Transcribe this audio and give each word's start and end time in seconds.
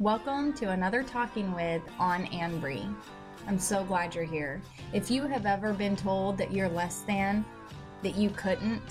Welcome 0.00 0.52
to 0.54 0.70
another 0.70 1.04
Talking 1.04 1.54
With 1.54 1.80
on 2.00 2.26
Anbree. 2.26 2.92
I'm 3.46 3.60
so 3.60 3.84
glad 3.84 4.12
you're 4.12 4.24
here. 4.24 4.60
If 4.92 5.08
you 5.08 5.22
have 5.22 5.46
ever 5.46 5.72
been 5.72 5.94
told 5.94 6.36
that 6.38 6.50
you're 6.50 6.68
less 6.68 7.02
than, 7.02 7.44
that 8.02 8.16
you 8.16 8.30
couldn't, 8.30 8.82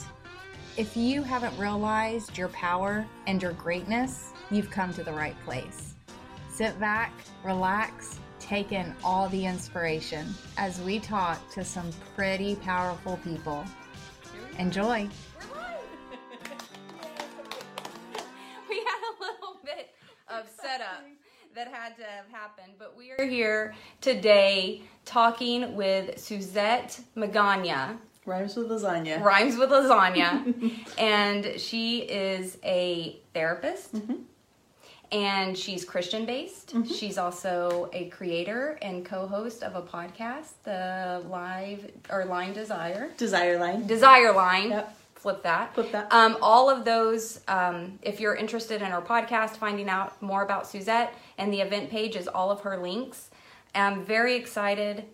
if 0.77 0.95
you 0.95 1.21
haven't 1.21 1.59
realized 1.59 2.37
your 2.37 2.47
power 2.47 3.05
and 3.27 3.41
your 3.41 3.51
greatness, 3.51 4.31
you've 4.49 4.71
come 4.71 4.93
to 4.93 5.03
the 5.03 5.11
right 5.11 5.37
place. 5.43 5.95
Sit 6.49 6.79
back, 6.79 7.11
relax, 7.43 8.21
take 8.39 8.71
in 8.71 8.95
all 9.04 9.27
the 9.27 9.45
inspiration 9.45 10.33
as 10.57 10.79
we 10.79 10.99
talk 10.99 11.38
to 11.51 11.65
some 11.65 11.89
pretty 12.15 12.55
powerful 12.55 13.20
people. 13.25 13.65
Enjoy. 14.57 15.09
Had 21.84 21.97
to 21.97 22.04
have 22.04 22.29
happened, 22.31 22.71
but 22.79 22.96
we 22.97 23.11
are 23.11 23.25
here 23.25 23.75
today 24.00 24.83
talking 25.04 25.75
with 25.75 26.18
Suzette 26.18 27.01
Magana. 27.14 27.97
Rhymes 28.25 28.56
with 28.56 28.69
lasagna. 28.69 29.21
Rhymes 29.21 29.57
with 29.57 29.69
lasagna. 29.69 30.71
and 30.97 31.59
she 31.59 32.00
is 32.03 32.58
a 32.64 33.19
therapist. 33.33 33.94
Mm-hmm. 33.95 34.14
And 35.11 35.58
she's 35.58 35.83
Christian 35.83 36.25
based. 36.25 36.73
Mm-hmm. 36.73 36.94
She's 36.94 37.17
also 37.17 37.89
a 37.92 38.06
creator 38.06 38.80
and 38.81 39.06
co 39.06 39.28
host 39.28 39.61
of 39.61 39.75
a 39.75 39.81
podcast, 39.81 40.53
the 40.64 41.22
Live 41.28 41.92
or 42.09 42.23
Line 42.23 42.53
Desire. 42.53 43.09
Desire 43.17 43.59
line. 43.59 43.86
Desire 43.88 44.31
Line. 44.31 44.70
Yep. 44.70 44.97
Flip 45.23 45.41
that. 45.44 45.73
Flip 45.73 45.89
that. 45.94 46.11
Um, 46.11 46.38
all 46.41 46.69
of 46.69 46.83
those, 46.83 47.39
um, 47.47 47.97
if 48.02 48.19
you're 48.19 48.36
interested 48.36 48.81
in 48.81 48.91
her 48.91 49.00
podcast, 49.00 49.52
finding 49.52 49.88
out 49.88 50.22
more 50.22 50.44
about 50.44 50.67
Suzette 50.67 51.14
and 51.38 51.52
the 51.53 51.61
event 51.61 51.89
page 51.89 52.17
is 52.17 52.27
all 52.27 52.52
of 52.52 52.59
her 52.59 52.75
links. 52.75 53.30
I'm 53.73 54.03
very 54.03 54.36
excited 54.36 55.06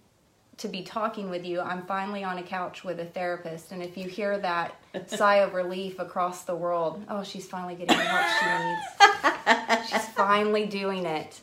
to 0.57 0.67
be 0.67 0.81
talking 0.81 1.29
with 1.29 1.45
you. 1.45 1.61
I'm 1.61 1.85
finally 1.85 2.23
on 2.23 2.39
a 2.39 2.41
couch 2.41 2.83
with 2.83 2.99
a 2.99 3.05
therapist, 3.05 3.71
and 3.71 3.83
if 3.83 3.97
you 3.97 4.09
hear 4.09 4.39
that 4.39 4.81
sigh 5.11 5.35
of 5.35 5.53
relief 5.53 5.99
across 5.99 6.43
the 6.43 6.55
world, 6.55 7.05
oh, 7.07 7.21
she's 7.21 7.47
finally 7.47 7.75
getting 7.75 7.95
the 7.95 8.03
help 8.03 8.25
she 8.39 9.75
needs. 9.77 9.89
she's 9.91 10.09
finally 10.15 10.65
doing 10.65 11.05
it. 11.05 11.39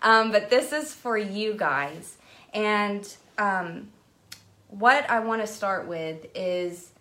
Um, 0.00 0.32
but 0.32 0.48
this 0.48 0.72
is 0.72 0.94
for 0.94 1.18
you 1.18 1.52
guys, 1.52 2.16
and 2.54 3.14
um, 3.36 3.88
what 4.68 5.08
I 5.10 5.20
want 5.20 5.42
to 5.42 5.46
start 5.46 5.86
with 5.86 6.24
is 6.34 6.92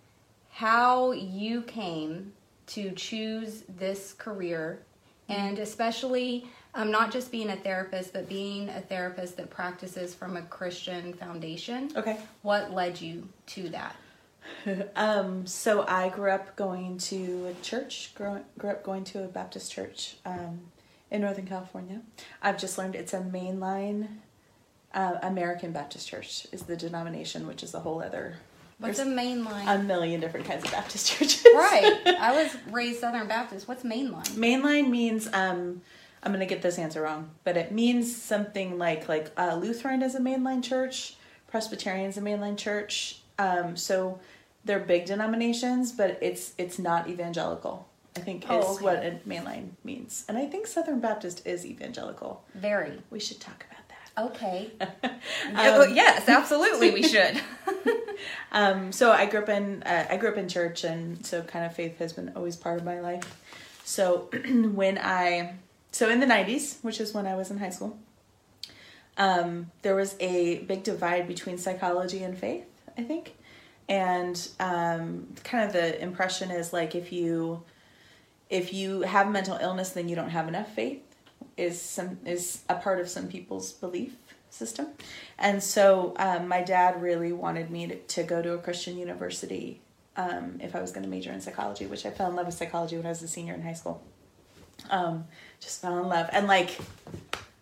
how 0.55 1.11
you 1.11 1.61
came 1.63 2.31
to 2.65 2.91
choose 2.91 3.63
this 3.77 4.13
career 4.13 4.79
and 5.27 5.59
especially 5.59 6.47
um, 6.73 6.89
not 6.89 7.11
just 7.11 7.29
being 7.29 7.49
a 7.49 7.55
therapist 7.57 8.13
but 8.13 8.29
being 8.29 8.69
a 8.69 8.79
therapist 8.79 9.35
that 9.35 9.49
practices 9.49 10.15
from 10.15 10.37
a 10.37 10.41
christian 10.43 11.13
foundation 11.13 11.91
Okay. 11.97 12.17
what 12.41 12.71
led 12.71 12.99
you 13.01 13.27
to 13.47 13.67
that 13.69 13.95
Um, 14.95 15.45
so 15.47 15.85
I 15.87 16.09
grew 16.09 16.29
up 16.31 16.55
going 16.55 16.99
to 16.99 17.47
a 17.47 17.63
church, 17.63 18.13
grew, 18.15 18.39
grew 18.57 18.69
up 18.69 18.83
going 18.83 19.03
to 19.05 19.23
a 19.23 19.27
Baptist 19.27 19.71
church 19.71 20.17
um, 20.25 20.59
in 21.11 21.21
Northern 21.21 21.47
California. 21.47 22.01
I've 22.41 22.57
just 22.59 22.77
learned 22.77 22.95
it's 22.95 23.13
a 23.13 23.19
mainline 23.21 24.07
uh, 24.93 25.15
American 25.23 25.71
Baptist 25.71 26.07
church 26.07 26.47
is 26.51 26.63
the 26.63 26.77
denomination, 26.77 27.47
which 27.47 27.63
is 27.63 27.73
a 27.73 27.79
whole 27.79 28.01
other. 28.01 28.35
What's 28.79 28.99
a 28.99 29.05
mainline 29.05 29.65
a 29.67 29.81
million 29.83 30.19
different 30.19 30.45
kinds 30.45 30.63
of 30.65 30.71
Baptist 30.71 31.07
churches. 31.11 31.43
right 31.55 32.01
i 32.19 32.31
was 32.43 32.55
raised 32.71 32.99
southern 32.99 33.27
baptist 33.27 33.67
what's 33.67 33.83
mainline 33.83 34.27
Mainline 34.31 34.89
means 34.89 35.27
um, 35.33 35.81
I'm 36.23 36.31
gonna 36.31 36.47
get 36.47 36.63
this 36.63 36.79
answer 36.79 37.03
wrong, 37.03 37.29
but 37.43 37.55
it 37.55 37.71
means 37.71 38.15
something 38.15 38.79
like 38.79 39.07
like 39.07 39.31
uh, 39.37 39.55
Lutheran 39.61 40.01
is 40.01 40.15
a 40.15 40.19
mainline 40.19 40.63
church, 40.63 41.17
Presbyterian 41.47 42.07
is 42.09 42.17
a 42.17 42.21
mainline 42.21 42.57
church. 42.57 43.21
Um, 43.37 43.77
so 43.77 44.19
they're 44.63 44.79
big 44.79 45.05
denominations, 45.05 45.91
but 45.91 46.17
it's 46.21 46.53
it's 46.57 46.79
not 46.79 47.07
evangelical. 47.07 47.87
I 48.17 48.21
think 48.21 48.43
Oh, 48.49 48.59
is 48.59 48.77
okay. 48.77 48.83
what 48.85 48.95
a 49.05 49.19
mainline 49.27 49.69
means, 49.83 50.25
and 50.27 50.35
I 50.35 50.47
think 50.47 50.65
Southern 50.65 50.99
Baptist 50.99 51.45
is 51.45 51.63
evangelical. 51.63 52.43
very 52.55 53.03
We 53.11 53.19
should 53.19 53.39
talk 53.39 53.63
about. 53.69 53.74
Okay 54.17 54.71
Um, 54.79 55.95
yes 55.95 56.27
absolutely 56.27 56.91
we 56.91 57.03
should 57.03 57.41
Um, 58.51 58.91
so 58.91 59.11
I 59.11 59.25
grew 59.25 59.41
up 59.41 59.49
in 59.49 59.83
uh, 59.83 60.05
I 60.09 60.17
grew 60.17 60.29
up 60.29 60.37
in 60.37 60.47
church, 60.47 60.83
and 60.83 61.25
so 61.25 61.41
kind 61.41 61.65
of 61.65 61.75
faith 61.75 61.99
has 61.99 62.13
been 62.13 62.31
always 62.35 62.55
part 62.55 62.79
of 62.79 62.85
my 62.85 62.99
life. 62.99 63.41
So 63.83 64.29
when 64.73 64.97
I 64.97 65.55
so 65.91 66.09
in 66.09 66.19
the 66.19 66.25
'90s, 66.25 66.77
which 66.81 66.99
is 66.99 67.13
when 67.13 67.27
I 67.27 67.35
was 67.35 67.51
in 67.51 67.57
high 67.57 67.69
school, 67.69 67.97
um, 69.17 69.71
there 69.81 69.95
was 69.95 70.15
a 70.19 70.59
big 70.59 70.83
divide 70.83 71.27
between 71.27 71.57
psychology 71.57 72.23
and 72.23 72.37
faith. 72.37 72.65
I 72.97 73.03
think, 73.03 73.35
and 73.89 74.35
um, 74.59 75.27
kind 75.43 75.65
of 75.65 75.73
the 75.73 76.01
impression 76.01 76.49
is 76.49 76.71
like 76.71 76.95
if 76.95 77.11
you 77.11 77.63
if 78.49 78.73
you 78.73 79.01
have 79.01 79.29
mental 79.29 79.57
illness, 79.57 79.89
then 79.89 80.07
you 80.07 80.15
don't 80.15 80.29
have 80.29 80.47
enough 80.47 80.73
faith. 80.73 81.01
Is 81.57 81.81
some 81.81 82.19
is 82.25 82.63
a 82.67 82.75
part 82.75 82.99
of 82.99 83.07
some 83.07 83.27
people's 83.27 83.71
belief 83.71 84.15
system, 84.49 84.87
and 85.37 85.63
so 85.63 86.13
um, 86.17 86.47
my 86.47 86.61
dad 86.61 87.01
really 87.01 87.31
wanted 87.31 87.71
me 87.71 87.87
to, 87.87 87.95
to 87.95 88.23
go 88.23 88.41
to 88.41 88.53
a 88.53 88.57
Christian 88.57 88.97
university 88.97 89.79
um, 90.17 90.59
if 90.61 90.75
I 90.75 90.81
was 90.81 90.91
going 90.91 91.03
to 91.03 91.09
major 91.09 91.31
in 91.31 91.39
psychology, 91.39 91.85
which 91.85 92.05
I 92.05 92.09
fell 92.09 92.29
in 92.29 92.35
love 92.35 92.45
with 92.45 92.55
psychology 92.55 92.97
when 92.97 93.05
I 93.05 93.09
was 93.09 93.21
a 93.21 93.27
senior 93.27 93.53
in 93.53 93.61
high 93.61 93.73
school. 93.73 94.03
Um, 94.89 95.25
just 95.61 95.81
fell 95.81 95.97
in 95.99 96.09
love, 96.09 96.27
and 96.33 96.47
like 96.47 96.77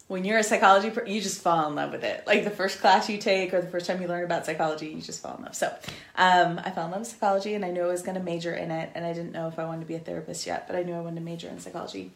when 0.08 0.25
you're 0.25 0.38
a 0.38 0.44
psychology, 0.44 0.92
you 1.10 1.22
just 1.22 1.42
fall 1.42 1.68
in 1.68 1.75
love 1.75 1.92
with 1.92 2.04
it. 2.04 2.28
Like 2.28 2.44
the 2.44 2.52
first 2.52 2.81
class 2.81 3.10
you 3.10 3.18
take 3.18 3.54
or 3.54 3.62
the 3.62 3.68
first 3.68 3.88
time 3.88 4.02
you 4.02 4.08
learn 4.08 4.24
about 4.24 4.46
psychology, 4.46 4.88
you 4.88 5.02
just 5.02 5.22
fall 5.22 5.38
in 5.38 5.44
love. 5.44 5.56
So 5.56 5.74
um, 6.16 6.62
I 6.64 6.72
fell 6.72 6.86
in 6.86 6.92
love 6.92 7.00
with 7.00 7.10
psychology, 7.10 7.54
and 7.56 7.64
I 7.64 7.72
knew 7.72 7.84
I 7.84 7.88
was 7.88 8.04
going 8.04 8.18
to 8.18 8.24
major 8.24 8.54
in 8.54 8.70
it, 8.70 8.92
and 8.96 9.06
I 9.06 9.14
didn't 9.14 9.31
know 9.31 9.48
if 9.48 9.58
I 9.58 9.66
wanted 9.66 9.81
to 9.81 9.88
be 9.88 9.96
a 9.96 10.00
therapist 10.00 10.46
yet, 10.46 10.68
but 10.68 10.75
I 10.75 10.84
knew 10.84 10.94
I 10.94 11.00
wanted 11.00 11.16
to 11.16 11.25
major 11.25 11.48
in 11.48 11.60
psychology. 11.60 12.12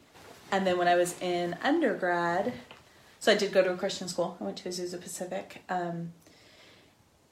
And 0.51 0.65
then 0.65 0.77
when 0.77 0.87
I 0.87 0.95
was 0.95 1.19
in 1.21 1.55
undergrad, 1.61 2.53
so 3.19 3.31
I 3.31 3.35
did 3.35 3.51
go 3.51 3.61
to 3.61 3.73
a 3.73 3.77
Christian 3.77 4.07
school. 4.07 4.37
I 4.39 4.43
went 4.43 4.57
to 4.57 4.69
Azusa 4.69 5.01
Pacific, 5.01 5.63
um, 5.69 6.13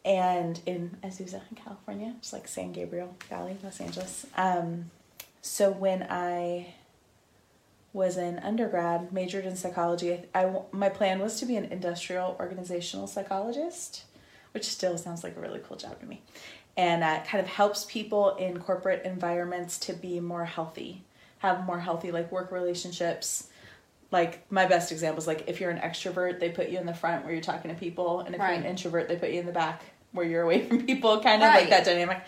and 0.03 0.59
in 0.66 0.98
Azusa, 1.03 1.42
in 1.50 1.56
California, 1.56 2.14
just 2.22 2.34
like 2.34 2.48
San 2.48 2.72
Gabriel 2.72 3.16
Valley, 3.30 3.58
Los 3.64 3.80
Angeles. 3.80 4.26
Um, 4.36 4.92
so 5.42 5.72
when 5.72 6.06
I 6.09 6.74
was 7.94 8.18
in 8.18 8.40
undergrad, 8.40 9.14
majored 9.14 9.46
in 9.46 9.56
psychology, 9.56 10.14
I, 10.14 10.46
I 10.46 10.62
my 10.72 10.90
plan 10.90 11.20
was 11.20 11.40
to 11.40 11.46
be 11.46 11.56
an 11.56 11.66
industrial 11.66 12.36
organizational 12.40 13.08
psychologist, 13.08 14.03
which 14.52 14.66
still 14.66 14.97
sounds 14.97 15.24
like 15.24 15.38
a 15.38 15.40
really 15.40 15.62
cool 15.66 15.78
job 15.78 16.00
to 16.02 16.06
me, 16.06 16.22
and 16.76 17.03
uh, 17.03 17.22
kind 17.24 17.42
of 17.42 17.50
helps 17.50 17.86
people 17.86 18.36
in 18.36 18.59
corporate 18.59 19.06
environments 19.06 19.80
to 19.80 19.94
be 19.94 20.20
more 20.20 20.46
healthy, 20.46 21.03
have 21.46 21.66
more 21.66 21.80
healthy 21.80 22.12
like 22.12 22.32
work 22.32 22.52
relationships. 22.52 23.48
Like 24.12 24.50
my 24.52 24.66
best 24.66 24.92
example 24.92 25.20
is 25.20 25.28
like 25.28 25.46
if 25.48 25.60
you're 25.60 25.72
an 25.72 25.80
extrovert, 25.80 26.40
they 26.40 26.50
put 26.50 26.70
you 26.70 26.78
in 26.78 26.86
the 26.86 26.94
front 26.94 27.24
where 27.26 27.34
you're 27.34 27.42
talking 27.42 27.74
to 27.74 27.78
people, 27.80 28.20
and 28.22 28.36
if 28.36 28.40
you're 28.40 28.48
an 28.50 28.66
introvert, 28.66 29.08
they 29.08 29.16
put 29.18 29.32
you 29.32 29.40
in 29.40 29.46
the 29.46 29.52
back 29.52 29.82
where 30.12 30.26
you're 30.26 30.44
away 30.44 30.62
from 30.68 30.86
people, 30.86 31.20
kind 31.22 31.42
of 31.44 31.50
Right. 31.50 31.62
like 31.62 31.70
that 31.70 31.86
dynamic. 31.86 32.22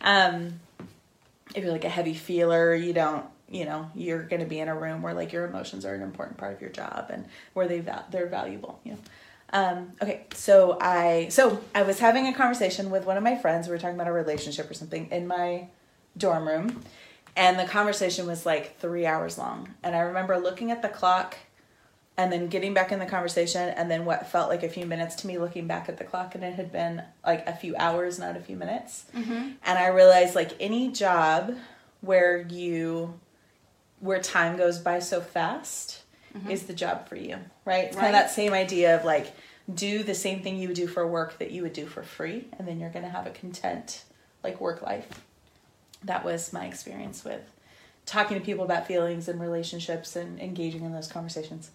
Um, 0.00 0.60
if 1.54 1.62
you're 1.62 1.72
like 1.72 1.84
a 1.84 1.88
heavy 1.90 2.14
feeler, 2.14 2.74
you 2.74 2.92
don't, 2.92 3.26
you 3.50 3.64
know, 3.64 3.90
you're 3.94 4.22
going 4.22 4.40
to 4.40 4.46
be 4.46 4.58
in 4.60 4.68
a 4.68 4.74
room 4.74 5.02
where 5.02 5.12
like 5.14 5.32
your 5.32 5.44
emotions 5.44 5.84
are 5.84 5.94
an 5.94 6.02
important 6.02 6.38
part 6.38 6.54
of 6.54 6.60
your 6.60 6.70
job 6.70 7.06
and 7.10 7.26
where 7.52 7.68
they 7.68 7.80
val- 7.80 8.06
they're 8.10 8.26
valuable, 8.28 8.80
you 8.84 8.92
know. 8.92 8.98
Um, 9.52 9.92
okay, 10.02 10.22
so 10.32 10.78
I 10.80 11.28
so 11.30 11.60
I 11.74 11.82
was 11.82 12.00
having 12.00 12.26
a 12.26 12.32
conversation 12.34 12.90
with 12.90 13.04
one 13.04 13.16
of 13.16 13.22
my 13.22 13.36
friends. 13.36 13.68
We 13.68 13.72
were 13.72 13.78
talking 13.78 13.94
about 13.94 14.08
a 14.08 14.12
relationship 14.12 14.68
or 14.70 14.74
something 14.74 15.08
in 15.12 15.28
my 15.28 15.68
dorm 16.16 16.48
room, 16.48 16.82
and 17.36 17.58
the 17.58 17.64
conversation 17.64 18.26
was 18.26 18.46
like 18.46 18.78
three 18.78 19.06
hours 19.06 19.38
long. 19.38 19.74
And 19.82 19.94
I 19.94 20.00
remember 20.00 20.38
looking 20.38 20.70
at 20.70 20.82
the 20.82 20.88
clock 20.88 21.36
and 22.16 22.32
then 22.32 22.48
getting 22.48 22.74
back 22.74 22.92
in 22.92 23.00
the 23.00 23.06
conversation 23.06 23.70
and 23.70 23.90
then 23.90 24.04
what 24.04 24.28
felt 24.28 24.48
like 24.48 24.62
a 24.62 24.68
few 24.68 24.86
minutes 24.86 25.16
to 25.16 25.26
me 25.26 25.38
looking 25.38 25.66
back 25.66 25.88
at 25.88 25.98
the 25.98 26.04
clock 26.04 26.34
and 26.34 26.44
it 26.44 26.54
had 26.54 26.70
been 26.70 27.02
like 27.26 27.46
a 27.48 27.52
few 27.52 27.74
hours 27.76 28.18
not 28.18 28.36
a 28.36 28.40
few 28.40 28.56
minutes. 28.56 29.06
Mm-hmm. 29.14 29.32
And 29.64 29.78
i 29.78 29.88
realized 29.88 30.34
like 30.34 30.52
any 30.60 30.92
job 30.92 31.56
where 32.00 32.38
you 32.38 33.18
where 34.00 34.20
time 34.20 34.56
goes 34.56 34.78
by 34.78 35.00
so 35.00 35.20
fast 35.20 36.02
mm-hmm. 36.36 36.50
is 36.50 36.64
the 36.64 36.74
job 36.74 37.08
for 37.08 37.16
you 37.16 37.38
right? 37.64 37.86
It's 37.86 37.96
kind 37.96 38.08
of 38.08 38.12
that 38.12 38.30
same 38.30 38.52
idea 38.52 38.96
of 38.96 39.04
like 39.04 39.34
do 39.72 40.02
the 40.02 40.14
same 40.14 40.42
thing 40.42 40.58
you 40.58 40.68
would 40.68 40.76
do 40.76 40.86
for 40.86 41.06
work 41.06 41.38
that 41.38 41.50
you 41.50 41.62
would 41.62 41.72
do 41.72 41.86
for 41.86 42.02
free 42.02 42.46
and 42.58 42.68
then 42.68 42.78
you're 42.78 42.90
going 42.90 43.04
to 43.04 43.10
have 43.10 43.26
a 43.26 43.30
content 43.30 44.04
like 44.44 44.60
work 44.60 44.82
life 44.82 45.24
that 46.04 46.24
was 46.24 46.52
my 46.52 46.66
experience 46.66 47.24
with 47.24 47.42
talking 48.06 48.38
to 48.38 48.44
people 48.44 48.64
about 48.64 48.86
feelings 48.86 49.28
and 49.28 49.40
relationships 49.40 50.16
and 50.16 50.38
engaging 50.40 50.84
in 50.84 50.92
those 50.92 51.08
conversations 51.08 51.70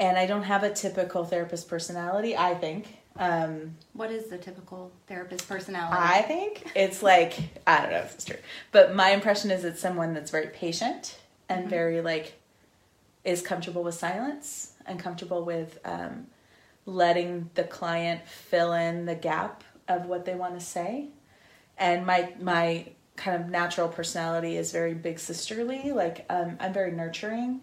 and 0.00 0.16
I 0.16 0.26
don't 0.26 0.44
have 0.44 0.62
a 0.62 0.70
typical 0.70 1.24
therapist 1.24 1.68
personality. 1.68 2.36
I 2.36 2.54
think. 2.54 2.96
Um, 3.16 3.76
What 3.92 4.10
is 4.10 4.28
the 4.28 4.38
typical 4.38 4.92
therapist 5.06 5.46
personality? 5.48 5.96
I 6.00 6.22
think 6.22 6.72
it's 6.74 7.02
like 7.02 7.38
I 7.66 7.82
don't 7.82 7.90
know 7.90 7.98
if 7.98 8.14
it's 8.14 8.24
true, 8.24 8.38
but 8.72 8.94
my 8.94 9.10
impression 9.10 9.50
is 9.50 9.64
it's 9.64 9.80
someone 9.80 10.14
that's 10.14 10.30
very 10.30 10.46
patient 10.46 11.18
and 11.48 11.68
very 11.68 12.00
like 12.00 12.34
is 13.24 13.42
comfortable 13.42 13.82
with 13.82 13.94
silence 13.94 14.72
and 14.86 14.98
comfortable 14.98 15.44
with 15.44 15.78
um, 15.84 16.28
letting 16.86 17.50
the 17.54 17.64
client 17.64 18.26
fill 18.26 18.72
in 18.72 19.04
the 19.04 19.14
gap 19.14 19.62
of 19.86 20.06
what 20.06 20.24
they 20.24 20.34
want 20.34 20.58
to 20.58 20.64
say. 20.64 21.08
And 21.76 22.06
my 22.06 22.32
my 22.40 22.86
kind 23.20 23.40
of 23.40 23.48
natural 23.50 23.86
personality 23.88 24.56
is 24.56 24.72
very 24.72 24.94
big 24.94 25.18
sisterly. 25.20 25.92
Like 25.92 26.24
um, 26.30 26.56
I'm 26.58 26.72
very 26.72 26.90
nurturing, 26.90 27.60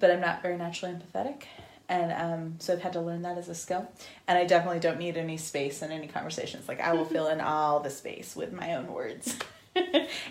but 0.00 0.10
I'm 0.10 0.20
not 0.20 0.42
very 0.42 0.56
naturally 0.58 0.94
empathetic. 0.94 1.42
And 1.88 2.12
um, 2.12 2.54
so 2.58 2.72
I've 2.72 2.82
had 2.82 2.92
to 2.92 3.00
learn 3.00 3.22
that 3.22 3.36
as 3.38 3.48
a 3.48 3.54
skill. 3.54 3.88
And 4.28 4.36
I 4.38 4.44
definitely 4.44 4.78
don't 4.80 4.98
need 4.98 5.16
any 5.16 5.36
space 5.36 5.82
in 5.82 5.90
any 5.90 6.06
conversations. 6.06 6.68
Like 6.68 6.80
I 6.80 6.92
will 6.92 7.04
fill 7.14 7.28
in 7.28 7.40
all 7.40 7.80
the 7.80 7.90
space 7.90 8.36
with 8.36 8.52
my 8.52 8.74
own 8.74 8.92
words. 8.92 9.36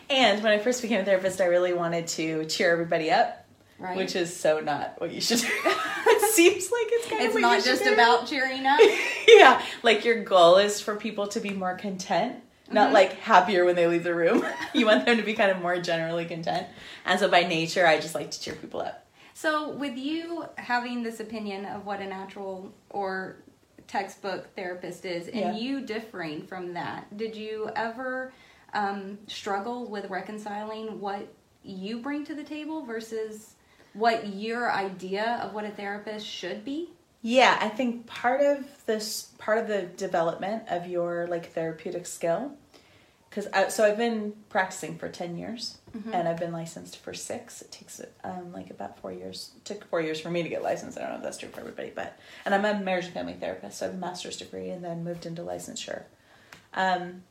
and 0.10 0.44
when 0.44 0.52
I 0.54 0.58
first 0.60 0.82
became 0.82 1.02
a 1.02 1.06
therapist, 1.06 1.42
I 1.42 1.46
really 1.46 1.74
wanted 1.74 2.08
to 2.08 2.46
cheer 2.46 2.72
everybody 2.72 3.12
up, 3.12 3.46
Right. 3.78 3.96
which 3.96 4.14
is 4.16 4.36
so 4.36 4.60
not 4.60 5.00
what 5.00 5.12
you 5.12 5.22
should 5.22 5.40
do. 5.40 5.48
it 5.66 6.32
seems 6.34 6.70
like 6.70 6.88
it's 6.90 7.10
kind 7.10 7.24
it's 7.24 7.36
of 7.36 7.42
not 7.42 7.64
just 7.64 7.84
do. 7.86 7.94
about 7.94 8.28
cheering 8.28 8.66
up. 8.66 8.80
yeah, 9.28 9.62
like 9.84 10.04
your 10.04 10.22
goal 10.24 10.58
is 10.58 10.82
for 10.82 10.96
people 10.98 11.28
to 11.30 11.40
be 11.40 11.52
more 11.52 11.76
content, 11.76 12.36
not 12.72 12.90
Mhm. 12.90 12.94
like 12.94 13.14
happier 13.20 13.66
when 13.66 13.76
they 13.76 13.88
leave 13.88 14.04
the 14.04 14.14
room. 14.16 14.46
you 14.74 14.86
want 14.86 15.06
them 15.06 15.18
to 15.18 15.24
be 15.24 15.34
kind 15.34 15.52
of 15.52 15.62
more 15.62 15.80
generally 15.80 16.26
content. 16.26 16.68
And 17.06 17.20
so 17.20 17.30
by 17.30 17.44
nature, 17.44 17.86
I 17.88 18.00
just 18.00 18.16
like 18.16 18.32
to 18.32 18.40
cheer 18.40 18.56
people 18.56 18.82
up. 18.82 19.06
So, 19.34 19.70
with 19.70 19.98
you 19.98 20.46
having 20.58 21.02
this 21.04 21.20
opinion 21.22 21.66
of 21.66 21.86
what 21.86 22.02
a 22.02 22.06
natural 22.06 22.74
or 22.90 23.38
textbook 23.88 24.54
therapist 24.56 25.06
is, 25.06 25.28
and 25.28 25.36
Yeah. 25.36 25.54
you 25.54 25.82
differing 25.82 26.44
from 26.46 26.74
that, 26.74 27.16
did 27.18 27.36
you 27.36 27.70
ever 27.76 28.34
um, 28.74 29.18
struggle 29.28 29.86
with 29.90 30.10
reconciling 30.12 31.00
what 31.00 31.26
you 31.64 31.98
bring 32.00 32.24
to 32.26 32.36
the 32.36 32.44
table 32.44 32.86
versus 32.86 33.56
what 33.94 34.28
your 34.28 34.72
idea 34.72 35.40
of 35.42 35.54
what 35.56 35.66
a 35.66 35.72
therapist 35.72 36.28
should 36.28 36.64
be? 36.64 36.90
Yeah, 37.22 37.58
I 37.60 37.68
think 37.70 38.08
part 38.08 38.42
of 38.42 38.86
this 38.86 39.30
part 39.38 39.58
of 39.58 39.68
the 39.68 39.84
development 39.84 40.64
of 40.70 40.88
your 40.88 41.28
like 41.28 41.52
therapeutic 41.52 42.06
skill 42.06 42.54
cuz 43.30 43.48
so 43.70 43.86
I've 43.86 43.98
been 43.98 44.34
practicing 44.50 44.98
for 44.98 45.10
10 45.10 45.38
years 45.38 45.78
and 46.14 46.28
I've 46.28 46.40
been 46.40 46.54
licensed 46.54 46.98
for 46.98 47.14
6. 47.14 47.62
It 47.62 47.72
takes 47.72 48.02
um 48.24 48.54
like 48.54 48.70
about 48.70 49.00
4 49.00 49.12
years. 49.12 49.52
It 49.58 49.66
took 49.66 49.84
4 49.90 50.02
years 50.02 50.22
for 50.22 50.32
me 50.32 50.44
to 50.44 50.50
get 50.50 50.64
licensed. 50.64 50.98
I 50.98 51.02
don't 51.02 51.12
know 51.12 51.18
if 51.18 51.24
that's 51.24 51.38
true 51.38 51.50
for 51.50 51.60
everybody, 51.60 51.92
but 51.94 52.18
and 52.46 52.56
I'm 52.56 52.66
a 52.66 52.80
marriage 52.80 53.06
and 53.06 53.14
family 53.14 53.34
therapist. 53.34 53.80
So 53.80 53.86
I 53.86 53.90
have 53.90 53.98
a 53.98 54.00
master's 54.00 54.38
degree 54.38 54.70
and 54.70 54.84
then 54.84 55.04
moved 55.04 55.26
into 55.26 55.42
licensure. 55.42 56.04
Um 56.74 57.24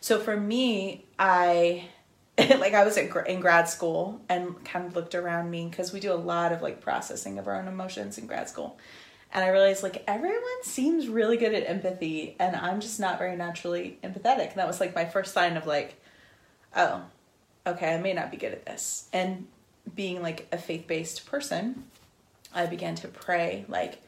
so 0.00 0.18
for 0.20 0.36
me, 0.36 1.06
I 1.18 1.88
like 2.38 2.74
I 2.74 2.84
was 2.84 2.96
in 2.98 3.40
grad 3.40 3.68
school 3.68 4.20
and 4.28 4.62
kind 4.64 4.86
of 4.86 4.96
looked 4.96 5.14
around 5.14 5.50
me 5.50 5.66
because 5.68 5.92
we 5.92 6.00
do 6.00 6.12
a 6.12 6.14
lot 6.14 6.52
of 6.52 6.60
like 6.62 6.80
processing 6.80 7.38
of 7.38 7.46
our 7.48 7.56
own 7.56 7.68
emotions 7.68 8.18
in 8.18 8.26
grad 8.26 8.48
school. 8.48 8.78
And 9.32 9.44
I 9.44 9.48
realized 9.48 9.82
like 9.82 10.02
everyone 10.06 10.62
seems 10.62 11.08
really 11.08 11.36
good 11.36 11.54
at 11.54 11.68
empathy 11.68 12.36
and 12.38 12.56
I'm 12.56 12.80
just 12.80 12.98
not 12.98 13.18
very 13.18 13.36
naturally 13.36 13.98
empathetic. 14.02 14.48
And 14.48 14.56
that 14.56 14.66
was 14.66 14.80
like 14.80 14.94
my 14.94 15.04
first 15.04 15.32
sign 15.32 15.56
of 15.56 15.66
like, 15.66 15.94
oh, 16.74 17.02
okay, 17.66 17.94
I 17.94 17.98
may 17.98 18.12
not 18.12 18.30
be 18.30 18.36
good 18.36 18.52
at 18.52 18.66
this. 18.66 19.08
And 19.12 19.46
being 19.94 20.20
like 20.22 20.48
a 20.52 20.58
faith 20.58 20.86
based 20.86 21.26
person, 21.26 21.84
I 22.54 22.66
began 22.66 22.96
to 22.96 23.08
pray 23.08 23.64
like 23.68 24.02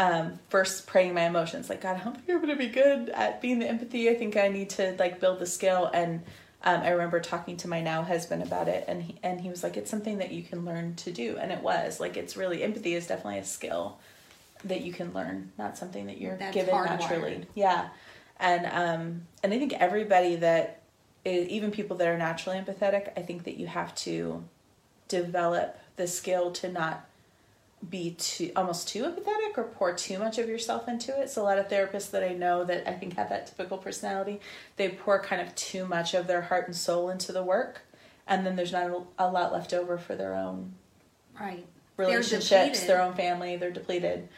um, 0.00 0.38
first 0.48 0.86
praying 0.86 1.12
my 1.12 1.26
emotions 1.26 1.68
like 1.68 1.82
god 1.82 1.96
i 1.96 1.98
think 1.98 2.16
i'm 2.26 2.36
going 2.36 2.48
to 2.48 2.56
be 2.56 2.68
good 2.68 3.10
at 3.10 3.42
being 3.42 3.58
the 3.58 3.68
empathy 3.68 4.08
i 4.08 4.14
think 4.14 4.34
i 4.34 4.48
need 4.48 4.70
to 4.70 4.96
like 4.98 5.20
build 5.20 5.38
the 5.38 5.46
skill 5.46 5.90
and 5.92 6.22
um, 6.64 6.80
i 6.80 6.88
remember 6.88 7.20
talking 7.20 7.58
to 7.58 7.68
my 7.68 7.82
now 7.82 8.02
husband 8.02 8.42
about 8.42 8.66
it 8.66 8.82
and 8.88 9.02
he, 9.02 9.16
and 9.22 9.42
he 9.42 9.50
was 9.50 9.62
like 9.62 9.76
it's 9.76 9.90
something 9.90 10.16
that 10.16 10.32
you 10.32 10.42
can 10.42 10.64
learn 10.64 10.94
to 10.94 11.12
do 11.12 11.36
and 11.36 11.52
it 11.52 11.60
was 11.60 12.00
like 12.00 12.16
it's 12.16 12.34
really 12.34 12.62
empathy 12.62 12.94
is 12.94 13.06
definitely 13.06 13.38
a 13.38 13.44
skill 13.44 13.98
that 14.64 14.82
you 14.82 14.92
can 14.92 15.12
learn 15.12 15.52
not 15.58 15.76
something 15.78 16.06
that 16.06 16.20
you're 16.20 16.36
That's 16.36 16.54
given 16.54 16.74
hardwired. 16.74 17.00
naturally 17.00 17.46
yeah 17.54 17.88
and 18.38 18.66
um 18.66 19.22
and 19.42 19.52
i 19.54 19.58
think 19.58 19.72
everybody 19.74 20.36
that 20.36 20.82
is, 21.24 21.48
even 21.48 21.70
people 21.70 21.96
that 21.98 22.08
are 22.08 22.18
naturally 22.18 22.58
empathetic 22.58 23.10
i 23.16 23.22
think 23.22 23.44
that 23.44 23.56
you 23.58 23.66
have 23.66 23.94
to 23.96 24.44
develop 25.08 25.78
the 25.96 26.06
skill 26.06 26.50
to 26.52 26.70
not 26.70 27.06
be 27.88 28.10
too 28.18 28.52
almost 28.56 28.88
too 28.88 29.04
empathetic 29.04 29.56
or 29.56 29.64
pour 29.64 29.94
too 29.94 30.18
much 30.18 30.36
of 30.36 30.46
yourself 30.50 30.86
into 30.86 31.18
it. 31.18 31.30
So 31.30 31.40
a 31.40 31.44
lot 31.44 31.58
of 31.58 31.68
therapists 31.68 32.10
that 32.10 32.22
I 32.22 32.34
know 32.34 32.62
that 32.64 32.86
I 32.86 32.92
think 32.92 33.14
have 33.16 33.30
that 33.30 33.46
typical 33.46 33.78
personality, 33.78 34.38
they 34.76 34.90
pour 34.90 35.18
kind 35.18 35.40
of 35.40 35.54
too 35.54 35.86
much 35.86 36.12
of 36.12 36.26
their 36.26 36.42
heart 36.42 36.66
and 36.66 36.76
soul 36.76 37.08
into 37.08 37.32
the 37.32 37.42
work, 37.42 37.80
and 38.26 38.46
then 38.46 38.54
there's 38.54 38.72
not 38.72 38.90
a, 38.90 39.02
a 39.18 39.28
lot 39.30 39.50
left 39.50 39.72
over 39.72 39.96
for 39.96 40.14
their 40.14 40.34
own 40.34 40.74
Right. 41.40 41.64
relationships, 41.96 42.84
their 42.84 43.00
own 43.00 43.14
family. 43.14 43.56
They're 43.56 43.70
depleted. 43.70 44.28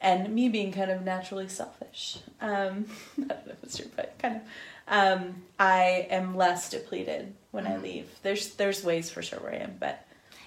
And 0.00 0.34
me 0.34 0.48
being 0.48 0.72
kind 0.72 0.90
of 0.90 1.02
naturally 1.02 1.48
selfish, 1.48 2.18
um, 2.40 2.86
I 3.18 3.20
don't 3.34 3.46
know 3.46 3.52
if 3.52 3.62
it's 3.64 3.76
true, 3.76 3.90
but 3.96 4.14
kind 4.18 4.36
of, 4.36 4.42
um, 4.88 5.42
I 5.58 6.06
am 6.10 6.36
less 6.36 6.70
depleted 6.70 7.34
when 7.50 7.66
I 7.66 7.76
leave. 7.76 8.08
There's 8.22 8.54
there's 8.54 8.82
ways 8.82 9.10
for 9.10 9.20
sure 9.22 9.38
where 9.40 9.52
I 9.52 9.56
am, 9.56 9.76
but 9.78 10.04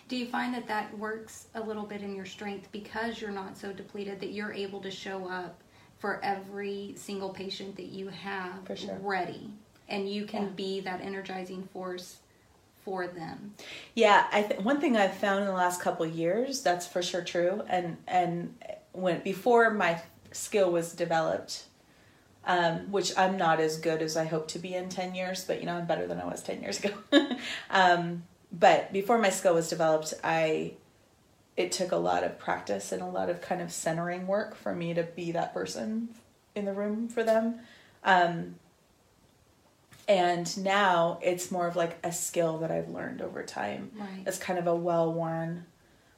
Do 0.10 0.16
you 0.18 0.26
find 0.26 0.54
that 0.56 0.68
that 0.68 0.98
works 0.98 1.48
a 1.56 1.62
little 1.62 1.86
bit 1.86 2.02
in 2.02 2.16
your 2.16 2.26
strength 2.26 2.68
because 2.72 3.22
you're 3.22 3.32
not 3.32 3.58
so 3.58 3.72
depleted 3.72 4.20
that 4.22 4.32
you're 4.32 4.52
able 4.54 4.82
to 4.82 4.92
show 4.92 5.28
up 5.30 5.60
for 6.00 6.20
every 6.24 6.94
single 6.98 7.30
patient 7.30 7.76
that 7.78 7.86
you 7.88 8.10
have 8.10 8.66
For 8.66 8.76
sure. 8.76 8.98
ready 9.02 9.50
and 9.88 10.10
you 10.12 10.26
can 10.26 10.44
Yeah. 10.44 10.50
be 10.56 10.80
that 10.82 11.00
energizing 11.02 11.70
force 11.72 12.18
for 12.84 13.08
them? 13.08 13.54
Yeah, 13.96 14.28
I 14.32 14.42
th- 14.42 14.60
one 14.62 14.82
thing 14.82 14.98
I've 14.98 15.14
found 15.16 15.42
in 15.42 15.46
the 15.46 15.54
last 15.54 15.80
couple 15.80 16.06
of 16.06 16.14
years 16.14 16.62
that's 16.64 16.86
for 16.88 17.02
sure 17.04 17.22
true, 17.24 17.64
and 17.70 17.96
and 18.08 18.56
when 18.94 19.20
before 19.22 19.70
my 19.72 20.02
skill 20.32 20.72
was 20.72 20.94
developed, 20.94 21.66
um, 22.46 22.92
which 22.92 23.18
I'm 23.18 23.38
not 23.38 23.60
as 23.60 23.78
good 23.78 24.02
as 24.02 24.18
I 24.18 24.26
hope 24.26 24.48
to 24.50 24.60
be 24.60 24.74
in 24.74 24.90
ten 24.90 25.14
years, 25.14 25.44
but 25.46 25.60
you 25.60 25.66
know 25.66 25.76
I'm 25.76 25.86
better 25.86 26.08
than 26.08 26.20
I 26.20 26.26
was 26.26 26.42
ten 26.42 26.62
years 26.62 26.84
ago. 26.84 26.94
um, 27.70 28.24
but 28.52 28.94
before 28.94 29.18
my 29.18 29.30
skill 29.30 29.56
was 29.56 29.70
developed, 29.70 30.14
I 30.24 30.74
it 31.56 31.72
took 31.72 31.92
a 31.92 31.98
lot 31.98 32.24
of 32.24 32.40
practice 32.40 32.92
and 32.92 33.02
a 33.02 33.08
lot 33.08 33.30
of 33.30 33.42
kind 33.42 33.62
of 33.62 33.72
centering 33.72 34.26
work 34.26 34.56
for 34.56 34.74
me 34.74 34.94
to 34.94 35.04
be 35.04 35.32
that 35.32 35.54
person 35.54 36.10
in 36.56 36.66
the 36.66 36.74
room 36.74 37.08
for 37.08 37.24
them. 37.24 37.60
Um, 38.04 38.56
and 40.08 40.58
now 40.64 41.20
it's 41.22 41.52
more 41.52 41.68
of 41.68 41.76
like 41.76 41.98
a 42.04 42.12
skill 42.12 42.58
that 42.60 42.72
I've 42.72 42.90
learned 42.90 43.22
over 43.22 43.44
time. 43.44 43.92
Right. 43.96 44.24
It's 44.26 44.38
kind 44.38 44.60
of 44.60 44.68
a 44.68 44.76
well 44.76 45.14
worn. 45.14 45.66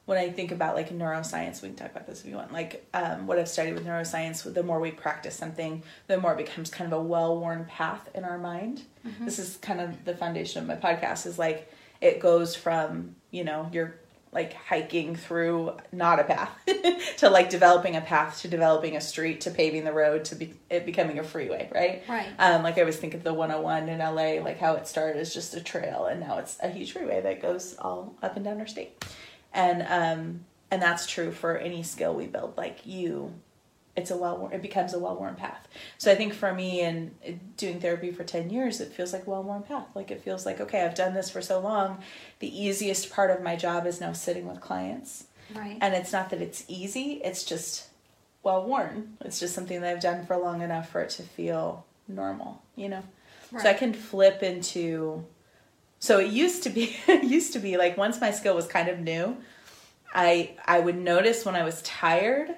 When 0.06 0.18
I 0.18 0.30
think 0.30 0.52
about 0.52 0.76
like 0.76 0.90
neuroscience, 0.90 1.62
we 1.62 1.70
can 1.70 1.78
talk 1.78 1.92
about 1.92 2.06
this 2.06 2.22
if 2.22 2.28
you 2.28 2.36
want. 2.36 2.54
Like 2.54 2.86
um, 2.94 3.26
what 3.26 3.40
I've 3.40 3.50
studied 3.50 3.74
with 3.74 3.86
neuroscience, 3.86 4.52
the 4.54 4.64
more 4.64 4.80
we 4.80 4.92
practice 4.92 5.36
something, 5.36 5.82
the 6.08 6.18
more 6.18 6.34
it 6.34 6.38
becomes 6.38 6.70
kind 6.70 6.92
of 6.92 7.00
a 7.00 7.02
well 7.02 7.40
worn 7.40 7.66
path 7.66 8.10
in 8.14 8.24
our 8.24 8.38
mind. 8.38 8.84
This 9.20 9.40
is 9.40 9.58
kind 9.58 9.82
of 9.82 10.06
the 10.06 10.16
foundation 10.16 10.62
of 10.62 10.68
my 10.68 10.76
podcast. 10.76 11.26
Is 11.26 11.40
like 11.40 11.72
it 12.02 12.20
goes 12.20 12.56
from 12.56 13.16
you 13.32 13.44
know 13.44 13.70
you're 13.72 13.96
like 14.36 14.54
hiking 14.54 15.16
through 15.16 15.72
not 15.94 16.20
a 16.20 16.24
path 16.26 16.50
to 17.18 17.30
like 17.30 17.50
developing 17.50 17.96
a 17.96 18.02
path 18.02 18.42
to 18.42 18.50
developing 18.50 18.98
a 18.98 19.02
street 19.02 19.40
to 19.42 19.50
paving 19.50 19.86
the 19.86 19.94
road 19.94 20.26
to 20.26 20.36
be 20.36 20.54
it 20.70 20.86
becoming 20.86 21.18
a 21.20 21.24
freeway, 21.24 21.70
right? 21.74 22.04
Right. 22.08 22.28
Um, 22.38 22.62
like 22.62 22.78
I 22.78 22.82
always 22.82 22.98
think 22.98 23.14
of 23.14 23.24
the 23.24 23.34
101 23.34 23.88
in 23.88 24.00
LA, 24.00 24.44
like 24.44 24.60
how 24.60 24.74
it 24.74 24.88
started 24.88 25.20
as 25.22 25.34
just 25.34 25.56
a 25.56 25.64
trail 25.64 26.06
and 26.06 26.20
now 26.20 26.38
it's 26.38 26.58
a 26.62 26.70
huge 26.70 26.92
freeway 26.92 27.22
that 27.22 27.42
goes 27.42 27.76
all 27.80 28.14
up 28.22 28.36
and 28.36 28.44
down 28.44 28.60
our 28.60 28.68
state. 28.68 29.04
And 29.56 29.82
um, 29.90 30.46
and 30.70 30.82
that's 30.82 31.08
true 31.08 31.32
for 31.32 31.58
any 31.58 31.82
skill 31.82 32.14
we 32.14 32.28
build. 32.28 32.56
Like 32.58 32.86
you, 32.86 33.34
it's 33.96 34.12
a 34.12 34.18
well 34.18 34.50
it 34.52 34.62
becomes 34.62 34.94
a 34.94 35.00
well 35.00 35.16
worn 35.16 35.36
path. 35.36 35.68
So 35.98 36.12
I 36.12 36.16
think 36.16 36.34
for 36.34 36.54
me 36.54 36.82
and 36.82 37.12
doing 37.58 37.80
therapy 37.80 38.12
for 38.12 38.24
10 38.24 38.50
years, 38.50 38.82
it 38.82 38.92
feels 38.92 39.14
like 39.14 39.26
a 39.26 39.30
well 39.30 39.44
worn 39.44 39.64
path. 39.64 39.88
Like 39.96 40.12
it 40.12 40.22
feels 40.22 40.46
like, 40.46 40.60
okay, 40.60 40.84
I've 40.84 40.96
done 40.96 41.14
this 41.14 41.30
for 41.30 41.42
so 41.42 41.60
long. 41.60 42.00
The 42.40 42.64
easiest 42.64 43.10
part 43.12 43.32
of 43.32 43.42
my 43.42 43.56
job 43.56 43.88
is 43.88 44.02
now 44.02 44.12
sitting 44.14 44.48
with 44.48 44.60
clients. 44.60 45.26
Right. 45.54 45.78
And 45.80 45.94
it's 45.94 46.12
not 46.12 46.30
that 46.32 46.42
it's 46.42 46.66
easy, 46.68 47.22
it's 47.24 47.44
just 47.44 47.88
well 48.44 48.66
worn. 48.66 49.18
It's 49.22 49.40
just 49.40 49.56
something 49.56 49.82
that 49.82 49.92
I've 49.92 50.02
done 50.02 50.26
for 50.26 50.38
long 50.38 50.62
enough 50.62 50.90
for 50.90 51.02
it 51.02 51.10
to 51.12 51.24
feel 51.24 51.86
normal, 52.08 52.62
you 52.76 52.90
know? 52.90 53.04
Right. 53.52 53.64
So 53.64 53.70
I 53.70 53.74
can 53.74 53.94
flip 53.94 54.44
into 54.44 55.26
so 56.06 56.20
it 56.20 56.32
used 56.32 56.62
to 56.64 56.70
be 56.70 56.96
it 57.08 57.24
used 57.24 57.54
to 57.54 57.60
be 57.60 57.78
like 57.78 57.98
once 57.98 58.22
my 58.22 58.32
skill 58.32 58.56
was 58.56 58.68
kind 58.68 58.88
of 58.88 59.00
new, 59.00 59.38
I 60.14 60.52
I 60.64 60.80
would 60.80 60.98
notice 60.98 61.44
when 61.44 61.56
I 61.56 61.64
was 61.64 61.82
tired, 61.82 62.52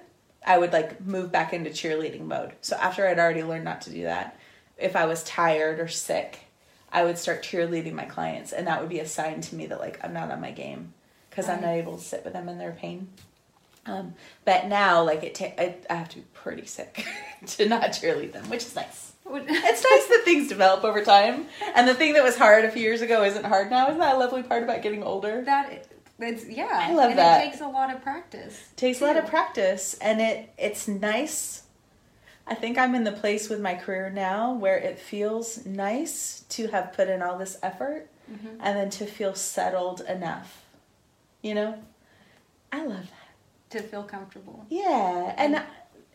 I 0.45 0.57
would 0.57 0.73
like 0.73 1.01
move 1.01 1.31
back 1.31 1.53
into 1.53 1.69
cheerleading 1.69 2.25
mode. 2.25 2.53
So 2.61 2.75
after 2.75 3.07
I'd 3.07 3.19
already 3.19 3.43
learned 3.43 3.63
not 3.63 3.81
to 3.81 3.89
do 3.89 4.03
that, 4.03 4.37
if 4.77 4.95
I 4.97 5.05
was 5.05 5.23
tired 5.23 5.79
or 5.79 5.87
sick, 5.87 6.39
I 6.91 7.05
would 7.05 7.17
start 7.17 7.41
cheerleading 7.41 7.93
my 7.93 8.05
clients 8.05 8.51
and 8.51 8.67
that 8.67 8.81
would 8.81 8.89
be 8.89 8.99
a 8.99 9.07
sign 9.07 9.39
to 9.41 9.55
me 9.55 9.65
that 9.67 9.79
like 9.79 10.03
I'm 10.03 10.13
not 10.13 10.29
on 10.29 10.41
my 10.41 10.51
game 10.51 10.93
because 11.29 11.47
I'm 11.47 11.61
not 11.61 11.71
able 11.71 11.97
to 11.97 12.03
sit 12.03 12.25
with 12.25 12.33
them 12.33 12.49
in 12.49 12.57
their 12.57 12.73
pain. 12.73 13.07
Um, 13.85 14.15
but 14.43 14.65
now, 14.65 15.03
like 15.03 15.23
it, 15.23 15.35
ta- 15.35 15.53
I, 15.57 15.75
I 15.89 15.93
have 15.93 16.09
to 16.09 16.17
be 16.17 16.25
pretty 16.33 16.65
sick 16.65 17.05
to 17.45 17.69
not 17.69 17.83
cheerlead 17.91 18.33
them, 18.33 18.49
which 18.49 18.65
is 18.65 18.75
nice. 18.75 19.13
It's 19.29 19.83
nice 19.83 20.07
that 20.07 20.21
things 20.25 20.47
develop 20.47 20.83
over 20.83 21.03
time, 21.03 21.45
and 21.75 21.87
the 21.87 21.93
thing 21.93 22.13
that 22.13 22.23
was 22.23 22.37
hard 22.37 22.65
a 22.65 22.71
few 22.71 22.81
years 22.81 23.01
ago 23.01 23.23
isn't 23.23 23.45
hard 23.45 23.69
now. 23.69 23.87
Isn't 23.87 23.99
that 23.99 24.15
a 24.15 24.19
lovely 24.19 24.43
part 24.43 24.63
about 24.63 24.81
getting 24.81 25.03
older? 25.03 25.43
that 25.45 25.87
It's 26.19 26.45
yeah. 26.47 26.69
I 26.71 26.93
love 26.93 27.11
and 27.11 27.19
that. 27.19 27.41
It 27.41 27.49
takes 27.49 27.61
a 27.61 27.67
lot 27.67 27.93
of 27.93 28.01
practice. 28.01 28.57
takes 28.75 29.01
a 29.01 29.05
lot 29.05 29.17
of 29.17 29.27
practice 29.27 29.95
and 30.01 30.19
it 30.21 30.49
it's 30.57 30.87
nice 30.87 31.63
i 32.47 32.55
think 32.55 32.77
i'm 32.77 32.95
in 32.95 33.03
the 33.03 33.11
place 33.11 33.49
with 33.49 33.59
my 33.59 33.75
career 33.75 34.09
now 34.09 34.53
where 34.53 34.77
it 34.77 34.97
feels 34.97 35.65
nice 35.65 36.45
to 36.49 36.67
have 36.67 36.93
put 36.93 37.09
in 37.09 37.21
all 37.21 37.37
this 37.37 37.57
effort 37.61 38.09
Mm-hmm. 38.31 38.57
and 38.59 38.77
then 38.77 38.89
to 38.89 39.05
feel 39.05 39.35
settled 39.35 40.01
enough 40.01 40.65
you 41.41 41.53
know 41.55 41.77
i 42.73 42.83
love 42.85 43.05
that 43.15 43.77
to 43.77 43.81
feel 43.87 44.03
comfortable. 44.03 44.65
yeah 44.69 45.33
and, 45.37 45.55
And 45.55 45.65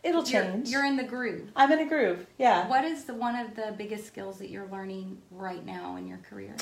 it'll 0.03 0.27
You're, 0.27 0.43
change. 0.43 0.69
you're 0.69 0.85
in 0.85 0.97
the 0.97 1.03
groove. 1.03 1.49
i'm 1.55 1.71
in 1.71 1.79
a 1.79 1.85
groove 1.87 2.25
yeah. 2.37 2.67
What 2.67 2.83
is 2.85 3.05
the 3.05 3.13
one 3.13 3.35
of 3.35 3.55
the 3.55 3.73
biggest 3.77 4.05
skills 4.07 4.37
that 4.39 4.49
you're 4.49 4.67
learning 4.67 5.17
right 5.31 5.65
now 5.65 5.95
in 5.97 6.07
your 6.07 6.19
career? 6.29 6.55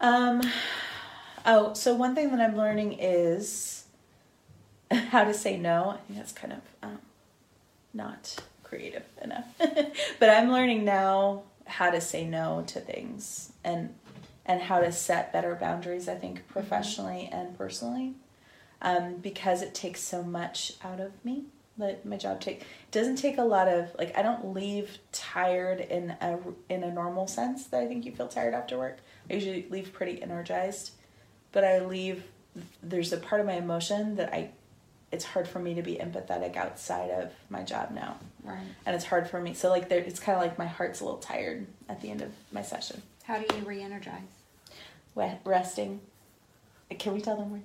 um 0.00 0.40
oh 1.46 1.74
so 1.74 1.94
one 1.94 2.14
thing 2.14 2.30
that 2.30 2.40
i'm 2.40 2.56
learning 2.56 2.96
is 2.98 3.84
how 5.10 5.24
to 5.24 5.34
say 5.34 5.56
no. 5.58 5.90
I 5.90 5.96
think 6.06 6.18
that's 6.18 6.32
kind 6.32 6.52
of 6.54 6.60
um, 6.82 6.98
not 7.92 8.36
creative 8.62 9.02
enough. 9.22 9.44
But 10.18 10.30
i'm 10.30 10.50
learning 10.50 10.84
now 10.84 11.42
how 11.66 11.90
to 11.90 12.00
say 12.00 12.24
no 12.24 12.64
to 12.68 12.80
things 12.80 13.52
and 13.64 13.94
and 14.46 14.62
how 14.62 14.80
to 14.80 14.90
set 14.90 15.32
better 15.34 15.54
boundaries 15.54 16.08
i 16.08 16.14
think 16.14 16.48
professionally 16.48 17.28
and 17.30 17.56
personally 17.58 18.14
um, 18.80 19.16
because 19.16 19.60
it 19.60 19.74
takes 19.74 20.00
so 20.00 20.22
much 20.22 20.72
out 20.82 21.00
of 21.00 21.12
me 21.24 21.44
that 21.78 22.04
my 22.04 22.16
job 22.16 22.40
take 22.40 22.60
it 22.60 22.66
doesn't 22.90 23.16
take 23.16 23.38
a 23.38 23.42
lot 23.42 23.68
of 23.68 23.94
like 23.98 24.16
i 24.16 24.22
don't 24.22 24.52
leave 24.52 24.98
tired 25.12 25.80
in 25.80 26.10
a 26.20 26.38
in 26.68 26.82
a 26.82 26.92
normal 26.92 27.26
sense 27.26 27.66
that 27.66 27.80
i 27.80 27.86
think 27.86 28.04
you 28.04 28.12
feel 28.12 28.28
tired 28.28 28.54
after 28.54 28.78
work. 28.78 28.98
I 29.30 29.34
usually 29.34 29.66
leave 29.70 29.92
pretty 29.92 30.22
energized 30.22 30.92
but 31.52 31.64
i 31.64 31.80
leave 31.80 32.24
there's 32.82 33.12
a 33.12 33.16
part 33.16 33.40
of 33.40 33.46
my 33.46 33.54
emotion 33.54 34.16
that 34.16 34.32
i 34.32 34.50
it's 35.10 35.24
hard 35.24 35.48
for 35.48 35.58
me 35.58 35.74
to 35.74 35.82
be 35.82 35.94
empathetic 35.94 36.54
outside 36.56 37.10
of 37.10 37.32
my 37.48 37.62
job 37.62 37.92
now. 37.92 38.18
Right. 38.44 38.58
and 38.86 38.94
it's 38.94 39.06
hard 39.06 39.28
for 39.28 39.40
me 39.40 39.54
so 39.54 39.68
like 39.70 39.88
there 39.88 40.00
it's 40.00 40.20
kind 40.20 40.36
of 40.36 40.42
like 40.42 40.58
my 40.58 40.66
heart's 40.66 41.00
a 41.00 41.04
little 41.04 41.18
tired 41.18 41.66
at 41.88 42.00
the 42.00 42.10
end 42.10 42.22
of 42.22 42.30
my 42.52 42.62
session. 42.62 43.02
How 43.24 43.38
do 43.38 43.56
you 43.56 43.64
re-energize? 43.64 44.22
resting. 45.44 46.00
Can 46.98 47.12
we 47.12 47.20
tell 47.20 47.36
them 47.36 47.50
we're 47.50 47.58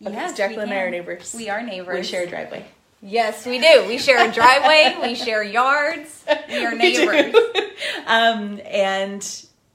neighbors? 0.00 0.14
Yes, 0.14 0.30
we 0.32 0.36
jacqueline 0.36 0.68
and 0.68 0.72
I 0.72 0.82
are 0.82 0.90
neighbors. 0.90 1.34
We 1.36 1.48
are 1.48 1.62
neighbors. 1.62 1.96
we 1.96 2.02
share 2.02 2.24
a 2.24 2.26
driveway 2.26 2.66
Yes, 3.02 3.46
we 3.46 3.58
do. 3.60 3.84
We 3.86 3.98
share 3.98 4.28
a 4.28 4.32
driveway. 4.32 4.96
we 5.02 5.14
share 5.14 5.42
yards. 5.42 6.24
We 6.48 6.64
are 6.64 6.72
We 6.76 6.78
neighbors. 6.78 7.34
um, 8.06 8.60
and 8.64 9.22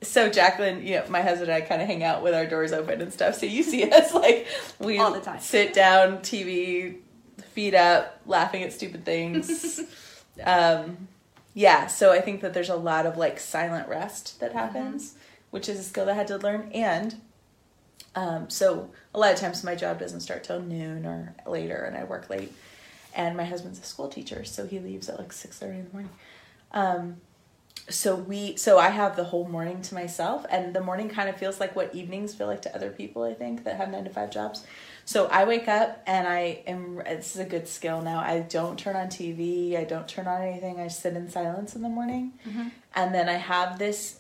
so 0.02 0.30
Jacqueline, 0.30 0.86
you 0.86 0.96
know, 0.96 1.06
my 1.10 1.22
husband 1.22 1.52
and 1.52 1.64
I 1.64 1.66
kind 1.66 1.82
of 1.82 1.88
hang 1.88 2.04
out 2.04 2.24
with 2.24 2.34
our 2.34 2.46
doors 2.46 2.74
open 2.74 3.00
and 3.02 3.14
stuff. 3.14 3.36
So 3.36 3.46
you 3.46 3.64
see 3.64 3.84
us 3.92 4.14
like 4.14 4.48
we 4.80 4.98
All 5.00 5.12
the 5.14 5.22
time. 5.22 5.40
sit 5.40 5.74
down, 5.74 6.18
TV, 6.20 6.98
feet 7.54 7.76
up, 7.76 8.20
laughing 8.26 8.64
at 8.64 8.74
stupid 8.74 9.06
things. 9.06 9.80
um, 10.44 11.08
yeah, 11.54 11.88
so 11.88 12.12
I 12.12 12.22
think 12.22 12.42
that 12.42 12.54
there's 12.54 12.70
a 12.70 12.76
lot 12.76 13.06
of 13.06 13.18
like 13.18 13.40
silent 13.40 13.88
rest 13.88 14.40
that 14.40 14.54
happens, 14.54 15.16
which 15.52 15.70
is 15.70 15.80
a 15.80 15.84
skill 15.84 16.06
that 16.06 16.14
I 16.14 16.16
had 16.16 16.28
to 16.28 16.38
learn. 16.38 16.72
And 16.74 17.22
um, 18.16 18.50
so 18.50 18.90
a 19.14 19.20
lot 19.20 19.34
of 19.34 19.40
times 19.40 19.64
my 19.64 19.76
job 19.76 20.00
doesn't 20.00 20.22
start 20.22 20.44
till 20.44 20.62
noon 20.62 21.06
or 21.06 21.36
later, 21.46 21.84
and 21.84 21.96
I 21.98 22.04
work 22.06 22.30
late. 22.30 22.54
And 23.16 23.36
my 23.36 23.46
husband's 23.46 23.80
a 23.80 23.84
school 23.84 24.08
teacher, 24.08 24.44
so 24.44 24.66
he 24.66 24.80
leaves 24.80 25.10
at 25.10 25.20
like 25.20 25.34
six 25.34 25.58
thirty 25.58 25.80
in 25.80 25.86
the 25.86 25.92
morning. 25.92 26.12
Um, 26.72 27.18
so 27.90 28.16
we, 28.16 28.56
so 28.58 28.78
I 28.78 28.90
have 28.90 29.16
the 29.16 29.24
whole 29.24 29.48
morning 29.48 29.82
to 29.82 29.96
myself, 29.96 30.46
and 30.50 30.74
the 30.74 30.82
morning 30.82 31.10
kind 31.10 31.28
of 31.30 31.36
feels 31.36 31.60
like 31.60 31.76
what 31.76 31.94
evenings 31.94 32.34
feel 32.34 32.48
like 32.48 32.62
to 32.64 32.76
other 32.76 32.90
people. 32.90 33.24
I 33.24 33.34
think 33.34 33.64
that 33.66 33.76
have 33.78 33.90
nine 33.90 34.04
to 34.06 34.10
five 34.10 34.32
jobs. 34.32 34.66
So 35.04 35.26
I 35.28 35.44
wake 35.46 35.68
up 35.68 36.02
and 36.06 36.28
I 36.28 36.64
am. 36.68 36.98
This 36.98 37.36
is 37.36 37.42
a 37.42 37.46
good 37.46 37.68
skill 37.68 38.02
now. 38.02 38.20
I 38.20 38.42
don't 38.42 38.78
turn 38.78 38.96
on 38.96 39.08
TV. 39.08 39.76
I 39.76 39.84
don't 39.84 40.08
turn 40.08 40.28
on 40.28 40.42
anything. 40.42 40.80
I 40.80 40.88
sit 40.88 41.16
in 41.16 41.30
silence 41.30 41.76
in 41.76 41.82
the 41.82 41.90
morning, 41.90 42.34
and 42.96 43.14
then 43.14 43.28
I 43.28 43.34
have 43.34 43.80
this 43.80 44.20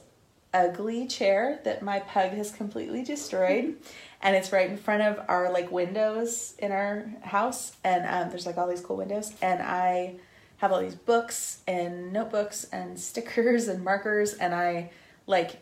ugly 0.53 1.07
chair 1.07 1.61
that 1.63 1.81
my 1.81 1.99
pug 1.99 2.31
has 2.31 2.51
completely 2.51 3.03
destroyed 3.03 3.75
and 4.21 4.35
it's 4.35 4.51
right 4.51 4.69
in 4.69 4.77
front 4.77 5.01
of 5.01 5.25
our 5.27 5.51
like 5.51 5.71
windows 5.71 6.53
in 6.59 6.71
our 6.71 7.05
house. 7.21 7.73
And 7.83 8.05
um, 8.05 8.29
there's 8.29 8.45
like 8.45 8.57
all 8.57 8.67
these 8.67 8.81
cool 8.81 8.97
windows. 8.97 9.33
And 9.41 9.61
i 9.61 10.15
have 10.57 10.71
all 10.71 10.79
these 10.79 10.95
books 10.95 11.61
and 11.67 12.13
notebooks 12.13 12.65
and 12.65 12.99
stickers 13.09 13.67
and 13.67 13.83
markers. 13.83 14.33
And 14.33 14.53
i 14.53 14.91
like 15.27 15.61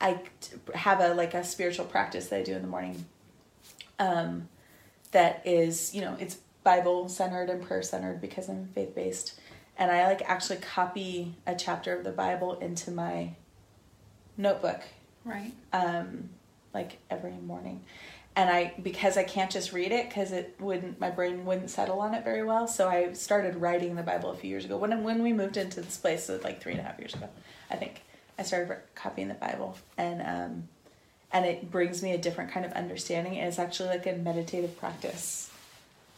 i 0.00 0.20
have 0.74 1.00
a 1.00 1.14
like 1.14 1.34
a 1.34 1.44
spiritual 1.44 1.84
practice 1.84 2.28
that 2.28 2.40
i 2.40 2.42
do 2.42 2.54
in 2.54 2.62
the 2.62 2.68
morning 2.68 3.04
um, 3.98 4.48
that 5.12 5.42
is 5.44 5.94
you 5.94 6.00
know 6.00 6.16
it's 6.18 6.38
bible 6.64 7.08
centered 7.08 7.48
and 7.48 7.62
prayer 7.62 7.82
centered 7.82 8.20
because 8.20 8.48
i'm 8.48 8.66
faith 8.68 8.94
based 8.94 9.38
and 9.78 9.90
i 9.90 10.06
like 10.06 10.22
actually 10.22 10.56
copy 10.56 11.34
a 11.46 11.54
chapter 11.54 11.96
of 11.96 12.02
the 12.02 12.10
bible 12.10 12.54
into 12.54 12.90
my 12.90 13.30
notebook. 14.36 14.80
Right. 15.24 15.52
um, 15.72 16.30
like 16.74 16.98
every 17.10 17.32
morning. 17.32 17.84
And 18.34 18.48
I, 18.48 18.72
because 18.82 19.18
I 19.18 19.24
can't 19.24 19.50
just 19.50 19.74
read 19.74 19.92
it, 19.92 20.08
because 20.08 20.32
it 20.32 20.56
wouldn't, 20.58 20.98
my 20.98 21.10
brain 21.10 21.44
wouldn't 21.44 21.68
settle 21.68 22.00
on 22.00 22.14
it 22.14 22.24
very 22.24 22.42
well. 22.42 22.66
So 22.66 22.88
I 22.88 23.12
started 23.12 23.56
writing 23.56 23.94
the 23.94 24.02
Bible 24.02 24.30
a 24.30 24.36
few 24.36 24.48
years 24.48 24.64
ago. 24.64 24.78
When 24.78 25.02
when 25.04 25.22
we 25.22 25.34
moved 25.34 25.58
into 25.58 25.82
this 25.82 25.98
place, 25.98 26.24
so 26.24 26.40
like 26.42 26.62
three 26.62 26.72
and 26.72 26.80
a 26.80 26.84
half 26.84 26.98
years 26.98 27.14
ago, 27.14 27.28
I 27.70 27.76
think 27.76 28.00
I 28.38 28.42
started 28.42 28.74
copying 28.94 29.28
the 29.28 29.34
Bible, 29.34 29.76
and 29.98 30.22
um, 30.22 30.68
and 31.30 31.44
it 31.44 31.70
brings 31.70 32.02
me 32.02 32.12
a 32.12 32.18
different 32.18 32.50
kind 32.50 32.64
of 32.64 32.72
understanding. 32.72 33.36
And 33.36 33.48
it's 33.48 33.58
actually 33.58 33.90
like 33.90 34.06
a 34.06 34.14
meditative 34.14 34.78
practice 34.78 35.51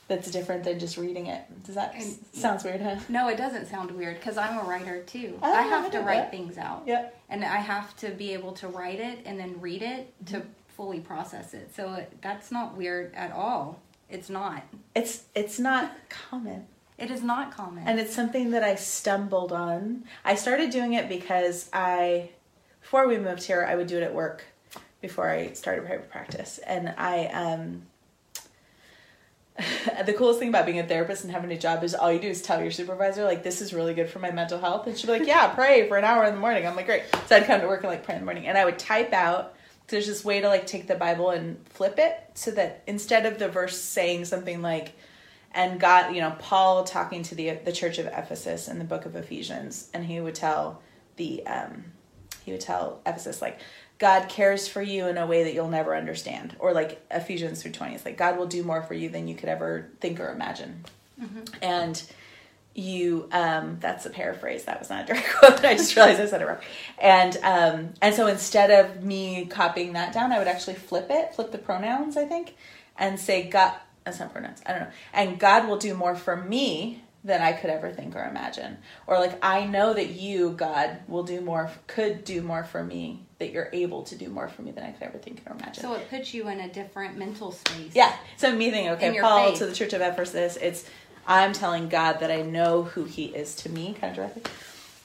that's 0.08 0.30
different 0.30 0.64
than 0.64 0.78
just 0.78 0.96
reading 0.96 1.26
it. 1.26 1.42
Does 1.64 1.74
that 1.76 1.94
And- 1.94 2.18
sounds 2.32 2.62
weird, 2.64 2.80
huh? 2.82 2.96
No, 3.08 3.28
it 3.28 3.36
doesn't 3.36 3.66
sound 3.66 3.90
weird 3.92 4.16
because 4.16 4.36
I'm 4.36 4.58
a 4.58 4.62
writer 4.62 5.02
too. 5.02 5.38
Oh, 5.42 5.52
I 5.52 5.60
I 5.60 5.62
have 5.62 5.90
to 5.92 6.00
write 6.00 6.16
that. 6.24 6.30
things 6.30 6.58
out. 6.58 6.82
Yep. 6.86 7.16
And 7.30 7.44
I 7.44 7.56
have 7.56 7.96
to 7.98 8.10
be 8.10 8.32
able 8.34 8.52
to 8.54 8.68
write 8.68 9.00
it 9.00 9.20
and 9.24 9.38
then 9.40 9.60
read 9.60 9.82
it 9.82 10.12
to 10.26 10.42
fully 10.76 11.00
process 11.00 11.54
it. 11.54 11.74
So 11.74 11.94
it, 11.94 12.18
that's 12.20 12.50
not 12.52 12.76
weird 12.76 13.14
at 13.14 13.32
all. 13.32 13.80
It's 14.10 14.28
not. 14.28 14.62
It's 14.94 15.24
it's 15.34 15.58
not 15.58 15.92
common. 16.08 16.66
It 16.98 17.10
is 17.10 17.22
not 17.22 17.50
common. 17.56 17.88
And 17.88 17.98
it's 17.98 18.14
something 18.14 18.50
that 18.52 18.62
I 18.62 18.74
stumbled 18.76 19.52
on. 19.52 20.04
I 20.24 20.34
started 20.36 20.70
doing 20.70 20.92
it 20.92 21.08
because 21.08 21.68
I, 21.72 22.30
before 22.80 23.08
we 23.08 23.18
moved 23.18 23.42
here, 23.42 23.66
I 23.68 23.74
would 23.74 23.88
do 23.88 23.96
it 23.96 24.04
at 24.04 24.14
work 24.14 24.44
before 25.00 25.28
I 25.28 25.54
started 25.54 25.84
private 25.86 26.08
practice. 26.08 26.58
And 26.58 26.94
I, 26.96 27.26
um, 27.26 27.82
the 30.06 30.12
coolest 30.12 30.40
thing 30.40 30.48
about 30.48 30.66
being 30.66 30.80
a 30.80 30.86
therapist 30.86 31.22
and 31.22 31.32
having 31.32 31.52
a 31.52 31.58
job 31.58 31.84
is 31.84 31.94
all 31.94 32.12
you 32.12 32.18
do 32.18 32.28
is 32.28 32.42
tell 32.42 32.60
your 32.60 32.72
supervisor, 32.72 33.24
like, 33.24 33.42
this 33.42 33.60
is 33.60 33.72
really 33.72 33.94
good 33.94 34.10
for 34.10 34.18
my 34.18 34.30
mental 34.30 34.58
health. 34.58 34.86
And 34.86 34.96
she'd 34.98 35.06
be 35.06 35.12
like, 35.12 35.26
yeah, 35.28 35.46
pray 35.54 35.88
for 35.88 35.96
an 35.96 36.04
hour 36.04 36.24
in 36.24 36.34
the 36.34 36.40
morning. 36.40 36.66
I'm 36.66 36.74
like, 36.74 36.86
great. 36.86 37.04
So 37.26 37.36
I'd 37.36 37.46
come 37.46 37.60
to 37.60 37.66
work 37.66 37.82
and 37.82 37.90
like 37.90 38.04
pray 38.04 38.14
in 38.14 38.20
the 38.20 38.24
morning. 38.24 38.46
And 38.46 38.58
I 38.58 38.64
would 38.64 38.78
type 38.78 39.12
out, 39.12 39.54
there's 39.88 40.06
this 40.06 40.24
way 40.24 40.40
to 40.40 40.48
like 40.48 40.66
take 40.66 40.88
the 40.88 40.94
Bible 40.94 41.30
and 41.30 41.56
flip 41.68 41.98
it 41.98 42.18
so 42.34 42.50
that 42.52 42.82
instead 42.86 43.26
of 43.26 43.38
the 43.38 43.48
verse 43.48 43.80
saying 43.80 44.24
something 44.24 44.60
like, 44.60 44.94
and 45.52 45.78
God, 45.78 46.14
you 46.14 46.20
know, 46.20 46.34
Paul 46.40 46.82
talking 46.82 47.22
to 47.24 47.34
the 47.36 47.50
the 47.50 47.70
church 47.70 47.98
of 47.98 48.06
Ephesus 48.06 48.66
in 48.66 48.80
the 48.80 48.84
book 48.84 49.06
of 49.06 49.14
Ephesians, 49.14 49.88
and 49.94 50.04
he 50.04 50.20
would 50.20 50.34
tell 50.34 50.82
the 51.14 51.46
um, 51.46 51.84
he 52.44 52.50
would 52.50 52.60
tell 52.60 53.00
Ephesus 53.06 53.40
like 53.40 53.60
God 54.04 54.28
cares 54.28 54.68
for 54.68 54.82
you 54.82 55.06
in 55.06 55.16
a 55.16 55.26
way 55.26 55.44
that 55.44 55.54
you'll 55.54 55.70
never 55.70 55.96
understand, 55.96 56.54
or 56.58 56.74
like 56.74 57.02
Ephesians 57.10 57.62
through 57.62 57.72
twenty, 57.72 57.94
it's 57.94 58.04
like 58.04 58.18
God 58.18 58.36
will 58.36 58.44
do 58.44 58.62
more 58.62 58.82
for 58.82 58.92
you 58.92 59.08
than 59.08 59.28
you 59.28 59.34
could 59.34 59.48
ever 59.48 59.88
think 59.98 60.20
or 60.20 60.28
imagine, 60.30 60.84
and 61.62 62.02
you 62.74 63.28
um 63.32 63.78
that's 63.80 64.04
a 64.04 64.10
paraphrase 64.10 64.64
that 64.64 64.78
was 64.80 64.90
not 64.90 65.04
a 65.04 65.06
direct 65.06 65.32
quote 65.38 65.64
i 65.64 65.74
just 65.74 65.94
realized 65.94 66.20
i 66.20 66.26
said 66.26 66.42
it 66.42 66.46
wrong. 66.46 66.58
And 66.98 67.36
um 67.42 67.94
and 68.02 68.14
so 68.14 68.26
instead 68.26 68.70
of 68.70 69.04
me 69.04 69.46
copying 69.46 69.92
that 69.92 70.12
down 70.12 70.32
i 70.32 70.38
would 70.38 70.48
actually 70.48 70.74
flip 70.74 71.06
it 71.08 71.34
flip 71.34 71.52
the 71.52 71.58
pronouns 71.58 72.16
i 72.16 72.24
think 72.24 72.56
and 72.98 73.18
say 73.18 73.48
god 73.48 73.74
that's 74.02 74.18
not 74.18 74.32
pronouns 74.32 74.60
i 74.66 74.72
don't 74.72 74.80
know 74.80 74.90
and 75.12 75.38
god 75.38 75.68
will 75.68 75.78
do 75.78 75.94
more 75.94 76.16
for 76.16 76.36
me 76.36 77.03
than 77.24 77.40
i 77.42 77.52
could 77.52 77.70
ever 77.70 77.90
think 77.90 78.14
or 78.14 78.22
imagine 78.24 78.76
or 79.06 79.18
like 79.18 79.36
i 79.42 79.64
know 79.64 79.94
that 79.94 80.10
you 80.10 80.50
god 80.50 80.98
will 81.08 81.22
do 81.24 81.40
more 81.40 81.70
could 81.86 82.22
do 82.24 82.42
more 82.42 82.62
for 82.64 82.84
me 82.84 83.24
that 83.38 83.50
you're 83.50 83.70
able 83.72 84.02
to 84.02 84.14
do 84.14 84.28
more 84.28 84.46
for 84.48 84.60
me 84.62 84.70
than 84.70 84.84
i 84.84 84.90
could 84.92 85.02
ever 85.02 85.18
think 85.18 85.42
or 85.46 85.52
imagine 85.54 85.82
so 85.82 85.94
it 85.94 86.08
puts 86.10 86.34
you 86.34 86.48
in 86.48 86.60
a 86.60 86.68
different 86.72 87.16
mental 87.16 87.50
space. 87.50 87.92
yeah. 87.94 88.14
So 88.36 88.54
me 88.54 88.70
thinking, 88.70 88.86
In 88.86 88.92
okay, 88.92 89.20
Paul 89.20 89.50
faith. 89.50 89.58
to 89.58 89.66
the 89.66 89.74
Church 89.74 89.92
of 89.94 90.00
Ephesus, 90.02 90.56
it's 90.56 90.88
I'm 91.26 91.52
telling 91.54 91.88
God 91.88 92.20
that 92.20 92.30
I 92.30 92.42
know 92.42 92.82
who 92.82 93.04
He 93.04 93.24
is 93.24 93.54
to 93.56 93.70
me, 93.70 93.96
kind 93.98 94.10
of 94.10 94.16
directly. 94.16 94.42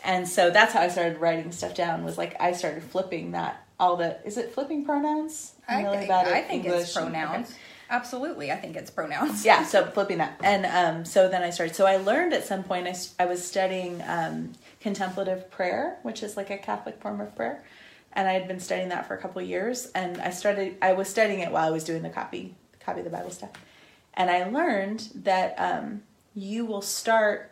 And 0.03 0.27
so 0.27 0.49
that's 0.51 0.73
how 0.73 0.81
I 0.81 0.89
started 0.89 1.17
writing 1.19 1.51
stuff 1.53 1.73
down. 1.75 2.03
Was 2.03 2.17
like 2.17 2.35
I 2.41 2.51
started 2.51 2.83
flipping 2.83 3.31
that 3.31 3.65
all 3.79 3.95
the 3.95 4.17
is 4.25 4.37
it 4.37 4.53
flipping 4.53 4.83
pronouns? 4.85 5.53
I 5.67 5.81
really 5.83 5.97
think, 5.97 6.09
bad 6.09 6.27
I 6.27 6.41
think 6.41 6.65
it's 6.65 6.73
English 6.73 6.95
and- 6.97 7.05
pronouns. 7.13 7.47
okay. 7.49 7.59
Absolutely. 7.89 8.51
I 8.51 8.55
think 8.55 8.75
it's 8.75 8.91
pronouns. 8.91 9.43
Yeah, 9.43 9.63
so 9.63 9.85
flipping 9.85 10.19
that, 10.19 10.39
and 10.43 10.65
um, 10.65 11.05
so 11.05 11.27
then 11.27 11.41
I 11.41 11.49
started. 11.49 11.75
So 11.75 11.85
I 11.85 11.97
learned 11.97 12.33
at 12.33 12.45
some 12.45 12.63
point. 12.63 12.87
I 13.19 13.25
was 13.25 13.45
studying 13.45 14.01
um, 14.07 14.53
contemplative 14.79 15.49
prayer, 15.49 15.97
which 16.03 16.21
is 16.21 16.37
like 16.37 16.49
a 16.49 16.57
Catholic 16.57 17.01
form 17.01 17.19
of 17.19 17.35
prayer, 17.35 17.63
and 18.13 18.27
I 18.27 18.33
had 18.33 18.47
been 18.47 18.59
studying 18.59 18.89
that 18.89 19.07
for 19.07 19.15
a 19.15 19.17
couple 19.17 19.41
of 19.41 19.47
years. 19.47 19.87
And 19.95 20.21
I 20.21 20.29
started. 20.29 20.77
I 20.81 20.93
was 20.93 21.09
studying 21.09 21.39
it 21.39 21.51
while 21.51 21.67
I 21.67 21.71
was 21.71 21.83
doing 21.83 22.03
the 22.03 22.09
copy 22.09 22.55
copy 22.79 23.01
the 23.01 23.09
Bible 23.09 23.31
stuff. 23.31 23.51
And 24.13 24.29
I 24.29 24.49
learned 24.49 25.09
that 25.15 25.55
um, 25.57 26.03
you 26.35 26.65
will 26.65 26.81
start. 26.81 27.51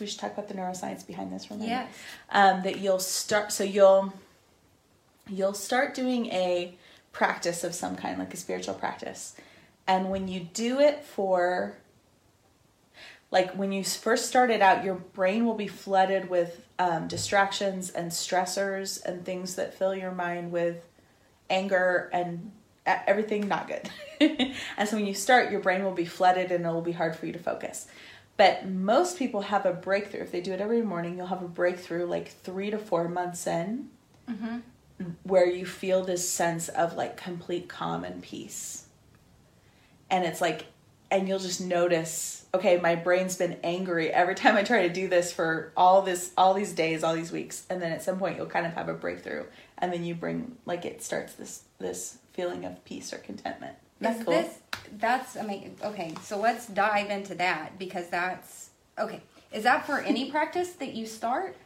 We 0.00 0.06
should 0.06 0.20
talk 0.20 0.32
about 0.32 0.48
the 0.48 0.54
neuroscience 0.54 1.06
behind 1.06 1.32
this 1.32 1.44
for 1.44 1.54
a 1.54 1.56
minute. 1.56 1.70
Yes. 1.70 1.94
Um, 2.30 2.62
that 2.62 2.78
you'll 2.78 2.98
start. 2.98 3.52
So 3.52 3.64
you'll 3.64 4.12
you'll 5.28 5.54
start 5.54 5.94
doing 5.94 6.26
a 6.26 6.76
practice 7.12 7.62
of 7.62 7.74
some 7.74 7.96
kind, 7.96 8.18
like 8.18 8.32
a 8.32 8.36
spiritual 8.36 8.74
practice, 8.74 9.36
and 9.86 10.10
when 10.10 10.28
you 10.28 10.40
do 10.40 10.80
it 10.80 11.04
for 11.04 11.76
like 13.30 13.52
when 13.54 13.72
you 13.72 13.82
first 13.82 14.26
started 14.26 14.60
out, 14.60 14.84
your 14.84 14.94
brain 14.94 15.46
will 15.46 15.54
be 15.54 15.66
flooded 15.66 16.28
with 16.28 16.66
um, 16.78 17.08
distractions 17.08 17.90
and 17.90 18.10
stressors 18.10 19.02
and 19.04 19.24
things 19.24 19.54
that 19.56 19.74
fill 19.74 19.94
your 19.94 20.12
mind 20.12 20.52
with 20.52 20.86
anger 21.48 22.10
and 22.12 22.52
everything 22.84 23.48
not 23.48 23.68
good. 23.68 23.88
and 24.76 24.88
so 24.88 24.96
when 24.96 25.06
you 25.06 25.14
start, 25.14 25.50
your 25.50 25.60
brain 25.60 25.82
will 25.82 25.92
be 25.92 26.04
flooded 26.04 26.52
and 26.52 26.66
it 26.66 26.68
will 26.68 26.82
be 26.82 26.92
hard 26.92 27.16
for 27.16 27.24
you 27.26 27.32
to 27.32 27.38
focus. 27.38 27.86
But 28.36 28.66
most 28.68 29.18
people 29.18 29.42
have 29.42 29.64
a 29.64 29.72
breakthrough. 29.72 30.22
If 30.22 30.32
they 30.32 30.40
do 30.40 30.52
it 30.52 30.60
every 30.60 30.82
morning, 30.82 31.16
you'll 31.16 31.26
have 31.26 31.42
a 31.42 31.48
breakthrough 31.48 32.06
like 32.06 32.28
three 32.28 32.70
to 32.70 32.78
four 32.78 33.08
months 33.08 33.46
in 33.46 33.88
where 35.22 35.46
you 35.46 35.66
feel 35.66 36.02
this 36.02 36.28
sense 36.28 36.68
of 36.68 36.94
like 36.94 37.16
complete 37.16 37.68
calm 37.68 38.04
and 38.04 38.22
peace. 38.22 38.81
And 40.12 40.24
it's 40.24 40.40
like, 40.40 40.66
and 41.10 41.26
you'll 41.26 41.40
just 41.40 41.60
notice, 41.60 42.46
okay, 42.54 42.78
my 42.78 42.94
brain's 42.94 43.36
been 43.36 43.58
angry 43.64 44.10
every 44.10 44.36
time 44.36 44.56
I 44.56 44.62
try 44.62 44.86
to 44.86 44.92
do 44.92 45.08
this 45.08 45.32
for 45.32 45.72
all 45.76 46.02
this, 46.02 46.30
all 46.38 46.54
these 46.54 46.72
days, 46.72 47.02
all 47.02 47.14
these 47.14 47.32
weeks. 47.32 47.66
And 47.68 47.82
then 47.82 47.90
at 47.90 48.02
some 48.02 48.18
point 48.18 48.36
you'll 48.36 48.46
kind 48.46 48.66
of 48.66 48.74
have 48.74 48.88
a 48.88 48.94
breakthrough. 48.94 49.44
And 49.78 49.92
then 49.92 50.04
you 50.04 50.14
bring, 50.14 50.56
like, 50.64 50.84
it 50.84 51.02
starts 51.02 51.32
this, 51.34 51.64
this 51.80 52.18
feeling 52.34 52.64
of 52.64 52.84
peace 52.84 53.12
or 53.12 53.18
contentment. 53.18 53.74
Is 54.00 54.22
cool? 54.24 54.34
this 54.34 54.58
that's 54.98 55.36
amazing? 55.36 55.76
Okay, 55.82 56.14
so 56.22 56.38
let's 56.38 56.66
dive 56.66 57.10
into 57.10 57.34
that 57.36 57.78
because 57.78 58.08
that's 58.08 58.70
okay. 58.98 59.20
Is 59.52 59.64
that 59.64 59.86
for 59.86 59.98
any 60.00 60.30
practice 60.30 60.70
that 60.72 60.94
you 60.94 61.06
start, 61.06 61.56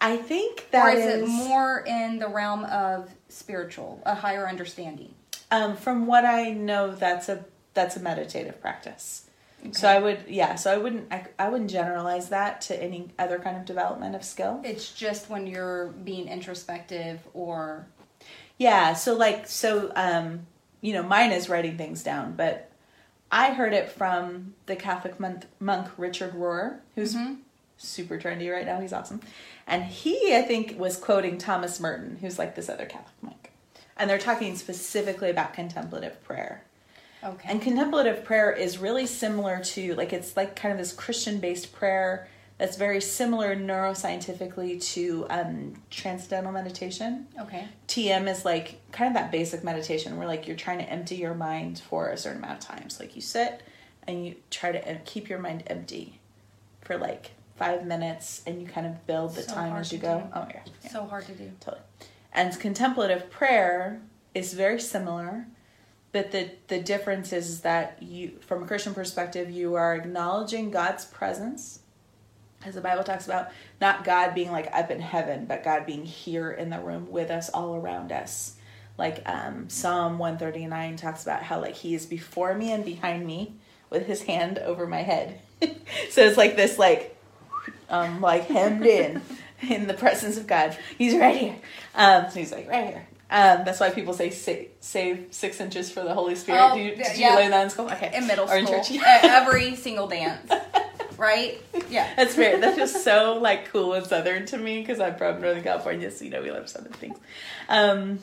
I 0.00 0.16
think 0.16 0.60
or 0.60 0.64
that 0.72 0.98
is, 0.98 1.06
it 1.06 1.22
is- 1.24 1.28
more 1.28 1.84
in 1.86 2.18
the 2.18 2.28
realm 2.28 2.64
of 2.64 3.10
spiritual, 3.28 4.02
a 4.04 4.14
higher 4.14 4.48
understanding? 4.48 5.14
Um, 5.50 5.76
from 5.76 6.06
what 6.06 6.24
I 6.24 6.50
know, 6.50 6.94
that's 6.94 7.28
a 7.28 7.44
that's 7.74 7.96
a 7.96 8.00
meditative 8.00 8.60
practice. 8.60 9.24
So 9.72 9.88
I 9.88 9.98
would, 9.98 10.20
yeah. 10.28 10.54
So 10.54 10.72
I 10.72 10.76
wouldn't, 10.78 11.12
I, 11.12 11.26
I 11.36 11.48
wouldn't 11.48 11.70
generalize 11.70 12.28
that 12.28 12.60
to 12.62 12.80
any 12.80 13.10
other 13.18 13.40
kind 13.40 13.56
of 13.56 13.64
development 13.64 14.14
of 14.14 14.22
skill. 14.22 14.60
It's 14.64 14.92
just 14.92 15.28
when 15.28 15.48
you're 15.48 15.88
being 15.88 16.28
introspective 16.28 17.20
or 17.34 17.86
Yeah. 18.56 18.94
So 18.94 19.14
like, 19.14 19.48
so 19.48 19.90
um, 19.96 20.46
you 20.80 20.92
know, 20.92 21.02
mine 21.02 21.32
is 21.32 21.48
writing 21.48 21.76
things 21.76 22.02
down, 22.02 22.34
but 22.36 22.70
I 23.30 23.52
heard 23.52 23.72
it 23.72 23.90
from 23.90 24.54
the 24.66 24.76
Catholic 24.76 25.18
monk, 25.20 25.44
monk 25.60 25.88
Richard 25.96 26.34
Rohr, 26.34 26.78
who's 26.94 27.14
super 27.76 28.18
trendy 28.18 28.52
right 28.52 28.64
now. 28.64 28.80
He's 28.80 28.92
awesome, 28.92 29.20
and 29.66 29.84
he, 29.84 30.34
I 30.34 30.42
think, 30.42 30.78
was 30.78 30.96
quoting 30.96 31.36
Thomas 31.36 31.78
Merton, 31.78 32.18
who's 32.20 32.38
like 32.38 32.54
this 32.54 32.68
other 32.68 32.86
Catholic 32.86 33.14
monk, 33.22 33.37
and 33.98 34.08
they're 34.08 34.18
talking 34.18 34.56
specifically 34.56 35.30
about 35.30 35.54
contemplative 35.54 36.22
prayer. 36.24 36.62
okay. 37.24 37.48
And 37.50 37.60
contemplative 37.60 38.24
prayer 38.24 38.52
is 38.52 38.78
really 38.78 39.06
similar 39.06 39.60
to 39.60 39.94
like 39.94 40.12
it's 40.12 40.36
like 40.36 40.54
kind 40.56 40.72
of 40.72 40.78
this 40.78 40.92
Christian 40.92 41.38
based 41.40 41.72
prayer 41.72 42.28
that's 42.58 42.76
very 42.76 43.00
similar 43.00 43.54
neuroscientifically 43.54 44.82
to 44.94 45.26
um, 45.30 45.74
transcendental 45.90 46.50
meditation. 46.52 47.26
okay. 47.40 47.68
TM 47.86 48.28
is 48.28 48.44
like 48.44 48.80
kind 48.92 49.08
of 49.08 49.14
that 49.14 49.30
basic 49.30 49.62
meditation 49.62 50.16
where 50.16 50.26
like 50.26 50.46
you're 50.46 50.56
trying 50.56 50.78
to 50.78 50.84
empty 50.90 51.16
your 51.16 51.34
mind 51.34 51.78
for 51.88 52.08
a 52.10 52.16
certain 52.16 52.42
amount 52.42 52.58
of 52.62 52.68
time. 52.68 52.90
So 52.90 53.04
like 53.04 53.14
you 53.14 53.22
sit 53.22 53.62
and 54.06 54.26
you 54.26 54.34
try 54.50 54.72
to 54.72 54.98
keep 55.04 55.28
your 55.28 55.38
mind 55.38 55.62
empty 55.68 56.18
for 56.82 56.96
like 56.96 57.30
five 57.56 57.84
minutes 57.86 58.42
and 58.46 58.60
you 58.60 58.66
kind 58.66 58.86
of 58.86 59.06
build 59.06 59.34
the 59.34 59.42
So 59.42 59.54
time 59.54 59.76
as 59.76 59.92
you 59.92 59.98
go. 59.98 60.18
do. 60.20 60.24
Oh 60.34 60.44
gosh. 60.52 60.66
Yeah 60.84 60.90
So 60.90 61.04
hard 61.04 61.26
to 61.26 61.32
do. 61.32 61.50
totally. 61.60 61.82
And 62.32 62.58
contemplative 62.58 63.30
prayer 63.30 64.00
is 64.34 64.54
very 64.54 64.80
similar, 64.80 65.46
but 66.12 66.30
the 66.30 66.50
the 66.68 66.80
difference 66.80 67.32
is 67.32 67.60
that 67.62 68.02
you, 68.02 68.38
from 68.40 68.62
a 68.62 68.66
Christian 68.66 68.94
perspective, 68.94 69.50
you 69.50 69.74
are 69.74 69.94
acknowledging 69.94 70.70
God's 70.70 71.04
presence, 71.04 71.80
as 72.64 72.74
the 72.74 72.80
Bible 72.80 73.04
talks 73.04 73.26
about, 73.26 73.48
not 73.80 74.04
God 74.04 74.34
being 74.34 74.52
like 74.52 74.68
up 74.72 74.90
in 74.90 75.00
heaven, 75.00 75.46
but 75.46 75.64
God 75.64 75.86
being 75.86 76.04
here 76.04 76.50
in 76.50 76.70
the 76.70 76.80
room 76.80 77.10
with 77.10 77.30
us, 77.30 77.48
all 77.50 77.74
around 77.76 78.12
us. 78.12 78.56
Like 78.96 79.22
um, 79.26 79.68
Psalm 79.68 80.18
one 80.18 80.38
thirty 80.38 80.66
nine 80.66 80.96
talks 80.96 81.22
about 81.22 81.42
how 81.42 81.60
like 81.60 81.76
He 81.76 81.94
is 81.94 82.06
before 82.06 82.54
me 82.54 82.72
and 82.72 82.84
behind 82.84 83.26
me, 83.26 83.54
with 83.90 84.06
His 84.06 84.22
hand 84.22 84.58
over 84.58 84.86
my 84.86 85.02
head. 85.02 85.40
so 86.10 86.22
it's 86.22 86.36
like 86.36 86.56
this 86.56 86.78
like 86.78 87.16
um, 87.88 88.20
like 88.20 88.46
hemmed 88.46 88.86
in 88.86 89.22
in 89.68 89.86
the 89.86 89.94
presence 89.94 90.36
of 90.36 90.46
God. 90.46 90.76
He's 90.96 91.16
right 91.16 91.36
here. 91.36 91.56
Um, 91.94 92.26
so 92.30 92.38
he's 92.38 92.52
like 92.52 92.68
right 92.68 92.86
here. 92.86 93.06
Um, 93.30 93.64
that's 93.64 93.78
why 93.78 93.90
people 93.90 94.14
say 94.14 94.30
save, 94.30 94.70
save 94.80 95.26
six 95.30 95.60
inches 95.60 95.90
for 95.90 96.02
the 96.02 96.14
Holy 96.14 96.34
Spirit. 96.34 96.60
Oh, 96.62 96.74
did 96.74 96.84
you, 96.84 97.04
did 97.04 97.18
yeah. 97.18 97.32
you 97.32 97.36
learn 97.36 97.50
that 97.50 97.64
in 97.64 97.70
school? 97.70 97.86
Okay. 97.90 98.10
In 98.14 98.26
middle 98.26 98.48
Or 98.48 98.56
in 98.56 98.66
school, 98.66 98.82
church? 98.82 99.02
at 99.02 99.24
every 99.24 99.76
single 99.76 100.06
dance, 100.06 100.50
right? 101.18 101.60
Yeah. 101.90 102.10
That's 102.16 102.34
very. 102.34 102.58
That's 102.58 102.76
just 102.76 103.04
so 103.04 103.38
like 103.40 103.66
cool 103.70 103.92
and 103.92 104.06
southern 104.06 104.46
to 104.46 104.56
me 104.56 104.80
because 104.80 104.98
I'm 104.98 105.16
from 105.16 105.42
Northern 105.42 105.62
California, 105.62 106.10
so 106.10 106.24
you 106.24 106.30
know 106.30 106.40
we 106.40 106.50
love 106.50 106.70
southern 106.70 106.92
things. 106.94 107.18
Um, 107.68 108.18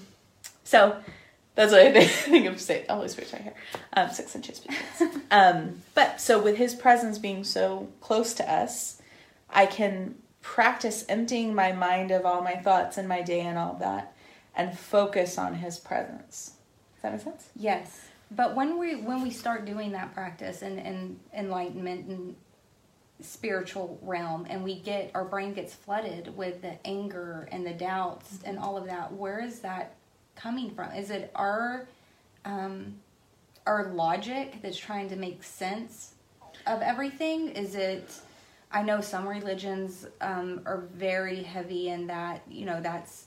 so 0.64 0.98
that's 1.54 1.72
what 1.72 1.82
I 1.82 2.04
think, 2.04 2.46
of. 2.48 2.60
Say, 2.60 2.86
Holy 2.90 3.08
Spirit's 3.08 3.34
right 3.34 3.44
here, 3.44 3.54
um, 3.94 4.10
six 4.10 4.36
inches. 4.36 4.60
between 4.60 4.80
us. 4.80 5.18
um, 5.30 5.82
but 5.94 6.20
so 6.20 6.42
with 6.42 6.58
His 6.58 6.74
presence 6.74 7.20
being 7.20 7.44
so 7.44 7.90
close 8.02 8.34
to 8.36 8.52
us, 8.52 9.00
I 9.52 9.68
can 9.68 10.16
practice 10.46 11.04
emptying 11.10 11.56
my 11.56 11.72
mind 11.72 12.12
of 12.12 12.24
all 12.24 12.42
my 12.42 12.56
thoughts 12.56 13.00
and 13.00 13.10
my 13.10 13.22
day 13.22 13.42
and 13.42 13.58
all 13.58 13.74
that, 13.80 14.16
and 14.56 14.78
focus 14.78 15.40
on 15.40 15.56
His 15.56 15.80
presence. 15.80 16.54
Does 16.94 17.02
that 17.02 17.12
make 17.14 17.22
sense? 17.22 17.50
Yes, 17.56 18.08
but 18.30 18.56
when 18.56 18.78
we 18.78 18.96
when 18.96 19.22
we 19.22 19.32
start 19.32 19.66
doing 19.66 19.92
that 19.94 20.14
practice 20.14 20.62
and 20.62 20.80
and 20.80 21.20
enlightenment 21.34 22.08
and 22.08 22.36
spiritual 23.22 24.00
realm, 24.04 24.46
and 24.48 24.64
we 24.64 24.80
get 24.80 25.10
our 25.16 25.26
brain 25.26 25.54
gets 25.54 25.74
flooded 25.74 26.38
with 26.38 26.62
the 26.62 26.78
anger 26.86 27.50
and 27.52 27.66
the 27.66 27.74
doubts 27.74 28.40
and 28.46 28.60
all 28.60 28.78
of 28.78 28.86
that, 28.86 29.12
where 29.12 29.44
is 29.44 29.60
that 29.62 29.96
coming 30.36 30.70
from? 30.70 30.92
Is 30.92 31.10
it 31.10 31.32
our 31.34 31.88
um, 32.46 32.96
our 33.66 33.92
logic 33.94 34.62
that's 34.62 34.78
trying 34.78 35.10
to 35.10 35.16
make 35.16 35.44
sense 35.44 36.14
of 36.68 36.84
everything? 36.84 37.50
Is 37.50 37.74
it? 37.74 38.14
I 38.72 38.82
know 38.84 39.00
some 39.02 39.28
religions 39.28 40.06
um, 40.22 40.62
are 40.66 40.84
very 40.94 41.44
heavy 41.44 41.90
in 41.90 42.08
that. 42.08 42.42
You 42.50 42.66
know, 42.66 42.82
that's 42.82 43.26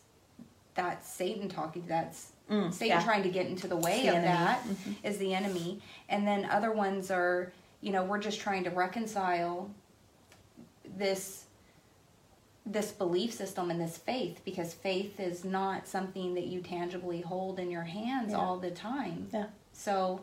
that's 0.75 1.09
Satan 1.09 1.49
talking. 1.49 1.85
That's 1.87 2.33
Mm, 2.51 2.73
Satan 2.73 2.97
yeah. 2.99 3.05
trying 3.05 3.23
to 3.25 3.29
get 3.29 3.47
into 3.47 3.69
the 3.69 3.77
way 3.77 4.05
the 4.05 4.09
of 4.09 4.15
enemy. 4.15 4.27
that 4.29 4.63
is 5.05 5.17
Mhm. 5.17 5.19
the 5.19 5.35
enemy. 5.35 5.83
And 6.09 6.27
then 6.27 6.47
other 6.47 6.73
ones 6.73 7.11
are, 7.11 7.53
you 7.83 7.93
know, 7.93 8.05
we're 8.05 8.21
just 8.21 8.41
trying 8.41 8.65
to 8.65 8.71
reconcile 8.71 9.69
this 10.97 11.45
this 12.65 12.93
belief 12.93 13.33
system 13.33 13.71
and 13.71 13.81
this 13.81 13.97
faith 13.97 14.41
because 14.45 14.75
faith 14.75 15.19
is 15.21 15.43
not 15.45 15.87
something 15.87 16.35
that 16.35 16.47
you 16.47 16.61
tangibly 16.61 17.21
hold 17.23 17.59
in 17.59 17.71
your 17.71 17.83
hands 17.85 18.31
Yeah. 18.33 18.39
all 18.39 18.59
the 18.59 18.71
time. 18.71 19.29
Yeah. 19.33 19.47
So 19.73 20.21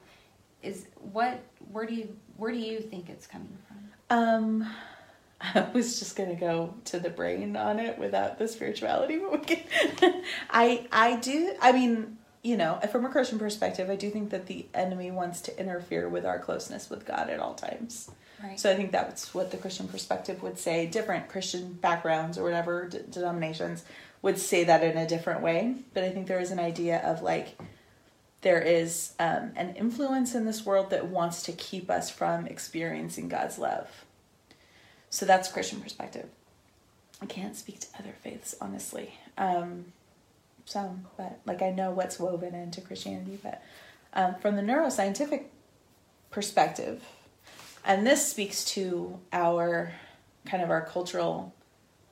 is 0.61 0.87
what 1.11 1.39
where 1.71 1.85
do 1.85 1.93
you 1.95 2.15
where 2.37 2.51
do 2.51 2.57
you 2.59 2.79
think 2.81 3.09
it's 3.09 3.25
coming 3.27 3.57
from? 3.67 3.91
Um, 4.09 4.73
I 5.41 5.67
was 5.73 5.99
just 5.99 6.15
gonna 6.15 6.35
go 6.35 6.75
to 6.85 6.99
the 6.99 7.09
brain 7.09 7.55
on 7.55 7.79
it 7.79 7.97
without 7.97 8.39
the 8.39 8.47
spirituality, 8.47 9.17
but 9.17 9.31
we 9.31 9.55
can. 9.55 10.23
I 10.49 10.87
I 10.91 11.17
do. 11.17 11.53
I 11.61 11.71
mean, 11.71 12.17
you 12.41 12.57
know, 12.57 12.79
from 12.91 13.05
a 13.05 13.09
Christian 13.09 13.39
perspective, 13.39 13.89
I 13.89 13.95
do 13.95 14.09
think 14.09 14.29
that 14.29 14.45
the 14.45 14.65
enemy 14.73 15.11
wants 15.11 15.41
to 15.41 15.59
interfere 15.59 16.07
with 16.07 16.25
our 16.25 16.39
closeness 16.39 16.89
with 16.89 17.05
God 17.05 17.29
at 17.29 17.39
all 17.39 17.53
times. 17.55 18.09
Right. 18.43 18.59
So 18.59 18.71
I 18.71 18.75
think 18.75 18.91
that's 18.91 19.33
what 19.33 19.51
the 19.51 19.57
Christian 19.57 19.87
perspective 19.87 20.43
would 20.43 20.59
say. 20.59 20.85
Different 20.85 21.29
Christian 21.29 21.73
backgrounds 21.73 22.37
or 22.37 22.43
whatever 22.43 22.87
d- 22.87 22.99
denominations 23.09 23.83
would 24.21 24.37
say 24.37 24.63
that 24.65 24.83
in 24.83 24.97
a 24.97 25.07
different 25.07 25.41
way. 25.41 25.75
But 25.93 26.03
I 26.03 26.09
think 26.11 26.27
there 26.27 26.39
is 26.39 26.51
an 26.51 26.59
idea 26.59 26.99
of 26.99 27.21
like 27.21 27.57
there 28.41 28.61
is 28.61 29.13
um, 29.19 29.53
an 29.55 29.75
influence 29.75 30.35
in 30.35 30.45
this 30.45 30.65
world 30.65 30.91
that 30.91 31.07
wants 31.07 31.43
to 31.43 31.51
keep 31.51 31.89
us 31.89 32.09
from 32.09 32.45
experiencing 32.45 33.27
God's 33.27 33.57
love. 33.57 34.05
So 35.15 35.25
that's 35.25 35.49
Christian 35.49 35.79
perspective. 35.79 36.27
I 37.21 37.25
can't 37.25 37.55
speak 37.55 37.79
to 37.79 37.87
other 37.97 38.13
faiths 38.21 38.53
honestly. 38.59 39.13
Um, 39.37 39.93
some, 40.65 41.05
but 41.15 41.39
like 41.45 41.61
I 41.61 41.71
know 41.71 41.91
what's 41.91 42.19
woven 42.19 42.53
into 42.53 42.81
Christianity. 42.81 43.39
But 43.41 43.63
um, 44.11 44.35
from 44.41 44.57
the 44.57 44.61
neuroscientific 44.61 45.45
perspective, 46.31 47.01
and 47.85 48.05
this 48.05 48.27
speaks 48.27 48.65
to 48.65 49.17
our 49.31 49.93
kind 50.45 50.61
of 50.61 50.69
our 50.69 50.85
cultural 50.85 51.55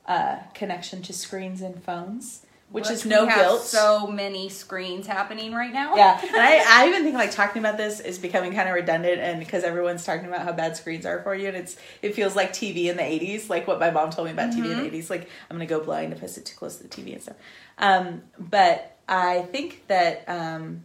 uh, 0.06 0.38
connection 0.54 1.02
to 1.02 1.12
screens 1.12 1.60
and 1.60 1.84
phones. 1.84 2.43
Which 2.74 2.86
But 2.86 2.92
is 2.94 3.06
no 3.06 3.24
guilt. 3.24 3.62
So 3.62 4.08
many 4.08 4.48
screens 4.48 5.06
happening 5.06 5.54
right 5.54 5.72
now. 5.72 5.94
yeah, 5.94 6.20
and 6.26 6.36
I, 6.36 6.64
I 6.66 6.88
even 6.88 7.04
think 7.04 7.14
like 7.14 7.30
talking 7.30 7.60
about 7.62 7.76
this 7.76 8.00
is 8.00 8.18
becoming 8.18 8.52
kind 8.52 8.68
of 8.68 8.74
redundant, 8.74 9.20
and 9.20 9.38
because 9.38 9.62
everyone's 9.62 10.04
talking 10.04 10.26
about 10.26 10.42
how 10.42 10.50
bad 10.50 10.76
screens 10.76 11.06
are 11.06 11.22
for 11.22 11.36
you, 11.36 11.46
and 11.46 11.56
it's 11.56 11.76
it 12.02 12.16
feels 12.16 12.34
like 12.34 12.52
TV 12.52 12.86
in 12.86 12.96
the 12.96 13.04
'80s, 13.04 13.48
like 13.48 13.68
what 13.68 13.78
my 13.78 13.92
mom 13.92 14.10
told 14.10 14.26
me 14.26 14.32
about 14.32 14.50
TV 14.50 14.72
in 14.72 14.82
the 14.82 14.90
'80s. 14.90 15.08
Like 15.08 15.28
I'm 15.48 15.56
gonna 15.56 15.66
go 15.66 15.84
blind 15.84 16.12
if 16.12 16.24
I 16.24 16.26
sit 16.26 16.46
too 16.46 16.56
close 16.56 16.78
to 16.78 16.82
the 16.82 16.88
TV 16.88 17.12
and 17.12 17.22
stuff. 17.22 17.36
Um, 17.78 18.22
but 18.40 18.98
I 19.08 19.42
think 19.42 19.86
that 19.86 20.24
um, 20.26 20.82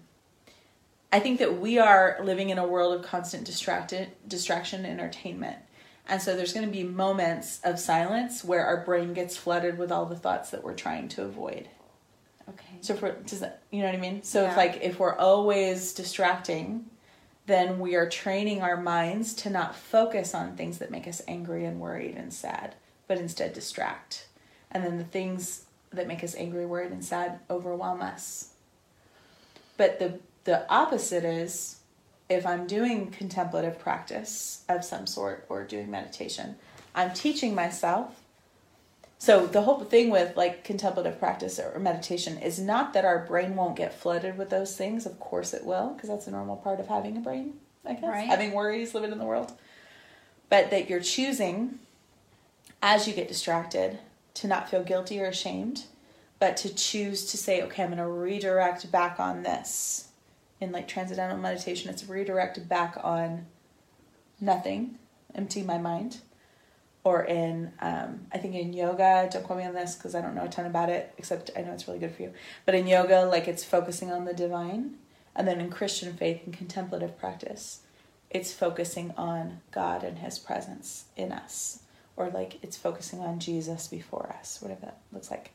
I 1.12 1.20
think 1.20 1.40
that 1.40 1.60
we 1.60 1.80
are 1.80 2.20
living 2.24 2.52
in 2.52 2.60
a 2.60 2.68
world 2.68 2.94
of 3.00 3.04
constant 3.04 3.46
distracted 3.46 4.10
distraction 4.28 4.86
and 4.86 5.00
entertainment. 5.00 5.58
And 6.08 6.22
so 6.22 6.36
there's 6.36 6.54
going 6.54 6.68
to 6.68 6.72
be 6.72 6.84
moments 6.84 7.62
of 7.64 7.80
silence 7.80 8.44
where 8.44 8.64
our 8.66 8.84
brain 8.84 9.14
gets 9.14 9.38
flooded 9.38 9.80
with 9.80 9.92
all 9.92 10.06
the 10.06 10.16
thoughts 10.16 10.52
that 10.52 10.64
we're 10.64 10.76
trying 10.76 11.08
to 11.10 11.24
avoid. 11.24 11.68
So 12.82 12.96
we're, 12.96 13.14
does 13.14 13.40
that, 13.42 13.62
you 13.72 13.82
know 13.82 13.88
what 13.88 13.96
I 13.96 14.00
mean? 14.00 14.24
So 14.24 14.44
Yeah. 14.44 14.52
if 14.52 14.58
like 14.58 14.80
if 14.82 15.00
we're 15.00 15.16
always 15.16 15.94
distracting, 15.94 16.86
then 17.46 17.80
we 17.80 17.96
are 17.96 18.08
training 18.08 18.62
our 18.62 18.78
minds 18.78 19.34
to 19.34 19.50
not 19.50 19.76
focus 19.76 20.34
on 20.36 20.56
things 20.56 20.78
that 20.78 20.92
make 20.92 21.08
us 21.08 21.22
angry 21.28 21.66
and 21.66 21.80
worried 21.80 22.16
and 22.16 22.34
sad, 22.34 22.76
but 23.08 23.18
instead 23.18 23.54
distract. 23.54 24.28
And 24.72 24.84
then 24.84 24.98
the 24.98 25.04
things 25.04 25.64
that 25.92 26.08
make 26.08 26.24
us 26.24 26.36
angry, 26.36 26.66
worried, 26.66 26.92
and 26.92 27.04
sad 27.04 27.40
overwhelm 27.50 28.02
us. 28.02 28.50
But 29.78 30.00
the 30.00 30.20
the 30.44 30.70
opposite 30.72 31.24
is 31.24 31.78
if 32.30 32.46
I'm 32.46 32.68
doing 32.68 33.10
contemplative 33.12 33.80
practice 33.80 34.64
of 34.70 34.86
some 34.86 35.08
sort 35.08 35.46
or 35.50 35.64
doing 35.64 35.90
meditation, 35.90 36.56
I'm 36.94 37.14
teaching 37.14 37.56
myself 37.56 38.19
so 39.22 39.46
the 39.46 39.64
whole 39.64 39.82
thing 39.82 40.10
with 40.10 40.38
like 40.38 40.64
contemplative 40.64 41.20
practice 41.20 41.60
or 41.60 41.78
meditation 41.78 42.38
is 42.38 42.58
not 42.58 42.94
that 42.94 43.04
our 43.04 43.26
brain 43.26 43.54
won't 43.58 43.76
get 43.76 43.94
flooded 43.94 44.38
with 44.38 44.50
those 44.50 44.78
things. 44.78 45.06
Of 45.06 45.20
course 45.20 45.54
it 45.54 45.66
will, 45.66 45.90
because 45.90 46.08
that's 46.08 46.28
a 46.28 46.32
normal 46.32 46.56
part 46.56 46.80
of 46.80 46.88
having 46.88 47.18
a 47.18 47.20
brain, 47.20 47.56
I 47.86 47.94
guess. 47.96 48.04
Right. 48.04 48.28
Having 48.28 48.54
worries, 48.54 48.94
living 48.94 49.12
in 49.12 49.20
the 49.20 49.26
world. 49.26 49.52
But 50.48 50.72
that 50.72 50.90
you're 50.90 51.02
choosing 51.02 51.80
as 52.82 53.10
you 53.10 53.14
get 53.14 53.28
distracted 53.28 54.00
to 54.36 54.48
not 54.48 54.70
feel 54.70 54.84
guilty 54.84 55.20
or 55.20 55.26
ashamed, 55.26 55.84
but 56.40 56.56
to 56.56 56.74
choose 56.74 57.30
to 57.32 57.38
say, 57.38 57.62
okay, 57.64 57.84
I'm 57.84 57.90
going 57.90 57.98
to 57.98 58.08
redirect 58.08 58.90
back 58.90 59.20
on 59.20 59.44
this. 59.44 60.08
In 60.62 60.72
like 60.72 60.88
transcendental 60.88 61.38
meditation, 61.38 61.90
it's 61.90 62.08
redirect 62.08 62.70
back 62.70 62.98
on 63.04 63.48
nothing, 64.40 64.98
empty 65.36 65.62
my 65.62 65.78
mind 65.78 66.20
or 67.04 67.24
in 67.24 67.72
um, 67.80 68.28
I 68.32 68.38
think 68.38 68.56
in 68.56 68.74
yoga. 68.74 69.30
Don't 69.32 69.44
quote 69.44 69.60
me 69.60 69.66
on 69.66 69.74
this 69.74 69.96
because 69.96 70.16
I 70.16 70.22
don't 70.22 70.36
know 70.36 70.46
a 70.46 70.50
ton 70.50 70.66
about 70.66 70.90
it, 70.90 71.14
except 71.18 71.52
I 71.58 71.62
know 71.62 71.74
it's 71.74 71.88
really 71.88 72.00
good 72.00 72.16
for 72.16 72.24
you. 72.24 72.34
But 72.66 72.76
in 72.76 72.88
yoga, 72.88 73.22
like 73.26 73.48
it's 73.48 73.64
focusing 73.64 74.12
on 74.12 74.26
the 74.26 74.34
divine, 74.34 74.96
and 75.36 75.48
then 75.48 75.62
in 75.62 75.70
Christian 75.70 76.14
faith 76.14 76.42
and 76.46 76.56
contemplative 76.56 77.18
practice, 77.18 77.82
it's 78.30 78.54
focusing 78.54 79.14
on 79.18 79.62
God 79.72 80.04
and 80.04 80.20
His 80.20 80.38
presence 80.38 81.06
in 81.16 81.32
us, 81.32 81.80
or 82.16 82.30
like 82.30 82.60
it's 82.62 82.78
focusing 82.78 83.20
on 83.22 83.40
Jesus 83.40 83.88
before 83.88 84.36
us, 84.40 84.62
whatever 84.62 84.82
that 84.82 85.00
looks 85.12 85.32
like. 85.32 85.52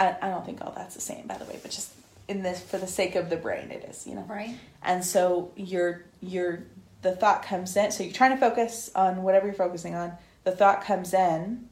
I, 0.00 0.16
I 0.20 0.30
don't 0.30 0.44
think 0.44 0.60
all 0.60 0.72
that's 0.76 0.94
the 0.94 1.00
same, 1.00 1.26
by 1.26 1.38
the 1.38 1.44
way, 1.44 1.58
but 1.62 1.70
just 1.70 1.92
in 2.26 2.42
this 2.42 2.60
for 2.60 2.78
the 2.78 2.86
sake 2.86 3.14
of 3.14 3.30
the 3.30 3.36
brain, 3.36 3.70
it 3.70 3.84
is, 3.88 4.06
you 4.06 4.14
know. 4.14 4.26
Right. 4.28 4.56
And 4.82 5.04
so 5.04 5.52
you're 5.56 6.04
you're 6.20 6.64
the 7.04 7.14
thought 7.14 7.44
comes 7.44 7.76
in. 7.76 7.92
So 7.92 8.02
you're 8.02 8.12
trying 8.12 8.32
to 8.32 8.36
focus 8.36 8.90
on 8.96 9.22
whatever 9.22 9.46
you're 9.46 9.54
focusing 9.54 9.94
on. 9.94 10.14
The 10.42 10.50
thought 10.50 10.82
comes 10.82 11.14
in, 11.14 11.68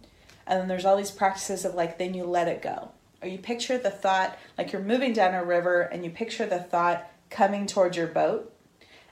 and 0.46 0.60
then 0.60 0.68
there's 0.68 0.84
all 0.84 0.96
these 0.96 1.10
practices 1.10 1.64
of 1.64 1.74
like 1.74 1.98
then 1.98 2.14
you 2.14 2.24
let 2.24 2.46
it 2.46 2.62
go. 2.62 2.92
Or 3.20 3.28
you 3.28 3.38
picture 3.38 3.78
the 3.78 3.90
thought 3.90 4.38
like 4.56 4.72
you're 4.72 4.82
moving 4.82 5.12
down 5.12 5.34
a 5.34 5.44
river 5.44 5.82
and 5.82 6.04
you 6.04 6.10
picture 6.10 6.46
the 6.46 6.60
thought 6.60 7.10
coming 7.30 7.66
towards 7.66 7.96
your 7.96 8.06
boat 8.06 8.52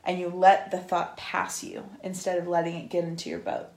and 0.05 0.19
you 0.19 0.29
let 0.29 0.71
the 0.71 0.79
thought 0.79 1.17
pass 1.17 1.63
you 1.65 1.89
instead 2.03 2.39
of 2.39 2.47
letting 2.47 2.77
it 2.77 2.91
get 2.91 3.05
into 3.05 3.31
your 3.31 3.39
boat. 3.39 3.69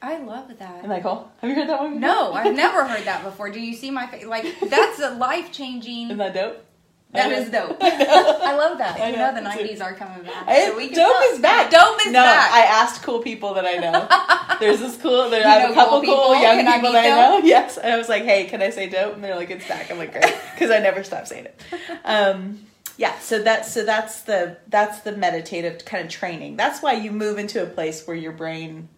I 0.00 0.18
love 0.18 0.48
that. 0.58 0.88
That 0.88 1.02
cool? 1.02 1.30
Have 1.40 1.50
you 1.50 1.56
heard 1.56 1.68
that 1.68 1.78
one? 1.80 1.94
before? 1.94 2.00
No, 2.00 2.32
I've 2.32 2.54
never 2.54 2.86
heard 2.86 3.04
that 3.04 3.22
before. 3.22 3.50
Do 3.50 3.60
you 3.60 3.74
see 3.74 3.90
my 3.90 4.06
face? 4.06 4.24
Like 4.24 4.46
that's 4.68 5.00
a 5.00 5.10
life 5.10 5.52
changing. 5.52 6.04
Isn't 6.06 6.18
that 6.18 6.34
dope? 6.34 6.64
That 7.12 7.30
I 7.30 7.34
is 7.34 7.50
dope. 7.50 7.76
I 7.82 8.56
love 8.56 8.78
that. 8.78 8.98
I 8.98 9.10
you 9.10 9.16
know, 9.16 9.30
know, 9.30 9.34
the 9.34 9.40
nineties 9.42 9.82
are 9.82 9.92
coming 9.92 10.22
back. 10.22 10.46
Hey, 10.48 10.68
so 10.68 10.76
we 10.76 10.88
dope 10.88 11.14
is 11.24 11.40
back. 11.40 11.70
Dope 11.70 11.98
is 11.98 12.04
back. 12.04 12.12
no, 12.12 12.22
back. 12.22 12.52
I 12.52 12.62
asked 12.62 13.02
cool 13.02 13.18
people 13.18 13.52
that 13.54 13.66
I 13.66 13.74
know. 13.74 14.56
There's 14.60 14.80
this 14.80 14.96
cool. 14.96 15.28
There, 15.28 15.46
I 15.46 15.50
have 15.58 15.72
a 15.72 15.74
couple 15.74 16.00
cool 16.00 16.34
young 16.40 16.64
Can 16.64 16.72
people 16.72 16.90
meet 16.90 17.02
that 17.02 17.32
I 17.34 17.38
know. 17.38 17.38
Yes, 17.44 17.76
and 17.76 17.92
I 17.92 17.98
was 17.98 18.08
like, 18.08 18.22
"Hey, 18.22 18.46
can 18.46 18.62
I 18.62 18.70
say 18.70 18.88
dope?" 18.88 19.14
And 19.14 19.22
they're 19.22 19.36
like, 19.36 19.50
"It's 19.50 19.68
back." 19.68 19.90
I'm 19.90 19.98
like, 19.98 20.12
"Great," 20.12 20.34
because 20.54 20.70
I 20.70 20.78
never 20.78 21.04
stop 21.04 21.26
saying 21.26 21.46
it. 21.46 21.60
Um, 22.06 22.60
yeah, 22.96 23.18
so 23.18 23.42
that's 23.42 23.70
so 23.70 23.84
that's 23.84 24.22
the 24.22 24.56
that's 24.68 25.00
the 25.00 25.12
meditative 25.12 25.84
kind 25.84 26.04
of 26.04 26.10
training. 26.10 26.56
That's 26.56 26.80
why 26.80 26.94
you 26.94 27.10
move 27.10 27.36
into 27.36 27.62
a 27.62 27.66
place 27.66 28.06
where 28.06 28.16
your 28.16 28.32
brain, 28.32 28.88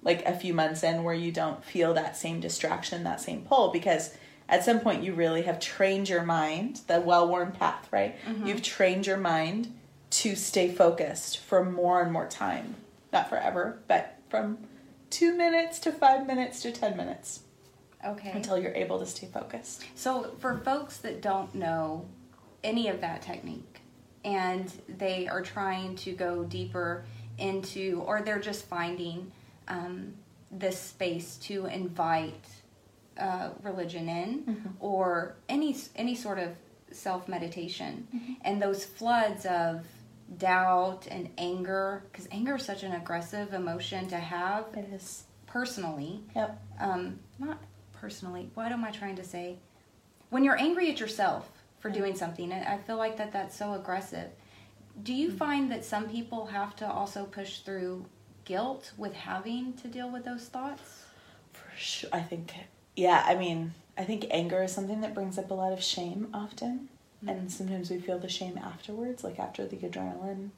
like 0.00 0.24
a 0.24 0.34
few 0.34 0.54
months 0.54 0.82
in, 0.82 1.04
where 1.04 1.14
you 1.14 1.32
don't 1.32 1.62
feel 1.62 1.92
that 1.94 2.16
same 2.16 2.40
distraction, 2.40 3.04
that 3.04 3.20
same 3.20 3.42
pull, 3.42 3.72
because 3.72 4.16
at 4.52 4.62
some 4.64 4.78
point 4.80 5.02
you 5.02 5.14
really 5.14 5.42
have 5.42 5.58
trained 5.58 6.08
your 6.10 6.22
mind, 6.22 6.82
the 6.86 7.00
well-worn 7.00 7.50
path, 7.52 7.88
right? 7.90 8.14
You've 8.44 8.62
trained 8.62 9.06
your 9.06 9.16
mind 9.16 9.74
to 10.10 10.36
stay 10.36 10.70
focused 10.70 11.38
for 11.38 11.64
more 11.64 12.02
and 12.02 12.12
more 12.12 12.28
time, 12.28 12.74
not 13.14 13.30
forever, 13.30 13.78
but 13.88 14.18
from 14.28 14.58
two 15.08 15.34
minutes 15.34 15.78
to 15.80 15.90
five 15.90 16.26
minutes 16.26 16.60
to 16.62 16.70
ten 16.70 16.96
minutes 16.98 17.40
Okay. 18.04 18.30
until 18.32 18.58
you're 18.58 18.74
able 18.74 18.98
to 18.98 19.06
stay 19.06 19.26
focused. 19.26 19.84
So, 19.94 20.34
for 20.38 20.58
folks 20.58 20.98
that 20.98 21.22
don't 21.22 21.54
know 21.54 22.04
any 22.62 22.88
of 22.88 23.00
that 23.00 23.22
technique 23.22 23.80
and 24.24 24.70
they 24.86 25.28
are 25.28 25.40
trying 25.40 25.96
to 25.96 26.12
go 26.12 26.44
deeper 26.44 27.04
into, 27.38 28.02
or 28.06 28.20
they're 28.20 28.38
just 28.38 28.66
finding 28.66 29.32
um, 29.68 30.12
this 30.50 30.78
space 30.78 31.36
to 31.38 31.64
invite 31.66 32.44
uh, 33.18 33.50
religion 33.62 34.08
in 34.08 34.74
or 34.80 35.36
any 35.48 35.76
any 35.96 36.14
sort 36.14 36.38
of 36.38 36.50
self 36.90 37.28
meditation, 37.28 38.06
and 38.42 38.60
those 38.60 38.84
floods 38.84 39.46
of 39.46 39.86
doubt 40.38 41.06
and 41.10 41.28
anger, 41.38 42.04
because 42.10 42.26
anger 42.30 42.56
is 42.56 42.64
such 42.64 42.82
an 42.82 42.92
aggressive 42.92 43.52
emotion 43.52 44.08
to 44.08 44.16
have 44.16 44.64
It 44.74 44.88
is. 44.92 45.24
personally 45.46 46.22
Yep. 46.34 46.58
um, 46.80 47.18
not 47.38 47.58
personally. 47.92 48.50
What 48.54 48.72
am 48.72 48.84
I 48.84 48.90
trying 48.90 49.16
to 49.16 49.24
say? 49.24 49.58
When 50.30 50.42
you're 50.44 50.58
angry 50.58 50.90
at 50.90 50.98
yourself 51.00 51.50
for 51.80 51.90
doing 51.90 52.14
something, 52.16 52.52
I 52.52 52.74
I 52.74 52.78
feel 52.78 52.96
like 52.96 53.16
that 53.18 53.32
that's 53.32 53.54
so 53.56 53.74
aggressive. 53.74 54.30
Do 55.02 55.12
you 55.14 55.30
find 55.30 55.70
that 55.70 55.84
some 55.84 56.08
people 56.08 56.46
have 56.46 56.76
to 56.76 56.86
also 56.90 57.24
push 57.24 57.58
through 57.60 58.04
guilt 58.44 58.92
with 58.96 59.12
having 59.14 59.72
to 59.74 59.88
deal 59.88 60.10
with 60.10 60.24
those 60.24 60.46
thoughts? 60.48 61.04
For 61.52 61.70
sure. 61.76 62.10
I 62.12 62.20
think, 62.20 62.52
yeah, 62.96 63.24
I 63.26 63.34
mean, 63.34 63.74
I 63.96 64.04
think 64.04 64.26
anger 64.30 64.62
is 64.62 64.72
something 64.72 65.00
that 65.00 65.14
brings 65.14 65.38
up 65.38 65.50
a 65.50 65.54
lot 65.54 65.72
of 65.72 65.82
shame 65.82 66.28
often. 66.32 66.88
And 67.26 67.38
mm-hmm. 67.38 67.48
sometimes 67.48 67.90
we 67.90 68.00
feel 68.00 68.18
the 68.18 68.28
shame 68.28 68.58
afterwards, 68.58 69.22
like 69.22 69.38
after 69.38 69.66
the 69.66 69.76
adrenaline. 69.76 70.50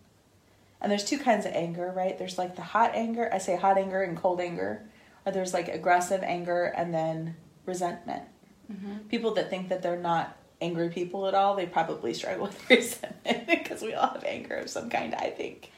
And 0.81 0.91
there's 0.91 1.05
two 1.05 1.19
kinds 1.19 1.47
of 1.47 1.53
anger, 1.53 1.93
right? 1.95 2.19
There's 2.19 2.39
like 2.39 2.57
the 2.57 2.63
hot 2.63 2.93
anger, 2.95 3.29
I 3.33 3.39
say 3.39 3.57
hot 3.57 3.79
anger 3.79 4.03
and 4.03 4.17
cold 4.17 4.41
anger. 4.41 4.83
Or 5.27 5.33
there's 5.33 5.55
like 5.55 5.69
aggressive 5.69 6.23
anger 6.23 6.67
and 6.77 6.93
then 6.93 7.37
resentment. 7.67 8.23
Mm-hmm. 8.71 9.09
People 9.09 9.35
that 9.35 9.51
think 9.51 9.69
that 9.69 9.83
they're 9.83 9.99
not 9.99 10.37
angry 10.61 10.89
people 10.89 11.27
at 11.27 11.35
all, 11.35 11.55
they 11.55 11.67
probably 11.67 12.15
struggle 12.15 12.45
with 12.47 12.71
resentment 12.71 13.47
because 13.47 13.83
we 13.83 13.95
all 13.95 14.13
have 14.13 14.25
anger 14.25 14.57
of 14.57 14.71
some 14.71 14.89
kind, 14.89 15.15
I 15.15 15.31
think. 15.31 15.71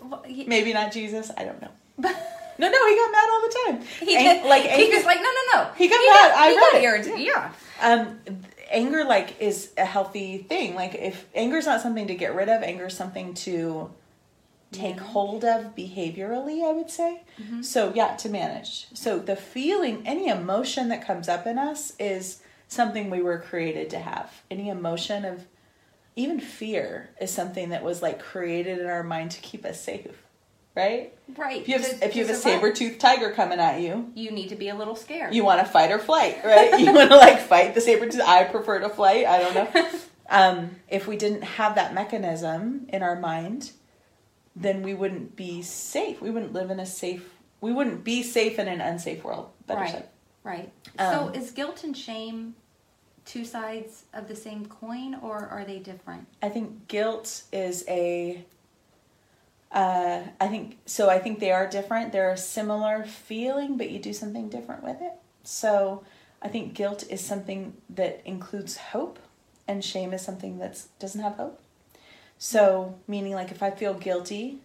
Well, 0.00 0.24
Maybe 0.26 0.72
not 0.72 0.92
Jesus, 0.92 1.30
I 1.36 1.44
don't 1.44 1.60
know. 1.60 2.14
No, 2.58 2.68
no, 2.68 2.88
he 2.88 2.96
got 2.96 3.12
mad 3.12 3.28
all 3.30 3.40
the 3.42 3.56
time. 3.66 4.06
he 4.08 4.14
did, 4.16 4.44
like 4.44 4.62
he 4.62 4.68
anger, 4.84 4.96
was 4.96 5.04
like, 5.06 5.18
no, 5.18 5.24
no, 5.24 5.62
no. 5.62 5.70
He 5.76 5.88
got 5.88 5.96
mad. 5.98 6.32
I 6.36 6.48
he 6.50 6.56
read 6.56 6.60
got 6.60 6.74
it. 6.74 6.82
irritated. 6.82 7.20
Yeah. 7.20 7.52
um, 7.82 8.18
anger 8.70 9.04
like 9.04 9.40
is 9.40 9.70
a 9.78 9.84
healthy 9.84 10.38
thing. 10.38 10.74
Like 10.74 10.94
if 10.94 11.26
anger's 11.34 11.66
not 11.66 11.80
something 11.80 12.06
to 12.08 12.14
get 12.14 12.34
rid 12.34 12.48
of, 12.48 12.62
anger 12.62 12.86
is 12.86 12.94
something 12.94 13.34
to 13.34 13.90
take 14.72 14.96
Manage. 14.96 15.10
hold 15.10 15.44
of 15.44 15.74
behaviorally. 15.74 16.68
I 16.68 16.72
would 16.72 16.90
say. 16.90 17.22
So 17.62 17.92
yeah, 17.94 18.16
to 18.16 18.28
manage. 18.28 18.86
So 18.94 19.18
the 19.18 19.36
feeling, 19.36 20.02
any 20.04 20.28
emotion 20.28 20.88
that 20.88 21.06
comes 21.06 21.28
up 21.28 21.46
in 21.46 21.58
us 21.58 21.92
is 21.98 22.42
something 22.66 23.08
we 23.08 23.22
were 23.22 23.38
created 23.38 23.88
to 23.90 23.98
have. 24.00 24.42
Any 24.50 24.68
emotion 24.68 25.24
of 25.24 25.46
even 26.16 26.40
fear 26.40 27.10
is 27.20 27.30
something 27.30 27.68
that 27.70 27.82
was 27.84 28.02
like 28.02 28.18
created 28.20 28.80
in 28.80 28.86
our 28.86 29.04
mind 29.04 29.30
to 29.30 29.40
keep 29.40 29.64
us 29.64 29.80
safe. 29.80 30.24
Right? 30.74 31.12
Right. 31.36 31.62
If 31.62 31.68
you 31.68 31.78
have 31.78 31.98
to- 31.98 32.06
if 32.06 32.16
you 32.16 32.24
have 32.24 32.34
a 32.34 32.38
saber 32.38 32.72
toothed 32.72 33.00
tiger 33.00 33.32
coming 33.32 33.58
at 33.58 33.80
you, 33.80 34.12
you 34.14 34.30
need 34.30 34.48
to 34.50 34.56
be 34.56 34.68
a 34.68 34.74
little 34.74 34.94
scared. 34.94 35.34
you 35.34 35.44
want 35.44 35.60
to 35.60 35.66
fight 35.66 35.90
or 35.90 35.98
flight, 35.98 36.38
right? 36.44 36.78
you 36.78 36.92
want 36.94 37.10
to 37.10 37.16
like 37.16 37.40
fight 37.40 37.74
the 37.74 37.80
saber 37.80 38.08
tooth. 38.08 38.22
I 38.24 38.44
prefer 38.44 38.78
to 38.80 38.88
flight. 38.88 39.26
I 39.26 39.38
don't 39.40 39.54
know. 39.54 39.88
Um, 40.30 40.76
if 40.88 41.06
we 41.06 41.16
didn't 41.16 41.42
have 41.42 41.76
that 41.76 41.94
mechanism 41.94 42.86
in 42.90 43.02
our 43.02 43.18
mind, 43.18 43.72
then 44.54 44.82
we 44.82 44.94
wouldn't 44.94 45.36
be 45.36 45.62
safe. 45.62 46.20
We 46.20 46.30
wouldn't 46.30 46.52
live 46.52 46.70
in 46.70 46.80
a 46.80 46.86
safe. 46.86 47.30
We 47.60 47.72
wouldn't 47.72 48.04
be 48.04 48.22
safe 48.22 48.58
in 48.58 48.68
an 48.68 48.80
unsafe 48.80 49.24
world. 49.24 49.50
Better 49.66 49.80
right. 49.80 49.90
said. 49.90 50.08
Right. 50.44 50.72
Um, 50.98 51.14
so 51.14 51.28
is 51.28 51.50
guilt 51.50 51.82
and 51.84 51.96
shame 51.96 52.54
two 53.24 53.44
sides 53.44 54.04
of 54.14 54.28
the 54.28 54.36
same 54.36 54.66
coin, 54.66 55.16
or 55.22 55.46
are 55.46 55.64
they 55.64 55.78
different? 55.78 56.26
I 56.42 56.48
think 56.48 56.88
guilt 56.88 57.44
is 57.52 57.84
a. 57.88 58.44
Uh, 59.70 60.22
I 60.40 60.48
think 60.48 60.78
so. 60.86 61.10
I 61.10 61.18
think 61.18 61.40
they 61.40 61.52
are 61.52 61.68
different. 61.68 62.12
They're 62.12 62.32
a 62.32 62.36
similar 62.36 63.04
feeling, 63.04 63.76
but 63.76 63.90
you 63.90 63.98
do 63.98 64.12
something 64.12 64.48
different 64.48 64.82
with 64.82 65.00
it. 65.02 65.12
So, 65.44 66.04
I 66.40 66.48
think 66.48 66.74
guilt 66.74 67.04
is 67.10 67.20
something 67.20 67.74
that 67.90 68.22
includes 68.24 68.76
hope, 68.76 69.18
and 69.66 69.84
shame 69.84 70.12
is 70.12 70.22
something 70.22 70.58
that 70.58 70.82
doesn't 70.98 71.20
have 71.20 71.34
hope. 71.34 71.60
So, 72.38 72.98
meaning 73.06 73.34
like 73.34 73.50
if 73.50 73.62
I 73.62 73.70
feel 73.70 73.94
guilty, 73.94 74.60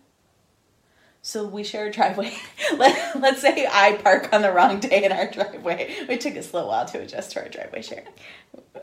so 1.25 1.45
we 1.45 1.63
share 1.63 1.87
a 1.87 1.91
driveway. 1.91 2.33
Let, 2.77 3.19
let's 3.19 3.41
say 3.41 3.65
I 3.71 3.93
park 3.93 4.29
on 4.33 4.41
the 4.41 4.51
wrong 4.51 4.81
day 4.81 5.05
in 5.05 5.11
our 5.13 5.31
driveway. 5.31 5.87
It 6.09 6.19
took 6.19 6.35
us 6.35 6.51
a 6.51 6.55
little 6.55 6.69
while 6.69 6.85
to 6.87 6.99
adjust 6.99 7.31
to 7.31 7.41
our 7.41 7.49
driveway 7.49 7.81
share. 7.81 8.03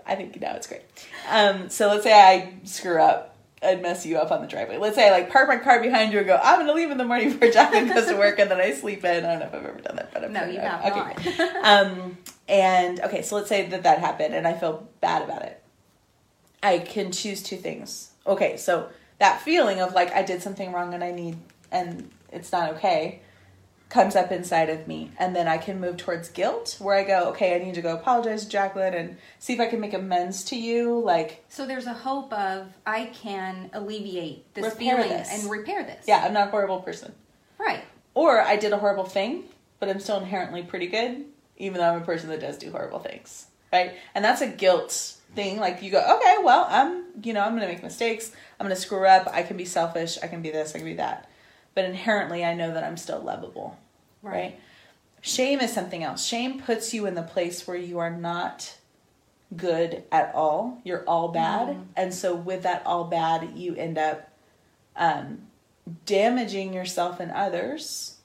I 0.06 0.14
think 0.14 0.40
now 0.40 0.56
it's 0.56 0.66
great. 0.66 0.82
Um, 1.28 1.68
so 1.68 1.88
let's 1.88 2.02
say 2.02 2.14
I 2.14 2.54
screw 2.64 2.98
up 3.00 3.29
and 3.62 3.82
mess 3.82 4.06
you 4.06 4.16
up 4.16 4.30
on 4.30 4.40
the 4.40 4.46
driveway. 4.46 4.78
Let's 4.78 4.96
say 4.96 5.08
I 5.08 5.10
like 5.10 5.30
park 5.30 5.48
my 5.48 5.58
car 5.58 5.82
behind 5.82 6.12
you 6.12 6.18
and 6.18 6.26
go, 6.26 6.40
I'm 6.42 6.60
gonna 6.60 6.72
leave 6.72 6.90
in 6.90 6.98
the 6.98 7.04
morning 7.04 7.32
before 7.32 7.50
Jacqueline 7.50 7.88
goes 7.94 8.06
to 8.06 8.16
work 8.16 8.38
and 8.38 8.50
then 8.50 8.60
I 8.60 8.72
sleep 8.72 9.04
in. 9.04 9.24
I 9.24 9.38
don't 9.38 9.40
know 9.40 9.46
if 9.46 9.54
I've 9.54 9.66
ever 9.66 9.80
done 9.80 9.96
that, 9.96 10.12
but 10.12 10.24
I'm 10.24 10.32
No, 10.32 10.44
you 10.46 10.60
have 10.60 10.84
okay, 10.84 11.34
not. 11.38 11.64
um, 11.64 12.18
and 12.48 13.00
okay, 13.00 13.22
so 13.22 13.36
let's 13.36 13.48
say 13.48 13.66
that 13.68 13.82
that 13.82 13.98
happened 13.98 14.34
and 14.34 14.46
I 14.46 14.54
feel 14.54 14.88
bad 15.00 15.22
about 15.22 15.42
it. 15.42 15.62
I 16.62 16.78
can 16.78 17.12
choose 17.12 17.42
two 17.42 17.56
things. 17.56 18.10
Okay, 18.26 18.56
so 18.56 18.88
that 19.18 19.42
feeling 19.42 19.80
of 19.80 19.92
like 19.92 20.12
I 20.12 20.22
did 20.22 20.42
something 20.42 20.72
wrong 20.72 20.94
and 20.94 21.04
I 21.04 21.12
need 21.12 21.36
and 21.70 22.10
it's 22.32 22.52
not 22.52 22.74
okay 22.74 23.20
comes 23.90 24.14
up 24.16 24.30
inside 24.32 24.70
of 24.70 24.86
me 24.88 25.10
and 25.18 25.34
then 25.36 25.46
I 25.48 25.58
can 25.58 25.80
move 25.80 25.96
towards 25.96 26.28
guilt 26.28 26.76
where 26.78 26.96
I 26.96 27.02
go, 27.04 27.28
okay, 27.30 27.54
I 27.60 27.64
need 27.64 27.74
to 27.74 27.82
go 27.82 27.92
apologize 27.94 28.44
to 28.44 28.48
Jacqueline 28.48 28.94
and 28.94 29.16
see 29.40 29.52
if 29.52 29.60
I 29.60 29.66
can 29.66 29.80
make 29.80 29.92
amends 29.92 30.44
to 30.44 30.56
you 30.56 31.00
like 31.00 31.44
So 31.48 31.66
there's 31.66 31.86
a 31.86 31.92
hope 31.92 32.32
of 32.32 32.68
I 32.86 33.06
can 33.06 33.68
alleviate 33.72 34.54
this 34.54 34.72
feeling 34.74 35.08
this. 35.08 35.28
and 35.32 35.50
repair 35.50 35.82
this. 35.82 36.04
yeah, 36.06 36.22
I'm 36.24 36.32
not 36.32 36.48
a 36.48 36.50
horrible 36.52 36.80
person. 36.80 37.12
Right. 37.58 37.84
Or 38.14 38.40
I 38.40 38.56
did 38.56 38.72
a 38.72 38.78
horrible 38.78 39.04
thing, 39.04 39.44
but 39.80 39.88
I'm 39.88 40.00
still 40.00 40.18
inherently 40.18 40.62
pretty 40.62 40.86
good, 40.86 41.24
even 41.58 41.78
though 41.80 41.90
I'm 41.92 42.02
a 42.02 42.04
person 42.04 42.28
that 42.30 42.40
does 42.40 42.58
do 42.58 42.70
horrible 42.70 43.00
things. 43.00 43.46
Right? 43.72 43.92
And 44.14 44.24
that's 44.24 44.40
a 44.40 44.48
guilt 44.48 45.16
thing. 45.34 45.58
Like 45.58 45.82
you 45.82 45.90
go, 45.90 45.98
okay, 46.16 46.36
well, 46.42 46.66
I'm 46.68 47.04
you 47.22 47.32
know, 47.32 47.40
I'm 47.40 47.54
gonna 47.54 47.66
make 47.66 47.82
mistakes, 47.82 48.32
I'm 48.58 48.64
gonna 48.64 48.76
screw 48.76 49.06
up, 49.06 49.28
I 49.32 49.42
can 49.42 49.56
be 49.56 49.64
selfish, 49.64 50.18
I 50.22 50.26
can 50.28 50.42
be 50.42 50.50
this, 50.50 50.74
I 50.74 50.78
can 50.78 50.86
be 50.86 50.94
that. 50.94 51.28
But 51.74 51.84
inherently 51.84 52.44
I 52.44 52.54
know 52.54 52.72
that 52.74 52.84
I'm 52.84 52.96
still 52.96 53.20
lovable. 53.20 53.78
right? 54.22 54.58
Shame 55.22 55.60
is 55.60 55.72
something 55.72 56.02
else. 56.02 56.24
Shame 56.24 56.60
puts 56.60 56.94
you 56.94 57.06
in 57.06 57.14
the 57.14 57.22
place 57.22 57.66
where 57.66 57.76
you 57.76 57.98
are 57.98 58.10
not 58.10 58.76
good 59.56 60.02
at 60.10 60.34
all. 60.34 60.80
You're 60.84 61.04
all 61.06 61.28
bad. 61.28 61.76
And 61.96 62.12
so 62.14 62.34
with 62.34 62.62
that 62.62 62.82
all 62.86 63.04
bad, 63.04 63.50
you 63.56 63.74
end 63.74 63.98
up 63.98 64.30
um, 64.96 65.42
damaging 66.06 66.72
yourself 66.72 67.20
and 67.20 67.30
others 67.32 68.16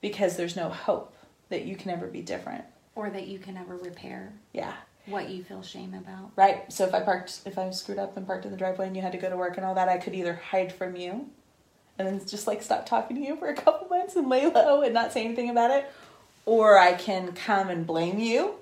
because 0.00 0.36
there's 0.36 0.56
no 0.56 0.68
hope 0.70 1.14
that 1.50 1.64
you 1.66 1.76
can 1.76 1.90
ever 1.90 2.06
be 2.06 2.22
different. 2.22 2.64
Or 2.94 3.10
that 3.10 3.26
you 3.28 3.38
can 3.38 3.56
ever 3.56 3.76
repair 3.76 4.32
Yeah. 4.52 4.72
what 5.06 5.28
you 5.30 5.44
feel 5.44 5.62
shame 5.62 5.94
about. 5.94 6.32
Right. 6.36 6.70
So 6.72 6.84
if 6.84 6.94
I 6.94 7.00
parked, 7.00 7.40
if 7.46 7.58
I 7.58 7.70
screwed 7.70 7.98
up 7.98 8.16
and 8.16 8.26
parked 8.26 8.44
in 8.44 8.50
the 8.50 8.56
driveway 8.56 8.86
and 8.88 8.96
you 8.96 9.02
had 9.02 9.12
to 9.12 9.18
go 9.18 9.30
to 9.30 9.36
work 9.36 9.56
and 9.56 9.64
all 9.64 9.74
that, 9.74 9.88
I 9.88 9.98
could 9.98 10.14
either 10.14 10.34
hide 10.50 10.72
from 10.72 10.96
you 10.96 11.28
and 12.00 12.20
then 12.20 12.26
just 12.26 12.46
like 12.46 12.62
stop 12.62 12.86
talking 12.86 13.16
to 13.16 13.22
you 13.22 13.36
for 13.36 13.48
a 13.48 13.54
couple 13.54 13.88
months 13.88 14.16
and 14.16 14.28
lay 14.28 14.46
low 14.50 14.82
and 14.82 14.94
not 14.94 15.12
say 15.12 15.24
anything 15.24 15.50
about 15.50 15.70
it, 15.70 15.90
or 16.46 16.78
I 16.78 16.94
can 16.94 17.32
come 17.32 17.68
and 17.68 17.86
blame 17.86 18.18
you. 18.18 18.54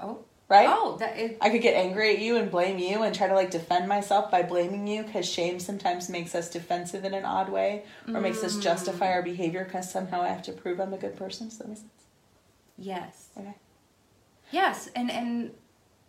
Oh. 0.00 0.18
Right. 0.48 0.68
Oh, 0.68 0.98
that 0.98 1.18
is- 1.18 1.38
I 1.40 1.48
could 1.48 1.62
get 1.62 1.74
angry 1.74 2.14
at 2.14 2.18
you 2.18 2.36
and 2.36 2.50
blame 2.50 2.78
you 2.78 3.02
and 3.02 3.14
try 3.14 3.26
to 3.26 3.34
like 3.34 3.50
defend 3.50 3.88
myself 3.88 4.30
by 4.30 4.42
blaming 4.42 4.86
you 4.86 5.02
because 5.02 5.26
shame 5.26 5.58
sometimes 5.58 6.10
makes 6.10 6.34
us 6.34 6.50
defensive 6.50 7.06
in 7.06 7.14
an 7.14 7.24
odd 7.24 7.48
way 7.48 7.84
or 8.06 8.20
makes 8.20 8.44
us 8.44 8.56
mm. 8.56 8.62
justify 8.62 9.12
our 9.12 9.22
behavior 9.22 9.64
because 9.64 9.90
somehow 9.90 10.20
I 10.20 10.28
have 10.28 10.42
to 10.42 10.52
prove 10.52 10.78
I'm 10.78 10.92
a 10.92 10.98
good 10.98 11.16
person. 11.16 11.48
Does 11.48 11.56
that 11.58 11.68
make 11.68 11.78
sense? 11.78 11.90
yes. 12.76 13.28
Okay. 13.38 13.54
Yes, 14.50 14.90
and 14.94 15.10
and 15.10 15.52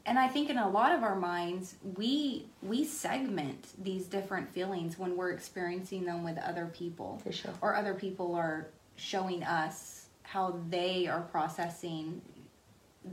and 0.05 0.19
I 0.19 0.27
think 0.27 0.49
in 0.49 0.57
a 0.57 0.69
lot 0.69 0.93
of 0.93 1.03
our 1.03 1.15
minds, 1.15 1.75
we 1.95 2.45
we 2.61 2.83
segment 2.85 3.67
these 3.81 4.05
different 4.07 4.51
feelings 4.51 4.97
when 4.99 5.15
we're 5.15 5.31
experiencing 5.31 6.05
them 6.05 6.23
with 6.23 6.37
other 6.37 6.65
people, 6.73 7.19
For 7.23 7.31
sure. 7.31 7.53
or 7.61 7.75
other 7.75 7.93
people 7.93 8.35
are 8.35 8.67
showing 8.95 9.43
us 9.43 10.07
how 10.23 10.59
they 10.69 11.07
are 11.07 11.21
processing 11.21 12.21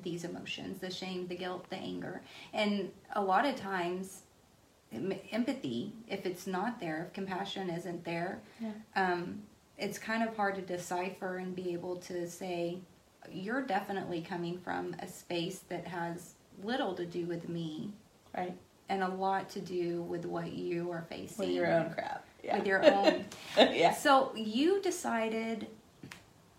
these 0.03 0.24
emotions: 0.24 0.81
the 0.81 0.90
shame, 0.90 1.26
the 1.29 1.37
guilt, 1.37 1.68
the 1.70 1.76
anger, 1.76 2.22
and 2.53 2.90
a 3.14 3.22
lot 3.22 3.44
of 3.46 3.57
times. 3.57 4.22
Empathy, 5.31 5.92
if 6.09 6.26
it's 6.26 6.48
not 6.48 6.81
there, 6.81 7.05
if 7.07 7.12
compassion 7.12 7.70
isn't 7.70 8.03
there, 8.05 8.40
Yeah. 8.59 8.72
um, 8.96 9.42
it's 9.79 10.00
kind 10.00 10.26
of 10.29 10.35
hard 10.37 10.57
to 10.57 10.62
decipher 10.62 11.37
and 11.37 11.55
be 11.55 11.72
able 11.72 11.94
to 11.98 12.29
say 12.29 12.79
you're 13.31 13.62
definitely 13.62 14.20
coming 14.20 14.59
from 14.59 14.96
a 14.98 15.07
space 15.07 15.61
that 15.68 15.87
has 15.87 16.35
little 16.64 16.94
to 16.94 17.05
do 17.05 17.27
with 17.27 17.49
me 17.49 17.90
Right. 18.37 18.57
and 18.88 19.03
a 19.03 19.09
lot 19.09 19.49
to 19.51 19.61
do 19.61 20.03
with 20.03 20.25
what 20.25 20.53
you 20.53 20.90
are 20.92 21.03
facing 21.09 21.46
With 21.46 21.55
your 21.57 21.70
own 21.70 21.90
crap. 21.92 22.25
Yeah. 22.42 22.57
with 22.59 22.66
your 22.66 22.85
own 22.85 23.25
yeah. 23.59 23.92
so 23.92 24.33
you 24.35 24.81
decided 24.81 25.66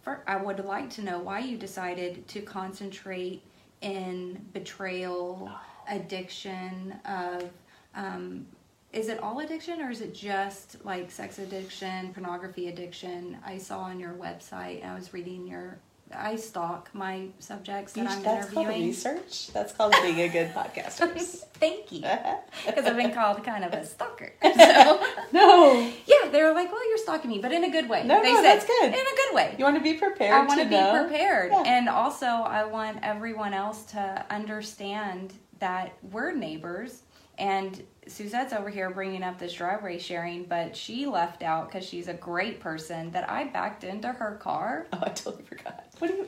for 0.03 0.21
i 0.27 0.35
would 0.37 0.63
like 0.65 0.89
to 0.91 1.01
know 1.03 1.19
why 1.19 1.39
you 1.39 1.57
decided 1.57 2.27
to 2.27 2.41
concentrate 2.41 3.41
in 3.81 4.45
betrayal 4.53 5.49
addiction 5.89 6.93
of 7.05 7.49
um, 7.95 8.45
is 8.93 9.07
it 9.07 9.19
all 9.23 9.39
addiction 9.39 9.81
or 9.81 9.89
is 9.89 10.01
it 10.01 10.13
just 10.13 10.83
like 10.85 11.09
sex 11.09 11.39
addiction 11.39 12.13
pornography 12.13 12.67
addiction 12.67 13.37
i 13.45 13.57
saw 13.57 13.79
on 13.79 13.99
your 13.99 14.13
website 14.13 14.85
i 14.85 14.93
was 14.93 15.13
reading 15.13 15.47
your 15.47 15.77
i 16.15 16.35
stalk 16.35 16.89
my 16.93 17.27
subjects 17.39 17.93
that 17.93 18.01
You- 18.01 18.07
i'm 18.09 18.23
that's 18.23 18.49
called 18.51 18.67
research. 18.67 19.47
That's 19.53 19.73
called 19.73 19.93
being 20.01 20.19
a 20.21 20.27
good 20.29 20.53
podcaster. 20.53 21.09
thank 21.61 21.91
you 21.91 22.01
because 22.65 22.85
i've 22.85 22.95
been 22.97 23.11
called 23.13 23.43
kind 23.43 23.63
of 23.63 23.73
a 23.73 23.85
stalker 23.85 24.33
so 24.43 25.03
no. 25.31 25.91
yeah 26.07 26.29
they 26.31 26.41
were 26.41 26.53
like 26.53 26.71
well 26.71 26.87
you're 26.89 26.97
stalking 26.97 27.29
me 27.29 27.39
but 27.39 27.51
in 27.51 27.63
a 27.63 27.69
good 27.71 27.87
way 27.89 28.03
No, 28.05 28.21
they 28.21 28.33
no, 28.33 28.41
said 28.41 28.55
that's 28.55 28.65
good. 28.65 28.85
in 28.87 28.93
a 28.93 28.95
good 28.95 29.35
way 29.35 29.55
You 29.57 29.63
want 29.65 29.77
to 29.77 29.83
be 29.83 29.93
prepared. 29.95 30.33
I 30.33 30.39
want 30.45 30.59
to 30.59 30.63
to 30.65 30.69
be 30.69 30.75
know. 30.75 31.03
prepared. 31.05 31.51
Yeah. 31.51 31.63
And 31.65 31.87
also, 31.89 32.25
I 32.25 32.63
want 32.65 32.99
everyone 33.03 33.53
else 33.53 33.83
to 33.91 34.25
understand 34.29 35.33
that 35.59 35.93
we're 36.11 36.31
neighbors. 36.33 37.01
And 37.41 37.83
Suzette's 38.05 38.53
over 38.53 38.69
here 38.69 38.91
bringing 38.91 39.23
up 39.23 39.39
this 39.39 39.53
driveway 39.53 39.97
sharing, 39.97 40.43
but 40.43 40.77
she 40.77 41.07
left 41.07 41.41
out 41.41 41.71
because 41.71 41.83
she's 41.83 42.07
a 42.07 42.13
great 42.13 42.59
person 42.59 43.09
that 43.11 43.27
I 43.27 43.45
backed 43.45 43.83
into 43.83 44.09
her 44.09 44.35
car. 44.35 44.85
Oh, 44.93 44.99
I 45.01 45.09
totally 45.09 45.43
forgot. 45.43 45.85
What 45.97 46.09
do 46.09 46.17
you? 46.17 46.27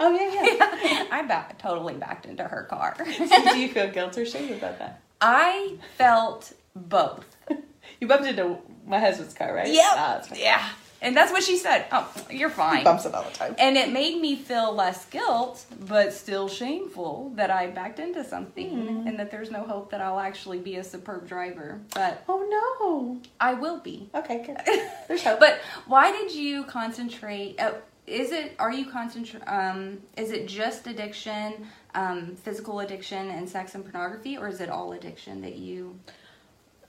Oh 0.00 0.10
yeah, 0.10 0.80
yeah. 0.84 1.06
I 1.12 1.22
back, 1.22 1.58
totally 1.58 1.94
backed 1.94 2.24
into 2.24 2.44
her 2.44 2.62
car. 2.62 2.96
so 2.96 3.52
do 3.52 3.58
you 3.58 3.68
feel 3.68 3.90
guilt 3.90 4.16
or 4.16 4.24
shame 4.24 4.54
about 4.54 4.78
that? 4.78 5.02
I 5.20 5.76
felt 5.98 6.52
both. 6.74 7.36
You 8.00 8.08
bumped 8.08 8.26
into 8.26 8.58
my 8.84 8.98
husband's 8.98 9.32
car, 9.32 9.54
right? 9.54 9.72
Yep. 9.72 9.84
Ah, 9.86 10.20
that's. 10.20 10.40
Yeah. 10.40 10.68
And 11.02 11.14
that's 11.16 11.30
what 11.32 11.42
she 11.42 11.56
said. 11.58 11.86
Oh, 11.92 12.10
you're 12.30 12.48
He 12.48 12.54
fine. 12.54 12.84
bumps 12.84 13.04
it 13.04 13.14
all 13.14 13.24
the 13.24 13.30
time. 13.32 13.54
And 13.58 13.76
it 13.76 13.92
made 13.92 14.20
me 14.20 14.36
feel 14.36 14.72
less 14.72 15.04
guilt, 15.06 15.66
but 15.80 16.14
still 16.14 16.48
shameful 16.48 17.32
that 17.34 17.50
I 17.50 17.66
backed 17.66 17.98
into 17.98 18.24
something 18.24 18.70
Mm-hmm. 18.70 19.08
and 19.08 19.18
that 19.18 19.30
there's 19.30 19.50
no 19.50 19.64
hope 19.64 19.90
that 19.90 20.00
I'll 20.00 20.20
actually 20.20 20.60
be 20.60 20.76
a 20.76 20.84
superb 20.84 21.26
driver. 21.28 21.80
But 21.94 22.22
Oh 22.28 22.46
no, 22.48 23.20
I 23.40 23.54
will 23.54 23.78
be. 23.80 24.08
Okay, 24.14 24.44
good. 24.46 24.56
There's 25.08 25.22
hope. 25.24 25.40
But 25.40 25.60
why 25.86 26.12
did 26.12 26.32
you 26.32 26.64
concentrate? 26.64 27.58
Uh, 27.60 27.72
is 28.06 28.30
it? 28.32 28.54
Are 28.58 28.72
you 28.72 28.86
concentrate? 28.86 29.42
Um, 29.46 29.98
is 30.16 30.30
it 30.32 30.46
just 30.48 30.86
addiction, 30.86 31.66
um, 31.94 32.36
physical 32.36 32.80
addiction, 32.80 33.30
and 33.30 33.48
sex 33.48 33.74
and 33.74 33.84
pornography, 33.84 34.36
or 34.36 34.48
is 34.48 34.60
it 34.60 34.68
all 34.70 34.92
addiction 34.92 35.40
that 35.42 35.56
you? 35.56 35.98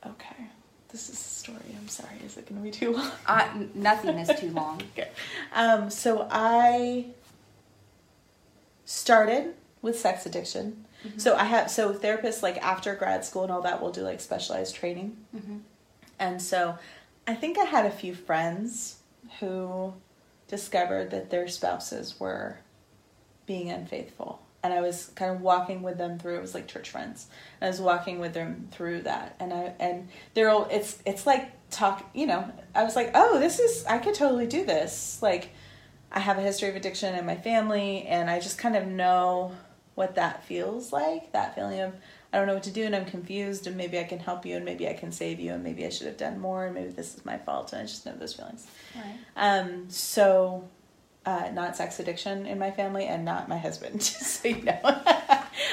okay, 0.05 0.35
this 0.93 1.09
is 1.09 1.15
a 1.15 1.17
story. 1.17 1.75
I'm 1.77 1.87
sorry. 1.89 2.15
Is 2.25 2.37
it 2.37 2.47
going 2.47 2.61
to 2.61 2.63
be 2.63 2.71
too 2.71 2.93
long? 2.93 3.11
I, 3.27 3.47
n- 3.49 3.71
nothing 3.75 4.17
is 4.17 4.31
too 4.39 4.51
long. 4.51 4.81
Okay. 4.97 5.09
Um, 5.53 5.89
so 5.89 6.27
I 6.31 7.07
started 8.85 9.53
with 9.81 9.99
sex 9.99 10.25
addiction. 10.25 10.85
So 11.17 11.35
I 11.35 11.43
have 11.43 11.69
so 11.69 11.93
therapists 11.93 12.41
like 12.41 12.57
after 12.59 12.95
grad 12.95 13.25
school 13.25 13.43
and 13.43 13.51
all 13.51 13.61
that 13.63 13.81
will 13.81 13.91
do 13.91 14.01
like 14.03 14.21
specialized 14.21 14.73
training. 14.73 15.17
Mhm. 15.35 15.59
And 16.17 16.41
so 16.41 16.77
I 17.27 17.33
think 17.35 17.57
I 17.57 17.65
had 17.65 17.85
a 17.85 17.91
few 17.91 18.15
friends 18.15 18.99
who 19.41 19.93
discovered 20.47 21.11
that 21.11 21.29
their 21.29 21.49
spouses 21.49 22.17
were 22.21 22.59
being 23.45 23.69
unfaithful. 23.69 24.42
And 24.63 24.73
I 24.73 24.81
was 24.81 25.11
kind 25.15 25.35
of 25.35 25.41
walking 25.41 25.81
with 25.81 25.97
them 25.97 26.17
through 26.17 26.37
it 26.37 26.41
was 26.41 26.53
like 26.53 26.67
church 26.67 26.89
friends. 26.89 27.27
I 27.61 27.67
was 27.67 27.81
walking 27.81 28.19
with 28.19 28.33
them 28.33 28.69
through 28.71 29.01
that. 29.03 29.35
And 29.39 29.53
I 29.53 29.73
and 29.79 30.07
they're 30.33 30.49
all 30.49 30.67
it's 30.71 30.99
it's 31.05 31.27
like 31.27 31.51
talk 31.69 32.09
you 32.13 32.25
know, 32.25 32.49
I 32.73 32.83
was 32.83 32.95
like, 32.95 33.11
Oh, 33.13 33.39
this 33.39 33.59
is 33.59 33.85
I 33.85 33.97
could 33.97 34.15
totally 34.15 34.47
do 34.47 34.65
this. 34.65 35.19
Like 35.21 35.49
I 36.11 36.19
have 36.19 36.37
a 36.37 36.41
history 36.41 36.69
of 36.69 36.75
addiction 36.75 37.15
in 37.15 37.25
my 37.25 37.35
family 37.35 38.03
and 38.03 38.29
I 38.29 38.39
just 38.39 38.57
kind 38.57 38.75
of 38.75 38.87
know 38.87 39.51
what 39.95 40.15
that 40.15 40.43
feels 40.45 40.93
like. 40.93 41.31
That 41.33 41.55
feeling 41.55 41.81
of 41.81 41.93
I 42.31 42.37
don't 42.37 42.47
know 42.47 42.55
what 42.55 42.63
to 42.63 42.71
do 42.71 42.83
and 42.83 42.95
I'm 42.95 43.05
confused 43.05 43.67
and 43.67 43.77
maybe 43.77 43.99
I 43.99 44.03
can 44.03 44.17
help 44.17 44.43
you 44.45 44.55
and 44.55 44.65
maybe 44.65 44.89
I 44.89 44.93
can 44.93 45.11
save 45.11 45.39
you 45.39 45.53
and 45.53 45.63
maybe 45.63 45.85
I 45.85 45.89
should 45.89 46.07
have 46.07 46.17
done 46.17 46.39
more 46.39 46.65
and 46.65 46.73
maybe 46.73 46.89
this 46.89 47.15
is 47.15 47.23
my 47.25 47.37
fault 47.37 47.73
and 47.73 47.81
I 47.83 47.85
just 47.85 48.05
know 48.05 48.15
those 48.15 48.33
feelings. 48.33 48.65
Right. 48.95 49.17
Um, 49.35 49.89
so 49.89 50.67
uh, 51.25 51.49
not 51.53 51.75
sex 51.75 51.99
addiction 51.99 52.45
in 52.45 52.59
my 52.59 52.71
family 52.71 53.05
and 53.05 53.23
not 53.23 53.47
my 53.47 53.57
husband, 53.57 53.93
just 53.99 54.41
so 54.41 54.49
you 54.49 54.63
know. 54.63 54.79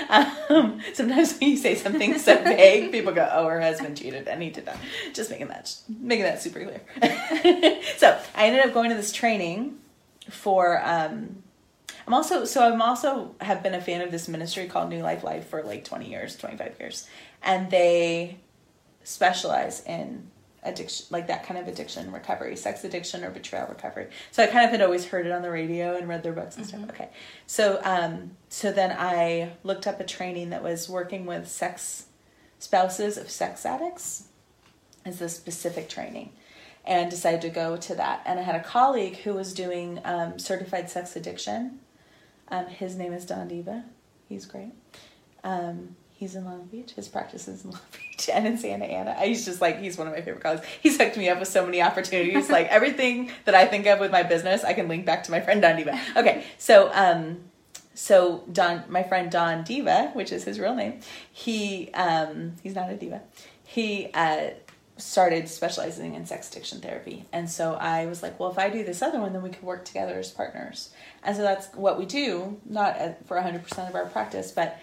um, 0.08 0.80
sometimes 0.92 1.38
when 1.38 1.50
you 1.50 1.56
say 1.56 1.74
something 1.74 2.18
so 2.18 2.36
vague, 2.44 2.92
people 2.92 3.12
go, 3.12 3.28
"Oh, 3.32 3.46
her 3.46 3.60
husband 3.60 3.96
cheated 3.96 4.28
and 4.28 4.42
he 4.42 4.50
did 4.50 4.66
that." 4.66 4.78
Just 5.12 5.30
making 5.30 5.48
that 5.48 5.74
making 5.88 6.24
that 6.24 6.40
super 6.42 6.60
clear. 6.60 6.80
so 7.96 8.20
I 8.34 8.46
ended 8.46 8.64
up 8.64 8.72
going 8.72 8.90
to 8.90 8.96
this 8.96 9.12
training 9.12 9.78
for. 10.28 10.80
Um, 10.84 11.42
I'm 12.06 12.14
also 12.14 12.44
so 12.44 12.72
I'm 12.72 12.82
also 12.82 13.34
have 13.40 13.62
been 13.62 13.74
a 13.74 13.80
fan 13.80 14.00
of 14.00 14.10
this 14.10 14.26
ministry 14.26 14.66
called 14.66 14.88
New 14.88 15.02
Life 15.02 15.22
Life 15.22 15.48
for 15.48 15.62
like 15.62 15.84
20 15.84 16.08
years, 16.08 16.36
25 16.36 16.76
years, 16.80 17.08
and 17.42 17.70
they 17.70 18.38
specialize 19.04 19.84
in 19.84 20.29
addiction 20.62 21.06
like 21.10 21.26
that 21.28 21.44
kind 21.46 21.58
of 21.58 21.66
addiction 21.68 22.12
recovery 22.12 22.54
sex 22.56 22.84
addiction 22.84 23.24
or 23.24 23.30
betrayal 23.30 23.66
recovery. 23.68 24.08
So 24.30 24.42
i 24.42 24.46
kind 24.46 24.64
of 24.64 24.70
had 24.70 24.82
always 24.82 25.06
heard 25.06 25.26
it 25.26 25.32
on 25.32 25.42
the 25.42 25.50
radio 25.50 25.96
and 25.96 26.06
read 26.08 26.22
their 26.22 26.32
books 26.32 26.56
and 26.56 26.66
Mm-hmm. 26.66 26.84
stuff 26.84 26.90
okay. 26.90 27.08
So 27.46 27.80
um 27.84 28.32
so 28.48 28.70
then 28.70 28.94
i 28.98 29.52
looked 29.62 29.86
up 29.86 30.00
a 30.00 30.04
training 30.04 30.50
that 30.50 30.62
was 30.62 30.88
working 30.88 31.24
with 31.26 31.48
sex 31.48 32.06
spouses 32.58 33.16
of 33.16 33.30
sex 33.30 33.64
addicts 33.64 34.24
as 35.06 35.20
a 35.22 35.28
specific 35.30 35.88
training 35.88 36.32
and 36.84 37.10
decided 37.10 37.40
to 37.42 37.48
go 37.50 37.76
to 37.76 37.94
that. 37.94 38.22
And 38.26 38.38
i 38.38 38.42
had 38.42 38.54
a 38.54 38.62
colleague 38.62 39.16
who 39.18 39.32
was 39.34 39.54
doing 39.54 40.00
um, 40.04 40.38
certified 40.38 40.90
sex 40.90 41.16
addiction. 41.16 41.80
Um, 42.48 42.66
his 42.66 42.96
name 42.96 43.12
is 43.14 43.24
don 43.24 43.48
diva. 43.48 43.84
He's 44.28 44.44
great. 44.44 44.72
Um, 45.42 45.96
he's 46.20 46.36
in 46.36 46.44
Long 46.44 46.66
Beach. 46.66 46.92
His 46.92 47.08
practice 47.08 47.48
is 47.48 47.64
in 47.64 47.70
Long 47.70 47.80
Beach 47.92 48.28
and 48.32 48.46
in 48.46 48.58
Santa 48.58 48.84
Ana. 48.84 49.14
He's 49.24 49.44
just 49.46 49.60
like 49.62 49.80
he's 49.80 49.96
one 49.96 50.06
of 50.06 50.12
my 50.12 50.20
favorite 50.20 50.42
colleagues. 50.42 50.66
He's 50.80 50.98
hooked 50.98 51.16
me 51.16 51.30
up 51.30 51.40
with 51.40 51.48
so 51.48 51.64
many 51.64 51.80
opportunities. 51.82 52.50
like 52.58 52.68
everything 52.68 53.32
that 53.46 53.54
I 53.54 53.66
think 53.66 53.86
of 53.86 53.98
with 53.98 54.12
my 54.12 54.22
business, 54.22 54.62
I 54.62 54.74
can 54.74 54.86
link 54.86 55.06
back 55.06 55.24
to 55.24 55.30
my 55.30 55.40
friend 55.40 55.62
Don 55.62 55.76
Diva. 55.76 55.98
Okay, 56.16 56.44
so 56.58 56.90
um, 56.92 57.38
so 57.94 58.44
Don, 58.52 58.84
my 58.88 59.02
friend 59.02 59.30
Don 59.30 59.64
Diva, 59.64 60.10
which 60.12 60.30
is 60.30 60.44
his 60.44 60.60
real 60.60 60.74
name, 60.74 61.00
he 61.32 61.90
um, 61.94 62.54
he's 62.62 62.74
not 62.74 62.90
a 62.90 62.96
diva. 62.96 63.22
He 63.64 64.10
uh, 64.12 64.50
started 64.98 65.48
specializing 65.48 66.14
in 66.14 66.26
sex 66.26 66.50
addiction 66.50 66.82
therapy, 66.82 67.24
and 67.32 67.48
so 67.48 67.74
I 67.74 68.04
was 68.04 68.22
like, 68.22 68.38
well, 68.38 68.50
if 68.50 68.58
I 68.58 68.68
do 68.68 68.84
this 68.84 69.00
other 69.00 69.20
one, 69.20 69.32
then 69.32 69.42
we 69.42 69.48
could 69.48 69.62
work 69.62 69.86
together 69.86 70.18
as 70.18 70.30
partners. 70.30 70.90
And 71.22 71.34
so 71.34 71.40
that's 71.42 71.68
what 71.74 71.98
we 71.98 72.04
do, 72.04 72.60
not 72.66 72.96
at- 72.96 73.26
for 73.26 73.40
hundred 73.40 73.62
percent 73.62 73.88
of 73.88 73.94
our 73.94 74.04
practice, 74.06 74.52
but 74.52 74.78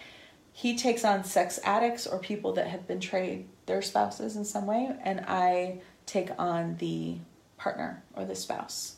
he 0.58 0.76
takes 0.76 1.04
on 1.04 1.22
sex 1.22 1.60
addicts 1.62 2.04
or 2.04 2.18
people 2.18 2.54
that 2.54 2.66
have 2.66 2.88
betrayed 2.88 3.46
their 3.66 3.80
spouses 3.80 4.34
in 4.34 4.44
some 4.44 4.66
way, 4.66 4.90
and 5.04 5.20
I 5.20 5.78
take 6.04 6.30
on 6.36 6.76
the 6.78 7.18
partner 7.56 8.02
or 8.16 8.24
the 8.24 8.34
spouse, 8.34 8.96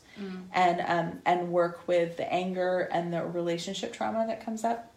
and 0.53 0.81
um, 0.87 1.21
and 1.23 1.51
work 1.51 1.87
with 1.87 2.17
the 2.17 2.33
anger 2.33 2.89
and 2.91 3.13
the 3.13 3.23
relationship 3.23 3.93
trauma 3.93 4.25
that 4.25 4.43
comes 4.43 4.63
up. 4.63 4.91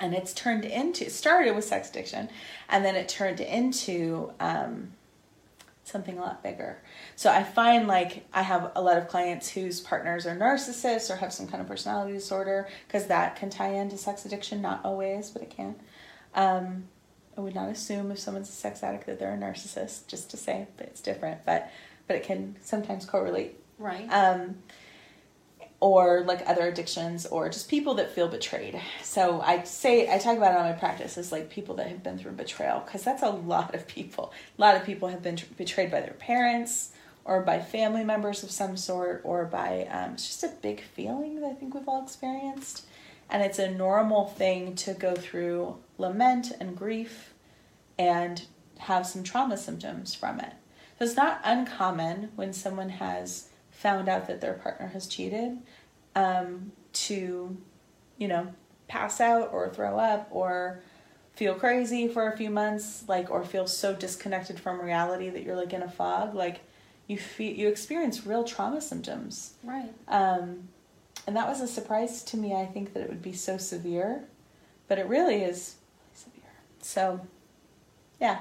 And 0.00 0.14
it's 0.14 0.32
turned 0.32 0.64
into 0.64 1.06
it 1.06 1.12
started 1.12 1.54
with 1.54 1.64
sex 1.64 1.90
addiction, 1.90 2.28
and 2.68 2.84
then 2.84 2.96
it 2.96 3.08
turned 3.08 3.38
into 3.38 4.32
um, 4.40 4.90
something 5.90 6.18
a 6.18 6.20
lot 6.20 6.42
bigger. 6.42 6.82
So 7.16 7.30
I 7.30 7.42
find 7.42 7.86
like 7.86 8.26
I 8.32 8.42
have 8.42 8.72
a 8.76 8.82
lot 8.82 8.98
of 8.98 9.08
clients 9.08 9.48
whose 9.48 9.80
partners 9.80 10.26
are 10.26 10.36
narcissists 10.36 11.10
or 11.10 11.16
have 11.16 11.32
some 11.32 11.46
kind 11.46 11.60
of 11.60 11.68
personality 11.68 12.12
disorder 12.12 12.68
because 12.86 13.06
that 13.06 13.36
can 13.36 13.50
tie 13.50 13.72
into 13.74 13.96
sex 13.96 14.24
addiction. 14.24 14.60
Not 14.60 14.80
always, 14.84 15.30
but 15.30 15.42
it 15.42 15.50
can. 15.50 15.76
Um, 16.34 16.84
I 17.36 17.40
would 17.40 17.54
not 17.54 17.68
assume 17.68 18.10
if 18.10 18.18
someone's 18.18 18.48
a 18.48 18.52
sex 18.52 18.82
addict 18.82 19.06
that 19.06 19.18
they're 19.18 19.34
a 19.34 19.38
narcissist, 19.38 20.08
just 20.08 20.30
to 20.30 20.36
say, 20.36 20.66
but 20.76 20.86
it's 20.86 21.00
different. 21.00 21.44
But 21.44 21.70
but 22.06 22.16
it 22.16 22.24
can 22.24 22.56
sometimes 22.62 23.04
correlate. 23.04 23.58
Right. 23.78 24.08
Um, 24.12 24.56
or 25.80 26.24
like 26.26 26.42
other 26.46 26.66
addictions 26.66 27.24
or 27.26 27.48
just 27.48 27.68
people 27.68 27.94
that 27.94 28.10
feel 28.10 28.28
betrayed. 28.28 28.80
So 29.02 29.40
I 29.40 29.62
say 29.62 30.12
I 30.12 30.18
talk 30.18 30.36
about 30.36 30.52
it 30.52 30.58
on 30.58 30.66
my 30.66 30.72
practice 30.72 31.16
as 31.16 31.30
like 31.30 31.50
people 31.50 31.76
that 31.76 31.86
have 31.88 32.02
been 32.02 32.18
through 32.18 32.32
betrayal 32.32 32.80
because 32.80 33.04
that's 33.04 33.22
a 33.22 33.30
lot 33.30 33.74
of 33.74 33.86
people. 33.86 34.32
A 34.58 34.60
lot 34.60 34.76
of 34.76 34.84
people 34.84 35.08
have 35.08 35.22
been 35.22 35.36
tr- 35.36 35.46
betrayed 35.56 35.90
by 35.90 36.00
their 36.00 36.14
parents 36.14 36.90
or 37.24 37.42
by 37.42 37.60
family 37.60 38.02
members 38.02 38.42
of 38.42 38.50
some 38.50 38.76
sort 38.76 39.20
or 39.22 39.44
by 39.44 39.86
um, 39.90 40.14
it's 40.14 40.26
just 40.26 40.42
a 40.42 40.52
big 40.62 40.80
feeling 40.80 41.40
that 41.40 41.46
I 41.46 41.54
think 41.54 41.74
we've 41.74 41.88
all 41.88 42.02
experienced. 42.02 42.84
And 43.30 43.42
it's 43.42 43.58
a 43.58 43.70
normal 43.70 44.26
thing 44.26 44.74
to 44.76 44.94
go 44.94 45.14
through 45.14 45.76
lament 45.98 46.50
and 46.58 46.76
grief 46.76 47.34
and 47.98 48.42
have 48.78 49.06
some 49.06 49.22
trauma 49.22 49.56
symptoms 49.56 50.14
from 50.14 50.40
it. 50.40 50.54
So 50.98 51.04
it's 51.04 51.16
not 51.16 51.40
uncommon 51.44 52.30
when 52.34 52.52
someone 52.52 52.88
has 52.88 53.47
found 53.78 54.08
out 54.08 54.26
that 54.26 54.40
their 54.40 54.54
partner 54.54 54.88
has 54.88 55.06
cheated 55.06 55.56
um, 56.16 56.72
to, 56.92 57.56
you 58.16 58.26
know, 58.26 58.48
pass 58.88 59.20
out 59.20 59.50
or 59.52 59.68
throw 59.68 59.96
up 59.96 60.26
or 60.32 60.82
feel 61.34 61.54
crazy 61.54 62.08
for 62.08 62.28
a 62.28 62.36
few 62.36 62.50
months, 62.50 63.04
like, 63.06 63.30
or 63.30 63.44
feel 63.44 63.68
so 63.68 63.94
disconnected 63.94 64.58
from 64.58 64.80
reality 64.80 65.30
that 65.30 65.44
you're 65.44 65.54
like 65.54 65.72
in 65.72 65.82
a 65.82 65.90
fog. 65.90 66.34
Like, 66.34 66.60
you 67.06 67.18
feel 67.18 67.54
you 67.54 67.68
experience 67.68 68.26
real 68.26 68.42
trauma 68.42 68.80
symptoms. 68.80 69.52
right. 69.62 69.92
Um, 70.08 70.68
and 71.28 71.36
that 71.36 71.46
was 71.46 71.60
a 71.60 71.68
surprise 71.68 72.24
to 72.24 72.36
me. 72.36 72.54
I 72.54 72.66
think 72.66 72.94
that 72.94 73.00
it 73.02 73.08
would 73.08 73.22
be 73.22 73.32
so 73.32 73.58
severe, 73.58 74.24
but 74.88 74.98
it 74.98 75.06
really 75.06 75.42
is 75.42 75.76
severe. 76.14 76.50
So, 76.82 77.20
yeah. 78.20 78.40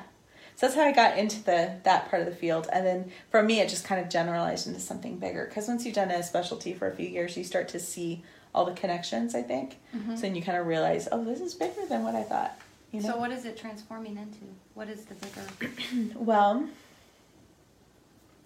So 0.58 0.66
that's 0.66 0.76
how 0.76 0.82
I 0.82 0.92
got 0.92 1.20
into 1.20 1.42
the 1.44 1.76
that 1.84 2.10
part 2.10 2.24
of 2.24 2.28
the 2.28 2.36
field, 2.36 2.68
and 2.74 2.84
then 2.86 3.12
for 3.30 3.44
me, 3.44 3.60
it 3.62 3.70
just 3.70 3.86
kind 3.86 4.02
of 4.02 4.10
generalized 4.10 4.66
into 4.66 4.80
something 4.80 5.18
bigger. 5.20 5.46
Because 5.46 5.68
once 5.68 5.86
you've 5.86 5.94
done 5.94 6.10
a 6.10 6.24
specialty 6.24 6.74
for 6.74 6.90
a 6.90 6.96
few 6.96 7.08
years, 7.08 7.38
you 7.38 7.44
start 7.44 7.68
to 7.70 7.80
see 7.80 8.24
all 8.56 8.66
the 8.66 8.74
connections. 8.74 9.36
I 9.36 9.44
think. 9.44 9.78
So 10.16 10.22
then 10.22 10.34
you 10.36 10.42
kind 10.42 10.58
of 10.58 10.66
realize, 10.66 11.08
oh, 11.12 11.24
this 11.24 11.42
is 11.42 11.54
bigger 11.54 11.86
than 11.88 12.04
what 12.04 12.16
I 12.16 12.24
thought. 12.24 12.60
You 12.92 13.02
know. 13.02 13.10
So 13.10 13.18
what 13.18 13.32
is 13.32 13.46
it 13.46 13.56
transforming 13.56 14.18
into? 14.18 14.46
What 14.74 14.90
is 14.90 15.06
the 15.06 15.14
bigger? 15.14 16.16
Well, 16.16 16.68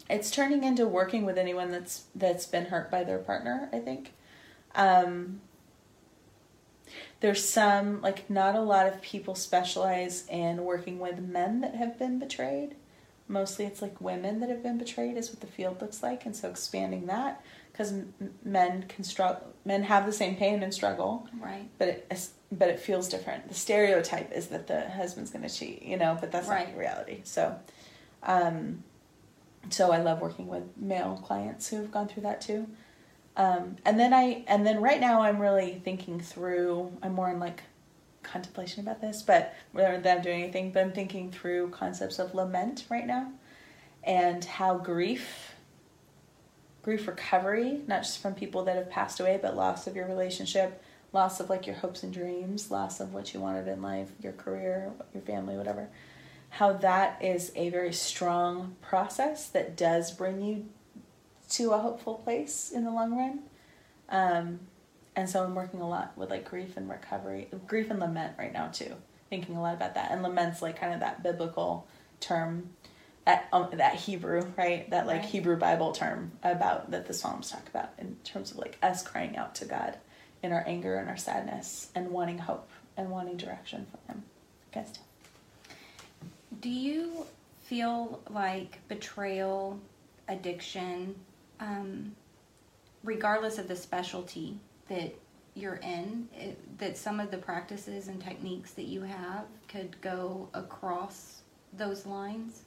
it's 0.09 0.29
turning 0.29 0.65
into 0.65 0.85
working 0.85 1.25
with 1.25 1.37
anyone 1.37 1.71
that's 1.71 2.03
that's 2.13 2.45
been 2.45 2.65
hurt 2.65 2.91
by 2.91 3.05
their 3.05 3.19
partner. 3.19 3.69
I 3.71 3.79
think 3.79 4.11
um, 4.75 5.39
there's 7.21 7.47
some 7.47 8.01
like 8.01 8.29
not 8.29 8.55
a 8.55 8.59
lot 8.61 8.87
of 8.87 9.01
people 9.01 9.35
specialize 9.35 10.25
in 10.27 10.63
working 10.65 10.99
with 10.99 11.19
men 11.19 11.61
that 11.61 11.75
have 11.75 11.97
been 11.97 12.19
betrayed. 12.19 12.75
Mostly, 13.27 13.63
it's 13.65 13.81
like 13.81 14.01
women 14.01 14.41
that 14.41 14.49
have 14.49 14.61
been 14.61 14.77
betrayed 14.77 15.15
is 15.15 15.29
what 15.29 15.39
the 15.39 15.47
field 15.47 15.79
looks 15.81 16.03
like, 16.03 16.25
and 16.25 16.35
so 16.35 16.49
expanding 16.49 17.05
that 17.05 17.41
because 17.71 17.93
men 18.43 18.83
can 18.89 19.03
struggle. 19.05 19.47
Men 19.63 19.83
have 19.83 20.05
the 20.05 20.11
same 20.11 20.35
pain 20.35 20.61
and 20.63 20.73
struggle, 20.73 21.27
Right. 21.39 21.69
but 21.77 21.87
it 21.87 22.27
but 22.51 22.67
it 22.67 22.79
feels 22.79 23.07
different. 23.07 23.47
The 23.47 23.53
stereotype 23.53 24.33
is 24.33 24.47
that 24.47 24.67
the 24.67 24.89
husband's 24.89 25.31
going 25.31 25.47
to 25.47 25.53
cheat, 25.55 25.83
you 25.83 25.95
know, 25.95 26.17
but 26.19 26.31
that's 26.33 26.49
Right. 26.49 26.67
not 26.67 26.77
reality. 26.77 27.21
So, 27.23 27.57
um, 28.23 28.83
so 29.69 29.91
I 29.93 29.99
love 30.01 30.19
working 30.21 30.47
with 30.47 30.63
male 30.75 31.21
clients 31.25 31.69
who 31.69 31.77
have 31.77 31.91
gone 31.91 32.09
through 32.09 32.23
that 32.23 32.41
too. 32.41 32.67
Um, 33.37 33.77
and 33.85 33.99
then 33.99 34.13
I 34.13 34.43
and 34.47 34.65
then 34.65 34.81
right 34.81 34.99
now 34.99 35.21
I'm 35.21 35.39
really 35.39 35.81
thinking 35.83 36.19
through. 36.19 36.91
I'm 37.01 37.13
more 37.13 37.29
in 37.29 37.39
like 37.39 37.63
contemplation 38.23 38.81
about 38.81 39.01
this, 39.01 39.21
but 39.21 39.53
rather 39.73 39.99
than 39.99 40.17
I'm 40.17 40.23
doing 40.23 40.43
anything, 40.43 40.71
but 40.71 40.81
I'm 40.81 40.91
thinking 40.91 41.31
through 41.31 41.69
concepts 41.69 42.19
of 42.19 42.35
lament 42.35 42.85
right 42.89 43.07
now, 43.07 43.31
and 44.03 44.43
how 44.43 44.77
grief 44.77 45.53
grief 46.83 47.07
recovery, 47.07 47.81
not 47.87 48.03
just 48.03 48.21
from 48.21 48.33
people 48.33 48.63
that 48.65 48.75
have 48.75 48.89
passed 48.89 49.19
away, 49.19 49.39
but 49.41 49.55
loss 49.55 49.87
of 49.87 49.95
your 49.95 50.07
relationship, 50.07 50.83
loss 51.13 51.39
of 51.39 51.49
like 51.49 51.67
your 51.67 51.75
hopes 51.75 52.03
and 52.03 52.13
dreams, 52.13 52.71
loss 52.71 52.99
of 52.99 53.13
what 53.13 53.33
you 53.33 53.39
wanted 53.39 53.67
in 53.67 53.81
life, 53.81 54.09
your 54.21 54.33
career, 54.33 54.91
your 55.13 55.23
family, 55.23 55.55
whatever. 55.55 55.89
How 56.49 56.73
that 56.73 57.23
is 57.23 57.51
a 57.55 57.69
very 57.69 57.93
strong 57.93 58.75
process 58.81 59.47
that 59.49 59.77
does 59.77 60.11
bring 60.11 60.41
you 60.41 60.65
to 61.51 61.71
a 61.71 61.77
hopeful 61.77 62.15
place 62.15 62.71
in 62.73 62.83
the 62.83 62.91
long 62.91 63.15
run. 63.17 63.39
Um, 64.09 64.59
and 65.15 65.29
so 65.29 65.43
I'm 65.43 65.55
working 65.55 65.81
a 65.81 65.87
lot 65.87 66.17
with 66.17 66.29
like 66.29 66.49
grief 66.49 66.77
and 66.77 66.89
recovery, 66.89 67.49
grief 67.67 67.89
and 67.89 67.99
lament 67.99 68.33
right 68.37 68.53
now 68.53 68.67
too. 68.67 68.93
Thinking 69.29 69.55
a 69.55 69.61
lot 69.61 69.75
about 69.75 69.95
that, 69.95 70.11
and 70.11 70.23
lament's 70.23 70.61
like 70.61 70.79
kind 70.79 70.93
of 70.93 70.99
that 70.99 71.23
biblical 71.23 71.87
term 72.19 72.69
that 73.25 73.47
um, 73.53 73.69
that 73.73 73.95
Hebrew, 73.95 74.41
right? 74.57 74.89
That 74.89 75.07
like 75.07 75.21
Right. 75.21 75.29
Hebrew 75.29 75.57
Bible 75.57 75.91
term 75.93 76.31
about 76.43 76.91
that 76.91 77.07
the 77.07 77.13
Psalms 77.13 77.49
talk 77.51 77.67
about 77.69 77.91
in 77.97 78.17
terms 78.23 78.51
of 78.51 78.57
like 78.57 78.77
us 78.83 79.03
crying 79.03 79.37
out 79.37 79.55
to 79.55 79.65
God 79.65 79.97
in 80.43 80.51
our 80.51 80.63
anger 80.67 80.95
and 80.97 81.07
our 81.09 81.17
sadness 81.17 81.89
and 81.95 82.09
wanting 82.09 82.39
hope 82.39 82.69
and 82.97 83.09
wanting 83.09 83.37
direction 83.37 83.85
from 83.89 84.15
Him. 84.15 84.23
Guys, 84.73 84.93
Do 86.59 86.69
you 86.69 87.25
feel 87.63 88.21
like 88.29 88.79
betrayal, 88.87 89.79
addiction, 90.27 91.15
um, 91.61 92.13
regardless 93.03 93.57
of 93.57 93.67
the 93.69 93.75
specialty 93.75 94.57
that 94.89 95.13
you're 95.53 95.75
in, 95.75 96.27
it, 96.33 96.77
that 96.79 96.97
some 96.97 97.19
of 97.19 97.31
the 97.31 97.37
practices 97.37 98.07
and 98.07 98.21
techniques 98.21 98.71
that 98.71 98.85
you 98.85 99.01
have 99.03 99.45
could 99.67 99.99
go 100.01 100.49
across 100.53 101.41
those 101.77 102.05
lines. 102.05 102.63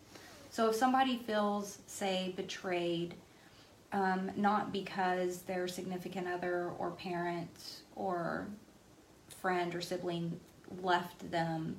So 0.50 0.68
if 0.70 0.76
somebody 0.76 1.18
feels, 1.18 1.78
say, 1.86 2.32
betrayed, 2.36 3.14
um, 3.92 4.30
not 4.36 4.72
because 4.72 5.42
their 5.42 5.66
significant 5.68 6.28
other 6.28 6.70
or 6.78 6.92
parent 6.92 7.80
or 7.96 8.46
friend 9.40 9.74
or 9.74 9.80
sibling 9.80 10.38
left 10.82 11.30
them 11.30 11.76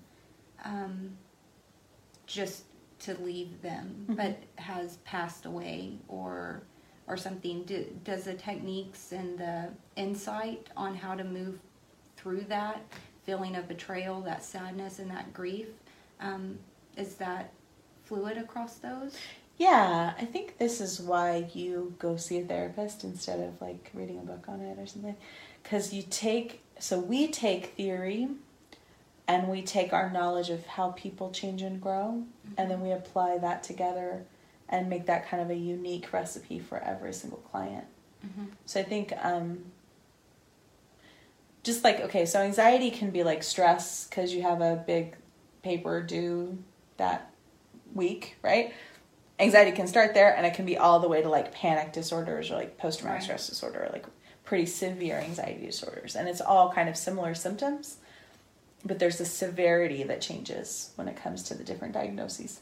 um, 0.63 1.11
just 2.26 2.63
to 2.99 3.13
leave 3.22 3.61
them, 3.61 4.05
Mhm. 4.09 4.16
but 4.18 4.38
has 4.63 4.97
passed 4.97 5.45
away 5.45 5.97
or 6.07 6.63
or 7.08 7.18
something. 7.18 7.64
Do, 7.64 7.86
does 8.03 8.24
the 8.24 8.34
techniques 8.34 9.12
and 9.12 9.38
the 9.38 9.70
insight 9.95 10.68
on 10.76 10.95
how 10.95 11.16
to 11.16 11.24
move 11.24 11.60
through 12.18 12.45
that 12.49 12.82
feeling 13.24 13.56
of 13.56 13.68
betrayal, 13.68 14.22
that 14.22 14.43
sadness, 14.43 14.99
and 14.99 15.10
that 15.12 15.34
grief, 15.34 15.68
um, 16.20 16.60
is 16.95 17.16
that 17.16 17.51
fluid 18.06 18.38
across 18.38 18.76
those? 18.76 19.18
Yeah, 19.58 20.14
I 20.20 20.26
think 20.26 20.58
this 20.58 20.82
is 20.82 20.99
why 20.99 21.49
you 21.53 21.95
go 21.97 22.18
see 22.18 22.39
a 22.39 22.45
therapist 22.45 23.03
instead 23.03 23.39
of 23.39 23.62
like 23.62 23.89
reading 23.93 24.20
a 24.20 24.22
book 24.22 24.45
on 24.47 24.60
it 24.60 24.78
or 24.78 24.86
something. 24.86 25.16
Because 25.64 25.93
you 25.93 26.03
take, 26.10 26.62
so 26.78 26.99
we 26.99 27.28
take 27.28 27.68
theory 27.68 28.28
and 29.28 29.47
we 29.47 29.62
take 29.62 29.93
our 29.93 30.12
knowledge 30.12 30.49
of 30.49 30.66
how 30.66 30.91
people 30.91 31.32
change 31.32 31.62
and 31.62 31.82
grow, 31.82 32.24
and 32.58 32.70
then 32.70 32.82
we 32.82 32.91
apply 32.91 33.38
that 33.39 33.64
together 33.64 34.24
and 34.70 34.89
make 34.89 35.05
that 35.05 35.28
kind 35.30 35.41
of 35.41 35.49
a 35.49 35.55
unique 35.55 36.11
recipe 36.11 36.59
for 36.59 36.78
every 36.80 37.13
single 37.13 37.39
client. 37.39 37.86
Mm-hmm. 38.26 38.45
So 38.66 38.80
I 38.80 38.84
think 38.84 39.13
um, 39.22 39.66
just 41.63 41.84
like 41.84 41.99
okay, 42.01 42.26
so 42.26 42.41
anxiety 42.41 42.91
can 42.91 43.11
be 43.11 43.24
like 43.24 43.43
stress 43.43 44.07
because 44.07 44.34
you 44.34 44.41
have 44.41 44.61
a 44.61 44.84
big 44.86 45.16
paper 45.63 46.01
due 46.01 46.57
that 46.97 47.32
week, 47.93 48.38
right? 48.41 48.74
Anxiety 49.39 49.72
can 49.72 49.88
start 49.88 50.13
there, 50.13 50.36
and 50.36 50.45
it 50.45 50.53
can 50.53 50.66
be 50.66 50.78
all 50.78 50.99
the 50.99 51.09
way 51.09 51.22
to 51.22 51.30
like 51.30 51.51
panic 51.53 51.91
disorders 51.91 52.49
or 52.51 52.55
like 52.55 52.78
post 52.78 52.99
traumatic 52.99 53.22
Right. 53.22 53.24
stress 53.24 53.47
disorder, 53.47 53.84
or 53.84 53.89
like 53.91 54.05
pretty 54.43 54.66
severe 54.66 55.18
anxiety 55.18 55.66
disorders, 55.66 56.16
and 56.16 56.28
it's 56.30 56.41
all 56.41 56.72
kind 56.72 56.88
of 56.88 56.95
similar 56.95 57.34
symptoms, 57.36 57.97
but 58.86 58.99
there's 58.99 59.20
a 59.20 59.26
severity 59.26 60.03
that 60.03 60.22
changes 60.22 60.91
when 60.95 61.07
it 61.07 61.16
comes 61.16 61.43
to 61.43 61.55
the 61.55 61.63
different 61.63 61.93
diagnoses 61.93 62.61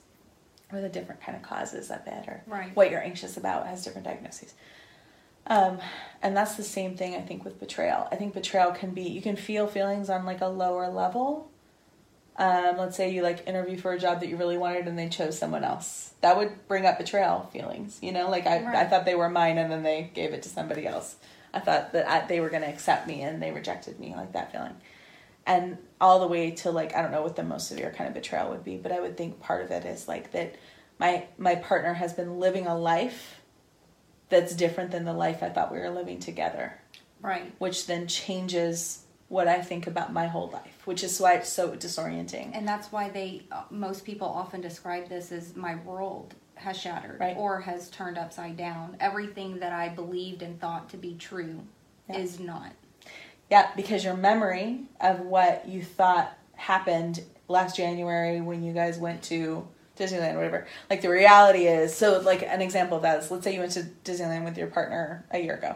or 0.75 0.81
the 0.81 0.89
different 0.89 1.21
kind 1.21 1.35
of 1.35 1.43
causes 1.43 1.89
of 1.91 2.05
it, 2.07 2.27
or 2.27 2.43
Right. 2.47 2.75
what 2.75 2.91
you're 2.91 3.01
anxious 3.03 3.37
about 3.37 3.67
has 3.67 3.83
different 3.83 4.05
diagnoses. 4.05 4.53
Um, 5.47 5.79
and 6.21 6.35
that's 6.37 6.55
the 6.55 6.63
same 6.63 6.95
thing 6.95 7.15
I 7.15 7.21
think 7.21 7.43
with 7.43 7.59
betrayal. 7.59 8.07
I 8.11 8.15
think 8.15 8.33
betrayal 8.33 8.71
can 8.71 8.91
be 8.91 9.03
you 9.03 9.21
can 9.21 9.35
feel 9.35 9.67
feelings 9.67 10.09
on 10.09 10.25
like 10.25 10.41
a 10.41 10.47
lower 10.47 10.87
level. 10.89 11.49
Um, 12.35 12.77
let's 12.77 12.97
say 12.97 13.11
you 13.11 13.21
like 13.21 13.47
interview 13.47 13.77
for 13.77 13.91
a 13.91 13.99
job 13.99 14.21
that 14.21 14.27
you 14.29 14.37
really 14.37 14.57
wanted 14.57 14.87
and 14.87 14.97
they 14.97 15.07
chose 15.09 15.37
someone 15.37 15.63
else. 15.63 16.13
That 16.21 16.35
would 16.37 16.67
bring 16.67 16.85
up 16.85 16.97
betrayal 16.97 17.49
feelings, 17.53 17.99
you 18.01 18.11
know. 18.11 18.29
Like 18.29 18.47
I, 18.47 18.81
I 18.81 18.85
thought 18.87 19.05
they 19.05 19.15
were 19.15 19.29
mine 19.29 19.57
and 19.57 19.71
then 19.71 19.83
they 19.83 20.09
gave 20.13 20.33
it 20.33 20.41
to 20.43 20.49
somebody 20.49 20.87
else. 20.87 21.17
I 21.53 21.59
thought 21.59 21.91
that 21.93 22.09
I, 22.09 22.25
they 22.25 22.39
were 22.39 22.49
going 22.49 22.63
to 22.63 22.69
accept 22.69 23.05
me 23.07 23.21
and 23.21 23.39
they 23.41 23.51
rejected 23.51 23.99
me, 23.99 24.15
like 24.15 24.31
that 24.33 24.51
feeling. 24.51 24.73
And 25.45 25.77
all 25.99 26.19
the 26.19 26.27
way 26.27 26.51
to 26.51 26.71
like 26.71 26.95
I 26.95 27.01
don't 27.01 27.11
know 27.11 27.21
what 27.21 27.35
the 27.35 27.43
most 27.43 27.67
severe 27.67 27.91
kind 27.95 28.07
of 28.07 28.13
betrayal 28.13 28.49
would 28.51 28.63
be, 28.63 28.77
but 28.77 28.91
I 28.91 28.99
would 28.99 29.17
think 29.17 29.39
part 29.41 29.63
of 29.63 29.71
it 29.71 29.85
is 29.85 30.07
like 30.07 30.31
that 30.31 30.55
my 30.99 31.25
my 31.37 31.55
partner 31.55 31.93
has 31.93 32.13
been 32.13 32.39
living 32.39 32.65
a 32.67 32.77
life 32.77 33.41
that's 34.29 34.55
different 34.55 34.91
than 34.91 35.05
the 35.05 35.13
life 35.13 35.43
I 35.43 35.49
thought 35.49 35.71
we 35.71 35.79
were 35.79 35.89
living 35.89 36.19
together, 36.19 36.79
Right. 37.21 37.53
which 37.59 37.85
then 37.87 38.07
changes 38.07 39.03
what 39.27 39.47
I 39.47 39.61
think 39.61 39.85
about 39.87 40.13
my 40.13 40.27
whole 40.27 40.49
life, 40.49 40.81
which 40.85 41.03
is 41.03 41.19
why 41.19 41.33
it's 41.33 41.49
so 41.49 41.71
disorienting. 41.71 42.51
And 42.53 42.67
that's 42.67 42.91
why 42.91 43.09
they 43.09 43.43
uh, 43.51 43.63
most 43.69 44.05
people 44.05 44.27
often 44.27 44.61
describe 44.61 45.09
this 45.09 45.31
as 45.31 45.55
my 45.55 45.75
world 45.75 46.35
has 46.55 46.77
shattered 46.79 47.19
Right. 47.19 47.35
or 47.37 47.59
has 47.61 47.89
turned 47.89 48.17
upside 48.17 48.55
down. 48.57 48.95
Everything 48.99 49.59
that 49.59 49.73
I 49.73 49.89
believed 49.89 50.41
and 50.41 50.59
thought 50.59 50.89
to 50.89 50.97
be 50.97 51.15
true 51.15 51.61
Yeah. 52.09 52.17
is 52.17 52.39
not. 52.39 52.71
Yeah, 53.53 53.69
because 53.75 54.03
your 54.03 54.17
memory 54.17 54.79
of 54.99 55.19
what 55.19 55.69
you 55.69 55.83
thought 55.83 56.35
happened 56.55 57.23
last 57.47 57.77
January 57.77 58.41
when 58.41 58.63
you 58.63 58.73
guys 58.73 58.97
went 58.97 59.21
to 59.25 59.67
Disneyland 59.95 60.33
or 60.33 60.37
whatever, 60.37 60.67
like 60.89 61.03
the 61.03 61.09
reality 61.11 61.67
is 61.67 61.93
so 61.95 62.19
like 62.21 62.41
an 62.41 62.63
example 62.63 62.97
of 62.97 63.03
that 63.03 63.19
is 63.19 63.29
let's 63.29 63.43
say 63.43 63.53
you 63.53 63.59
went 63.59 63.73
to 63.73 63.85
Disneyland 64.03 64.43
with 64.43 64.57
your 64.57 64.65
partner 64.65 65.23
a 65.29 65.37
year 65.37 65.53
ago 65.53 65.75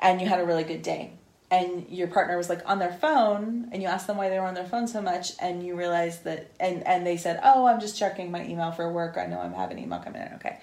and 0.00 0.20
you 0.20 0.26
had 0.26 0.38
a 0.38 0.44
really 0.44 0.64
good 0.64 0.82
day 0.82 1.12
and 1.50 1.88
your 1.88 2.08
partner 2.08 2.36
was 2.36 2.50
like 2.50 2.60
on 2.68 2.78
their 2.78 2.92
phone 2.92 3.70
and 3.72 3.80
you 3.80 3.88
asked 3.88 4.06
them 4.06 4.18
why 4.18 4.28
they 4.28 4.38
were 4.38 4.44
on 4.44 4.52
their 4.52 4.66
phone 4.66 4.86
so 4.86 5.00
much 5.00 5.32
and 5.40 5.64
you 5.64 5.76
realized 5.76 6.24
that 6.24 6.50
and 6.60 6.86
and 6.86 7.06
they 7.06 7.16
said 7.16 7.40
oh 7.42 7.64
i'm 7.64 7.80
just 7.80 7.98
checking 7.98 8.30
my 8.30 8.44
email 8.44 8.70
for 8.70 8.92
work. 8.92 9.16
I 9.16 9.24
know 9.24 9.40
i'm 9.40 9.54
having 9.54 9.78
email 9.78 10.00
coming 10.00 10.20
in. 10.20 10.34
Okay. 10.34 10.58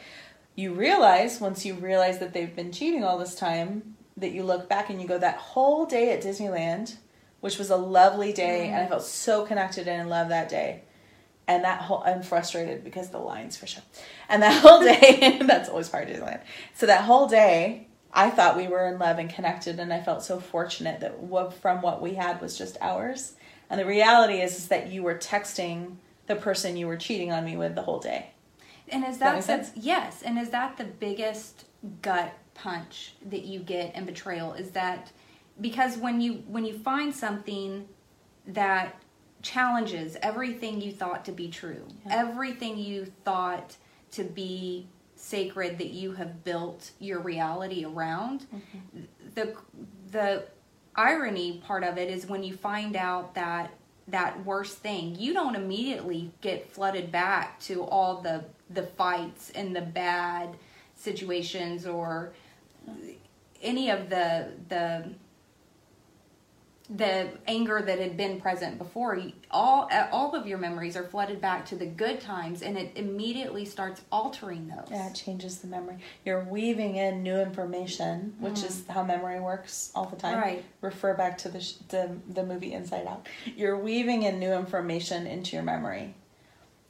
You 0.53 0.75
realize 0.75 1.41
once 1.41 1.65
you 1.65 1.73
realize 1.73 2.19
that 2.19 2.33
they've 2.33 2.55
been 2.55 2.71
cheating 2.71 3.03
all 3.03 3.17
this 3.17 3.33
time 3.33 3.94
that 4.17 4.31
you 4.31 4.43
look 4.43 4.69
back 4.69 4.89
and 4.89 5.01
you 5.01 5.07
go 5.07 5.17
that 5.17 5.37
whole 5.37 5.85
day 5.85 6.11
at 6.11 6.23
disneyland 6.23 6.95
which 7.41 7.57
was 7.57 7.69
a 7.69 7.75
lovely 7.75 8.33
day 8.33 8.67
and 8.67 8.75
i 8.75 8.79
mm-hmm. 8.79 8.89
felt 8.89 9.03
so 9.03 9.45
connected 9.45 9.87
and 9.87 10.01
in 10.01 10.09
love 10.09 10.29
that 10.29 10.49
day 10.49 10.81
and 11.47 11.63
that 11.63 11.81
whole 11.81 12.03
i'm 12.05 12.21
frustrated 12.21 12.83
because 12.83 13.09
the 13.09 13.17
lines 13.17 13.55
for 13.55 13.67
sure. 13.67 13.83
And 14.29 14.41
that 14.41 14.61
whole 14.61 14.81
day 14.81 15.39
that's 15.45 15.69
always 15.69 15.89
part 15.89 16.09
of 16.09 16.15
disneyland. 16.15 16.41
So 16.73 16.85
that 16.85 17.03
whole 17.03 17.27
day 17.27 17.87
i 18.13 18.29
thought 18.29 18.57
we 18.57 18.67
were 18.67 18.87
in 18.87 18.99
love 18.99 19.19
and 19.19 19.29
connected 19.29 19.79
and 19.79 19.93
i 19.93 20.01
felt 20.01 20.23
so 20.23 20.39
fortunate 20.39 21.01
that 21.01 21.19
what 21.19 21.53
from 21.53 21.81
what 21.81 22.01
we 22.01 22.15
had 22.15 22.41
was 22.41 22.57
just 22.57 22.77
ours. 22.81 23.33
And 23.69 23.79
the 23.79 23.85
reality 23.85 24.41
is, 24.41 24.55
is 24.57 24.67
that 24.67 24.91
you 24.91 25.01
were 25.01 25.15
texting 25.15 25.95
the 26.27 26.35
person 26.35 26.77
you 26.77 26.85
were 26.87 26.97
cheating 26.97 27.31
on 27.31 27.43
me 27.43 27.57
with 27.57 27.73
the 27.73 27.81
whole 27.81 27.99
day. 27.99 28.29
And 28.89 29.03
is 29.03 29.17
that 29.17 29.41
that, 29.45 29.73
the, 29.73 29.79
yes? 29.79 30.21
And 30.21 30.37
is 30.37 30.51
that 30.51 30.77
the 30.77 30.83
biggest 30.83 31.65
gut 32.03 32.31
punch 32.55 33.13
that 33.29 33.45
you 33.45 33.59
get 33.59 33.95
in 33.95 34.05
betrayal? 34.05 34.53
Is 34.53 34.71
that 34.71 35.11
because 35.61 35.97
when 35.97 36.19
you 36.19 36.43
when 36.47 36.65
you 36.65 36.77
find 36.79 37.15
something 37.15 37.87
that 38.47 38.95
challenges 39.41 40.17
everything 40.23 40.81
you 40.81 40.91
thought 40.91 41.23
to 41.25 41.31
be 41.31 41.49
true, 41.49 41.85
Yeah. 42.05 42.19
everything 42.19 42.77
you 42.77 43.05
thought 43.23 43.77
to 44.11 44.23
be 44.23 44.87
sacred 45.15 45.77
that 45.77 45.91
you 45.91 46.13
have 46.13 46.43
built 46.43 46.91
your 46.99 47.19
reality 47.19 47.85
around, 47.85 48.47
mm-hmm. 48.53 49.01
the 49.35 49.55
the 50.11 50.45
irony 50.95 51.61
part 51.65 51.83
of 51.83 51.97
it 51.97 52.09
is 52.09 52.25
when 52.25 52.43
you 52.43 52.55
find 52.55 52.95
out 52.95 53.35
that 53.35 53.71
that 54.07 54.45
worst 54.45 54.77
thing 54.77 55.15
you 55.19 55.33
don't 55.33 55.55
immediately 55.55 56.31
get 56.41 56.71
flooded 56.71 57.11
back 57.11 57.59
to 57.59 57.83
all 57.83 58.21
the 58.21 58.43
the 58.69 58.83
fights 58.83 59.51
and 59.55 59.75
the 59.75 59.81
bad 59.81 60.55
situations 60.95 61.85
or 61.85 62.33
any 63.61 63.89
of 63.89 64.09
the 64.09 64.51
the 64.69 65.09
the 66.87 67.27
anger 67.47 67.81
that 67.81 67.97
had 67.97 68.15
been 68.15 68.39
present 68.39 68.77
before 68.77 69.19
all 69.49 69.89
all 70.11 70.35
of 70.35 70.45
your 70.45 70.59
memories 70.59 70.95
are 70.95 71.03
flooded 71.03 71.41
back 71.41 71.65
to 71.65 71.75
the 71.75 71.85
good 71.87 72.21
times 72.21 72.61
and 72.61 72.77
it 72.77 72.91
immediately 72.95 73.65
starts 73.65 74.01
altering 74.11 74.67
those 74.67 74.85
Yeah, 74.91 75.07
it 75.09 75.15
changes 75.15 75.57
the 75.59 75.67
memory. 75.67 75.97
You're 76.23 76.43
weaving 76.43 76.97
in 76.97 77.23
new 77.23 77.37
information, 77.39 78.35
which 78.39 78.61
is 78.63 78.83
how 78.87 79.01
memory 79.03 79.39
works 79.39 79.91
all 79.95 80.05
the 80.05 80.15
time. 80.15 80.37
Right. 80.37 80.63
Refer 80.81 81.15
back 81.15 81.39
to 81.39 81.49
the, 81.49 81.59
sh- 81.59 81.73
the 81.89 82.17
the 82.29 82.43
movie 82.43 82.71
Inside 82.71 83.07
Out. 83.07 83.27
You're 83.57 83.79
weaving 83.79 84.21
in 84.21 84.37
new 84.37 84.53
information 84.53 85.25
into 85.25 85.55
your 85.55 85.63
memory, 85.63 86.13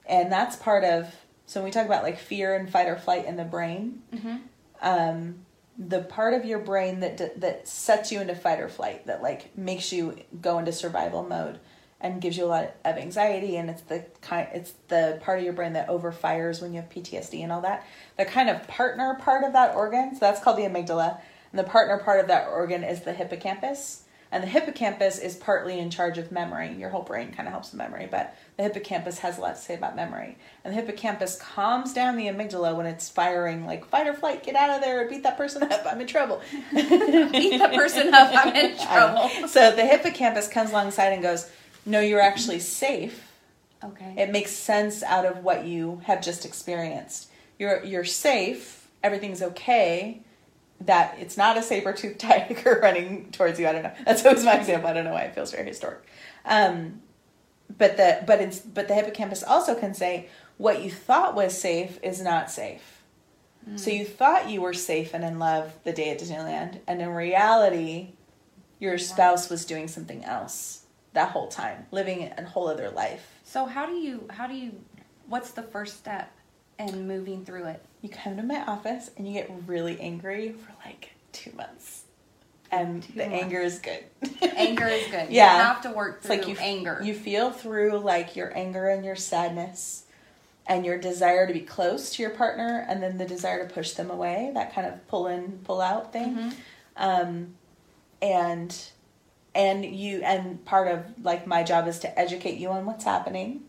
and 0.05 0.29
that's 0.29 0.57
part 0.57 0.83
of. 0.83 1.07
So 1.45 1.61
when 1.61 1.65
we 1.65 1.71
talk 1.71 1.85
about 1.85 2.03
like 2.03 2.19
fear 2.19 2.53
and 2.53 2.69
fight 2.69 2.87
or 2.89 2.97
flight 2.97 3.23
in 3.25 3.37
the 3.37 3.45
brain, 3.45 4.01
Mhm. 4.13 4.41
um, 4.81 5.44
the 5.77 6.01
part 6.01 6.33
of 6.33 6.45
your 6.45 6.59
brain 6.59 7.01
that 7.01 7.39
that 7.41 7.67
sets 7.67 8.11
you 8.11 8.21
into 8.21 8.35
fight 8.35 8.59
or 8.59 8.69
flight, 8.69 9.07
that 9.07 9.21
like 9.21 9.57
makes 9.57 9.91
you 9.91 10.15
go 10.41 10.57
into 10.59 10.71
survival 10.71 11.23
mode, 11.23 11.59
and 12.01 12.21
gives 12.21 12.37
you 12.37 12.45
a 12.45 12.47
lot 12.47 12.75
of 12.85 12.97
anxiety, 12.97 13.57
and 13.57 13.69
it's 13.69 13.81
the 13.83 14.05
kind 14.21 14.47
it's 14.53 14.73
the 14.87 15.19
part 15.23 15.39
of 15.39 15.43
your 15.43 15.53
brain 15.53 15.73
that 15.73 15.87
overfires 15.87 16.61
when 16.61 16.73
you 16.73 16.81
have 16.81 16.89
PTSD 16.89 17.41
and 17.43 17.51
all 17.51 17.61
that. 17.61 17.85
The 18.17 18.25
kind 18.25 18.49
of 18.49 18.67
partner 18.67 19.17
part 19.19 19.43
of 19.43 19.53
that 19.53 19.75
organ, 19.75 20.13
so 20.13 20.19
that's 20.19 20.41
called 20.41 20.57
the 20.57 20.63
amygdala, 20.63 21.19
and 21.51 21.59
the 21.59 21.63
partner 21.63 21.97
part 21.97 22.19
of 22.19 22.27
that 22.27 22.47
organ 22.47 22.83
is 22.83 23.01
the 23.01 23.13
hippocampus. 23.13 24.04
And 24.35 24.43
the 24.43 24.49
hippocampus 24.49 25.17
is 25.17 25.37
partly 25.37 25.79
in 25.79 25.89
charge 25.89 26.17
of 26.17 26.29
memory. 26.29 26.73
Your 26.73 26.89
whole 26.89 27.03
brain 27.03 27.31
kind 27.31 27.47
of 27.47 27.53
helps 27.53 27.71
with 27.71 27.77
memory, 27.77 28.09
but 28.11 28.35
the 28.57 28.63
hippocampus 28.63 29.19
has 29.19 29.37
a 29.37 29.41
lot 29.41 29.55
to 29.55 29.61
say 29.61 29.75
about 29.75 29.95
memory. 29.95 30.37
And 30.65 30.73
the 30.73 30.75
hippocampus 30.75 31.37
calms 31.37 31.93
down 31.93 32.17
the 32.17 32.25
amygdala 32.25 32.75
when 32.75 32.85
it's 32.85 33.07
firing 33.07 33.65
like 33.65 33.85
fight 33.85 34.07
or 34.07 34.13
flight, 34.13 34.43
get 34.43 34.57
out 34.57 34.71
of 34.71 34.81
there, 34.81 35.07
beat 35.07 35.23
that 35.23 35.37
person 35.37 35.63
up, 35.63 35.85
I'm 35.89 36.01
in 36.01 36.07
trouble. 36.07 36.41
beat 36.73 37.59
the 37.59 37.71
person 37.73 38.13
up 38.13 38.29
i'm 38.33 38.53
in 38.53 38.77
trouble. 38.77 39.29
So 39.47 39.73
the 39.73 39.85
hippocampus 39.85 40.49
comes 40.49 40.71
alongside 40.71 41.13
and 41.13 41.23
goes, 41.23 41.49
No, 41.85 42.01
you're 42.01 42.19
actually 42.19 42.59
safe. 42.59 43.31
okay 43.85 44.15
It 44.17 44.31
makes 44.31 44.51
sense 44.51 45.01
out 45.01 45.25
of 45.25 45.45
what 45.45 45.63
you 45.63 46.01
have 46.03 46.21
just 46.21 46.43
experienced. 46.43 47.29
You're 47.57 47.85
you're 47.85 48.03
safe, 48.03 48.89
everything's 49.01 49.41
okay. 49.41 50.23
That 50.81 51.17
it's 51.19 51.37
not 51.37 51.57
a 51.57 51.63
saber 51.63 51.93
tooth 51.93 52.17
tiger 52.19 52.79
running 52.81 53.31
towards 53.31 53.59
you. 53.59 53.67
I 53.67 53.71
don't 53.71 53.83
know. 53.83 53.93
That's 54.05 54.25
always 54.25 54.43
my 54.43 54.57
example. 54.57 54.89
I 54.89 54.93
don't 54.93 55.05
know 55.05 55.13
why 55.13 55.23
it 55.23 55.35
feels 55.35 55.51
very 55.51 55.67
historic. 55.67 56.05
Um, 56.45 57.01
but 57.77 57.97
the 57.97 58.23
but 58.27 58.41
it's 58.41 58.59
but 58.59 58.87
the 58.87 58.93
hippocampus 58.93 59.43
also 59.43 59.75
can 59.75 59.93
say 59.93 60.29
what 60.57 60.83
you 60.83 60.91
thought 60.91 61.35
was 61.35 61.59
safe 61.59 61.99
is 62.03 62.21
not 62.21 62.51
safe. 62.51 62.95
So 63.77 63.89
you 63.89 64.05
thought 64.05 64.47
you 64.47 64.61
were 64.61 64.73
safe 64.73 65.15
and 65.15 65.23
in 65.23 65.39
love 65.39 65.73
the 65.83 65.91
day 65.91 66.11
at 66.11 66.19
Disneyland, 66.19 66.81
and 66.85 67.01
in 67.01 67.09
reality, 67.09 68.09
your 68.79 68.99
spouse 68.99 69.49
was 69.49 69.65
doing 69.65 69.87
something 69.87 70.23
else 70.23 70.85
that 71.13 71.31
whole 71.31 71.47
time, 71.47 71.87
living 71.91 72.31
a 72.37 72.45
whole 72.45 72.67
other 72.67 72.91
life. 72.91 73.39
So 73.43 73.65
how 73.65 73.87
do 73.87 73.93
you 73.93 74.27
how 74.29 74.45
do 74.45 74.53
you 74.53 74.73
what's 75.27 75.51
the 75.51 75.63
first 75.63 75.97
step 75.97 76.31
in 76.77 77.07
moving 77.07 77.43
through 77.43 77.65
it? 77.65 77.83
You 78.05 78.11
come 78.11 78.37
to 78.37 78.43
my 78.43 78.63
office 78.65 79.09
and 79.17 79.27
you 79.27 79.33
get 79.33 79.51
really 79.65 79.99
angry 79.99 80.51
for 80.51 80.71
like 80.85 81.13
two 81.31 81.51
months, 81.57 82.03
and 82.71 83.01
Two 83.01 83.13
the 83.13 83.25
months. 83.27 83.43
anger 83.43 83.59
is 83.59 83.79
good. 83.79 84.03
Anger 84.55 84.85
is 84.85 85.07
good. 85.07 85.29
Yeah. 85.31 85.57
You 85.57 85.63
have 85.63 85.81
to 85.81 85.89
work 85.91 86.17
It's 86.17 86.27
through 86.27 86.35
like 86.37 86.47
you 86.47 86.55
anger. 86.59 86.99
You 87.03 87.15
feel 87.15 87.49
through 87.49 87.97
like 87.99 88.35
your 88.35 88.55
anger 88.55 88.89
and 88.89 89.03
your 89.03 89.15
sadness 89.15 90.03
and 90.67 90.85
your 90.85 90.99
desire 90.99 91.47
to 91.47 91.53
be 91.53 91.61
close 91.61 92.11
to 92.11 92.21
your 92.21 92.29
partner 92.31 92.85
and 92.87 93.01
then 93.01 93.17
the 93.17 93.25
desire 93.25 93.67
to 93.67 93.73
push 93.73 93.93
them 93.93 94.11
away, 94.11 94.51
that 94.53 94.73
kind 94.75 94.85
of 94.85 95.07
pull 95.07 95.25
in, 95.27 95.59
pull 95.63 95.81
out 95.81 96.13
thing. 96.13 96.35
Mhm. 96.35 96.53
Um 96.97 97.55
and 98.21 98.75
and 99.55 99.83
you 99.83 100.21
and 100.21 100.63
part 100.65 100.87
of 100.89 101.03
like 101.23 101.47
my 101.47 101.63
job 101.63 101.87
is 101.87 101.97
to 101.99 102.19
educate 102.19 102.57
you 102.59 102.69
on 102.69 102.85
what's 102.85 103.03
happening 103.03 103.63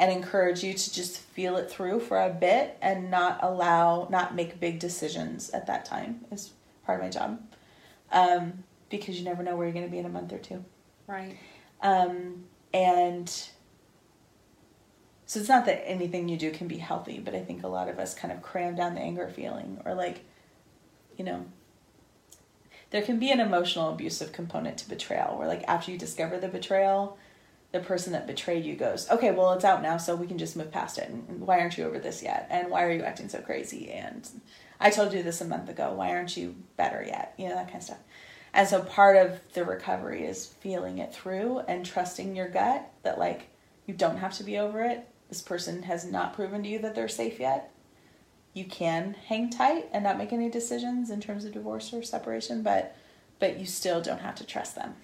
and 0.00 0.10
encourage 0.10 0.64
you 0.64 0.74
to 0.74 0.92
just 0.92 1.18
feel 1.18 1.56
it 1.56 1.70
through 1.70 2.00
for 2.00 2.20
a 2.20 2.30
bit 2.30 2.76
and 2.82 3.08
not 3.10 3.38
allow 3.42 4.08
not 4.10 4.34
make 4.34 4.58
big 4.58 4.80
decisions 4.80 5.50
at 5.50 5.68
that 5.68 5.84
time 5.84 6.24
is 6.32 6.50
part 6.84 6.98
of 6.98 7.04
my 7.04 7.10
job. 7.10 7.40
Um 8.10 8.64
because 8.90 9.18
you 9.18 9.24
never 9.24 9.42
know 9.42 9.56
where 9.56 9.66
you're 9.66 9.72
going 9.72 9.86
to 9.86 9.90
be 9.90 9.98
in 9.98 10.04
a 10.04 10.10
month 10.10 10.32
or 10.32 10.38
two. 10.38 10.64
Right. 11.06 11.36
Um, 11.80 12.44
and 12.74 13.28
so 15.26 15.40
it's 15.40 15.48
not 15.48 15.64
that 15.66 15.88
anything 15.88 16.28
you 16.28 16.36
do 16.36 16.50
can 16.50 16.68
be 16.68 16.78
healthy, 16.78 17.20
but 17.20 17.34
I 17.34 17.40
think 17.40 17.62
a 17.62 17.68
lot 17.68 17.88
of 17.88 17.98
us 17.98 18.14
kind 18.14 18.32
of 18.32 18.42
cram 18.42 18.74
down 18.74 18.94
the 18.94 19.00
anger 19.00 19.28
feeling 19.28 19.80
or 19.84 19.94
like, 19.94 20.24
you 21.16 21.24
know, 21.24 21.46
there 22.90 23.02
can 23.02 23.20
be 23.20 23.30
an 23.30 23.38
emotional 23.38 23.90
abusive 23.90 24.32
component 24.32 24.76
to 24.78 24.88
betrayal 24.88 25.38
where 25.38 25.46
like 25.46 25.62
after 25.68 25.92
you 25.92 25.98
discover 25.98 26.38
the 26.38 26.48
betrayal, 26.48 27.16
the 27.72 27.80
person 27.80 28.12
that 28.12 28.26
betrayed 28.26 28.64
you 28.64 28.74
goes, 28.74 29.08
okay, 29.10 29.30
well 29.30 29.52
it's 29.52 29.64
out 29.64 29.82
now, 29.82 29.96
so 29.96 30.16
we 30.16 30.26
can 30.26 30.38
just 30.38 30.56
move 30.56 30.72
past 30.72 30.98
it. 30.98 31.08
And 31.08 31.40
why 31.40 31.60
aren't 31.60 31.78
you 31.78 31.84
over 31.84 31.98
this 31.98 32.22
yet? 32.22 32.48
And 32.50 32.68
why 32.70 32.84
are 32.84 32.90
you 32.90 33.02
acting 33.02 33.28
so 33.28 33.40
crazy? 33.40 33.90
And 33.90 34.28
I 34.80 34.90
told 34.90 35.12
you 35.12 35.22
this 35.22 35.40
a 35.40 35.44
month 35.44 35.68
ago. 35.68 35.92
Why 35.92 36.10
aren't 36.10 36.36
you 36.36 36.56
better 36.76 37.04
yet? 37.06 37.34
You 37.38 37.48
know, 37.48 37.54
that 37.54 37.66
kind 37.66 37.78
of 37.78 37.84
stuff. 37.84 37.98
And 38.52 38.66
so 38.66 38.82
part 38.82 39.16
of 39.16 39.40
the 39.52 39.64
recovery 39.64 40.24
is 40.24 40.46
feeling 40.46 40.98
it 40.98 41.14
through 41.14 41.60
and 41.60 41.86
trusting 41.86 42.34
your 42.34 42.48
gut 42.48 42.90
that 43.04 43.18
like 43.18 43.48
you 43.86 43.94
don't 43.94 44.18
have 44.18 44.36
to 44.38 44.44
be 44.44 44.58
over 44.58 44.82
it. 44.82 45.06
This 45.28 45.42
person 45.42 45.84
has 45.84 46.04
not 46.04 46.34
proven 46.34 46.64
to 46.64 46.68
you 46.68 46.80
that 46.80 46.96
they're 46.96 47.08
safe 47.08 47.38
yet. 47.38 47.72
You 48.52 48.64
can 48.64 49.14
hang 49.28 49.50
tight 49.50 49.88
and 49.92 50.02
not 50.02 50.18
make 50.18 50.32
any 50.32 50.50
decisions 50.50 51.10
in 51.10 51.20
terms 51.20 51.44
of 51.44 51.52
divorce 51.52 51.92
or 51.92 52.02
separation, 52.02 52.62
but 52.62 52.96
but 53.38 53.58
you 53.58 53.64
still 53.64 54.02
don't 54.02 54.20
have 54.20 54.34
to 54.34 54.44
trust 54.44 54.74
them. 54.74 54.96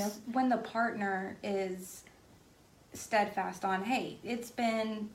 Know? 0.00 0.12
When 0.32 0.48
the 0.48 0.58
partner 0.58 1.36
is 1.42 2.04
steadfast 2.92 3.64
on, 3.64 3.84
hey, 3.84 4.18
it's 4.22 4.50
been 4.50 5.10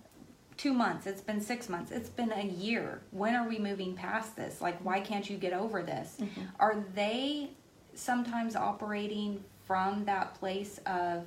two 0.58 0.74
months, 0.74 1.08
it's 1.08 1.22
been 1.22 1.40
six 1.40 1.70
months, 1.70 1.92
it's 1.92 2.10
been 2.10 2.32
a 2.34 2.44
year. 2.44 3.02
When 3.12 3.34
are 3.36 3.48
we 3.48 3.58
moving 3.58 3.96
past 3.96 4.36
this? 4.36 4.62
Like, 4.62 4.78
why 4.82 5.00
can't 5.00 5.30
you 5.30 5.38
get 5.38 5.54
over 5.54 5.82
this? 5.82 6.18
Mm-hmm. 6.20 6.42
Are 6.60 6.84
they 6.94 7.52
sometimes 7.94 8.56
operating 8.56 9.44
from 9.66 10.04
that 10.06 10.36
place 10.36 10.80
of 10.86 11.26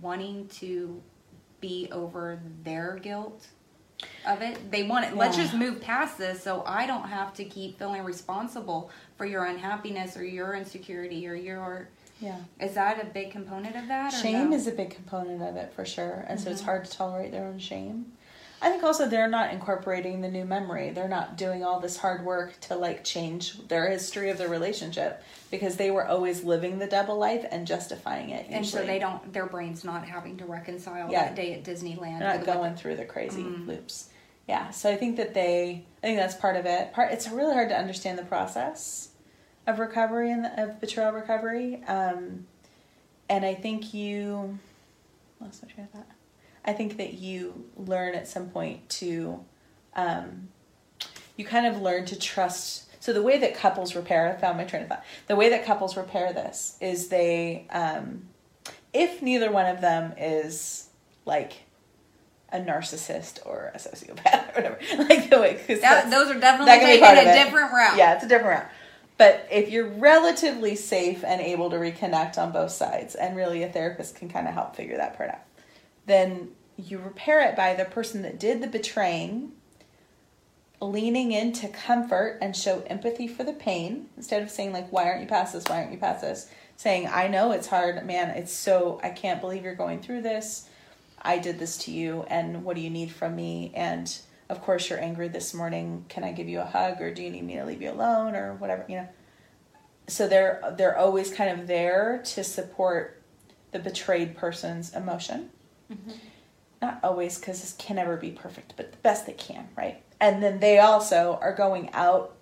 wanting 0.00 0.48
to 0.48 1.00
be 1.60 1.88
over 1.92 2.40
their 2.64 2.98
guilt 3.00 3.46
of 4.26 4.42
it? 4.42 4.70
They 4.70 4.82
want 4.82 5.06
it. 5.06 5.16
Let's 5.16 5.36
just 5.36 5.54
move 5.54 5.80
past 5.80 6.18
this 6.18 6.42
so 6.42 6.64
I 6.66 6.86
don't 6.86 7.08
have 7.08 7.32
to 7.34 7.44
keep 7.44 7.78
feeling 7.78 8.02
responsible 8.02 8.90
for 9.16 9.26
your 9.26 9.44
unhappiness 9.44 10.16
or 10.16 10.24
your 10.24 10.54
insecurity 10.54 11.28
or 11.28 11.34
your. 11.34 11.88
Yeah. 12.20 12.36
Is 12.60 12.74
that 12.74 13.00
a 13.02 13.06
big 13.06 13.30
component 13.30 13.76
of 13.76 13.86
that? 13.88 14.12
Or 14.12 14.16
Shame 14.16 14.50
no? 14.50 14.56
is 14.56 14.66
a 14.66 14.72
big 14.72 14.90
component 14.90 15.42
of 15.42 15.56
it 15.56 15.72
for 15.74 15.84
sure. 15.84 16.24
And 16.28 16.40
so 16.40 16.50
it's 16.50 16.62
Mhm. 16.62 16.66
hard 16.66 16.84
to 16.86 16.90
tolerate 16.90 17.30
their 17.32 17.46
own 17.46 17.58
shame. 17.58 18.12
I 18.60 18.70
think 18.70 18.82
also 18.82 19.06
they're 19.06 19.28
not 19.28 19.52
incorporating 19.52 20.20
the 20.20 20.28
new 20.28 20.44
memory. 20.44 20.90
They're 20.90 21.06
not 21.06 21.36
doing 21.36 21.62
all 21.62 21.78
this 21.78 21.98
hard 21.98 22.24
work 22.24 22.58
to 22.62 22.74
like 22.74 23.04
change 23.04 23.68
their 23.68 23.88
history 23.88 24.30
of 24.30 24.38
their 24.38 24.48
relationship 24.48 25.22
because 25.48 25.76
they 25.76 25.92
were 25.92 26.04
always 26.04 26.42
living 26.42 26.80
the 26.80 26.88
double 26.88 27.16
life 27.16 27.46
and 27.52 27.68
justifying 27.68 28.30
it. 28.30 28.46
and 28.50 28.66
so 28.66 28.84
they 28.84 28.98
don't. 28.98 29.32
Their 29.32 29.46
brain's 29.46 29.84
not 29.84 30.04
having 30.04 30.36
to 30.38 30.44
reconcile 30.44 31.08
Yeah. 31.08 31.26
that 31.26 31.36
day 31.36 31.54
at 31.54 31.62
Disneyland. 31.62 32.18
They're 32.18 32.36
not 32.38 32.44
going 32.46 32.74
through 32.74 32.96
the 32.96 33.04
crazy 33.04 33.44
Mm. 33.44 33.68
loops. 33.68 34.08
Yeah, 34.48 34.70
so 34.70 34.90
I 34.90 34.96
think 34.96 35.18
that 35.18 35.34
they, 35.34 35.84
I 36.02 36.06
think 36.06 36.18
that's 36.18 36.34
part 36.34 36.56
of 36.56 36.66
it. 36.66 36.92
Part, 36.92 37.12
it's 37.12 37.28
really 37.28 37.52
hard 37.54 37.68
to 37.68 37.76
understand 37.78 38.18
the 38.18 38.24
process 38.24 39.10
of 39.68 39.78
recovery 39.78 40.32
and 40.32 40.46
of 40.56 40.80
betrayal 40.80 41.12
recovery. 41.12 41.82
Um, 41.86 42.46
and 43.28 43.44
I 43.44 43.54
think 43.54 43.92
you, 43.92 44.58
lost 45.40 45.62
my 45.62 45.70
train 45.70 45.86
of 45.86 45.92
thought. 45.92 46.08
I 46.64 46.72
think 46.72 46.96
that 46.96 47.14
you 47.14 47.66
learn 47.76 48.14
at 48.14 48.26
some 48.26 48.48
point 48.48 48.88
to, 48.90 49.44
um, 49.94 50.48
you 51.36 51.44
kind 51.44 51.66
of 51.66 51.80
learn 51.80 52.06
to 52.06 52.18
trust. 52.18 52.86
So 53.00 53.12
the 53.12 53.22
way 53.22 53.38
that 53.38 53.54
couples 53.54 53.94
repair, 53.94 54.34
I 54.34 54.40
found 54.40 54.56
my 54.56 54.64
train 54.64 54.82
of 54.82 54.88
thought. 54.88 55.04
The 55.28 55.36
way 55.36 55.50
that 55.50 55.64
couples 55.64 55.96
repair 55.96 56.32
this 56.32 56.76
is 56.80 57.08
they, 57.08 57.66
um, 57.70 58.22
if 58.94 59.20
neither 59.20 59.52
one 59.52 59.66
of 59.66 59.82
them 59.82 60.14
is 60.18 60.88
like 61.26 61.52
a 62.50 62.58
narcissist 62.58 63.44
or 63.44 63.70
a 63.74 63.78
sociopath 63.78 64.52
or 64.56 64.62
whatever, 64.62 64.78
like 65.04 65.28
the 65.28 65.38
way 65.38 65.52
because 65.54 65.82
those 66.10 66.30
are 66.30 66.40
definitely 66.40 66.72
taking 66.72 67.04
a 67.04 67.44
different 67.44 67.70
route. 67.70 67.98
yeah, 67.98 68.14
it's 68.14 68.24
a 68.24 68.28
different 68.28 68.60
route. 68.60 68.70
But 69.18 69.48
if 69.50 69.68
you're 69.68 69.88
relatively 69.88 70.76
safe 70.76 71.24
and 71.24 71.40
able 71.40 71.70
to 71.70 71.76
reconnect 71.76 72.38
on 72.38 72.52
both 72.52 72.70
sides, 72.70 73.14
and 73.14 73.36
really 73.36 73.62
a 73.62 73.68
therapist 73.68 74.14
can 74.14 74.28
kind 74.28 74.48
of 74.48 74.54
help 74.54 74.76
figure 74.76 74.96
that 74.96 75.16
part 75.16 75.30
out, 75.30 75.42
then 76.06 76.52
you 76.76 76.98
repair 76.98 77.40
it 77.42 77.56
by 77.56 77.74
the 77.74 77.84
person 77.84 78.22
that 78.22 78.38
did 78.38 78.62
the 78.62 78.68
betraying 78.68 79.52
leaning 80.80 81.32
in 81.32 81.52
to 81.52 81.68
comfort 81.68 82.38
and 82.40 82.56
show 82.56 82.84
empathy 82.86 83.26
for 83.26 83.42
the 83.42 83.52
pain 83.52 84.08
instead 84.16 84.42
of 84.42 84.50
saying 84.50 84.72
like 84.72 84.90
why 84.92 85.04
aren't 85.04 85.20
you 85.20 85.26
past 85.26 85.52
this? 85.52 85.64
Why 85.66 85.78
aren't 85.78 85.92
you 85.92 85.98
past 85.98 86.22
this? 86.22 86.48
Saying 86.76 87.08
i 87.08 87.26
know 87.26 87.50
it's 87.50 87.66
hard 87.66 88.06
man 88.06 88.30
it's 88.30 88.52
so 88.52 89.00
i 89.02 89.10
can't 89.10 89.40
believe 89.40 89.64
you're 89.64 89.74
going 89.74 90.00
through 90.00 90.22
this. 90.22 90.68
I 91.20 91.38
did 91.38 91.58
this 91.58 91.78
to 91.78 91.90
you 91.90 92.24
and 92.28 92.64
what 92.64 92.76
do 92.76 92.82
you 92.82 92.90
need 92.90 93.10
from 93.10 93.34
me? 93.34 93.72
And 93.74 94.16
of 94.48 94.62
course 94.62 94.88
you're 94.88 95.00
angry 95.00 95.28
this 95.28 95.52
morning 95.52 96.04
can 96.08 96.24
i 96.24 96.32
give 96.32 96.48
you 96.48 96.60
a 96.60 96.64
hug 96.64 97.00
or 97.00 97.12
do 97.12 97.22
you 97.22 97.30
need 97.30 97.44
me 97.44 97.54
to 97.54 97.64
leave 97.64 97.82
you 97.82 97.90
alone 97.90 98.34
or 98.34 98.54
whatever 98.54 98.84
you 98.88 98.96
know? 98.96 99.08
So 100.08 100.26
they're 100.26 100.62
they're 100.76 100.96
always 100.96 101.32
kind 101.32 101.60
of 101.60 101.66
there 101.66 102.22
to 102.24 102.42
support 102.42 103.22
the 103.72 103.78
betrayed 103.78 104.36
person's 104.36 104.94
emotion. 104.94 105.50
Mm-hmm. 105.92 106.12
Not 106.80 107.00
always 107.02 107.38
because 107.38 107.60
this 107.60 107.74
can 107.78 107.96
never 107.96 108.16
be 108.16 108.30
perfect 108.30 108.74
but 108.76 108.92
the 108.92 108.98
best 108.98 109.26
they 109.26 109.34
can 109.34 109.68
right? 109.76 110.02
And 110.20 110.42
then 110.42 110.60
they 110.60 110.78
also 110.78 111.38
are 111.42 111.54
going 111.54 111.90
out 111.92 112.34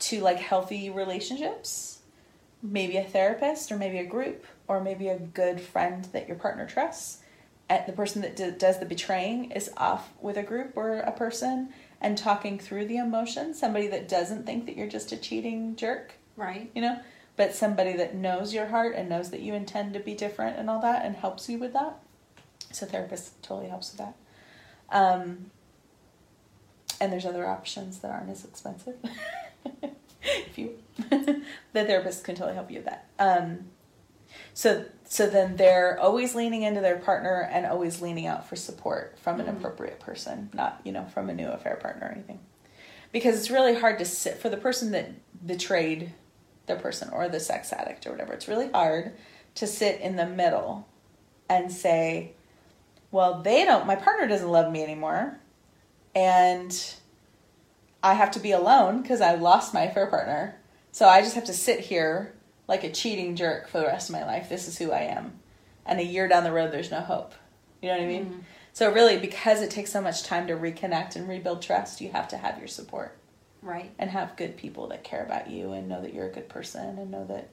to 0.00 0.20
like 0.20 0.38
healthy 0.38 0.90
relationships 0.90 2.00
maybe 2.62 2.96
a 2.96 3.04
therapist 3.04 3.70
or 3.70 3.76
maybe 3.76 3.98
a 3.98 4.06
group 4.06 4.46
or 4.66 4.80
maybe 4.80 5.08
a 5.08 5.18
good 5.18 5.60
friend 5.60 6.06
that 6.12 6.26
your 6.26 6.36
partner 6.36 6.66
trusts 6.66 7.18
the 7.82 7.92
person 7.92 8.22
that 8.22 8.36
d- 8.36 8.52
does 8.56 8.78
the 8.78 8.86
betraying 8.86 9.50
is 9.50 9.70
off 9.76 10.12
with 10.20 10.36
a 10.36 10.42
group 10.42 10.76
or 10.76 10.98
a 11.00 11.12
person 11.12 11.70
and 12.00 12.16
talking 12.16 12.58
through 12.58 12.86
the 12.86 12.96
emotion. 12.96 13.54
Somebody 13.54 13.86
that 13.88 14.08
doesn't 14.08 14.46
think 14.46 14.66
that 14.66 14.76
you're 14.76 14.88
just 14.88 15.12
a 15.12 15.16
cheating 15.16 15.76
jerk 15.76 16.14
Right. 16.36 16.70
you 16.74 16.82
know 16.82 16.98
but 17.36 17.54
somebody 17.54 17.94
that 17.94 18.14
knows 18.14 18.54
your 18.54 18.66
heart 18.66 18.94
and 18.94 19.08
knows 19.08 19.30
that 19.30 19.40
you 19.40 19.54
intend 19.54 19.92
to 19.94 20.00
be 20.00 20.14
different 20.14 20.56
and 20.56 20.70
all 20.70 20.80
that 20.80 21.04
and 21.04 21.16
helps 21.16 21.48
you 21.48 21.58
with 21.58 21.72
that. 21.72 21.98
So 22.70 22.86
therapist 22.86 23.42
totally 23.42 23.68
helps 23.68 23.90
with 23.90 23.98
that. 23.98 24.14
Um, 24.96 25.50
and 27.00 27.12
there's 27.12 27.26
other 27.26 27.44
options 27.46 27.98
that 27.98 28.10
aren't 28.12 28.30
as 28.30 28.44
expensive. 28.44 28.94
If 30.26 30.56
you 30.56 30.78
the 31.10 31.42
therapist 31.84 32.24
can 32.24 32.34
totally 32.34 32.54
help 32.54 32.70
you 32.70 32.78
with 32.78 32.86
that. 32.86 33.06
Um, 33.18 33.66
so 34.54 34.86
so 35.06 35.26
then 35.28 35.56
they're 35.56 35.98
always 36.00 36.34
leaning 36.34 36.62
into 36.62 36.80
their 36.80 36.96
partner 36.98 37.48
and 37.52 37.66
always 37.66 38.00
leaning 38.00 38.26
out 38.26 38.48
for 38.48 38.56
support 38.56 39.18
from 39.18 39.38
an 39.40 39.46
Mhm. 39.46 39.56
appropriate 39.58 40.00
person 40.00 40.50
not 40.52 40.80
you 40.84 40.92
know 40.92 41.04
from 41.12 41.28
a 41.30 41.34
new 41.34 41.48
affair 41.48 41.76
partner 41.76 42.06
or 42.06 42.12
anything 42.12 42.40
because 43.12 43.36
it's 43.38 43.50
really 43.50 43.74
hard 43.74 43.98
to 43.98 44.04
sit 44.04 44.38
for 44.38 44.48
the 44.48 44.56
person 44.56 44.90
that 44.92 45.10
betrayed 45.46 46.12
the 46.66 46.76
person 46.76 47.10
or 47.10 47.28
the 47.28 47.40
sex 47.40 47.72
addict 47.72 48.06
or 48.06 48.10
whatever 48.12 48.32
it's 48.32 48.48
really 48.48 48.70
hard 48.70 49.12
to 49.54 49.66
sit 49.66 50.00
in 50.00 50.16
the 50.16 50.26
middle 50.26 50.88
and 51.48 51.70
say 51.70 52.32
well 53.10 53.42
they 53.42 53.64
don't 53.64 53.86
my 53.86 53.96
partner 53.96 54.26
doesn't 54.26 54.50
love 54.50 54.72
me 54.72 54.82
anymore 54.82 55.38
and 56.14 56.94
I 58.02 58.12
have 58.12 58.30
to 58.32 58.38
be 58.38 58.52
alone 58.52 59.00
because 59.00 59.22
I 59.22 59.34
lost 59.34 59.72
my 59.72 59.84
affair 59.84 60.06
partner. 60.06 60.56
So 60.92 61.08
I 61.08 61.22
just 61.22 61.34
have 61.36 61.44
to 61.46 61.54
sit 61.54 61.80
here 61.80 62.33
like 62.66 62.84
a 62.84 62.90
cheating 62.92 63.36
jerk 63.36 63.68
for 63.68 63.78
the 63.78 63.86
rest 63.86 64.08
of 64.08 64.14
my 64.14 64.24
life. 64.24 64.48
This 64.48 64.68
is 64.68 64.78
who 64.78 64.92
I 64.92 65.00
am. 65.02 65.40
And 65.86 66.00
a 66.00 66.04
year 66.04 66.28
down 66.28 66.44
the 66.44 66.52
road, 66.52 66.72
there's 66.72 66.90
no 66.90 67.00
hope. 67.00 67.34
You 67.82 67.88
know 67.90 67.96
what 67.98 68.04
I 68.04 68.08
mean? 68.08 68.24
Mm-hmm. 68.26 68.38
So, 68.72 68.90
really, 68.92 69.18
because 69.18 69.60
it 69.62 69.70
takes 69.70 69.92
so 69.92 70.00
much 70.00 70.22
time 70.24 70.46
to 70.48 70.54
reconnect 70.54 71.14
and 71.14 71.28
rebuild 71.28 71.62
trust, 71.62 72.00
you 72.00 72.10
have 72.10 72.26
to 72.28 72.36
have 72.38 72.58
your 72.58 72.66
support 72.66 73.16
Right. 73.62 73.92
and 73.98 74.10
have 74.10 74.36
good 74.36 74.56
people 74.56 74.88
that 74.88 75.04
care 75.04 75.24
about 75.24 75.48
you 75.50 75.72
and 75.72 75.88
know 75.88 76.00
that 76.02 76.12
you're 76.14 76.26
a 76.26 76.32
good 76.32 76.48
person 76.48 76.98
and 76.98 77.10
know 77.10 77.24
that, 77.26 77.50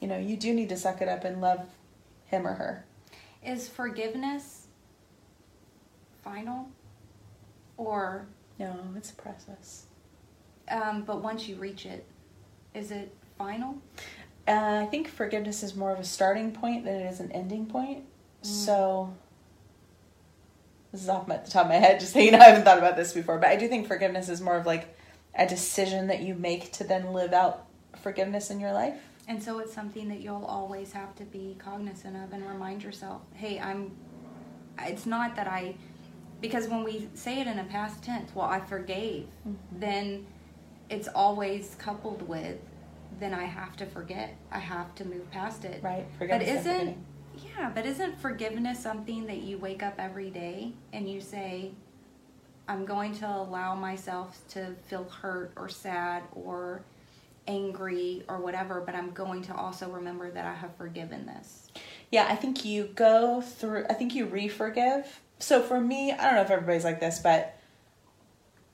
you 0.00 0.08
know, 0.08 0.16
you 0.18 0.36
do 0.36 0.54
need 0.54 0.68
to 0.70 0.76
suck 0.76 1.02
it 1.02 1.08
up 1.08 1.24
and 1.24 1.40
love 1.40 1.66
him 2.26 2.46
or 2.46 2.54
her. 2.54 2.84
Is 3.44 3.68
forgiveness 3.68 4.68
final? 6.22 6.68
Or, 7.76 8.26
No, 8.58 8.74
it's 8.96 9.10
a 9.10 9.14
process. 9.14 9.86
um, 10.70 11.02
but 11.02 11.22
once 11.22 11.48
you 11.48 11.56
reach 11.56 11.84
it, 11.86 12.04
is 12.74 12.90
it 12.90 13.14
final? 13.36 13.80
Uh, 14.48 14.82
I 14.82 14.86
think 14.86 15.08
forgiveness 15.08 15.62
is 15.62 15.76
more 15.76 15.92
of 15.92 16.00
a 16.00 16.04
starting 16.04 16.52
point 16.52 16.84
than 16.84 16.94
it 16.94 17.12
is 17.12 17.20
an 17.20 17.30
ending 17.32 17.66
point. 17.66 18.04
So, 18.40 19.12
this 20.90 21.02
is 21.02 21.08
off 21.08 21.28
my, 21.28 21.36
the 21.36 21.50
top 21.50 21.66
of 21.66 21.68
my 21.68 21.76
head, 21.76 22.00
just 22.00 22.16
know, 22.16 22.22
I 22.38 22.44
haven't 22.44 22.64
thought 22.64 22.78
about 22.78 22.96
this 22.96 23.12
before, 23.12 23.38
but 23.38 23.48
I 23.48 23.56
do 23.56 23.68
think 23.68 23.86
forgiveness 23.86 24.28
is 24.28 24.40
more 24.40 24.56
of 24.56 24.64
like 24.64 24.96
a 25.34 25.46
decision 25.46 26.06
that 26.06 26.20
you 26.20 26.34
make 26.34 26.72
to 26.72 26.84
then 26.84 27.12
live 27.12 27.32
out 27.32 27.66
forgiveness 28.02 28.50
in 28.50 28.58
your 28.58 28.72
life. 28.72 28.96
And 29.28 29.42
so 29.42 29.58
it's 29.58 29.74
something 29.74 30.08
that 30.08 30.20
you'll 30.20 30.46
always 30.46 30.92
have 30.92 31.14
to 31.16 31.24
be 31.24 31.56
cognizant 31.58 32.16
of 32.16 32.32
and 32.32 32.48
remind 32.48 32.82
yourself, 32.82 33.20
hey, 33.34 33.60
I'm. 33.60 33.92
It's 34.80 35.04
not 35.04 35.36
that 35.36 35.46
I. 35.46 35.74
Because 36.40 36.68
when 36.68 36.82
we 36.84 37.08
say 37.14 37.40
it 37.40 37.46
in 37.46 37.58
a 37.58 37.64
past 37.64 38.02
tense, 38.02 38.34
well, 38.34 38.46
I 38.46 38.60
forgave, 38.60 39.26
then 39.72 40.24
it's 40.88 41.08
always 41.08 41.74
coupled 41.78 42.26
with, 42.26 42.58
then 43.20 43.34
I 43.34 43.44
have 43.44 43.76
to 43.76 43.86
forget. 43.86 44.36
I 44.50 44.58
have 44.58 44.94
to 44.96 45.04
move 45.04 45.30
past 45.30 45.64
it. 45.64 45.82
Right? 45.82 46.06
But 46.18 46.42
isn't. 46.42 46.96
Yeah, 47.36 47.70
but 47.72 47.86
isn't 47.86 48.20
forgiveness 48.20 48.80
something 48.80 49.26
that 49.26 49.42
you 49.42 49.58
wake 49.58 49.82
up 49.82 49.94
every 49.98 50.30
day 50.30 50.72
and 50.92 51.08
you 51.08 51.20
say, 51.20 51.70
I'm 52.66 52.84
going 52.84 53.14
to 53.16 53.28
allow 53.28 53.74
myself 53.74 54.40
to 54.50 54.74
feel 54.88 55.04
hurt 55.04 55.52
or 55.56 55.68
sad 55.68 56.24
or 56.32 56.82
angry 57.46 58.24
or 58.28 58.38
whatever, 58.38 58.80
but 58.80 58.94
I'm 58.94 59.12
going 59.12 59.42
to 59.42 59.54
also 59.54 59.88
remember 59.88 60.30
that 60.30 60.44
I 60.44 60.54
have 60.54 60.74
forgiven 60.76 61.26
this. 61.26 61.68
Yeah, 62.10 62.26
I 62.28 62.36
think 62.36 62.64
you 62.64 62.90
go 62.94 63.40
through, 63.40 63.86
I 63.88 63.94
think 63.94 64.14
you 64.14 64.26
re 64.26 64.48
forgive. 64.48 65.20
So 65.38 65.62
for 65.62 65.80
me, 65.80 66.12
I 66.12 66.24
don't 66.24 66.34
know 66.34 66.42
if 66.42 66.50
everybody's 66.50 66.84
like 66.84 67.00
this, 67.00 67.20
but 67.20 67.58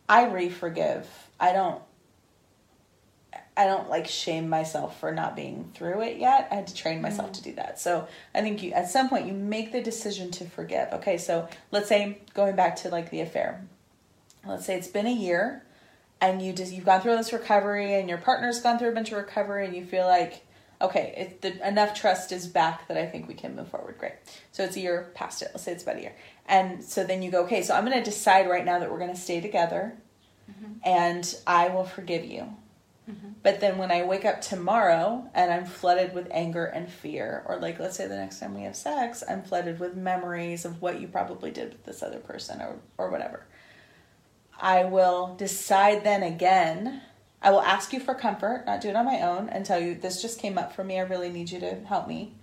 I 0.08 0.24
re 0.26 0.48
forgive. 0.48 1.08
I 1.38 1.52
don't. 1.52 1.80
I 3.56 3.66
don't 3.66 3.88
like 3.88 4.06
shame 4.08 4.48
myself 4.48 4.98
for 4.98 5.12
not 5.12 5.36
being 5.36 5.70
through 5.74 6.02
it 6.02 6.18
yet. 6.18 6.48
I 6.50 6.56
had 6.56 6.66
to 6.66 6.74
train 6.74 7.00
myself 7.00 7.30
mm. 7.30 7.34
to 7.34 7.42
do 7.42 7.52
that. 7.54 7.78
So 7.80 8.08
I 8.34 8.40
think 8.40 8.62
you 8.62 8.72
at 8.72 8.90
some 8.90 9.08
point 9.08 9.26
you 9.26 9.32
make 9.32 9.70
the 9.70 9.82
decision 9.82 10.30
to 10.32 10.44
forgive. 10.44 10.92
Okay, 10.94 11.18
so 11.18 11.48
let's 11.70 11.88
say 11.88 12.18
going 12.34 12.56
back 12.56 12.76
to 12.76 12.88
like 12.88 13.10
the 13.10 13.20
affair. 13.20 13.64
Let's 14.46 14.66
say 14.66 14.76
it's 14.76 14.88
been 14.88 15.06
a 15.06 15.12
year 15.12 15.62
and 16.20 16.40
you 16.40 16.52
just 16.52 16.72
you've 16.72 16.84
gone 16.84 17.00
through 17.00 17.16
this 17.16 17.32
recovery 17.32 17.94
and 17.94 18.08
your 18.08 18.18
partner's 18.18 18.60
gone 18.60 18.78
through 18.78 18.88
a 18.88 18.92
bunch 18.92 19.12
of 19.12 19.18
recovery 19.18 19.66
and 19.66 19.76
you 19.76 19.84
feel 19.84 20.06
like 20.06 20.44
okay 20.80 21.14
it, 21.16 21.42
the, 21.42 21.66
enough 21.68 21.94
trust 21.94 22.32
is 22.32 22.46
back 22.46 22.88
that 22.88 22.96
i 22.96 23.06
think 23.06 23.28
we 23.28 23.34
can 23.34 23.54
move 23.54 23.68
forward 23.68 23.96
great 23.98 24.14
so 24.50 24.64
it's 24.64 24.76
a 24.76 24.80
year 24.80 25.10
past 25.14 25.42
it 25.42 25.48
let's 25.52 25.64
say 25.64 25.72
it's 25.72 25.82
about 25.82 25.96
a 25.96 26.00
year 26.00 26.14
and 26.46 26.82
so 26.82 27.04
then 27.04 27.22
you 27.22 27.30
go 27.30 27.44
okay 27.44 27.62
so 27.62 27.74
i'm 27.74 27.84
going 27.84 27.96
to 27.96 28.04
decide 28.04 28.48
right 28.48 28.64
now 28.64 28.78
that 28.78 28.90
we're 28.90 28.98
going 28.98 29.14
to 29.14 29.20
stay 29.20 29.40
together 29.40 29.94
mm-hmm. 30.50 30.72
and 30.84 31.36
i 31.46 31.68
will 31.68 31.84
forgive 31.84 32.24
you 32.24 32.54
but 33.42 33.60
then 33.60 33.76
when 33.76 33.90
i 33.90 34.02
wake 34.02 34.24
up 34.24 34.40
tomorrow 34.40 35.28
and 35.34 35.52
i'm 35.52 35.64
flooded 35.64 36.14
with 36.14 36.26
anger 36.30 36.64
and 36.64 36.90
fear 36.90 37.44
or 37.46 37.58
like 37.58 37.78
let's 37.78 37.96
say 37.96 38.06
the 38.06 38.16
next 38.16 38.40
time 38.40 38.54
we 38.54 38.62
have 38.62 38.74
sex 38.74 39.22
i'm 39.28 39.42
flooded 39.42 39.78
with 39.78 39.94
memories 39.94 40.64
of 40.64 40.80
what 40.80 41.00
you 41.00 41.06
probably 41.06 41.50
did 41.50 41.72
with 41.72 41.84
this 41.84 42.02
other 42.02 42.18
person 42.18 42.60
or, 42.60 42.78
or 42.96 43.10
whatever 43.10 43.46
I 44.58 44.84
will 44.84 45.34
decide 45.36 46.04
then 46.04 46.22
again. 46.22 47.02
I 47.42 47.50
will 47.50 47.60
ask 47.60 47.92
you 47.92 48.00
for 48.00 48.14
comfort, 48.14 48.64
not 48.66 48.80
do 48.80 48.88
it 48.88 48.96
on 48.96 49.04
my 49.04 49.20
own, 49.20 49.48
and 49.48 49.66
tell 49.66 49.78
you 49.78 49.94
this 49.94 50.22
just 50.22 50.40
came 50.40 50.56
up 50.56 50.72
for 50.72 50.82
me. 50.82 50.98
I 50.98 51.02
really 51.02 51.30
need 51.30 51.50
you 51.50 51.60
to 51.60 51.74
help 51.84 52.08
me. 52.08 52.34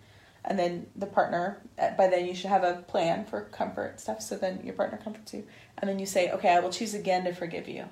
And 0.43 0.57
then 0.57 0.87
the 0.95 1.05
partner, 1.05 1.61
uh, 1.79 1.91
by 1.91 2.07
then 2.07 2.25
you 2.25 2.35
should 2.35 2.49
have 2.49 2.63
a 2.63 2.83
plan 2.87 3.25
for 3.25 3.41
comfort 3.41 3.99
stuff. 3.99 4.21
So 4.21 4.37
then 4.37 4.61
your 4.63 4.73
partner 4.73 4.99
comforts 5.03 5.33
you. 5.33 5.45
And 5.77 5.89
then 5.89 5.99
you 5.99 6.05
say, 6.05 6.31
okay, 6.31 6.49
I 6.49 6.59
will 6.59 6.71
choose 6.71 6.93
again 6.93 7.23
to 7.25 7.33
forgive 7.33 7.67
you 7.67 7.85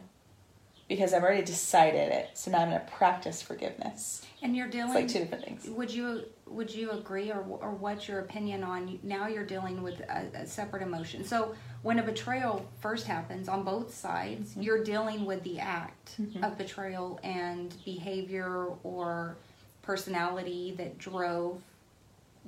because 0.90 1.14
I've 1.14 1.24
already 1.24 1.46
decided 1.46 2.12
it. 2.12 2.32
So 2.34 2.52
now 2.52 2.58
I'm 2.60 2.70
going 2.72 2.82
to 2.82 2.92
practice 2.92 3.42
forgiveness. 3.42 4.26
And 4.42 4.56
you're 4.56 4.68
dealing 4.68 4.90
It's 4.90 4.96
like 4.96 5.08
two 5.08 5.20
different 5.20 5.46
things. 5.46 5.68
Would 5.70 5.94
you 5.94 6.24
would 6.48 6.74
you 6.74 6.90
agree, 6.92 7.32
or 7.32 7.42
or 7.62 7.70
what's 7.72 8.08
your 8.08 8.20
opinion 8.20 8.64
on 8.64 9.00
now? 9.04 9.28
You're 9.28 9.46
dealing 9.46 9.84
with 9.84 10.00
a, 10.02 10.26
a 10.34 10.48
separate 10.48 10.82
emotion. 10.82 11.24
So 11.24 11.54
when 11.84 12.00
a 12.00 12.04
betrayal 12.04 12.66
first 12.82 13.06
happens 13.06 13.48
on 13.48 13.64
both 13.64 13.94
sides, 13.94 14.52
Mm-hmm. 14.52 14.62
you're 14.64 14.84
dealing 14.84 15.26
with 15.26 15.44
the 15.44 15.60
act 15.60 16.18
of 16.42 16.58
betrayal 16.58 17.20
and 17.24 17.74
behavior 17.86 18.68
or 18.84 19.38
personality 19.84 20.74
that 20.78 20.98
drove 20.98 21.62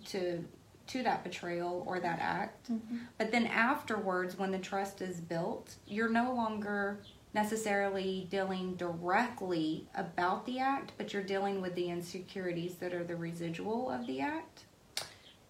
to 0.08 0.44
to 0.88 1.04
that 1.04 1.24
betrayal 1.24 1.84
or 1.86 2.00
that 2.00 2.20
act. 2.20 2.72
Mm-hmm. 2.72 2.98
But 3.20 3.32
then 3.32 3.46
afterwards, 3.48 4.38
when 4.38 4.52
the 4.52 4.58
trust 4.60 5.02
is 5.02 5.22
built, 5.22 5.76
you're 5.88 6.10
no 6.10 6.34
longer 6.34 6.98
necessarily 7.34 8.28
dealing 8.30 8.76
directly 8.76 9.88
about 9.96 10.46
the 10.46 10.60
act, 10.60 10.92
but 10.98 11.14
you're 11.14 11.24
dealing 11.24 11.62
with 11.62 11.76
the 11.76 11.90
insecurities 11.90 12.76
that 12.76 12.94
are 12.94 13.04
the 13.04 13.16
residual 13.16 13.90
of 13.90 14.06
the 14.08 14.20
act. 14.22 14.66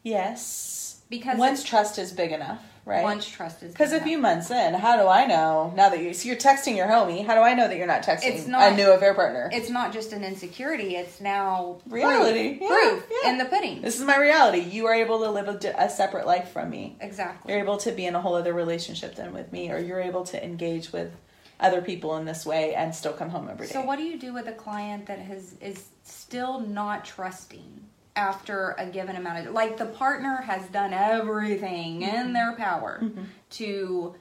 Yes. 0.03 1.01
Because 1.09 1.37
once 1.37 1.63
trust 1.65 1.99
is 1.99 2.13
big 2.13 2.31
enough, 2.31 2.63
right? 2.85 3.03
once 3.03 3.27
trust 3.27 3.61
is 3.63 3.73
Because 3.73 3.91
a 3.91 3.99
few 3.99 4.17
months 4.17 4.49
in, 4.49 4.73
how 4.75 4.95
do 4.95 5.09
I 5.09 5.25
know 5.25 5.73
now 5.75 5.89
that 5.89 5.99
you 5.99 6.13
so 6.13 6.29
you're 6.29 6.37
texting 6.37 6.77
your 6.77 6.87
homie? 6.87 7.25
How 7.25 7.35
do 7.35 7.41
I 7.41 7.53
know 7.53 7.67
that 7.67 7.75
you're 7.75 7.85
not 7.85 8.01
texting 8.01 8.27
It's 8.33 8.47
not- 8.47 8.71
a 8.71 8.75
new 8.77 8.91
affair 8.93 9.13
partner? 9.13 9.49
it's 9.51 9.69
not 9.69 9.91
just 9.91 10.13
an 10.13 10.23
insecurity; 10.23 10.95
it's 10.95 11.19
now 11.19 11.79
Reality. 11.85 12.59
proof, 12.59 12.61
Yeah, 12.61 12.67
proof 12.69 13.09
yeah. 13.23 13.29
in 13.31 13.37
the 13.39 13.45
pudding. 13.45 13.81
this 13.81 13.99
is 13.99 14.05
my 14.05 14.15
reality. 14.17 14.59
You 14.59 14.85
are 14.87 14.93
able 14.93 15.19
to 15.19 15.29
live 15.29 15.49
a, 15.49 15.73
a 15.77 15.89
separate 15.89 16.25
life 16.25 16.47
from 16.51 16.69
me. 16.69 16.95
exactly. 17.01 17.51
You're 17.51 17.61
able 17.61 17.75
to 17.79 17.91
be 17.91 18.05
in 18.05 18.15
a 18.15 18.21
whole 18.21 18.35
other 18.35 18.53
relationship 18.53 19.15
than 19.15 19.33
with 19.33 19.51
me, 19.51 19.69
or 19.69 19.77
you're 19.79 19.99
able 19.99 20.23
to 20.23 20.41
engage 20.41 20.93
with 20.93 21.11
other 21.61 21.81
people 21.81 22.17
in 22.17 22.25
this 22.25 22.45
way 22.45 22.73
and 22.73 22.93
still 22.93 23.13
come 23.13 23.29
home 23.29 23.47
every 23.49 23.67
day. 23.67 23.73
So 23.73 23.81
what 23.81 23.97
do 23.97 24.03
you 24.03 24.17
do 24.17 24.33
with 24.33 24.47
a 24.47 24.53
client 24.53 25.05
that 25.05 25.19
has 25.19 25.55
is 25.61 25.89
still 26.03 26.59
not 26.59 27.05
trusting 27.05 27.85
after 28.15 28.75
a 28.77 28.85
given 28.87 29.15
amount 29.15 29.47
of 29.47 29.53
like 29.53 29.77
the 29.77 29.85
partner 29.85 30.37
has 30.37 30.67
done 30.69 30.91
everything 30.93 32.01
in 32.01 32.09
mm-hmm. 32.09 32.33
their 32.33 32.53
power 32.53 32.99
mm-hmm. 33.01 33.23
to 33.51 34.15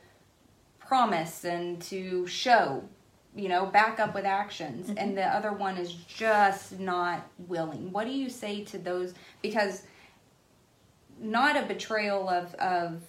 promise 0.79 1.45
and 1.45 1.81
to 1.83 2.27
show, 2.27 2.85
you 3.35 3.49
know, 3.49 3.67
back 3.67 3.99
up 3.99 4.15
with 4.15 4.25
actions 4.25 4.89
mm-hmm. 4.89 4.99
and 4.99 5.17
the 5.17 5.25
other 5.25 5.53
one 5.53 5.77
is 5.77 5.93
just 5.93 6.79
not 6.79 7.27
willing. 7.49 7.91
What 7.91 8.05
do 8.05 8.13
you 8.13 8.29
say 8.29 8.65
to 8.67 8.79
those 8.79 9.15
because 9.43 9.83
not 11.19 11.57
a 11.57 11.63
betrayal 11.63 12.29
of 12.29 12.55
of 12.57 13.03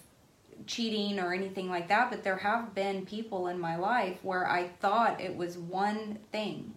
cheating 0.66 1.18
or 1.18 1.32
anything 1.32 1.68
like 1.68 1.88
that, 1.88 2.10
but 2.10 2.22
there 2.22 2.36
have 2.36 2.74
been 2.74 3.06
people 3.06 3.48
in 3.48 3.58
my 3.58 3.76
life 3.76 4.18
where 4.22 4.48
I 4.48 4.68
thought 4.68 5.20
it 5.20 5.36
was 5.36 5.58
one 5.58 6.18
thing 6.30 6.74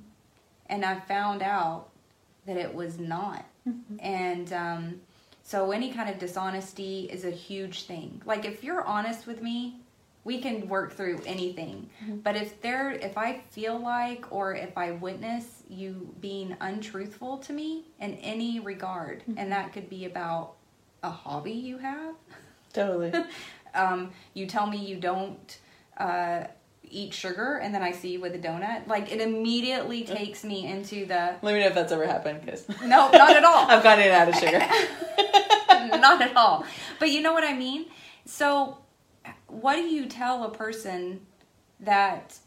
and 0.67 0.83
I 0.83 0.99
found 0.99 1.41
out 1.41 1.89
that 2.45 2.57
it 2.57 2.73
was 2.73 2.99
not. 2.99 3.45
Mm-hmm. 3.67 3.97
And 3.99 4.53
um, 4.53 5.01
so 5.43 5.71
any 5.71 5.91
kind 5.91 6.09
of 6.09 6.19
dishonesty 6.19 7.09
is 7.11 7.25
a 7.25 7.31
huge 7.31 7.83
thing. 7.83 8.21
Like 8.25 8.45
if 8.45 8.63
you're 8.63 8.83
honest 8.83 9.27
with 9.27 9.41
me, 9.41 9.79
we 10.23 10.39
can 10.41 10.67
work 10.67 10.93
through 10.93 11.21
anything. 11.25 11.89
Mm-hmm. 12.03 12.17
But 12.17 12.35
if 12.35 12.61
there 12.61 12.91
if 12.91 13.17
I 13.17 13.41
feel 13.51 13.79
like 13.79 14.25
or 14.31 14.55
if 14.55 14.77
I 14.77 14.91
witness 14.91 15.63
you 15.69 16.13
being 16.19 16.57
untruthful 16.61 17.37
to 17.39 17.53
me 17.53 17.85
in 17.99 18.15
any 18.15 18.59
regard, 18.59 19.21
mm-hmm. 19.21 19.37
and 19.37 19.51
that 19.51 19.71
could 19.71 19.89
be 19.89 20.05
about 20.05 20.53
a 21.03 21.09
hobby 21.09 21.51
you 21.51 21.77
have, 21.77 22.15
totally. 22.73 23.13
um, 23.75 24.11
you 24.33 24.45
tell 24.45 24.67
me 24.67 24.77
you 24.77 24.97
don't 24.97 25.59
uh, 25.97 26.45
eat 26.83 27.13
sugar, 27.13 27.57
and 27.57 27.73
then 27.73 27.81
I 27.83 27.91
see 27.91 28.13
you 28.13 28.21
with 28.21 28.33
a 28.35 28.39
donut. 28.39 28.87
Like 28.87 29.11
it 29.11 29.21
immediately 29.21 30.03
takes 30.03 30.43
me 30.43 30.67
into 30.67 31.05
the 31.05 31.35
Let 31.41 31.53
me 31.53 31.59
know 31.59 31.67
if 31.67 31.75
that's 31.75 31.91
ever 31.91 32.07
happened, 32.07 32.41
because 32.41 32.67
no, 32.81 33.09
not 33.11 33.35
at 33.35 33.43
all, 33.43 33.65
I've 33.69 33.83
gotten 33.83 34.09
out 34.11 34.29
of 34.29 34.35
sugar. 34.35 34.59
not 35.97 36.21
at 36.21 36.35
all. 36.35 36.65
But 36.99 37.11
you 37.11 37.21
know 37.21 37.33
what 37.33 37.43
I 37.43 37.53
mean. 37.53 37.85
So, 38.25 38.77
what 39.47 39.75
do 39.75 39.81
you 39.81 40.07
tell 40.07 40.43
a 40.43 40.51
person 40.51 41.21
that? 41.79 42.39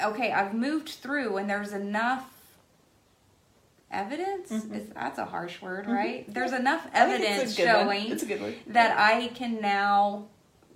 Okay, 0.00 0.32
I've 0.32 0.54
moved 0.54 0.90
through, 0.90 1.38
and 1.38 1.50
there's 1.50 1.72
enough 1.72 2.37
evidence. 3.90 4.50
Is 4.50 4.88
that's 4.94 5.18
a 5.18 5.24
harsh 5.24 5.60
word, 5.60 5.86
right? 5.86 6.32
There's 6.32 6.52
enough 6.52 6.86
Mm-hmm. 6.86 6.96
I 6.96 7.04
think 7.06 7.20
evidence 7.24 7.42
it's 7.50 7.54
showing 7.54 8.10
It's 8.10 8.22
a 8.22 8.26
good 8.26 8.56
that 8.68 8.98
I 8.98 9.28
can 9.28 9.60
now 9.60 10.26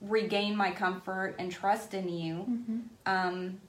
regain 0.01 0.57
my 0.57 0.71
comfort 0.71 1.37
and 1.39 1.51
trust 1.51 1.95
in 1.95 2.09
you. 2.09 2.35
Mm-hmm. 2.35 2.79
Um, 3.07 3.61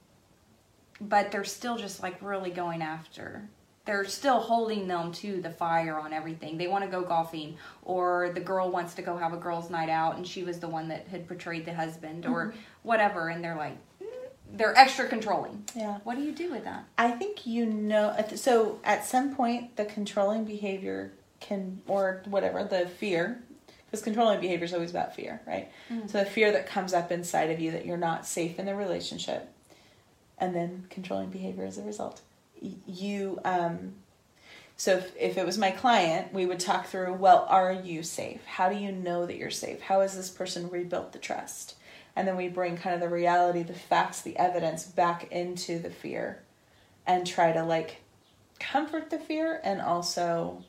but 1.00 1.30
they're 1.30 1.44
still 1.44 1.76
just 1.76 2.02
like 2.02 2.16
really 2.22 2.50
going 2.50 2.82
after 2.82 3.48
they're 3.84 4.04
still 4.04 4.40
holding 4.40 4.88
them 4.88 5.12
to 5.12 5.40
the 5.42 5.50
fire 5.50 5.98
on 5.98 6.12
everything. 6.12 6.56
They 6.56 6.68
want 6.68 6.84
to 6.84 6.90
go 6.90 7.02
golfing, 7.02 7.56
or 7.82 8.30
the 8.34 8.40
girl 8.40 8.70
wants 8.70 8.94
to 8.94 9.02
go 9.02 9.16
have 9.16 9.34
a 9.34 9.36
girls' 9.36 9.68
night 9.68 9.90
out, 9.90 10.16
and 10.16 10.26
she 10.26 10.42
was 10.42 10.58
the 10.58 10.68
one 10.68 10.88
that 10.88 11.06
had 11.08 11.28
portrayed 11.28 11.66
the 11.66 11.74
husband, 11.74 12.24
or 12.26 12.46
Mm-hmm. 12.46 12.58
whatever, 12.82 13.28
and 13.28 13.44
they're 13.44 13.56
like, 13.56 13.76
they're 14.56 14.76
extra 14.78 15.06
controlling. 15.08 15.64
Yeah. 15.74 15.98
What 16.04 16.16
do 16.16 16.22
you 16.22 16.32
do 16.32 16.50
with 16.50 16.64
that? 16.64 16.84
I 16.96 17.10
think 17.10 17.46
you 17.46 17.66
know. 17.66 18.14
So 18.36 18.78
at 18.84 19.04
some 19.04 19.34
point, 19.34 19.76
the 19.76 19.84
controlling 19.84 20.44
behavior 20.44 21.12
can, 21.40 21.82
or 21.86 22.22
whatever, 22.26 22.64
the 22.64 22.86
fear, 22.86 23.42
because 23.86 24.02
controlling 24.02 24.40
behavior 24.40 24.64
is 24.64 24.72
always 24.72 24.90
about 24.90 25.14
fear, 25.14 25.40
right? 25.46 25.70
So 26.08 26.18
the 26.20 26.24
fear 26.24 26.52
that 26.52 26.66
comes 26.66 26.94
up 26.94 27.12
inside 27.12 27.50
of 27.50 27.60
you 27.60 27.70
that 27.72 27.84
you're 27.84 27.96
not 27.96 28.26
safe 28.26 28.58
in 28.58 28.66
the 28.66 28.74
relationship, 28.74 29.52
and 30.38 30.54
then 30.54 30.86
controlling 30.90 31.30
behavior 31.30 31.64
as 31.64 31.78
a 31.78 31.82
result. 31.82 32.22
You, 32.86 33.40
um, 33.44 33.94
so 34.76 34.96
if, 34.96 35.16
if 35.16 35.38
it 35.38 35.44
was 35.44 35.58
my 35.58 35.70
client, 35.70 36.32
we 36.32 36.46
would 36.46 36.60
talk 36.60 36.86
through, 36.86 37.12
well, 37.14 37.46
are 37.48 37.72
you 37.72 38.02
safe? 38.02 38.44
How 38.44 38.68
do 38.68 38.76
you 38.76 38.90
know 38.90 39.26
that 39.26 39.36
you're 39.36 39.50
safe? 39.50 39.82
How 39.82 40.00
has 40.00 40.16
this 40.16 40.30
person 40.30 40.70
rebuilt 40.70 41.12
the 41.12 41.18
trust? 41.18 41.74
And 42.16 42.28
then 42.28 42.36
we 42.36 42.48
bring 42.48 42.76
kind 42.76 42.94
of 42.94 43.00
the 43.00 43.08
reality, 43.08 43.62
the 43.62 43.74
facts, 43.74 44.20
the 44.22 44.36
evidence 44.36 44.84
back 44.84 45.30
into 45.32 45.78
the 45.78 45.90
fear 45.90 46.42
and 47.06 47.26
try 47.26 47.52
to 47.52 47.64
like 47.64 48.02
comfort 48.60 49.10
the 49.10 49.18
fear 49.18 49.60
and 49.64 49.80
also 49.80 50.62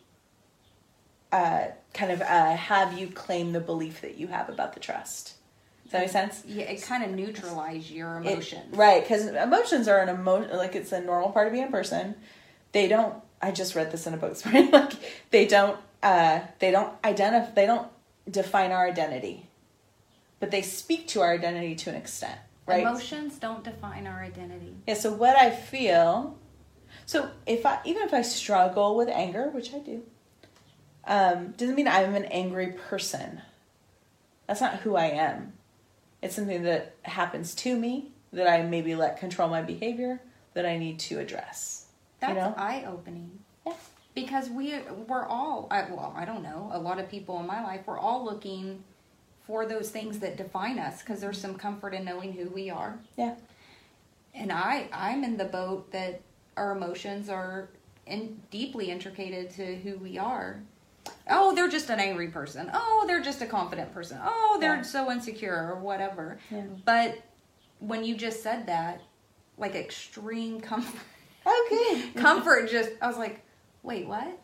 uh, 1.31 1.65
kind 1.93 2.11
of 2.11 2.21
uh, 2.21 2.55
have 2.55 2.97
you 2.97 3.07
claim 3.07 3.51
the 3.51 3.59
belief 3.59 4.01
that 4.01 4.17
you 4.17 4.27
have 4.27 4.49
about 4.49 4.73
the 4.73 4.79
trust. 4.79 5.33
Does 5.83 5.91
that 5.91 6.01
make 6.01 6.09
sense? 6.09 6.43
Yeah, 6.47 6.63
it 6.65 6.81
kind 6.81 7.03
of 7.03 7.11
neutralize 7.11 7.91
your 7.91 8.19
It- 8.21 8.27
emotions. 8.27 8.75
right, 8.75 9.01
because 9.03 9.27
emotions 9.27 9.87
are 9.87 9.99
an 9.99 10.09
emotion, 10.09 10.55
like 10.57 10.75
it's 10.75 10.91
a 10.91 10.99
normal 11.01 11.29
part 11.31 11.47
of 11.47 11.53
being 11.53 11.65
a 11.67 11.71
person. 11.71 12.15
They 12.71 12.87
don't. 12.87 13.15
I 13.41 13.51
just 13.51 13.75
read 13.75 13.91
this 13.91 14.07
in 14.07 14.13
a 14.13 14.17
book 14.17 14.43
morning. 14.45 14.71
like 14.71 14.93
they 15.31 15.45
don't. 15.45 15.77
Uh, 16.01 16.39
they 16.59 16.71
don't 16.71 16.91
identify. 17.03 17.51
They 17.53 17.65
don't 17.67 17.87
define 18.29 18.71
our 18.71 18.87
identity, 18.87 19.44
but 20.39 20.51
they 20.51 20.61
speak 20.61 21.07
to 21.09 21.21
our 21.21 21.33
identity 21.33 21.75
to 21.75 21.89
an 21.89 21.95
extent. 21.95 22.39
Right. 22.65 22.81
Emotions 22.81 23.37
don't 23.37 23.63
define 23.63 24.07
our 24.07 24.21
identity. 24.21 24.75
Yeah, 24.87 24.95
so 24.95 25.13
what 25.13 25.37
I 25.37 25.51
feel, 25.51 26.37
so 27.05 27.29
if 27.45 27.65
I 27.65 27.79
even 27.85 28.03
if 28.03 28.13
I 28.13 28.23
struggle 28.23 28.95
with 28.95 29.07
anger, 29.09 29.49
which 29.49 29.73
I 29.73 29.79
do, 29.79 30.03
um, 31.05 31.51
doesn't 31.57 31.75
mean 31.75 31.87
I'm 31.87 32.15
an 32.15 32.25
angry 32.25 32.71
person. 32.71 33.41
That's 34.47 34.61
not 34.61 34.77
who 34.77 34.95
I 34.95 35.05
am. 35.05 35.53
It's 36.21 36.35
something 36.35 36.63
that 36.63 36.95
happens 37.03 37.53
to 37.55 37.77
me 37.77 38.11
that 38.33 38.47
I 38.47 38.63
maybe 38.63 38.95
let 38.95 39.19
control 39.19 39.47
my 39.49 39.61
behavior 39.61 40.21
that 40.55 40.65
I 40.65 40.77
need 40.77 40.99
to 41.01 41.19
address. 41.19 41.85
That's 42.19 42.33
you 42.33 42.39
know? 42.39 42.53
eye 42.57 42.85
opening. 42.87 43.39
Yeah. 43.65 43.73
Because 44.15 44.49
we 44.49 44.79
we're 45.07 45.25
all 45.25 45.67
I, 45.69 45.83
well, 45.89 46.13
I 46.15 46.25
don't 46.25 46.41
know. 46.41 46.69
A 46.73 46.79
lot 46.79 46.99
of 46.99 47.09
people 47.09 47.39
in 47.39 47.45
my 47.45 47.63
life 47.63 47.81
we're 47.85 47.99
all 47.99 48.25
looking 48.25 48.83
for 49.47 49.65
those 49.65 49.89
things 49.89 50.19
that 50.19 50.37
define 50.37 50.79
us 50.79 51.01
because 51.01 51.21
there's 51.21 51.39
some 51.39 51.55
comfort 51.55 51.93
in 51.93 52.05
knowing 52.05 52.33
who 52.33 52.49
we 52.49 52.69
are. 52.69 52.97
Yeah. 53.17 53.35
And 54.33 54.51
I 54.51 54.87
I'm 54.91 55.23
in 55.23 55.37
the 55.37 55.45
boat 55.45 55.91
that 55.91 56.21
our 56.57 56.71
emotions 56.75 57.29
are 57.29 57.69
in, 58.05 58.41
deeply 58.51 58.91
intricated 58.91 59.49
to 59.51 59.75
who 59.77 59.97
we 59.97 60.17
are. 60.17 60.61
Oh, 61.29 61.53
they're 61.53 61.69
just 61.69 61.89
an 61.89 61.99
angry 61.99 62.29
person. 62.29 62.69
Oh, 62.73 63.05
they're 63.07 63.21
just 63.21 63.41
a 63.41 63.45
confident 63.45 63.93
person. 63.93 64.19
Oh, 64.23 64.57
they're 64.59 64.77
Yeah. 64.77 64.81
so 64.81 65.11
insecure 65.11 65.69
or 65.71 65.79
whatever. 65.79 66.39
Yeah. 66.49 66.63
But 66.83 67.17
when 67.79 68.03
you 68.03 68.15
just 68.15 68.41
said 68.41 68.67
that, 68.67 69.01
like 69.57 69.75
extreme 69.75 70.59
comfort 70.59 70.99
oh, 71.45 71.67
Okay. 71.71 72.09
comfort 72.19 72.69
just 72.69 72.89
i 73.01 73.07
was 73.07 73.17
like 73.17 73.41
wait 73.83 74.05
what 74.07 74.37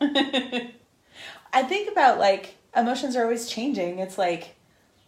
I 1.52 1.62
think 1.62 1.90
about 1.92 2.18
like 2.18 2.54
emotions 2.74 3.14
are 3.16 3.22
always 3.24 3.46
changing. 3.46 3.98
It's 3.98 4.16
like 4.16 4.54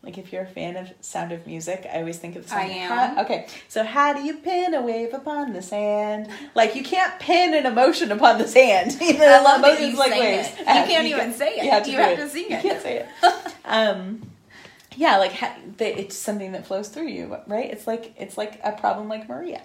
like 0.05 0.19
if 0.19 0.33
you're 0.33 0.43
a 0.43 0.47
fan 0.47 0.77
of 0.77 0.93
Sound 1.01 1.33
of 1.33 1.47
Music, 1.47 1.87
I 1.93 1.99
always 1.99 2.19
think 2.19 2.37
of 2.37 2.43
the 2.45 2.49
song. 2.51 2.59
I 2.59 2.65
am. 2.65 2.91
How- 3.17 3.23
okay, 3.25 3.47
so 3.69 3.85
how 3.85 4.13
do 4.13 4.23
you 4.23 4.37
pin 4.39 4.75
a 4.75 4.83
wave 4.83 5.15
upon 5.15 5.53
the 5.53 5.63
sand? 5.63 6.29
Like 6.55 6.75
you 6.77 6.83
can't 6.83 7.19
pin 7.21 7.55
an 7.55 7.67
emotion 7.67 8.13
upon 8.13 8.39
the 8.39 8.47
sand. 8.49 8.97
Even 9.03 9.23
I 9.23 9.41
love 9.43 9.63
that 9.63 9.69
emotions 9.79 9.93
you 9.93 9.99
like 9.99 10.11
waves. 10.13 10.49
it. 10.49 10.59
You 10.59 10.65
Uh, 10.67 10.87
can't 10.87 11.07
even 11.07 11.33
say 11.33 11.55
it. 11.57 11.65
You 11.65 11.71
have 11.71 11.83
to, 11.85 11.91
You 11.91 11.97
have 11.99 12.13
it. 12.19 12.23
to 12.23 12.29
sing 12.29 12.51
You 12.51 12.57
it. 12.57 12.63
can't 12.63 12.83
say 12.83 12.99
it. 12.99 13.55
um, 13.65 14.23
yeah, 14.97 15.17
like 15.17 15.33
ha- 15.33 15.57
the, 15.79 15.99
it's 16.01 16.17
something 16.17 16.53
that 16.53 16.67
flows 16.67 16.89
through 16.89 17.09
you, 17.09 17.37
right? 17.49 17.71
It's 17.71 17.87
like 17.87 18.15
it's 18.17 18.39
like 18.39 18.61
a 18.63 18.73
problem 18.73 19.09
like 19.09 19.29
Maria, 19.29 19.63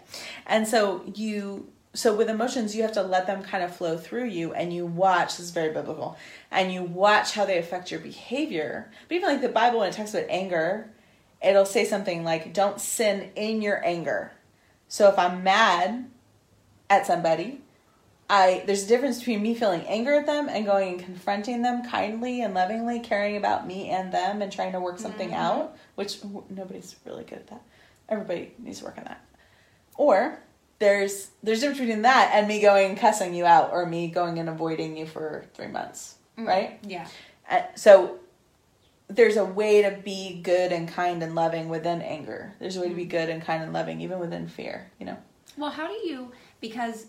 and 0.48 0.68
so 0.68 1.04
you 1.14 1.68
so 1.94 2.16
with 2.16 2.30
emotions 2.30 2.76
you 2.76 2.84
have 2.84 2.92
to 2.94 3.02
let 3.02 3.28
them 3.28 3.44
kind 3.44 3.64
of 3.64 3.76
flow 3.76 3.98
through 3.98 4.26
you, 4.26 4.54
and 4.54 4.74
you 4.74 4.86
watch. 4.86 5.38
This 5.38 5.48
is 5.48 5.52
very 5.52 5.74
biblical, 5.74 6.18
and 6.52 6.72
you 6.72 6.84
watch 6.84 7.34
how 7.34 7.46
they 7.46 7.58
affect 7.58 7.92
your 7.92 8.00
behavior. 8.00 8.92
But 9.08 9.16
even 9.16 9.30
like 9.30 9.42
the 9.42 9.50
Bible, 9.50 9.80
when 9.80 9.90
it 9.90 9.94
talks 9.94 10.14
about 10.14 10.30
anger, 10.30 10.90
it'll 11.42 11.66
say 11.66 11.86
something 11.86 12.24
like, 12.24 12.54
"Don't 12.54 12.80
sin 12.80 13.32
in 13.36 13.62
your 13.62 13.84
anger." 13.86 14.32
So 14.88 15.10
if 15.10 15.18
I'm 15.18 15.44
mad 15.44 16.10
at 16.90 17.08
somebody, 17.08 17.62
I 18.30 18.64
there's 18.68 18.84
a 18.84 18.88
difference 18.88 19.20
between 19.20 19.42
me 19.42 19.56
feeling 19.56 19.82
anger 19.88 20.14
at 20.14 20.28
them 20.28 20.48
and 20.50 20.66
going 20.66 20.90
and 20.90 21.00
confronting 21.00 21.64
them 21.64 21.84
kindly 21.84 22.42
and 22.42 22.54
lovingly, 22.54 23.00
caring 23.00 23.36
about 23.36 23.66
me 23.66 23.90
and 23.90 24.14
them 24.14 24.42
and 24.42 24.52
trying 24.52 24.74
to 24.74 24.80
work 24.80 25.00
something 25.00 25.30
mm-hmm. 25.30 25.40
out, 25.40 25.78
which 25.96 26.20
nobody's 26.50 26.96
really 27.06 27.24
good 27.24 27.40
at 27.40 27.48
that. 27.48 27.64
Everybody 28.08 28.54
needs 28.60 28.80
to 28.80 28.86
work 28.86 28.98
on 29.00 29.06
that. 29.06 29.26
Or 29.96 30.40
there's 30.80 31.30
there's 31.44 31.60
a 31.60 31.62
difference 31.62 31.80
between 31.80 32.02
that 32.04 32.32
and 32.34 32.48
me 32.48 32.62
going 32.62 32.90
and 32.92 32.98
cussing 32.98 33.34
you 33.34 33.46
out 33.46 33.72
or 33.72 33.86
me 33.86 34.08
going 34.08 34.40
and 34.40 34.50
avoiding 34.50 34.98
you 34.98 35.06
for 35.06 35.46
three 35.54 35.68
months, 35.68 36.16
right? 36.38 36.80
yeah 36.88 37.08
Uh, 37.50 37.62
so 37.76 38.20
there's 39.08 39.38
a 39.38 39.46
way 39.46 39.82
to 39.82 39.92
be 40.04 40.40
good 40.42 40.72
and 40.72 40.88
kind 40.88 41.24
and 41.24 41.34
loving 41.36 41.68
within 41.68 42.02
anger. 42.02 42.54
There's 42.60 42.78
a 42.78 42.82
way 42.82 42.90
to 42.90 42.96
be 42.96 43.06
good 43.06 43.28
and 43.30 43.42
kind 43.42 43.64
and 43.64 43.74
loving 43.74 44.02
even 44.02 44.20
within 44.20 44.48
fear. 44.48 44.92
You 45.00 45.08
know. 45.08 45.18
well 45.58 45.72
how 45.72 45.88
do 45.88 45.94
you 45.94 46.32
because 46.62 47.08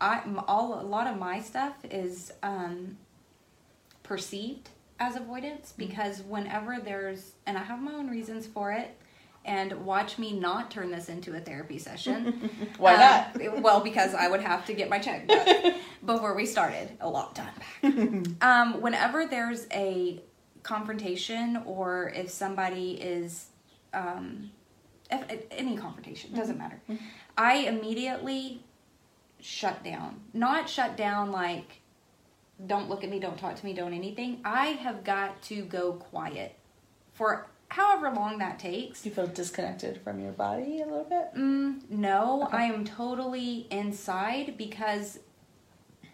i 0.00 0.22
all 0.48 0.80
a 0.80 0.82
lot 0.82 1.06
of 1.06 1.16
my 1.18 1.40
stuff 1.40 1.74
is 1.90 2.32
um 2.42 2.96
perceived 4.02 4.70
as 4.98 5.14
avoidance 5.16 5.72
because 5.76 6.22
whenever 6.22 6.78
there's 6.80 7.32
and 7.46 7.56
i 7.58 7.62
have 7.62 7.80
my 7.80 7.92
own 7.92 8.08
reasons 8.10 8.46
for 8.46 8.72
it 8.72 8.96
and 9.44 9.84
watch 9.84 10.18
me 10.18 10.32
not 10.32 10.70
turn 10.70 10.90
this 10.90 11.08
into 11.08 11.34
a 11.34 11.40
therapy 11.40 11.78
session 11.78 12.50
Why 12.78 12.94
Um, 12.94 13.00
not? 13.00 13.62
well, 13.62 13.80
because 13.80 14.14
I 14.14 14.28
would 14.28 14.40
have 14.40 14.64
to 14.66 14.74
get 14.74 14.88
my 14.88 14.98
check 14.98 15.26
done 15.28 15.74
before 16.06 16.34
we 16.34 16.46
started 16.46 16.90
a 17.00 17.08
long 17.08 17.32
time 17.34 17.52
back. 17.82 18.42
um, 18.42 18.80
whenever 18.80 19.26
there's 19.26 19.66
a 19.72 20.20
confrontation, 20.62 21.62
or 21.66 22.10
if 22.14 22.30
somebody 22.30 22.92
is, 22.92 23.46
um, 23.92 24.50
if, 25.10 25.30
if- 25.30 25.44
any 25.50 25.76
confrontation 25.76 26.32
doesn't 26.34 26.56
matter, 26.58 26.80
I 27.36 27.54
immediately 27.56 28.62
shut 29.40 29.82
down. 29.82 30.20
Not 30.32 30.68
shut 30.68 30.96
down 30.96 31.32
like, 31.32 31.80
don't 32.64 32.88
look 32.88 33.02
at 33.02 33.10
me, 33.10 33.18
don't 33.18 33.36
talk 33.38 33.56
to 33.56 33.64
me, 33.64 33.72
don't 33.72 33.92
anything. 33.92 34.40
I 34.44 34.66
have 34.68 35.02
got 35.02 35.42
to 35.42 35.62
go 35.64 35.94
quiet 35.94 36.56
for 37.12 37.48
however 37.72 38.10
long 38.10 38.38
that 38.38 38.58
takes. 38.58 39.02
Do 39.02 39.08
you 39.08 39.14
feel 39.14 39.26
disconnected 39.26 40.00
from 40.02 40.20
your 40.20 40.32
body 40.32 40.82
a 40.82 40.84
little 40.84 41.04
bit? 41.08 41.34
Mm, 41.34 41.90
no, 41.90 42.48
I 42.52 42.64
am 42.64 42.84
totally 42.84 43.66
inside 43.70 44.56
because 44.58 45.20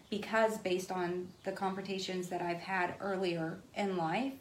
because 0.09 0.57
based 0.57 0.91
on 0.91 1.27
the 1.43 1.51
confrontations 1.51 2.29
that 2.29 2.41
I've 2.41 2.61
had 2.61 2.95
earlier 2.99 3.59
in 3.75 3.95
life, 3.95 4.33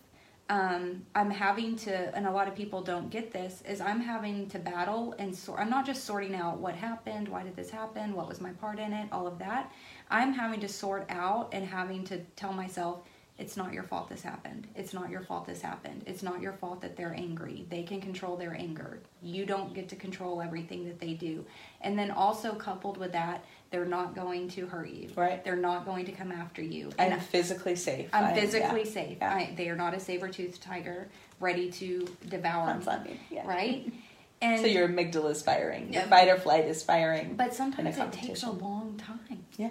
um, 0.48 1.04
I'm 1.14 1.30
having 1.30 1.76
to, 1.76 2.16
and 2.16 2.26
a 2.26 2.30
lot 2.30 2.48
of 2.48 2.54
people 2.54 2.80
don't 2.80 3.10
get 3.10 3.32
this, 3.32 3.62
is 3.68 3.82
I'm 3.82 4.00
having 4.00 4.48
to 4.48 4.58
battle 4.58 5.14
and 5.18 5.34
sort. 5.36 5.60
I'm 5.60 5.68
not 5.68 5.84
just 5.84 6.04
sorting 6.04 6.34
out 6.34 6.56
what 6.56 6.74
happened, 6.74 7.28
why 7.28 7.42
did 7.42 7.54
this 7.54 7.68
happen, 7.68 8.14
what 8.14 8.28
was 8.28 8.40
my 8.40 8.52
part 8.52 8.78
in 8.78 8.94
it, 8.94 9.08
all 9.12 9.26
of 9.26 9.38
that. 9.40 9.70
I'm 10.10 10.32
having 10.32 10.60
to 10.60 10.68
sort 10.68 11.04
out 11.10 11.50
and 11.52 11.66
having 11.66 12.02
to 12.04 12.20
tell 12.34 12.54
myself, 12.54 13.00
it's 13.38 13.56
not 13.56 13.72
your 13.72 13.84
fault 13.84 14.08
this 14.08 14.22
happened. 14.22 14.66
It's 14.74 14.92
not 14.92 15.10
your 15.10 15.20
fault 15.20 15.46
this 15.46 15.62
happened. 15.62 16.02
It's 16.06 16.22
not 16.24 16.40
your 16.40 16.52
fault 16.54 16.80
that 16.82 16.96
they're 16.96 17.14
angry. 17.14 17.66
They 17.70 17.84
can 17.84 18.00
control 18.00 18.36
their 18.36 18.52
anger. 18.52 18.98
You 19.22 19.46
don't 19.46 19.72
get 19.74 19.88
to 19.90 19.96
control 19.96 20.42
everything 20.42 20.84
that 20.86 20.98
they 20.98 21.14
do. 21.14 21.44
And 21.80 21.96
then 21.96 22.10
also 22.10 22.54
coupled 22.54 22.96
with 22.96 23.12
that, 23.12 23.44
they're 23.70 23.84
not 23.84 24.14
going 24.16 24.48
to 24.50 24.66
hurt 24.66 24.88
you. 24.90 25.10
Right. 25.14 25.44
They're 25.44 25.54
not 25.56 25.84
going 25.86 26.06
to 26.06 26.12
come 26.12 26.32
after 26.32 26.62
you. 26.62 26.90
I'm 26.98 27.12
And 27.12 27.22
physically 27.22 27.76
safe. 27.76 28.08
I'm 28.12 28.24
I- 28.24 28.34
physically 28.34 28.84
yeah. 28.84 28.90
safe. 28.90 29.18
Yeah. 29.20 29.34
I, 29.34 29.54
they 29.56 29.68
are 29.68 29.76
not 29.76 29.94
a 29.94 30.00
saber-toothed 30.00 30.60
tiger 30.60 31.08
ready 31.38 31.70
to 31.72 32.08
devour 32.28 32.74
me. 33.04 33.20
Yeah. 33.30 33.46
Right? 33.46 33.92
And 34.40 34.60
So 34.60 34.66
your 34.68 34.88
amygdala 34.88 35.32
is 35.32 35.42
firing. 35.42 35.92
Your 35.92 36.04
fight 36.04 36.28
or 36.28 36.36
flight 36.38 36.64
is 36.66 36.80
firing. 36.84 37.34
But 37.34 37.54
sometimes 37.54 37.98
it 37.98 38.12
takes 38.12 38.44
a 38.44 38.50
long 38.52 38.96
time. 38.96 39.44
yeah. 39.56 39.70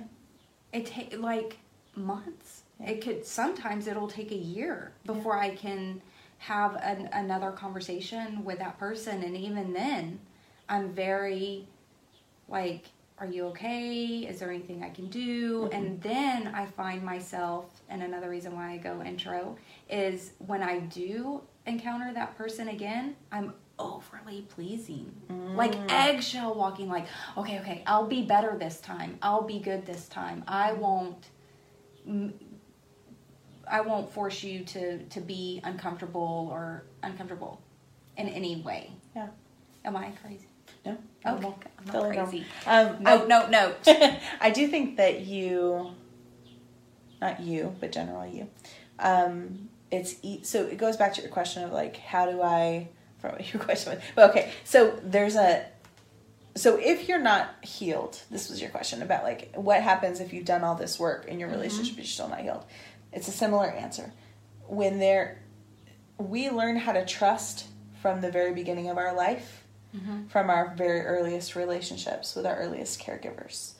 It 0.74 0.86
takes 0.88 1.15
like 1.15 1.57
months. 1.95 2.57
Yeah. 2.80 2.91
It 2.91 3.01
could 3.01 3.25
sometimes 3.25 3.88
it'll 3.88 4.07
take 4.07 4.32
a 4.32 4.36
year 4.36 4.93
before 5.05 5.38
I 5.38 5.55
can 5.55 6.01
have 6.39 6.75
an, 6.75 7.09
another 7.13 7.51
conversation 7.51 8.43
with 8.45 8.59
that 8.59 8.78
person, 8.78 9.23
and 9.23 9.36
even 9.36 9.73
then, 9.73 10.19
I'm 10.69 10.93
very 10.93 11.67
like 12.47 12.86
are 13.19 13.25
you 13.25 13.45
okay? 13.47 14.28
Is 14.30 14.39
there 14.39 14.51
anything 14.51 14.84
I 14.84 14.89
can 14.89 15.07
do? 15.07 15.63
Mm-hmm. 15.63 15.75
And 15.75 16.01
then 16.01 16.47
I 16.53 16.65
find 16.65 17.03
myself, 17.03 17.65
and 17.89 18.03
another 18.03 18.30
reason 18.30 18.55
why 18.55 18.73
I 18.73 18.78
go 18.78 19.01
intro 19.01 19.57
is 19.89 20.34
when 20.38 20.61
I 20.61 20.80
do 20.82 21.41
encounter 21.65 22.13
that 22.13 22.38
person 22.38 22.67
again, 22.69 23.15
I'm 23.32 23.53
overly 23.80 24.41
pleasing. 24.49 25.11
Mm. 25.32 25.55
Like 25.55 25.75
eggshell 25.89 26.53
walking, 26.53 26.89
like, 26.89 27.07
okay, 27.38 27.59
okay, 27.59 27.84
I'll 27.88 28.07
be 28.07 28.21
better 28.21 28.55
this 28.57 28.80
time. 28.82 29.17
I'll 29.21 29.43
be 29.43 29.59
good 29.59 29.86
this 29.86 30.07
time. 30.07 30.43
I 30.47 30.73
won't. 30.73 31.25
m- 32.07 32.34
I 33.70 33.82
won't 33.82 34.11
force 34.11 34.43
you 34.43 34.63
to 34.65 34.99
to 35.03 35.22
be 35.22 35.61
uncomfortable 35.63 36.49
or 36.51 36.84
uncomfortable 37.03 37.61
in 38.18 38.28
any 38.30 38.61
way. 38.61 38.91
Yeah. 39.15 39.28
Am 39.86 39.95
I 39.95 40.11
crazy? 40.22 40.47
No. 40.86 40.91
Okay. 40.91 40.97
I'm 41.26 41.41
not 41.41 41.68
Totally 41.91 42.15
crazy. 42.15 42.45
Um, 42.65 42.97
No, 43.03 43.26
no, 43.26 43.47
no. 43.47 43.74
I 44.41 44.49
do 44.51 44.68
think 44.68 44.97
that 44.97 45.22
you, 45.22 45.91
not 47.22 47.39
you, 47.39 47.76
but 47.80 47.91
general 47.91 48.26
you, 48.26 48.47
um, 48.99 49.70
it's 49.91 50.15
e- 50.24 50.43
so 50.43 50.65
it 50.65 50.78
goes 50.78 50.97
back 50.97 51.13
to 51.15 51.22
your 51.22 51.32
question 51.32 51.63
of 51.63 51.72
like, 51.72 51.97
how 51.97 52.30
do 52.30 52.41
I? 52.41 52.89
From 53.20 53.36
your 53.51 53.61
question, 53.63 53.93
was- 53.93 54.01
well, 54.15 54.30
okay. 54.30 54.51
So 54.63 54.99
there's 55.03 55.36
a, 55.36 55.65
so 56.55 56.78
if 56.78 57.07
you're 57.09 57.20
not 57.22 57.49
healed, 57.63 58.22
this 58.30 58.49
was 58.49 58.61
your 58.61 58.70
question 58.70 59.01
about 59.01 59.24
like 59.24 59.51
what 59.55 59.82
happens 59.82 60.20
if 60.20 60.34
you've 60.34 60.45
done 60.45 60.63
all 60.63 60.76
this 60.76 60.99
work 60.99 61.26
in 61.28 61.39
your 61.39 61.49
relationship 61.49 61.95
but 61.95 62.03
you're 62.03 62.09
still 62.09 62.30
not 62.30 62.41
healed. 62.41 62.63
It's 63.18 63.28
a 63.28 63.32
similar 63.32 63.65
answer. 63.65 64.13
When 64.68 64.99
there, 64.99 65.41
we 66.18 66.49
learn 66.49 66.78
how 66.78 66.91
to 66.91 67.05
trust 67.05 67.65
from 68.01 68.22
the 68.22 68.32
very 68.32 68.53
beginning 68.53 68.89
of 68.89 68.97
our 68.97 69.15
life 69.15 69.63
from 70.30 70.49
our 70.49 70.74
very 70.76 71.01
earliest 71.01 71.55
relationships 71.55 72.36
with 72.36 72.45
our 72.45 72.55
earliest 72.55 73.01
caregivers. 73.01 73.74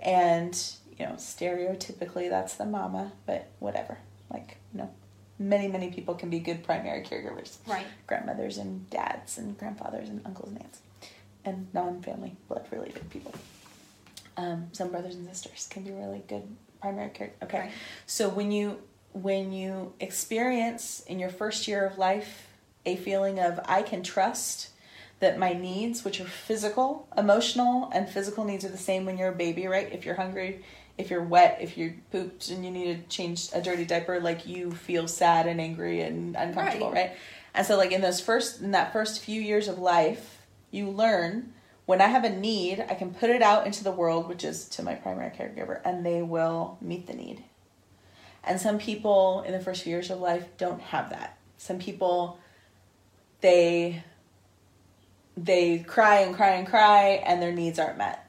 And, 0.00 0.60
you 0.98 1.06
know, 1.06 1.12
stereotypically 1.12 2.28
that's 2.28 2.54
the 2.54 2.64
mama, 2.64 3.12
but 3.26 3.48
whatever. 3.58 3.98
Like, 4.32 4.56
you 4.72 4.80
know, 4.80 4.90
many, 5.38 5.68
many 5.68 5.90
people 5.90 6.14
can 6.14 6.30
be 6.30 6.40
good 6.40 6.64
primary 6.64 7.02
caregivers. 7.02 7.58
Right. 7.66 7.86
Grandmothers 8.06 8.58
and 8.58 8.88
dads 8.90 9.38
and 9.38 9.56
grandfathers 9.58 10.08
and 10.08 10.20
uncles 10.24 10.48
and 10.50 10.62
aunts 10.62 10.80
and 11.44 11.68
non 11.72 12.02
family 12.02 12.36
blood 12.48 12.66
related 12.70 13.08
people. 13.10 13.34
Um, 14.36 14.68
some 14.72 14.90
brothers 14.90 15.14
and 15.14 15.28
sisters 15.28 15.68
can 15.70 15.84
be 15.84 15.90
really 15.90 16.22
good 16.26 16.44
primary 16.80 17.10
care. 17.10 17.32
Okay. 17.42 17.58
Right. 17.60 17.72
So 18.06 18.28
when 18.28 18.50
you 18.52 18.78
when 19.12 19.52
you 19.52 19.92
experience 20.00 21.00
in 21.06 21.18
your 21.18 21.30
first 21.30 21.66
year 21.66 21.84
of 21.84 21.98
life 21.98 22.46
a 22.86 22.96
feeling 22.96 23.38
of 23.40 23.60
I 23.66 23.82
can 23.82 24.02
trust 24.02 24.70
that 25.18 25.38
my 25.38 25.52
needs, 25.52 26.02
which 26.04 26.20
are 26.20 26.24
physical, 26.24 27.06
emotional, 27.16 27.90
and 27.92 28.08
physical 28.08 28.44
needs 28.44 28.64
are 28.64 28.70
the 28.70 28.78
same 28.78 29.04
when 29.04 29.18
you're 29.18 29.28
a 29.28 29.34
baby, 29.34 29.66
right? 29.66 29.92
If 29.92 30.06
you're 30.06 30.14
hungry, 30.14 30.64
if 30.96 31.10
you're 31.10 31.22
wet, 31.22 31.58
if 31.60 31.76
you're 31.76 31.94
pooped 32.10 32.48
and 32.48 32.64
you 32.64 32.70
need 32.70 32.94
to 32.96 33.14
change 33.14 33.50
a 33.52 33.60
dirty 33.60 33.84
diaper, 33.84 34.18
like 34.20 34.46
you 34.46 34.70
feel 34.70 35.06
sad 35.08 35.46
and 35.46 35.60
angry 35.60 36.00
and 36.00 36.36
uncomfortable, 36.36 36.90
Right. 36.90 37.08
right? 37.10 37.16
And 37.52 37.66
so 37.66 37.76
like 37.76 37.92
in 37.92 38.00
those 38.00 38.20
first 38.20 38.62
in 38.62 38.70
that 38.70 38.92
first 38.92 39.20
few 39.20 39.40
years 39.42 39.68
of 39.68 39.78
life, 39.78 40.46
you 40.70 40.88
learn 40.88 41.52
when 41.86 42.00
I 42.00 42.06
have 42.06 42.24
a 42.24 42.30
need, 42.30 42.84
I 42.88 42.94
can 42.94 43.12
put 43.12 43.30
it 43.30 43.42
out 43.42 43.66
into 43.66 43.82
the 43.82 43.92
world, 43.92 44.28
which 44.28 44.44
is 44.44 44.66
to 44.70 44.82
my 44.82 44.94
primary 44.94 45.30
caregiver, 45.30 45.80
and 45.84 46.04
they 46.06 46.22
will 46.22 46.78
meet 46.80 47.06
the 47.06 47.14
need. 47.14 47.44
And 48.44 48.60
some 48.60 48.78
people 48.78 49.42
in 49.46 49.52
the 49.52 49.60
first 49.60 49.82
few 49.82 49.90
years 49.90 50.10
of 50.10 50.20
life 50.20 50.46
don't 50.56 50.80
have 50.80 51.10
that. 51.10 51.38
Some 51.58 51.78
people 51.78 52.38
they 53.40 54.02
they 55.36 55.78
cry 55.78 56.20
and 56.20 56.34
cry 56.34 56.50
and 56.50 56.66
cry 56.66 57.22
and 57.24 57.40
their 57.40 57.52
needs 57.52 57.78
aren't 57.78 57.98
met. 57.98 58.28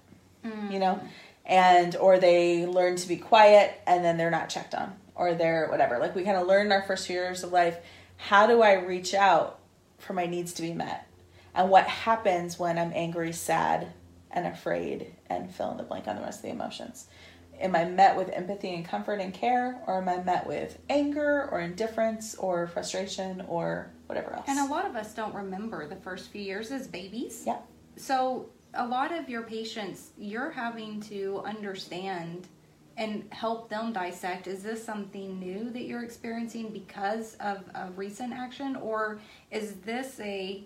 You 0.72 0.80
know? 0.80 0.95
Mm. 0.95 1.08
And 1.45 1.95
or 1.95 2.20
they 2.20 2.66
learn 2.66 2.95
to 2.97 3.08
be 3.08 3.18
quiet 3.18 3.80
and 3.86 4.04
then 4.04 4.18
they're 4.18 4.32
not 4.32 4.49
checked 4.49 4.74
on 4.74 4.93
or 5.16 5.34
they're 5.34 5.68
whatever. 5.68 5.99
Like 5.99 6.16
we 6.16 6.24
kind 6.24 6.38
of 6.38 6.47
learn 6.47 6.68
in 6.68 6.72
our 6.72 6.84
first 6.84 7.08
few 7.08 7.16
years 7.16 7.43
of 7.43 7.52
life, 7.52 7.78
how 8.18 8.47
do 8.47 8.62
I 8.62 8.74
reach 8.74 9.14
out 9.14 9.60
for 9.97 10.14
my 10.14 10.26
needs 10.26 10.54
to 10.54 10.62
be 10.62 10.74
met? 10.74 11.08
And 11.54 11.70
what 11.70 11.86
happens 11.86 12.58
when 12.58 12.78
I'm 12.78 12.91
angry, 12.93 13.34
sad, 13.34 13.93
and 14.32 14.47
afraid 14.47 15.14
and 15.30 15.54
fill 15.54 15.72
in 15.72 15.78
the 15.78 15.84
blank 15.84 16.08
on 16.08 16.16
the 16.16 16.22
rest 16.22 16.39
of 16.39 16.43
the 16.43 16.49
emotions? 16.49 17.08
Am 17.60 17.76
I 17.76 17.86
met 17.86 18.16
with 18.16 18.30
empathy 18.30 18.74
and 18.74 18.84
comfort 18.84 19.20
and 19.20 19.34
care, 19.34 19.82
or 19.86 19.97
am 19.97 20.10
I 20.10 20.24
met 20.24 20.47
with 20.47 20.80
anger 20.89 21.47
or 21.52 21.60
indifference 21.60 22.34
or 22.36 22.66
frustration 22.68 23.43
or 23.47 23.91
whatever 24.08 24.34
else? 24.34 24.45
And 24.47 24.58
a 24.58 24.66
lot 24.66 24.86
of 24.86 24.95
us 24.95 25.14
don't 25.14 25.36
remember 25.36 25.88
the 25.88 25.97
first 25.97 26.32
few 26.32 26.41
years 26.41 26.72
as 26.72 26.88
babies. 26.88 27.43
Yeah. 27.45 27.60
So 27.97 28.49
a 28.74 28.88
lot 28.88 29.12
of 29.12 29.30
your 29.30 29.43
patients, 29.43 30.12
you're 30.18 30.49
having 30.49 31.02
to 31.02 31.43
understand 31.45 32.47
and 32.97 33.26
help 33.32 33.70
them 33.70 33.93
dissect. 33.93 34.47
Is 34.47 34.64
this 34.64 34.84
something 34.84 35.39
new 35.39 35.70
that 35.70 35.84
you're 35.84 36.04
experiencing 36.04 36.70
because 36.72 37.36
of 37.36 37.64
a 37.76 37.91
recent 37.95 38.34
action, 38.34 38.76
or 38.76 39.20
is 39.52 39.76
this 39.82 40.20
a 40.20 40.64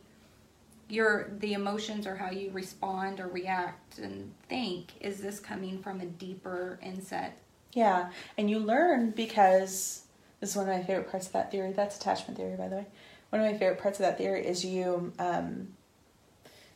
your 0.90 1.32
the 1.40 1.54
emotions 1.54 2.06
or 2.06 2.16
how 2.16 2.30
you 2.30 2.52
respond 2.52 3.20
or 3.20 3.28
react 3.28 3.98
and 4.00 4.34
think? 4.50 4.94
Is 5.02 5.20
this 5.20 5.40
coming 5.40 5.80
from 5.80 6.02
a 6.02 6.06
deeper 6.06 6.80
inset? 6.82 7.38
Yeah, 7.74 8.10
and 8.38 8.50
you 8.50 8.60
learn 8.60 9.12
because 9.12 10.04
this 10.40 10.52
is 10.52 10.56
one 10.56 10.70
of 10.70 10.76
my 10.76 10.84
favorite 10.84 11.10
parts 11.10 11.28
of 11.28 11.34
that 11.34 11.52
theory. 11.52 11.72
That's 11.72 11.98
attachment 11.98 12.38
theory, 12.38 12.56
by 12.56 12.68
the 12.68 12.78
way. 12.78 12.86
One 13.30 13.42
of 13.42 13.52
my 13.52 13.58
favorite 13.58 13.80
parts 13.80 14.00
of 14.00 14.06
that 14.06 14.18
theory 14.18 14.46
is 14.46 14.64
you. 14.64 15.12
Um, 15.20 15.70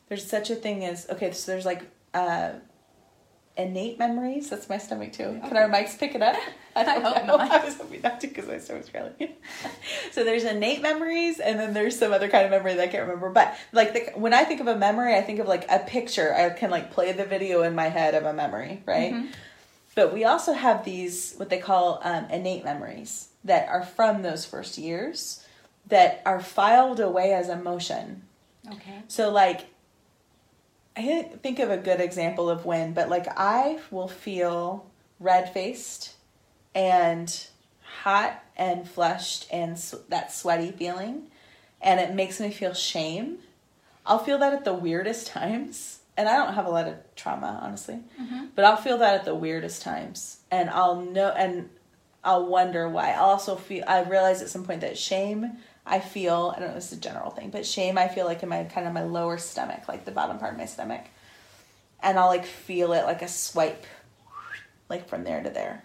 there's 0.08 0.26
such 0.26 0.50
a 0.50 0.56
thing 0.56 0.84
as 0.84 1.08
okay, 1.08 1.30
so 1.32 1.52
there's 1.52 1.64
like 1.64 1.82
uh, 2.12 2.52
innate 3.62 3.98
memories. 3.98 4.50
That's 4.50 4.68
my 4.68 4.78
stomach 4.78 5.12
too. 5.12 5.40
Can 5.46 5.56
our 5.56 5.68
mics 5.68 5.98
pick 5.98 6.14
it 6.14 6.22
up? 6.22 6.36
I 6.76 7.00
hope 7.00 7.26
not. 7.26 7.40
I 7.50 7.64
was 7.64 7.76
hoping 7.76 8.02
not 8.02 8.20
to 8.20 8.28
because 8.28 8.46
my 8.46 8.58
stomach's 8.58 8.88
growling. 8.88 9.14
so 10.12 10.24
there's 10.24 10.44
innate 10.44 10.82
memories, 10.82 11.40
and 11.40 11.58
then 11.58 11.74
there's 11.74 11.98
some 11.98 12.12
other 12.12 12.28
kind 12.28 12.44
of 12.44 12.50
memory 12.50 12.74
that 12.74 12.82
I 12.82 12.86
can't 12.86 13.02
remember. 13.02 13.30
But 13.30 13.56
like 13.72 13.92
the, 13.92 14.18
when 14.18 14.34
I 14.34 14.44
think 14.44 14.60
of 14.60 14.66
a 14.66 14.76
memory, 14.76 15.14
I 15.16 15.22
think 15.22 15.40
of 15.40 15.48
like 15.48 15.66
a 15.70 15.80
picture. 15.80 16.34
I 16.34 16.50
can 16.50 16.70
like 16.70 16.90
play 16.92 17.12
the 17.12 17.24
video 17.24 17.62
in 17.62 17.74
my 17.74 17.88
head 17.88 18.14
of 18.14 18.24
a 18.24 18.32
memory, 18.32 18.82
right? 18.86 19.26
But 19.94 20.12
we 20.12 20.24
also 20.24 20.52
have 20.52 20.84
these, 20.84 21.34
what 21.36 21.50
they 21.50 21.58
call 21.58 22.00
um, 22.04 22.26
innate 22.30 22.64
memories 22.64 23.28
that 23.44 23.68
are 23.68 23.82
from 23.82 24.22
those 24.22 24.44
first 24.46 24.78
years 24.78 25.44
that 25.88 26.22
are 26.24 26.40
filed 26.40 27.00
away 27.00 27.32
as 27.32 27.48
emotion. 27.48 28.22
Okay. 28.70 29.02
So, 29.08 29.30
like, 29.30 29.66
I 30.96 31.02
can't 31.02 31.42
think 31.42 31.58
of 31.58 31.70
a 31.70 31.76
good 31.76 32.00
example 32.00 32.50
of 32.50 32.64
when, 32.64 32.92
but 32.92 33.08
like, 33.08 33.26
I 33.36 33.78
will 33.90 34.08
feel 34.08 34.90
red 35.18 35.52
faced 35.52 36.14
and 36.74 37.46
hot 38.02 38.42
and 38.56 38.88
flushed 38.88 39.46
and 39.52 39.76
that 40.08 40.32
sweaty 40.32 40.72
feeling, 40.72 41.28
and 41.80 42.00
it 42.00 42.14
makes 42.14 42.40
me 42.40 42.50
feel 42.50 42.74
shame. 42.74 43.38
I'll 44.04 44.18
feel 44.18 44.38
that 44.38 44.52
at 44.52 44.64
the 44.64 44.74
weirdest 44.74 45.26
times. 45.28 45.98
And 46.16 46.28
I 46.28 46.36
don't 46.36 46.52
have 46.54 46.66
a 46.66 46.70
lot 46.70 46.86
of 46.86 46.96
trauma, 47.16 47.60
honestly, 47.62 48.00
mm-hmm. 48.20 48.46
but 48.54 48.66
I'll 48.66 48.76
feel 48.76 48.98
that 48.98 49.20
at 49.20 49.24
the 49.24 49.34
weirdest 49.34 49.80
times. 49.80 50.38
And 50.50 50.68
I'll 50.68 51.00
know, 51.00 51.30
and 51.30 51.70
I'll 52.22 52.44
wonder 52.44 52.86
why. 52.88 53.12
I'll 53.12 53.30
also 53.30 53.56
feel, 53.56 53.84
I 53.86 54.02
realize 54.02 54.42
at 54.42 54.50
some 54.50 54.64
point 54.64 54.82
that 54.82 54.98
shame, 54.98 55.52
I 55.86 55.98
feel, 56.00 56.52
I 56.54 56.60
don't 56.60 56.68
know 56.68 56.76
if 56.76 56.84
it's 56.84 56.92
a 56.92 56.96
general 56.96 57.30
thing, 57.30 57.50
but 57.50 57.66
shame, 57.66 57.98
I 57.98 58.08
feel 58.08 58.26
like 58.26 58.42
in 58.42 58.48
my 58.48 58.64
kind 58.64 58.86
of 58.86 58.92
my 58.92 59.02
lower 59.02 59.38
stomach, 59.38 59.88
like 59.88 60.04
the 60.04 60.10
bottom 60.10 60.38
part 60.38 60.52
of 60.52 60.58
my 60.58 60.66
stomach. 60.66 61.04
And 62.02 62.18
I'll 62.18 62.28
like 62.28 62.46
feel 62.46 62.92
it 62.92 63.04
like 63.04 63.22
a 63.22 63.28
swipe, 63.28 63.86
like 64.88 65.08
from 65.08 65.24
there 65.24 65.42
to 65.42 65.50
there. 65.50 65.84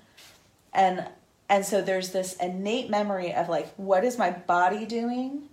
And, 0.74 1.08
and 1.50 1.66
so 1.66 1.82
there's 1.82 2.12
this 2.12 2.36
innate 2.36 2.90
memory 2.90 3.34
of 3.34 3.50
like, 3.50 3.74
what 3.76 4.04
is 4.04 4.18
my 4.18 4.32
body 4.32 4.86
doing? 4.86 5.50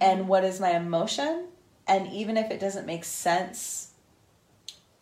And 0.00 0.28
what 0.28 0.44
is 0.44 0.60
my 0.60 0.70
emotion? 0.70 1.46
And 1.86 2.08
even 2.08 2.36
if 2.36 2.50
it 2.50 2.60
doesn't 2.60 2.86
make 2.86 3.04
sense 3.04 3.90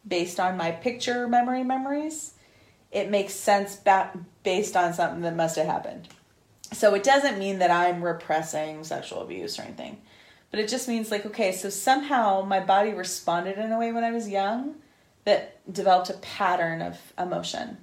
based 0.06 0.38
on 0.38 0.56
my 0.56 0.70
picture 0.70 1.26
memory 1.26 1.64
memories, 1.64 2.34
it 2.92 3.10
makes 3.10 3.34
sense 3.34 3.76
ba- 3.76 4.12
based 4.42 4.76
on 4.76 4.92
something 4.92 5.22
that 5.22 5.34
must 5.34 5.56
have 5.56 5.66
happened. 5.66 6.08
So 6.74 6.94
it 6.94 7.02
doesn't 7.02 7.38
mean 7.38 7.58
that 7.60 7.70
I'm 7.70 8.02
repressing 8.04 8.84
sexual 8.84 9.22
abuse 9.22 9.58
or 9.58 9.62
anything, 9.62 10.00
but 10.50 10.60
it 10.60 10.68
just 10.68 10.88
means 10.88 11.10
like, 11.10 11.24
okay, 11.26 11.52
so 11.52 11.70
somehow 11.70 12.42
my 12.42 12.60
body 12.60 12.92
responded 12.92 13.58
in 13.58 13.72
a 13.72 13.78
way 13.78 13.92
when 13.92 14.04
I 14.04 14.10
was 14.10 14.28
young 14.28 14.74
that 15.24 15.60
developed 15.72 16.10
a 16.10 16.14
pattern 16.14 16.82
of 16.82 16.98
emotion. 17.18 17.78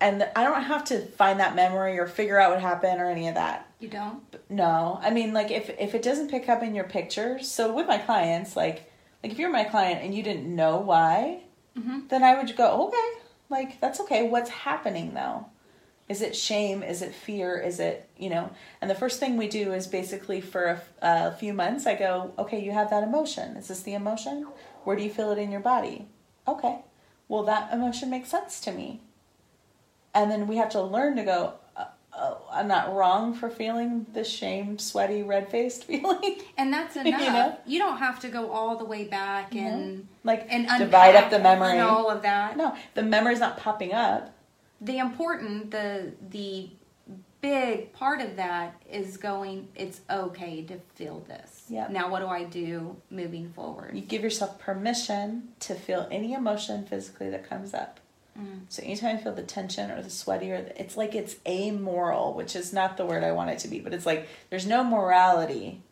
And 0.00 0.28
I 0.34 0.42
don't 0.42 0.64
have 0.64 0.84
to 0.86 1.00
find 1.00 1.38
that 1.38 1.54
memory 1.54 1.96
or 1.98 2.06
figure 2.08 2.38
out 2.38 2.50
what 2.50 2.60
happened 2.60 3.00
or 3.00 3.08
any 3.08 3.28
of 3.28 3.36
that. 3.36 3.68
You 3.78 3.88
don't? 3.88 4.20
No, 4.50 4.98
I 5.00 5.10
mean 5.10 5.32
like 5.32 5.50
if 5.52 5.70
if 5.78 5.94
it 5.94 6.02
doesn't 6.02 6.28
pick 6.30 6.48
up 6.48 6.62
in 6.62 6.74
your 6.74 6.84
pictures. 6.84 7.48
So 7.48 7.72
with 7.72 7.86
my 7.86 7.98
clients, 7.98 8.56
like 8.56 8.90
like 9.22 9.32
if 9.32 9.38
you're 9.38 9.50
my 9.50 9.62
client 9.64 10.02
and 10.02 10.12
you 10.12 10.24
didn't 10.24 10.52
know 10.54 10.78
why, 10.78 11.42
Mhm. 11.78 12.08
then 12.08 12.24
I 12.24 12.34
would 12.34 12.56
go 12.56 12.88
okay, 12.88 13.20
like 13.48 13.80
that's 13.80 14.00
okay. 14.00 14.28
What's 14.28 14.50
happening 14.50 15.14
though? 15.14 15.46
Is 16.08 16.20
it 16.20 16.36
shame? 16.36 16.82
Is 16.82 17.00
it 17.00 17.14
fear? 17.14 17.58
Is 17.58 17.80
it 17.80 18.08
you 18.16 18.30
know? 18.30 18.50
And 18.80 18.90
the 18.90 18.94
first 18.94 19.20
thing 19.20 19.36
we 19.36 19.48
do 19.48 19.72
is 19.72 19.86
basically 19.86 20.40
for 20.40 20.64
a, 20.66 20.82
a 21.02 21.32
few 21.32 21.52
months, 21.52 21.86
I 21.86 21.94
go 21.94 22.32
okay, 22.38 22.62
you 22.62 22.72
have 22.72 22.90
that 22.90 23.02
emotion. 23.02 23.56
Is 23.56 23.68
this 23.68 23.82
the 23.82 23.94
emotion? 23.94 24.46
Where 24.84 24.96
do 24.96 25.02
you 25.02 25.10
feel 25.10 25.30
it 25.30 25.38
in 25.38 25.50
your 25.52 25.60
body? 25.60 26.08
okay, 26.46 26.80
well, 27.28 27.42
that 27.44 27.72
emotion 27.72 28.10
makes 28.10 28.28
sense 28.28 28.60
to 28.60 28.72
me. 28.72 29.00
And 30.14 30.30
then 30.30 30.46
we 30.46 30.56
have 30.56 30.70
to 30.70 30.82
learn 30.82 31.16
to 31.16 31.24
go, 31.24 31.54
uh, 31.76 31.86
uh, 32.12 32.34
I'm 32.50 32.68
not 32.68 32.94
wrong 32.94 33.32
for 33.32 33.48
feeling 33.48 34.06
the 34.12 34.24
shame, 34.24 34.78
sweaty, 34.78 35.22
red 35.22 35.50
faced 35.50 35.84
feeling. 35.86 36.42
And 36.58 36.72
that's 36.72 36.96
enough. 36.96 37.58
You, 37.66 37.78
know? 37.78 37.86
don't 37.86 37.98
have 37.98 38.20
to 38.20 38.28
go 38.28 38.50
all 38.50 38.76
the 38.76 38.84
way 38.84 39.04
back 39.04 39.54
and 39.54 40.06
like, 40.24 40.46
and 40.50 40.66
divide 40.78 41.16
up 41.16 41.30
the 41.30 41.38
memory. 41.38 41.72
and 41.72 41.80
all 41.80 42.10
of 42.10 42.22
that. 42.22 42.56
No, 42.56 42.76
the 42.94 43.02
memory's 43.02 43.40
not 43.40 43.56
popping 43.56 43.92
up. 43.92 44.34
The 44.82 44.98
important 44.98 45.70
the 45.70 46.12
the 46.30 46.68
big 47.40 47.92
part 47.92 48.20
of 48.20 48.36
that 48.36 48.80
is 48.88 49.16
going 49.16 49.66
it's 49.74 50.00
okay 50.08 50.62
to 50.62 50.78
feel 50.94 51.20
this 51.26 51.64
yeah 51.68 51.88
now 51.90 52.08
what 52.08 52.20
do 52.20 52.26
i 52.26 52.44
do 52.44 52.96
moving 53.10 53.50
forward 53.50 53.96
You 53.96 54.02
give 54.02 54.22
yourself 54.22 54.58
permission 54.58 55.48
to 55.60 55.74
feel 55.74 56.06
any 56.10 56.34
emotion 56.34 56.84
physically 56.86 57.30
that 57.30 57.48
comes 57.48 57.74
up. 57.74 57.98
Mm. 58.38 58.60
So 58.68 58.82
anytime 58.82 59.16
you 59.16 59.22
feel 59.22 59.34
the 59.34 59.42
tension 59.42 59.90
or 59.90 60.00
the 60.02 60.08
sweaty 60.08 60.50
or 60.52 60.62
the, 60.62 60.80
it's 60.80 60.96
like 60.96 61.14
it's 61.14 61.36
amoral, 61.46 62.32
which 62.34 62.56
is 62.56 62.72
not 62.72 62.96
the 62.96 63.04
word 63.04 63.22
I 63.24 63.32
want 63.32 63.50
it 63.50 63.58
to 63.60 63.68
be, 63.68 63.80
but 63.80 63.92
it's 63.92 64.06
like 64.06 64.28
there's 64.48 64.66
no 64.66 64.82
morality 64.82 65.82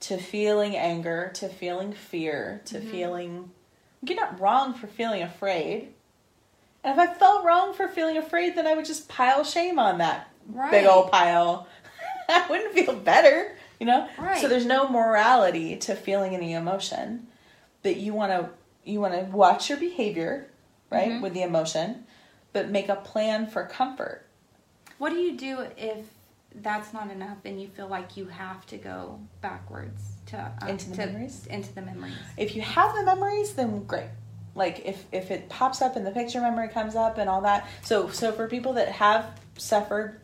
to 0.00 0.16
feeling 0.16 0.74
anger, 0.76 1.30
to 1.34 1.48
feeling 1.48 1.92
fear, 1.92 2.62
to 2.66 2.80
feeling 2.80 3.50
you're 4.04 4.16
not 4.16 4.40
wrong 4.40 4.74
for 4.74 4.86
feeling 4.86 5.22
afraid. 5.22 5.92
And 6.84 6.92
if 6.92 6.98
I 6.98 7.12
felt 7.14 7.44
wrong 7.44 7.74
for 7.74 7.86
feeling 7.88 8.16
afraid, 8.16 8.56
then 8.56 8.66
I 8.66 8.74
would 8.74 8.84
just 8.84 9.08
pile 9.08 9.44
shame 9.44 9.78
on 9.78 9.98
that 9.98 10.28
right 10.48 10.70
big 10.70 10.86
old 10.86 11.10
pile. 11.12 11.66
I 12.28 12.46
wouldn't 12.48 12.74
feel 12.74 12.94
better, 12.96 13.56
you 13.78 13.86
know? 13.86 14.08
Right. 14.18 14.40
So 14.40 14.48
there's 14.48 14.66
no 14.66 14.88
morality 14.88 15.76
to 15.78 15.94
feeling 15.94 16.34
any 16.34 16.52
emotion. 16.54 17.26
But 17.82 17.96
you 17.96 18.12
want 18.14 18.32
to 18.32 18.50
you 18.84 19.00
want 19.00 19.14
to 19.14 19.20
watch 19.36 19.68
your 19.68 19.78
behavior, 19.78 20.48
right, 20.90 21.08
Mhm. 21.12 21.20
with 21.22 21.34
the 21.34 21.42
emotion, 21.42 22.04
but 22.52 22.68
make 22.68 22.88
a 22.88 22.96
plan 22.96 23.46
for 23.46 23.64
comfort. 23.66 24.26
what 24.98 25.10
do 25.10 25.16
you 25.16 25.36
do 25.36 25.66
if 25.76 26.06
that's 26.56 26.92
not 26.92 27.10
enough 27.10 27.38
and 27.44 27.60
you 27.60 27.66
feel 27.68 27.88
like 27.88 28.16
you 28.16 28.26
have 28.26 28.64
to 28.66 28.76
go 28.76 29.18
backwards 29.40 30.02
to 30.26 30.36
um, 30.60 30.68
Into 30.68 30.90
the 30.90 30.96
to- 30.96 31.06
memories? 31.06 31.46
into 31.46 31.72
the 31.74 31.82
memories 31.82 32.14
If 32.36 32.54
you 32.56 32.62
have 32.62 32.94
the 32.94 33.04
memories, 33.04 33.54
then 33.54 33.84
great. 33.84 34.10
Like 34.54 34.84
if 34.84 35.04
if 35.12 35.30
it 35.30 35.48
pops 35.48 35.80
up 35.82 35.96
and 35.96 36.06
the 36.06 36.10
picture 36.10 36.40
memory 36.40 36.68
comes 36.68 36.94
up 36.94 37.18
and 37.18 37.28
all 37.30 37.40
that. 37.42 37.66
So 37.82 38.08
so 38.10 38.32
for 38.32 38.48
people 38.48 38.74
that 38.74 38.88
have 38.88 39.26
suffered 39.56 40.20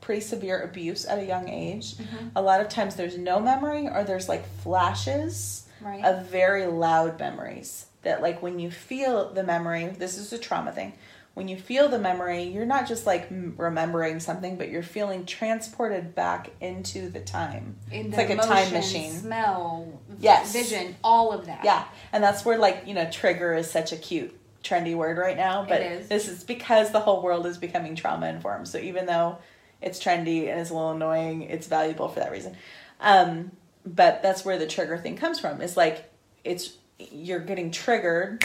pretty 0.00 0.20
severe 0.20 0.60
abuse 0.62 1.04
at 1.04 1.18
a 1.18 1.24
young 1.24 1.48
age, 1.48 1.96
Mhm. 1.96 2.30
a 2.36 2.40
lot 2.42 2.60
of 2.60 2.68
times 2.68 2.94
there's 2.94 3.18
no 3.18 3.40
memory 3.40 3.88
or 3.88 4.04
there's 4.04 4.28
like 4.28 4.44
flashes 4.62 5.66
right 5.80 6.04
of 6.04 6.26
very 6.26 6.66
loud 6.66 7.18
memories 7.18 7.86
that 8.02 8.22
like 8.22 8.40
when 8.42 8.58
you 8.58 8.70
feel 8.70 9.32
the 9.32 9.42
memory 9.42 9.86
this 9.88 10.16
is 10.16 10.32
a 10.32 10.38
trauma 10.38 10.72
thing 10.72 10.92
when 11.38 11.48
you 11.48 11.56
feel 11.56 11.88
the 11.88 11.98
memory 11.98 12.42
you're 12.42 12.66
not 12.66 12.86
just 12.86 13.06
like 13.06 13.28
remembering 13.56 14.20
something 14.20 14.56
but 14.56 14.68
you're 14.68 14.82
feeling 14.82 15.24
transported 15.24 16.14
back 16.14 16.50
into 16.60 17.08
the 17.08 17.20
time. 17.20 17.76
In 17.90 18.06
it's 18.06 18.16
the 18.16 18.22
like 18.22 18.30
a 18.30 18.36
time 18.36 18.72
machine. 18.72 19.12
smell 19.12 20.00
Yes. 20.20 20.52
vision 20.52 20.96
all 21.02 21.32
of 21.32 21.46
that. 21.46 21.64
Yeah. 21.64 21.84
And 22.12 22.22
that's 22.22 22.44
where 22.44 22.58
like 22.58 22.82
you 22.86 22.92
know 22.92 23.08
trigger 23.10 23.54
is 23.54 23.70
such 23.70 23.92
a 23.92 23.96
cute 23.96 24.38
trendy 24.62 24.94
word 24.96 25.16
right 25.16 25.36
now 25.36 25.64
but 25.66 25.80
It 25.80 25.92
is. 25.92 26.08
this 26.08 26.28
is 26.28 26.44
because 26.44 26.90
the 26.90 27.00
whole 27.00 27.22
world 27.22 27.46
is 27.46 27.56
becoming 27.56 27.94
trauma 27.94 28.26
informed 28.26 28.66
so 28.68 28.76
even 28.76 29.06
though 29.06 29.38
it's 29.80 30.02
trendy 30.02 30.50
and 30.50 30.60
it's 30.60 30.70
a 30.70 30.74
little 30.74 30.90
annoying 30.90 31.42
it's 31.42 31.68
valuable 31.68 32.08
for 32.08 32.20
that 32.20 32.32
reason. 32.32 32.56
Um, 33.00 33.52
but 33.86 34.22
that's 34.22 34.44
where 34.44 34.58
the 34.58 34.66
trigger 34.66 34.98
thing 34.98 35.16
comes 35.16 35.38
from. 35.38 35.60
It's 35.62 35.76
like 35.76 36.10
it's 36.44 36.72
you're 36.98 37.38
getting 37.38 37.70
triggered 37.70 38.44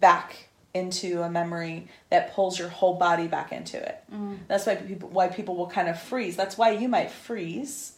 back 0.00 0.47
into 0.78 1.22
a 1.22 1.28
memory 1.30 1.88
that 2.10 2.32
pulls 2.34 2.58
your 2.58 2.68
whole 2.68 2.94
body 2.94 3.26
back 3.26 3.52
into 3.52 3.76
it. 3.76 4.02
Mm. 4.12 4.38
that's 4.48 4.66
why 4.66 4.76
people 4.76 5.08
why 5.10 5.28
people 5.28 5.56
will 5.56 5.68
kind 5.68 5.88
of 5.88 6.00
freeze. 6.00 6.36
That's 6.36 6.56
why 6.56 6.70
you 6.70 6.88
might 6.88 7.10
freeze 7.10 7.92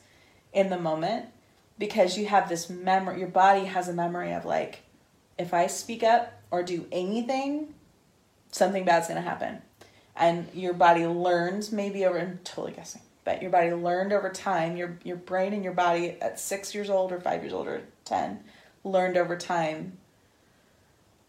in 0.53 0.70
the 0.70 0.78
moment 0.78 1.26
because 1.78 2.18
you 2.18 2.26
have 2.26 2.49
this 2.49 2.68
memory 2.68 3.18
your 3.18 3.28
body 3.28 3.64
has 3.64 3.89
a 3.89 3.93
memory 3.93 4.33
of 4.33 4.45
like 4.45 4.81
if 5.39 5.55
i 5.55 5.66
speak 5.66 6.03
up 6.03 6.33
or 6.51 6.62
do 6.62 6.87
anything 6.93 7.72
something 8.53 8.85
bad's 8.85 9.09
going 9.09 9.22
to 9.22 9.28
happen. 9.28 9.62
And 10.16 10.49
your 10.55 10.74
body 10.74 11.07
learns 11.07 11.72
maybe 11.72 12.05
over 12.05 12.18
i'm 12.18 12.41
totally 12.45 12.72
guessing 12.72 13.03
but 13.24 13.41
your 13.43 13.51
body 13.51 13.72
learned 13.72 14.12
over 14.12 14.28
time 14.31 14.76
your 14.76 14.99
your 15.05 15.16
brain 15.16 15.53
and 15.53 15.64
your 15.64 15.72
body 15.72 16.16
at 16.20 16.39
6 16.41 16.74
years 16.74 16.91
old 16.91 17.12
or 17.12 17.20
5 17.20 17.43
years 17.43 17.53
old 17.53 17.68
or 17.68 17.83
10 18.05 18.41
learned 18.85 19.16
over 19.16 19.37
time 19.37 19.99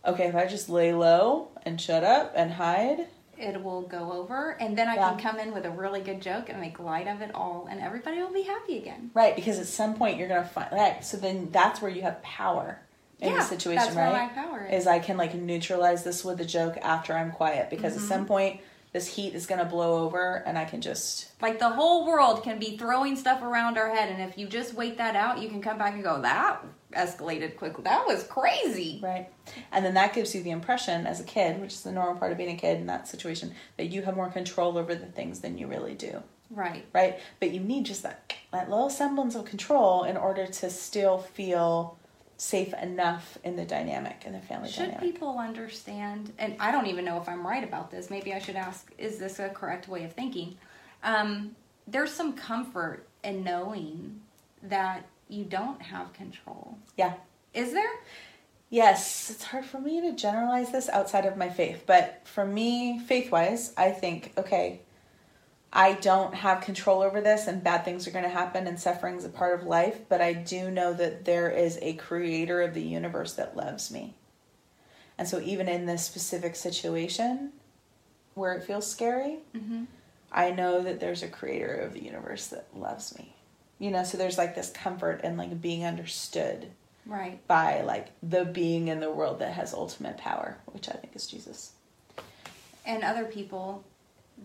okay 0.06 0.26
if 0.26 0.36
i 0.36 0.46
just 0.46 0.70
lay 0.70 0.94
low 0.94 1.48
and 1.64 1.80
shut 1.80 2.04
up 2.04 2.32
and 2.36 2.52
hide 2.54 3.08
it 3.38 3.64
will 3.64 3.82
go 3.82 4.12
over 4.12 4.52
and 4.60 4.78
then 4.78 4.88
I 4.88 4.94
Yeah. 4.96 5.10
can 5.10 5.18
come 5.20 5.40
in 5.40 5.52
with 5.52 5.66
a 5.66 5.72
really 5.72 6.02
good 6.02 6.22
joke 6.22 6.50
and 6.50 6.62
make 6.62 6.80
light 6.80 7.08
of 7.08 7.22
it 7.22 7.34
all 7.34 7.68
and 7.72 7.82
everybody 7.82 8.22
will 8.22 8.32
be 8.32 8.44
happy 8.44 8.78
again. 8.78 9.10
right 9.16 9.36
because 9.36 9.58
at 9.58 9.66
some 9.66 9.96
point 9.96 10.18
you're 10.18 10.28
going 10.28 10.44
to 10.44 10.48
find 10.48 10.68
right 10.72 11.04
so 11.04 11.18
then 11.18 11.50
that's 11.52 11.82
where 11.82 11.90
you 11.90 12.04
have 12.04 12.22
power 12.22 12.80
in 13.20 13.30
yeah, 13.30 13.38
the 13.38 13.44
situation 13.44 13.84
that's 13.84 13.96
right 13.96 14.12
where 14.12 14.28
my 14.28 14.34
power 14.34 14.68
is. 14.68 14.82
is 14.84 14.88
I 14.88 15.00
can 15.00 15.18
like 15.18 15.34
neutralize 15.34 16.04
this 16.04 16.24
with 16.24 16.40
a 16.40 16.46
joke 16.46 16.78
after 16.84 17.14
I'm 17.14 17.32
quiet 17.32 17.72
because 17.72 17.94
Mm-hmm. 17.94 18.04
at 18.04 18.10
some 18.10 18.26
point 18.28 18.60
this 18.94 19.08
heat 19.08 19.34
is 19.34 19.48
gonna 19.48 19.66
blow 19.66 20.04
over 20.06 20.44
and 20.46 20.56
I 20.56 20.66
can 20.66 20.80
just 20.82 21.32
Like 21.42 21.58
the 21.58 21.70
whole 21.72 22.06
world 22.06 22.44
can 22.44 22.60
be 22.60 22.78
throwing 22.78 23.16
stuff 23.16 23.42
around 23.42 23.76
our 23.80 23.90
head 23.90 24.10
and 24.10 24.22
if 24.22 24.38
you 24.38 24.46
just 24.48 24.76
wait 24.76 24.98
that 25.00 25.16
out, 25.16 25.42
you 25.42 25.50
can 25.50 25.64
come 25.64 25.80
back 25.80 25.96
and 25.96 26.04
go, 26.04 26.22
that 26.22 26.60
escalated 26.92 27.56
quickly. 27.58 27.84
That 27.84 28.06
was 28.08 28.24
crazy. 28.24 29.00
right, 29.04 29.28
and 29.72 29.84
then 29.86 29.94
that 29.96 30.14
gives 30.14 30.34
you 30.36 30.44
the 30.44 30.52
impression 30.52 31.06
as 31.08 31.20
a 31.20 31.24
kid, 31.24 31.60
which 31.62 31.74
is 31.74 31.82
the 31.84 31.92
normal 31.92 32.16
part 32.16 32.32
of 32.32 32.38
being 32.38 32.52
a 32.56 32.58
kid 32.60 32.78
in 32.80 32.88
that 32.88 33.08
situation, 33.08 33.54
that 33.78 33.86
you 33.88 34.02
have 34.04 34.16
more 34.16 34.30
control 34.30 34.78
over 34.78 34.94
the 34.96 35.06
things 35.08 35.40
than 35.42 35.58
you 35.58 35.68
really 35.68 35.96
do, 35.96 36.22
Right. 36.50 36.86
right? 36.94 37.20
But 37.40 37.52
you 37.52 37.60
need 37.60 37.86
just 37.86 38.04
that 38.04 38.34
that 38.52 38.70
little 38.70 38.90
semblance 38.90 39.36
of 39.36 39.46
control 39.46 40.04
in 40.04 40.18
order 40.18 40.46
to 40.46 40.70
still 40.70 41.20
feel 41.20 41.98
safe 42.38 42.74
enough 42.82 43.38
in 43.44 43.56
the 43.56 43.64
dynamic 43.64 44.24
in 44.26 44.34
the 44.34 44.40
family 44.42 44.68
Should 44.70 44.86
dynamic. 44.92 45.00
people 45.02 45.38
understand, 45.38 46.34
and 46.40 46.56
I 46.60 46.72
don't 46.72 46.88
even 46.88 47.06
know 47.06 47.22
if 47.22 47.30
I'm 47.30 47.46
right 47.46 47.64
about 47.64 47.92
this, 47.92 48.10
maybe 48.10 48.34
I 48.34 48.40
should 48.40 48.56
ask, 48.56 48.92
is 48.98 49.20
this 49.20 49.40
a 49.40 49.50
correct 49.50 49.88
way 49.88 50.04
of 50.04 50.14
thinking? 50.14 50.58
Um, 51.04 51.56
there's 51.88 52.12
some 52.12 52.34
comfort 52.34 53.08
in 53.24 53.44
knowing 53.44 54.22
that 54.64 55.06
you 55.32 55.46
don't 55.46 55.82
have 55.82 56.14
control. 56.14 56.78
Yeah. 56.98 57.14
Is 57.54 57.74
there? 57.74 57.90
Yes, 58.70 59.30
it's 59.30 59.44
hard 59.44 59.66
for 59.66 59.80
me 59.80 60.02
to 60.02 60.14
generalize 60.14 60.72
this 60.72 60.88
outside 60.90 61.26
of 61.26 61.36
my 61.36 61.50
faith, 61.50 61.84
but 61.86 62.22
for 62.24 62.46
me, 62.46 63.00
faith 63.00 63.32
wise, 63.32 63.74
I 63.76 63.92
think, 63.92 64.32
okay, 64.38 64.82
I 65.74 65.94
don't 65.94 66.34
have 66.34 66.62
control 66.62 67.02
over 67.02 67.20
this 67.20 67.48
and 67.48 67.64
bad 67.64 67.84
things 67.84 68.08
are 68.08 68.12
going 68.12 68.24
to 68.24 68.30
happen 68.30 68.68
and 68.68 68.80
suffering 68.80 69.16
is 69.16 69.26
a 69.26 69.30
part 69.30 69.60
of 69.60 69.68
life, 69.68 70.00
but 70.08 70.22
I 70.22 70.34
do 70.34 70.72
know 70.72 70.94
that 70.94 71.26
there 71.26 71.50
is 71.50 71.80
a 71.82 71.94
creator 71.94 72.62
of 72.62 72.74
the 72.74 72.82
universe 72.82 73.34
that 73.34 73.58
loves 73.58 73.92
me. 73.92 74.16
And 75.18 75.28
so, 75.28 75.40
even 75.42 75.68
in 75.68 75.86
this 75.86 76.06
specific 76.06 76.56
situation 76.56 77.52
where 78.34 78.54
it 78.54 78.64
feels 78.64 78.90
scary, 78.90 79.40
Mm-hmm. 79.54 79.84
I 80.32 80.52
know 80.52 80.82
that 80.82 81.00
there's 81.00 81.24
a 81.24 81.28
creator 81.28 81.76
of 81.76 81.94
the 81.94 82.04
universe 82.04 82.48
that 82.48 82.68
loves 82.74 83.18
me. 83.18 83.36
You 83.82 83.90
know, 83.90 84.04
so 84.04 84.16
there's 84.16 84.38
like 84.38 84.54
this 84.54 84.70
comfort 84.70 85.22
and 85.24 85.40
like 85.40 85.60
being 85.60 85.86
understood 85.86 86.70
Right. 87.08 87.46
by 87.48 87.82
like 87.82 88.10
the 88.22 88.46
being 88.46 88.90
in 88.90 89.00
the 89.00 89.10
world 89.10 89.40
that 89.40 89.54
has 89.54 89.74
ultimate 89.74 90.18
power, 90.18 90.60
which 90.68 90.88
I 90.88 90.92
think 90.94 91.16
is 91.16 91.26
Jesus. 91.26 91.72
And 92.86 93.04
other 93.04 93.26
people 93.26 93.84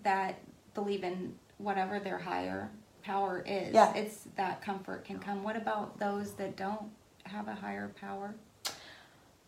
that 0.03 0.37
believe 0.73 1.05
in 1.05 1.35
whatever 1.59 2.01
their 2.01 2.17
higher 2.17 2.71
power 3.05 3.45
is, 3.47 3.75
Yeah. 3.75 3.93
it's 3.95 4.25
that 4.37 4.63
comfort 4.63 5.05
can 5.05 5.19
come. 5.19 5.43
What 5.45 5.57
about 5.57 5.99
those 5.99 6.33
that 6.37 6.57
don't 6.57 6.91
have 7.25 7.47
a 7.47 7.55
higher 7.55 7.89
power? 8.01 8.35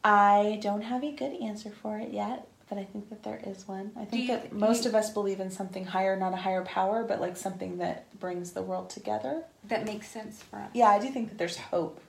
I 0.05 0.59
don't 0.61 0.83
have 0.83 1.03
a 1.03 1.13
good 1.13 1.33
answer 1.41 1.71
for 1.71 1.99
it 1.99 2.11
yet, 2.13 2.47
but 2.69 2.79
I 2.79 2.85
think 2.85 3.09
that 3.11 3.23
there 3.23 3.41
is 3.47 3.67
one. 3.67 3.93
I 3.97 4.05
think 4.05 4.23
you- 4.23 4.29
that 4.29 4.53
most 4.53 4.85
you- 4.85 4.91
of 4.91 4.95
us 4.95 5.11
believe 5.11 5.41
in 5.41 5.51
something 5.51 5.85
higher, 5.87 6.17
not 6.17 6.33
a 6.33 6.37
higher 6.37 6.65
power, 6.65 7.03
but 7.05 7.21
like 7.21 7.37
something 7.37 7.79
that 7.79 8.05
brings 8.21 8.53
the 8.53 8.63
world 8.63 8.91
together. 8.91 9.45
That 9.65 9.85
makes 9.85 10.09
sense 10.09 10.43
for 10.43 10.57
us. 10.59 10.71
Yeah, 10.75 10.89
I 10.89 10.99
do 10.99 11.09
think 11.11 11.29
that 11.31 11.39
there's 11.39 11.57
hope 11.57 12.01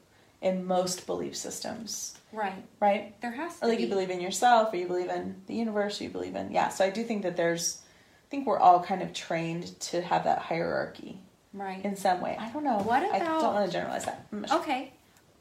in 0.41 0.66
most 0.66 1.05
belief 1.05 1.36
systems, 1.36 2.18
Right. 2.32 2.64
right? 2.80 3.20
There 3.22 3.32
has 3.32 3.60
to 3.60 3.66
Or 3.66 3.68
like 3.68 3.78
be. 3.80 3.84
you 3.84 3.89
believe 3.89 4.10
in 4.10 4.22
yourself, 4.22 4.72
or 4.74 4.78
you 4.78 4.88
believe 4.88 5.10
in 5.10 5.41
the 5.47 5.53
universe, 5.53 5.99
or 5.99 6.05
you 6.05 6.10
believe 6.10 6.36
in 6.36 6.51
yeah. 6.51 6.70
So 6.70 6.86
I 6.86 6.89
do 6.89 7.03
think 7.03 7.24
that 7.24 7.36
there's, 7.36 7.82
I 8.26 8.28
think 8.30 8.47
we're 8.47 8.60
all 8.60 8.82
kind 8.82 9.01
of 9.01 9.12
trained 9.14 9.78
to 9.82 10.01
have 10.01 10.24
that 10.24 10.39
hierarchy 10.39 11.20
right. 11.53 11.84
in 11.84 11.95
some 11.97 12.22
way. 12.22 12.38
I 12.39 12.49
don't 12.51 12.64
know. 12.64 12.78
What 12.80 13.03
about 13.03 13.16
I 13.16 13.20
don't 13.20 13.53
want 13.53 13.66
to 13.66 13.72
generalize 13.72 14.05
that. 14.05 14.26
Sure. 14.32 14.60
Okay. 14.60 14.93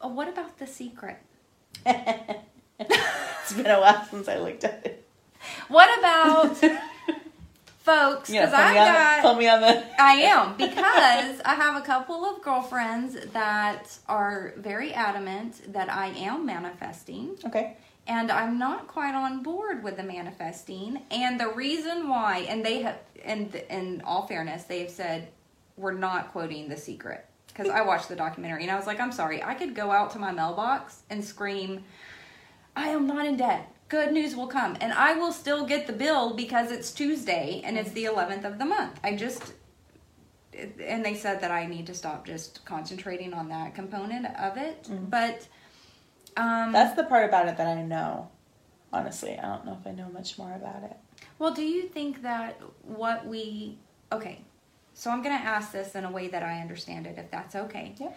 Uh, 0.05 0.09
what 0.09 0.27
about 0.29 0.59
the 0.59 0.67
secret? 0.67 1.17
it's 1.87 3.53
been 3.55 3.67
a 3.67 3.81
while 3.81 4.05
since 4.11 4.29
I 4.29 4.39
looked 4.39 4.65
at 4.65 4.85
it. 4.87 4.98
What 5.69 5.99
about 5.99 6.57
folks? 7.81 8.31
Because 8.31 8.53
I've 8.53 8.75
me, 8.75 8.79
on 8.81 8.87
the, 8.87 8.93
got. 8.93 9.23
pull 9.23 9.35
me 9.35 9.49
on 9.49 9.61
the. 9.61 9.85
I 10.03 10.13
am 10.15 10.57
because 10.57 11.41
I 11.45 11.55
have 11.55 11.77
a 11.77 11.85
couple 11.85 12.25
of 12.25 12.43
girlfriends 12.43 13.17
that 13.33 13.97
are 14.09 14.55
very 14.57 14.93
adamant 14.95 15.73
that 15.73 15.91
I 15.93 16.09
am 16.09 16.45
manifesting, 16.47 17.37
Okay. 17.47 17.77
and 18.07 18.31
I'm 18.31 18.59
not 18.59 18.87
quite 18.89 19.15
on 19.15 19.43
board 19.43 19.83
with 19.83 19.97
the 19.97 20.03
manifesting. 20.03 21.03
And 21.11 21.39
the 21.39 21.49
reason 21.49 22.09
why, 22.09 22.47
and 22.49 22.65
they 22.65 22.83
have, 22.83 22.99
and 23.25 23.55
in 23.71 24.03
all 24.05 24.27
fairness, 24.27 24.65
they 24.65 24.81
have 24.81 24.91
said 24.91 25.29
we're 25.77 25.93
not 25.93 26.33
quoting 26.33 26.69
The 26.69 26.77
Secret 26.77 27.25
because 27.49 27.69
I 27.71 27.83
watched 27.83 28.09
the 28.09 28.17
documentary 28.17 28.63
and 28.63 28.71
I 28.71 28.77
was 28.77 28.87
like, 28.87 29.01
I'm 29.01 29.13
sorry, 29.13 29.43
I 29.43 29.55
could 29.55 29.75
go 29.75 29.91
out 29.91 30.11
to 30.13 30.19
my 30.19 30.31
mailbox 30.33 31.03
and 31.11 31.25
scream, 31.25 31.85
I 32.77 32.89
am 32.91 33.07
not 33.07 33.27
in 33.27 33.37
debt. 33.37 33.69
Good 33.89 34.13
news 34.13 34.37
will 34.37 34.49
come, 34.49 34.77
and 34.81 34.93
I 34.93 35.15
will 35.15 35.33
still 35.33 35.65
get 35.65 35.87
the 35.87 35.93
bill 35.93 36.35
because 36.35 36.71
it's 36.71 36.93
Tuesday 36.93 37.63
and 37.65 37.79
it's 37.79 37.93
the 37.93 38.05
11th 38.05 38.45
of 38.45 38.59
the 38.59 38.67
month. 38.67 39.01
I 39.03 39.17
just 39.17 39.55
and 40.53 41.05
they 41.05 41.15
said 41.15 41.41
that 41.41 41.51
I 41.51 41.67
need 41.67 41.87
to 41.87 41.95
stop 41.95 42.27
just 42.27 42.65
concentrating 42.65 43.33
on 43.33 43.49
that 43.49 43.75
component 43.75 44.27
of 44.37 44.57
it. 44.57 44.85
Mm-hmm. 44.85 45.05
But 45.07 45.47
um, 46.37 46.73
That's 46.73 46.97
the 46.97 47.05
part 47.05 47.29
about 47.29 47.49
it 47.49 47.57
that 47.57 47.67
I 47.67 47.83
know. 47.83 48.29
Honestly, 48.93 49.39
I 49.39 49.43
don't 49.43 49.67
know 49.67 49.79
if 49.81 49.87
I 49.87 49.93
know 49.93 50.09
much 50.09 50.39
more 50.39 50.55
about 50.55 50.83
it. 50.83 50.97
well, 51.39 51.53
do 51.53 51.63
you 51.63 51.89
think 51.89 52.23
that 52.23 52.61
what 52.83 53.27
we 53.27 53.79
okay? 54.13 54.41
So 54.95 55.11
I'm 55.11 55.23
going 55.23 55.39
to 55.39 55.45
ask 55.45 55.73
this 55.73 55.95
in 55.95 56.05
a 56.05 56.11
way 56.11 56.29
that 56.29 56.43
I 56.43 56.61
understand 56.61 57.07
it, 57.07 57.19
if 57.19 57.31
that's 57.31 57.55
okay. 57.55 57.95
Yeah. 57.99 58.13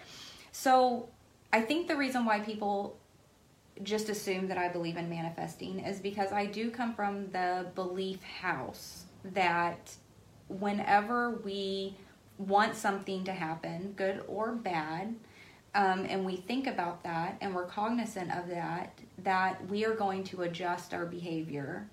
So 0.51 1.09
I 1.53 1.61
think 1.61 1.87
the 1.87 1.95
reason 1.95 2.25
why 2.25 2.39
people 2.39 2.97
just 3.83 4.09
assume 4.09 4.47
that 4.47 4.57
I 4.57 4.67
believe 4.67 4.97
in 4.97 5.09
manifesting 5.09 5.79
is 5.79 5.99
because 5.99 6.31
I 6.31 6.45
do 6.45 6.71
come 6.71 6.93
from 6.93 7.31
the 7.31 7.67
belief 7.75 8.21
house 8.23 9.05
that 9.23 9.93
whenever 10.47 11.31
we 11.43 11.95
want 12.37 12.75
something 12.75 13.23
to 13.23 13.31
happen, 13.31 13.93
good 13.95 14.23
or 14.27 14.53
bad, 14.53 15.15
um, 15.73 16.05
and 16.09 16.25
we 16.25 16.35
think 16.35 16.67
about 16.67 17.03
that 17.03 17.37
and 17.39 17.55
we're 17.55 17.65
cognizant 17.65 18.35
of 18.35 18.49
that, 18.49 18.99
that 19.19 19.65
we 19.69 19.85
are 19.85 19.95
going 19.95 20.23
to 20.25 20.41
adjust 20.41 20.93
our 20.93 21.05
behavior 21.05 21.87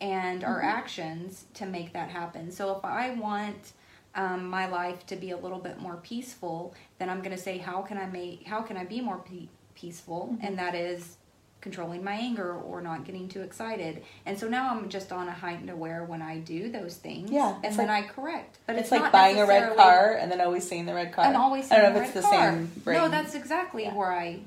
and 0.00 0.42
our 0.42 0.62
actions 0.62 1.44
to 1.54 1.66
make 1.66 1.92
that 1.92 2.08
happen. 2.08 2.50
So 2.50 2.76
if 2.76 2.84
I 2.84 3.10
want 3.10 3.72
um, 4.14 4.46
my 4.46 4.66
life 4.66 5.06
to 5.06 5.16
be 5.16 5.30
a 5.30 5.36
little 5.36 5.58
bit 5.58 5.78
more 5.78 5.96
peaceful, 5.96 6.74
then 6.98 7.08
I'm 7.08 7.18
going 7.18 7.36
to 7.36 7.42
say, 7.42 7.58
how 7.58 7.82
can 7.82 7.98
I 7.98 8.06
make, 8.06 8.46
how 8.46 8.62
can 8.62 8.76
I 8.76 8.84
be 8.84 9.00
more 9.00 9.18
pe- 9.18 9.48
peaceful? 9.74 10.36
And 10.40 10.58
that 10.58 10.74
is 10.74 11.18
controlling 11.60 12.02
my 12.02 12.14
anger 12.14 12.54
or 12.54 12.80
not 12.80 13.04
getting 13.04 13.28
too 13.28 13.42
excited. 13.42 14.02
And 14.26 14.38
so 14.38 14.48
now 14.48 14.70
I'm 14.70 14.88
just 14.88 15.12
on 15.12 15.28
a 15.28 15.32
heightened 15.32 15.70
aware 15.70 16.04
when 16.04 16.22
I 16.22 16.38
do 16.38 16.70
those 16.70 16.96
things. 16.96 17.30
Yeah, 17.30 17.54
and 17.56 17.64
it's 17.64 17.76
then 17.76 17.88
like- 17.88 18.04
I 18.04 18.08
correct. 18.08 18.58
But 18.66 18.76
It's, 18.76 18.90
it's, 18.90 19.00
like 19.02 19.12
buying 19.12 19.38
a 19.38 19.46
red 19.46 19.76
car 19.76 20.16
and 20.18 20.30
then 20.30 20.40
always 20.40 20.66
seeing 20.68 20.86
the 20.86 20.94
red 20.94 21.12
car. 21.12 21.24
and 21.26 21.36
always 21.36 21.68
seeing 21.68 21.80
I 21.80 21.82
don't 21.84 21.94
know 21.94 22.00
if 22.00 22.06
it's 22.06 22.14
the 22.14 22.22
car. 22.22 22.52
same 22.52 22.66
brain. 22.84 22.98
No, 22.98 23.08
that's 23.08 23.34
exactly 23.34 23.84
Yeah. 23.84 23.94
where 23.94 24.12
I 24.12 24.40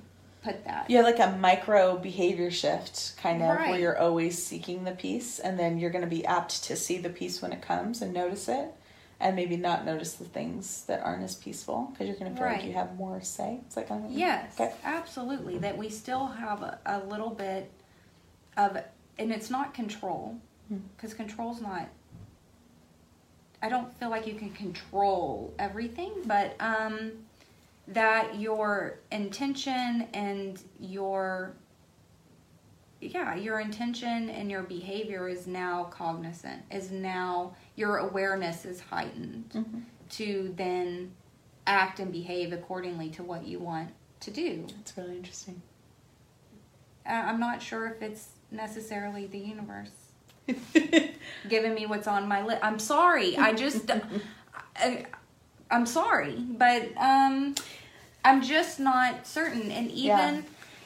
put 0.43 0.66
that. 0.66 0.89
you 0.89 0.97
have 0.97 1.05
like 1.05 1.20
a 1.20 1.38
micro 1.38 1.97
behavior 1.97 2.51
shift 2.51 3.16
kind 3.18 3.41
of 3.41 3.47
where 3.47 3.80
you're 3.80 3.97
always 3.97 4.43
seeking 4.43 4.84
the 4.84 4.91
peace 4.91 5.39
and 5.39 5.57
then 5.57 5.78
you're 5.78 5.89
going 5.91 6.03
to 6.03 6.09
be 6.09 6.26
apt 6.26 6.64
to 6.66 6.76
see 6.76 6.97
the 6.97 7.09
peace 7.09 7.41
when 7.41 7.53
it 7.53 7.61
comes 7.61 8.01
and 8.01 8.14
notice 8.14 8.49
it 8.49 8.74
and 9.24 9.38
maybe 9.38 9.55
not 9.55 9.86
notice 9.86 10.13
the 10.15 10.26
things 10.26 10.84
that 10.84 11.01
aren't 11.01 11.24
as 11.24 11.34
peaceful 11.36 11.89
because 11.93 12.07
you're 12.07 12.17
going 12.17 12.30
to 12.30 12.38
feel 12.38 12.45
Right. 12.45 12.57
like 12.57 12.65
you 12.67 12.74
have 12.74 12.95
more 12.97 13.21
say. 13.21 13.61
It's 13.65 13.78
like 13.78 13.89
of 13.89 14.03
Yes, 14.11 14.53
Okay. 14.59 14.74
absolutely. 14.84 15.57
That 15.57 15.78
we 15.78 15.89
still 15.89 16.28
have 16.28 16.61
a, 16.61 16.78
a 16.86 16.99
little 16.99 17.30
bit 17.30 17.71
of, 18.57 18.78
and 19.17 19.32
it's 19.32 19.49
not 19.49 19.74
control, 19.74 20.36
Hmm. 20.67 20.80
because 20.97 21.13
control's 21.13 21.61
not. 21.61 21.88
I 23.61 23.69
don't 23.69 23.97
feel 23.97 24.09
like 24.09 24.28
you 24.28 24.34
can 24.36 24.49
control 24.51 25.53
everything, 25.57 26.11
but 26.26 26.55
um, 26.59 27.13
that 27.88 28.38
your 28.38 28.99
intention 29.09 30.09
and 30.13 30.61
your 30.82 31.53
yeah, 32.99 33.36
your 33.36 33.59
intention 33.59 34.30
and 34.30 34.49
your 34.49 34.63
behavior 34.63 35.28
is 35.28 35.45
now 35.45 35.86
cognizant, 35.86 36.61
is 36.71 36.89
now 36.91 37.53
your 37.76 37.97
awareness 37.97 38.65
is 38.65 38.80
heightened 38.82 39.49
Mhm. 39.53 39.84
to 40.11 40.53
then 40.55 41.11
act 41.65 41.99
and 41.99 42.11
behave 42.11 42.51
accordingly 42.53 43.09
to 43.09 43.24
what 43.24 43.45
you 43.45 43.59
want 43.59 43.89
to 44.19 44.32
do. 44.32 44.67
It's 44.82 44.95
really 44.97 45.15
interesting. 45.17 45.61
I'm 47.05 47.39
not 47.39 47.61
sure 47.61 47.88
if 47.88 48.01
it's 48.01 48.30
necessarily 48.51 49.28
the 49.28 49.38
universe 49.39 49.91
giving 51.49 51.74
me 51.74 51.86
what's 51.86 52.07
on 52.07 52.28
my 52.28 52.43
list. 52.43 52.63
I'm 52.63 52.80
sorry. 52.80 53.36
I 53.38 53.53
just, 53.53 53.89
I, 54.76 55.05
I'm 55.71 55.86
sorry, 55.86 56.36
but 56.39 56.89
um, 56.97 57.55
I'm 58.24 58.41
just 58.41 58.80
not 58.80 59.26
certain. 59.28 59.71
And 59.71 59.89
even, 59.91 60.36
Yeah. 60.36 60.41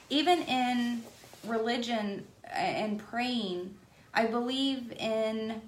even 0.10 0.42
in 0.44 1.04
religion 1.46 2.26
and 2.52 2.98
praying, 3.00 3.76
I 4.14 4.26
believe 4.28 4.92
in. 4.94 5.62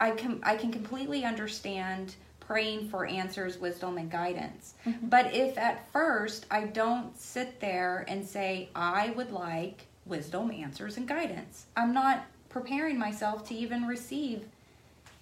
I 0.00 0.10
can 0.12 0.40
I 0.42 0.56
can 0.56 0.72
completely 0.72 1.24
understand 1.24 2.14
praying 2.40 2.88
for 2.88 3.06
answers, 3.06 3.58
wisdom, 3.58 3.98
and 3.98 4.10
guidance. 4.10 4.74
But 5.02 5.34
if 5.34 5.58
at 5.58 5.90
first 5.92 6.46
I 6.50 6.64
don't 6.64 7.18
sit 7.18 7.60
there 7.60 8.04
and 8.08 8.24
say 8.24 8.68
I 8.74 9.10
would 9.10 9.32
like 9.32 9.86
wisdom, 10.04 10.50
answers, 10.52 10.96
and 10.96 11.08
guidance, 11.08 11.66
I'm 11.76 11.92
not 11.92 12.26
preparing 12.48 12.98
myself 12.98 13.46
to 13.48 13.54
even 13.54 13.86
receive 13.86 14.44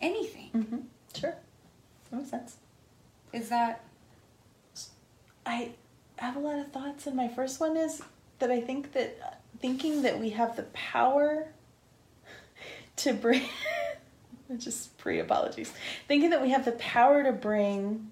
anything. 0.03 0.49
hmm 0.51 0.77
Sure. 1.19 1.35
That 2.11 2.17
makes 2.17 2.31
sense. 2.31 2.57
Is 3.33 3.49
that 3.49 3.83
I 5.47 5.71
have 6.17 6.37
a 6.37 6.41
lot 6.41 6.59
of 6.59 6.73
thoughts, 6.73 7.07
and 7.07 7.17
my 7.17 7.29
first 7.29 7.61
one 7.61 7.77
is 7.77 8.03
that 8.39 8.51
I 8.51 8.61
think 8.61 8.93
that 8.93 9.41
thinking 9.61 10.03
that 10.03 10.19
we 10.21 10.31
have 10.31 10.57
the 10.57 10.65
power 10.75 11.49
to 12.97 13.13
bring, 13.15 13.43
just 14.59 14.97
pre 14.99 15.21
apologies, 15.21 15.73
thinking 16.09 16.31
that 16.31 16.43
we 16.43 16.51
have 16.51 16.65
the 16.65 16.73
power 16.73 17.23
to 17.23 17.33
bring. 17.33 18.11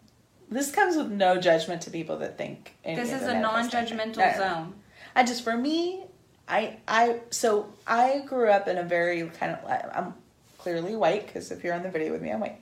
This 0.50 0.70
comes 0.70 0.96
with 0.96 1.10
no 1.10 1.40
judgment 1.40 1.82
to 1.82 1.90
people 1.90 2.18
that 2.18 2.36
think. 2.36 2.74
this 2.84 3.10
is 3.10 3.22
a 3.22 3.38
non-judgmental 3.38 4.18
No, 4.18 4.30
no, 4.32 4.36
zone? 4.36 4.74
I 5.16 5.24
just 5.24 5.42
for 5.44 5.56
me, 5.56 6.04
I 6.48 6.76
I 6.86 7.20
so 7.30 7.72
I 7.86 8.20
grew 8.26 8.50
up 8.50 8.68
in 8.68 8.76
a 8.76 8.82
very 8.82 9.22
kind 9.30 9.52
of 9.52 9.90
I'm 9.94 10.14
clearly 10.58 10.94
white 10.94 11.26
because 11.26 11.50
if 11.50 11.64
you're 11.64 11.74
on 11.74 11.82
the 11.82 11.90
video 11.90 12.12
with 12.12 12.22
me, 12.22 12.30
I'm 12.30 12.40
white. 12.40 12.58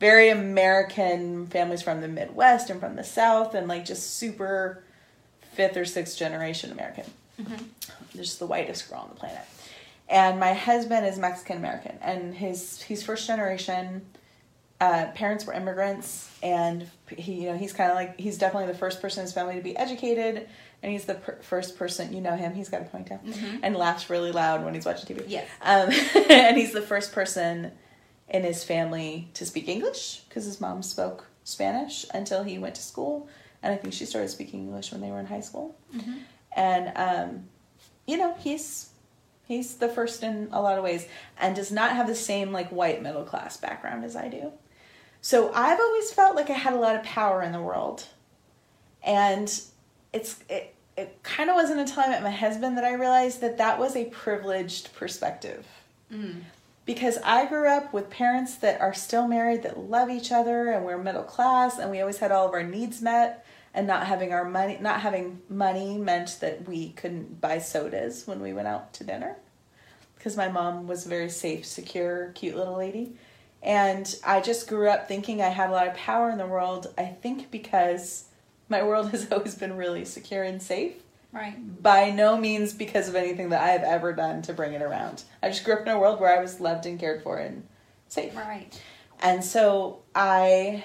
Very 0.00 0.28
American 0.28 1.46
families 1.46 1.82
from 1.82 2.00
the 2.00 2.08
Midwest 2.08 2.70
and 2.70 2.80
from 2.80 2.96
the 2.96 3.04
South, 3.04 3.54
and 3.54 3.68
like 3.68 3.84
just 3.84 4.16
super 4.16 4.82
fifth 5.52 5.76
or 5.76 5.84
sixth 5.84 6.16
generation 6.18 6.72
American. 6.72 7.04
Mm-hmm. 7.40 7.64
Just 8.16 8.38
the 8.38 8.46
whitest 8.46 8.88
girl 8.90 9.00
on 9.00 9.08
the 9.08 9.16
planet. 9.16 9.42
And 10.08 10.38
my 10.38 10.52
husband 10.52 11.06
is 11.06 11.18
Mexican 11.18 11.56
American, 11.56 11.98
and 12.02 12.34
his 12.34 12.82
he's 12.82 13.02
first 13.02 13.26
generation. 13.26 14.06
Uh, 14.80 15.06
parents 15.14 15.46
were 15.46 15.54
immigrants, 15.54 16.30
and 16.42 16.86
he, 17.16 17.42
you 17.42 17.46
know, 17.48 17.56
he's 17.56 17.72
kind 17.72 17.90
of 17.90 17.96
like 17.96 18.20
he's 18.20 18.36
definitely 18.36 18.70
the 18.70 18.78
first 18.78 19.00
person 19.00 19.20
in 19.20 19.24
his 19.24 19.32
family 19.32 19.54
to 19.54 19.62
be 19.62 19.74
educated, 19.76 20.46
and 20.82 20.92
he's 20.92 21.04
the 21.06 21.14
per- 21.14 21.38
first 21.40 21.78
person 21.78 22.12
you 22.12 22.20
know 22.20 22.36
him. 22.36 22.52
He's 22.52 22.68
got 22.68 22.82
a 22.82 22.84
ponytail 22.84 23.20
and 23.62 23.74
laughs 23.76 24.10
really 24.10 24.30
loud 24.32 24.62
when 24.64 24.74
he's 24.74 24.84
watching 24.84 25.16
TV. 25.16 25.24
Yes. 25.26 25.48
um, 25.62 25.90
and 26.30 26.56
he's 26.56 26.72
the 26.72 26.82
first 26.82 27.12
person 27.12 27.72
in 28.28 28.42
his 28.42 28.62
family 28.64 29.28
to 29.34 29.46
speak 29.46 29.68
English 29.68 30.22
because 30.28 30.44
his 30.44 30.60
mom 30.60 30.82
spoke 30.82 31.28
Spanish 31.44 32.04
until 32.12 32.42
he 32.42 32.58
went 32.58 32.74
to 32.74 32.82
school, 32.82 33.28
and 33.62 33.72
I 33.72 33.76
think 33.76 33.94
she 33.94 34.04
started 34.04 34.28
speaking 34.28 34.60
English 34.60 34.92
when 34.92 35.00
they 35.00 35.10
were 35.10 35.20
in 35.20 35.26
high 35.26 35.40
school. 35.40 35.76
And 36.54 36.92
um, 36.96 37.44
you 38.06 38.18
know, 38.18 38.34
he's 38.38 38.90
he's 39.46 39.74
the 39.74 39.88
first 39.88 40.22
in 40.22 40.48
a 40.52 40.60
lot 40.60 40.78
of 40.78 40.84
ways, 40.84 41.06
and 41.38 41.54
does 41.54 41.70
not 41.70 41.92
have 41.92 42.06
the 42.06 42.14
same 42.14 42.52
like 42.52 42.70
white 42.70 43.02
middle 43.02 43.24
class 43.24 43.56
background 43.56 44.04
as 44.04 44.16
I 44.16 44.28
do. 44.28 44.52
So 45.20 45.52
I've 45.54 45.80
always 45.80 46.12
felt 46.12 46.36
like 46.36 46.50
I 46.50 46.54
had 46.54 46.74
a 46.74 46.78
lot 46.78 46.96
of 46.96 47.02
power 47.02 47.42
in 47.42 47.52
the 47.52 47.62
world, 47.62 48.06
and 49.02 49.48
it's 50.12 50.42
it. 50.48 50.74
It 50.96 51.18
kind 51.24 51.50
of 51.50 51.56
wasn't 51.56 51.80
until 51.80 52.04
I 52.04 52.08
met 52.08 52.22
my 52.22 52.30
husband 52.30 52.76
that 52.76 52.84
I 52.84 52.92
realized 52.92 53.40
that 53.40 53.58
that 53.58 53.80
was 53.80 53.96
a 53.96 54.04
privileged 54.04 54.94
perspective 54.94 55.66
mm. 56.12 56.42
because 56.86 57.18
I 57.24 57.46
grew 57.46 57.66
up 57.66 57.92
with 57.92 58.10
parents 58.10 58.54
that 58.58 58.80
are 58.80 58.94
still 58.94 59.26
married 59.26 59.64
that 59.64 59.76
love 59.76 60.08
each 60.08 60.30
other 60.30 60.70
and 60.70 60.84
we're 60.84 60.96
middle 60.98 61.24
class 61.24 61.80
and 61.80 61.90
we 61.90 62.00
always 62.00 62.18
had 62.18 62.30
all 62.30 62.46
of 62.46 62.54
our 62.54 62.62
needs 62.62 63.02
met 63.02 63.43
and 63.74 63.86
not 63.86 64.06
having 64.06 64.32
our 64.32 64.44
money 64.44 64.78
not 64.80 65.00
having 65.00 65.40
money 65.48 65.98
meant 65.98 66.38
that 66.40 66.66
we 66.68 66.90
couldn't 66.90 67.40
buy 67.40 67.58
sodas 67.58 68.26
when 68.26 68.40
we 68.40 68.52
went 68.52 68.68
out 68.68 68.92
to 68.94 69.04
dinner 69.04 69.36
because 70.24 70.38
my 70.38 70.48
mom 70.48 70.86
was 70.86 71.04
a 71.04 71.08
very 71.10 71.28
safe, 71.28 71.66
secure, 71.66 72.32
cute 72.34 72.56
little 72.56 72.78
lady. 72.78 73.12
And 73.62 74.14
I 74.26 74.40
just 74.40 74.66
grew 74.66 74.88
up 74.88 75.06
thinking 75.06 75.42
I 75.42 75.48
had 75.48 75.68
a 75.68 75.72
lot 75.72 75.86
of 75.86 75.94
power 75.96 76.30
in 76.30 76.38
the 76.38 76.46
world. 76.46 76.86
I 76.96 77.04
think 77.04 77.50
because 77.50 78.24
my 78.70 78.82
world 78.82 79.10
has 79.12 79.30
always 79.30 79.54
been 79.54 79.76
really 79.76 80.06
secure 80.06 80.42
and 80.42 80.62
safe 80.62 80.94
Right. 81.30 81.82
by 81.82 82.08
no 82.08 82.38
means 82.38 82.72
because 82.72 83.06
of 83.06 83.16
anything 83.16 83.50
that 83.50 83.60
I've 83.62 83.82
ever 83.82 84.14
done 84.14 84.40
to 84.42 84.54
bring 84.54 84.72
it 84.72 84.80
around. 84.80 85.24
I 85.42 85.48
just 85.50 85.62
grew 85.62 85.74
up 85.74 85.82
in 85.82 85.88
a 85.88 85.98
world 85.98 86.20
where 86.20 86.34
I 86.34 86.40
was 86.40 86.58
loved 86.58 86.86
and 86.86 86.98
cared 86.98 87.22
for 87.22 87.36
and 87.36 87.66
safe. 88.08 88.34
Right. 88.34 88.80
And 89.20 89.44
so 89.44 90.04
I, 90.14 90.84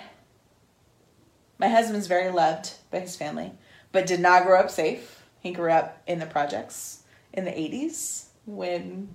my 1.59 1.67
husband's 1.67 2.07
very 2.07 2.31
loved 2.31 2.73
by 2.89 2.99
his 2.99 3.15
family, 3.15 3.51
but 3.91 4.07
did 4.07 4.19
not 4.19 4.45
grow 4.45 4.59
up 4.59 4.71
safe. 4.71 5.23
He 5.41 5.51
grew 5.51 5.71
up 5.71 6.01
in 6.07 6.19
the 6.19 6.25
projects 6.25 7.03
in 7.33 7.45
the 7.45 7.51
80s 7.51 8.25
when 8.45 9.09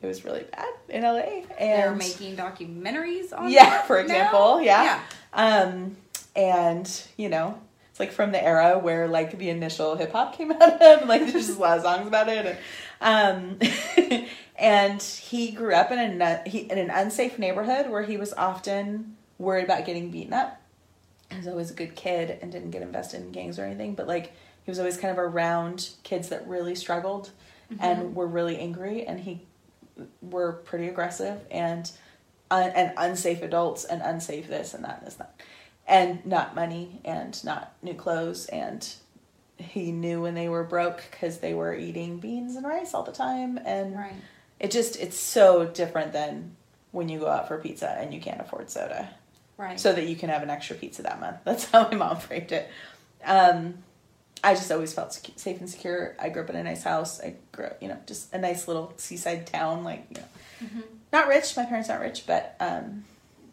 it 0.00 0.06
was 0.06 0.24
really 0.24 0.44
bad 0.44 0.68
in 0.88 1.02
LA. 1.02 1.44
And 1.58 1.58
They're 1.58 1.94
making 1.94 2.36
documentaries 2.36 3.36
on 3.36 3.50
yeah, 3.50 3.82
for 3.82 3.96
now? 3.96 4.02
example, 4.02 4.60
yeah. 4.60 4.84
Yeah. 4.84 5.00
Um, 5.32 5.96
and 6.34 7.02
you 7.16 7.28
know, 7.28 7.60
it's 7.90 8.00
like 8.00 8.10
from 8.10 8.32
the 8.32 8.42
era 8.42 8.78
where 8.78 9.06
like 9.06 9.38
the 9.38 9.50
initial 9.50 9.96
hip 9.96 10.12
hop 10.12 10.36
came 10.36 10.50
out 10.60 10.82
of, 10.82 11.08
like 11.08 11.20
there's 11.22 11.46
just 11.46 11.58
a 11.58 11.60
lot 11.60 11.78
of 11.78 11.84
songs 11.84 12.08
about 12.08 12.28
it. 12.28 12.58
And, 13.00 13.58
um, 13.62 14.26
and 14.58 15.02
he 15.02 15.52
grew 15.52 15.74
up 15.74 15.90
in 15.90 16.20
a 16.20 16.42
he, 16.46 16.60
in 16.60 16.78
an 16.78 16.90
unsafe 16.90 17.38
neighborhood 17.38 17.90
where 17.90 18.02
he 18.02 18.16
was 18.16 18.32
often 18.32 19.16
worried 19.38 19.64
about 19.64 19.84
getting 19.84 20.10
beaten 20.10 20.32
up. 20.32 20.61
He 21.32 21.38
was 21.38 21.48
always 21.48 21.70
a 21.70 21.74
good 21.74 21.94
kid 21.96 22.38
and 22.40 22.52
didn't 22.52 22.70
get 22.70 22.82
invested 22.82 23.20
in 23.20 23.32
gangs 23.32 23.58
or 23.58 23.64
anything, 23.64 23.94
but 23.94 24.06
like 24.06 24.32
he 24.64 24.70
was 24.70 24.78
always 24.78 24.96
kind 24.96 25.10
of 25.10 25.18
around 25.18 25.90
kids 26.02 26.28
that 26.28 26.46
really 26.46 26.74
struggled 26.74 27.30
and 27.80 27.98
mm-hmm. 28.02 28.14
were 28.14 28.26
really 28.26 28.58
angry, 28.58 29.06
and 29.06 29.20
he 29.20 29.46
were 30.20 30.52
pretty 30.52 30.88
aggressive 30.88 31.40
and 31.50 31.90
un- 32.50 32.72
and 32.74 32.92
unsafe 32.96 33.42
adults 33.42 33.84
and 33.84 34.02
unsafe 34.02 34.48
this 34.48 34.74
and 34.74 34.84
that 34.84 34.98
and 34.98 35.06
this 35.06 35.14
and 35.14 35.20
that. 35.26 35.40
And 35.86 36.24
not 36.24 36.54
money 36.54 37.00
and 37.04 37.42
not 37.44 37.72
new 37.82 37.94
clothes 37.94 38.46
and 38.46 38.86
he 39.58 39.92
knew 39.92 40.22
when 40.22 40.34
they 40.34 40.48
were 40.48 40.64
broke 40.64 41.04
because 41.10 41.38
they 41.38 41.54
were 41.54 41.74
eating 41.74 42.18
beans 42.18 42.56
and 42.56 42.66
rice 42.66 42.94
all 42.94 43.02
the 43.02 43.12
time 43.12 43.58
and 43.64 43.96
Right. 43.96 44.14
it 44.60 44.70
just 44.70 44.96
it's 44.96 45.16
so 45.16 45.66
different 45.66 46.12
than 46.12 46.56
when 46.90 47.08
you 47.08 47.18
go 47.20 47.28
out 47.28 47.48
for 47.48 47.58
pizza 47.58 47.90
and 47.98 48.12
you 48.12 48.20
can't 48.20 48.40
afford 48.40 48.70
soda 48.70 49.10
Right. 49.62 49.78
so 49.80 49.92
that 49.92 50.06
you 50.08 50.16
can 50.16 50.28
have 50.28 50.42
an 50.42 50.50
extra 50.50 50.74
pizza 50.76 51.02
that 51.02 51.20
month 51.20 51.38
that's 51.44 51.64
how 51.70 51.88
my 51.88 51.94
mom 51.96 52.16
framed 52.18 52.50
it 52.52 52.68
um, 53.24 53.74
i 54.42 54.54
just 54.54 54.70
always 54.72 54.92
felt 54.92 55.10
secu- 55.10 55.38
safe 55.38 55.58
and 55.60 55.70
secure 55.70 56.16
i 56.18 56.28
grew 56.28 56.42
up 56.42 56.50
in 56.50 56.56
a 56.56 56.62
nice 56.64 56.82
house 56.82 57.20
i 57.20 57.34
grew 57.52 57.66
up 57.66 57.76
you 57.80 57.88
know 57.88 57.98
just 58.06 58.32
a 58.34 58.38
nice 58.38 58.66
little 58.68 58.92
seaside 58.96 59.46
town 59.46 59.84
like 59.84 60.04
you 60.10 60.16
know 60.16 60.26
Mm-hmm. 60.64 60.80
not 61.12 61.26
rich 61.26 61.56
my 61.56 61.64
parents 61.64 61.90
aren't 61.90 62.02
rich 62.02 62.24
but 62.26 62.54
um, 62.60 63.04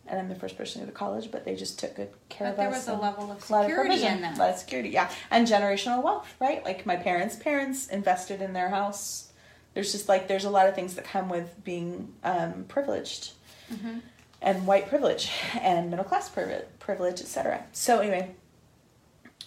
and 0.08 0.20
i'm 0.20 0.30
the 0.30 0.36
first 0.36 0.56
person 0.58 0.80
to 0.82 0.86
go 0.86 0.92
to 0.92 0.98
college 0.98 1.32
but 1.32 1.44
they 1.46 1.56
just 1.56 1.80
took 1.80 1.96
good 1.96 2.10
care 2.30 2.46
But 2.48 2.52
of 2.52 2.58
there 2.58 2.70
us 2.70 2.86
There 2.86 2.94
was 2.96 3.02
a 3.02 3.06
level 3.08 3.24
of 3.32 3.38
of 3.38 3.44
security 3.44 3.74
provision, 3.90 4.14
in 4.16 4.22
that. 4.22 4.38
A 4.38 4.40
lot 4.40 4.50
of 4.52 4.58
security, 4.58 4.90
yeah. 4.90 5.10
And 5.32 5.48
generational 5.48 6.04
wealth, 6.04 6.32
right? 6.40 6.64
Like 6.64 6.86
my 6.86 6.96
parents' 6.98 7.36
parents 7.36 7.88
invested 7.88 8.42
in 8.44 8.54
their 8.54 8.70
house. 8.70 9.32
There's 9.74 9.92
just 9.92 10.08
like 10.08 10.28
there's 10.28 10.46
a 10.46 10.50
lot 10.52 10.68
of 10.68 10.76
things 10.76 10.94
that 10.96 11.06
come 11.06 11.30
with 11.30 11.64
being 11.64 12.14
um, 12.24 12.66
privileged 12.68 13.32
Mm-hmm. 13.74 14.00
And 14.42 14.66
white 14.68 14.88
privilege 14.90 15.30
and 15.60 15.90
middle 15.90 16.06
class 16.06 16.30
privilege, 16.30 16.66
privilege 16.80 17.22
etc. 17.22 17.64
So 17.72 18.00
anyway, 18.00 18.32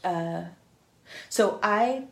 uh, 0.04 0.44
so 1.28 1.58
I 1.62 2.04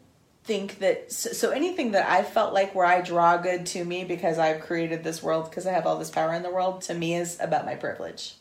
think 0.44 0.78
that 0.78 1.12
so, 1.12 1.32
so 1.32 1.50
anything 1.50 1.92
that 1.92 2.08
I 2.10 2.22
felt 2.22 2.54
like 2.54 2.74
where 2.74 2.86
I 2.86 3.02
draw 3.02 3.36
good 3.36 3.66
to 3.66 3.84
me 3.84 4.04
because 4.04 4.38
I've 4.38 4.60
created 4.62 5.04
this 5.04 5.22
world 5.22 5.50
because 5.50 5.66
I 5.66 5.72
have 5.72 5.86
all 5.86 5.98
this 5.98 6.10
power 6.10 6.32
in 6.34 6.42
the 6.42 6.50
world 6.50 6.82
to 6.82 6.94
me 6.94 7.14
is 7.14 7.38
about 7.40 7.64
my 7.66 7.74
privilege 7.74 8.34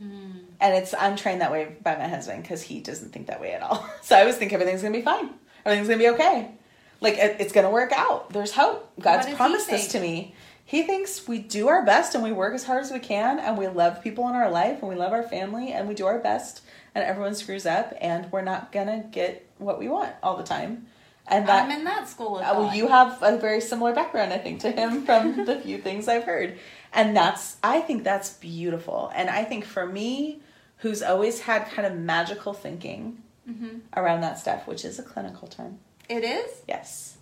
Mm. 0.00 0.42
and 0.60 0.76
it's 0.76 0.94
I'm 0.94 1.16
trained 1.16 1.40
that 1.40 1.50
way 1.50 1.74
by 1.82 1.96
my 1.96 2.06
husband 2.06 2.42
because 2.42 2.62
he 2.62 2.78
doesn't 2.78 3.10
think 3.12 3.26
that 3.26 3.40
way 3.40 3.52
at 3.52 3.62
all. 3.62 3.84
So 4.02 4.14
I 4.16 4.20
always 4.20 4.36
think 4.36 4.52
everything's 4.52 4.80
gonna 4.80 4.96
be 4.96 5.02
fine. 5.02 5.30
Everything's 5.64 5.88
gonna 5.88 5.98
be 5.98 6.10
okay. 6.10 6.52
Like 7.00 7.14
it, 7.14 7.40
it's 7.40 7.52
gonna 7.52 7.70
work 7.70 7.90
out. 7.90 8.30
There's 8.32 8.52
hope. 8.52 8.92
God's 9.00 9.26
promised 9.34 9.68
this 9.68 9.88
to 9.88 10.00
me. 10.00 10.36
He 10.68 10.82
thinks 10.82 11.26
we 11.26 11.38
do 11.38 11.68
our 11.68 11.82
best 11.82 12.14
and 12.14 12.22
we 12.22 12.30
work 12.30 12.52
as 12.54 12.64
hard 12.64 12.82
as 12.82 12.90
we 12.92 12.98
can 12.98 13.38
and 13.38 13.56
we 13.56 13.68
love 13.68 14.02
people 14.02 14.28
in 14.28 14.34
our 14.34 14.50
life 14.50 14.80
and 14.80 14.88
we 14.90 14.96
love 14.96 15.12
our 15.14 15.22
family 15.22 15.72
and 15.72 15.88
we 15.88 15.94
do 15.94 16.04
our 16.04 16.18
best 16.18 16.60
and 16.94 17.02
everyone 17.02 17.34
screws 17.34 17.64
up 17.64 17.94
and 18.02 18.30
we're 18.30 18.42
not 18.42 18.70
gonna 18.70 19.02
get 19.10 19.46
what 19.56 19.78
we 19.78 19.88
want 19.88 20.12
all 20.22 20.36
the 20.36 20.42
time. 20.44 20.86
And 21.26 21.48
that 21.48 21.64
I'm 21.64 21.70
in 21.70 21.84
that 21.84 22.06
school 22.06 22.36
of 22.38 22.42
uh, 22.42 22.60
well, 22.60 22.74
you 22.74 22.88
have 22.88 23.22
a 23.22 23.38
very 23.38 23.62
similar 23.62 23.94
background, 23.94 24.32
I 24.32 24.36
think, 24.38 24.60
to 24.60 24.70
him 24.70 25.04
from 25.06 25.46
the 25.46 25.58
few 25.58 25.78
things 25.78 26.06
I've 26.06 26.24
heard. 26.24 26.58
And 26.92 27.16
that's, 27.16 27.56
I 27.62 27.80
think 27.80 28.04
that's 28.04 28.30
beautiful. 28.34 29.10
And 29.14 29.30
I 29.30 29.44
think 29.44 29.64
for 29.64 29.86
me, 29.86 30.40
who's 30.78 31.02
always 31.02 31.40
had 31.40 31.66
kind 31.70 31.86
of 31.86 31.98
magical 31.98 32.52
thinking 32.52 33.22
Mhm. 33.48 33.80
around 33.96 34.20
that 34.20 34.38
stuff, 34.38 34.66
which 34.66 34.84
is 34.84 34.98
a 34.98 35.02
clinical 35.02 35.48
term. 35.48 35.78
It 36.10 36.24
is. 36.24 36.50
Yes. 36.68 37.17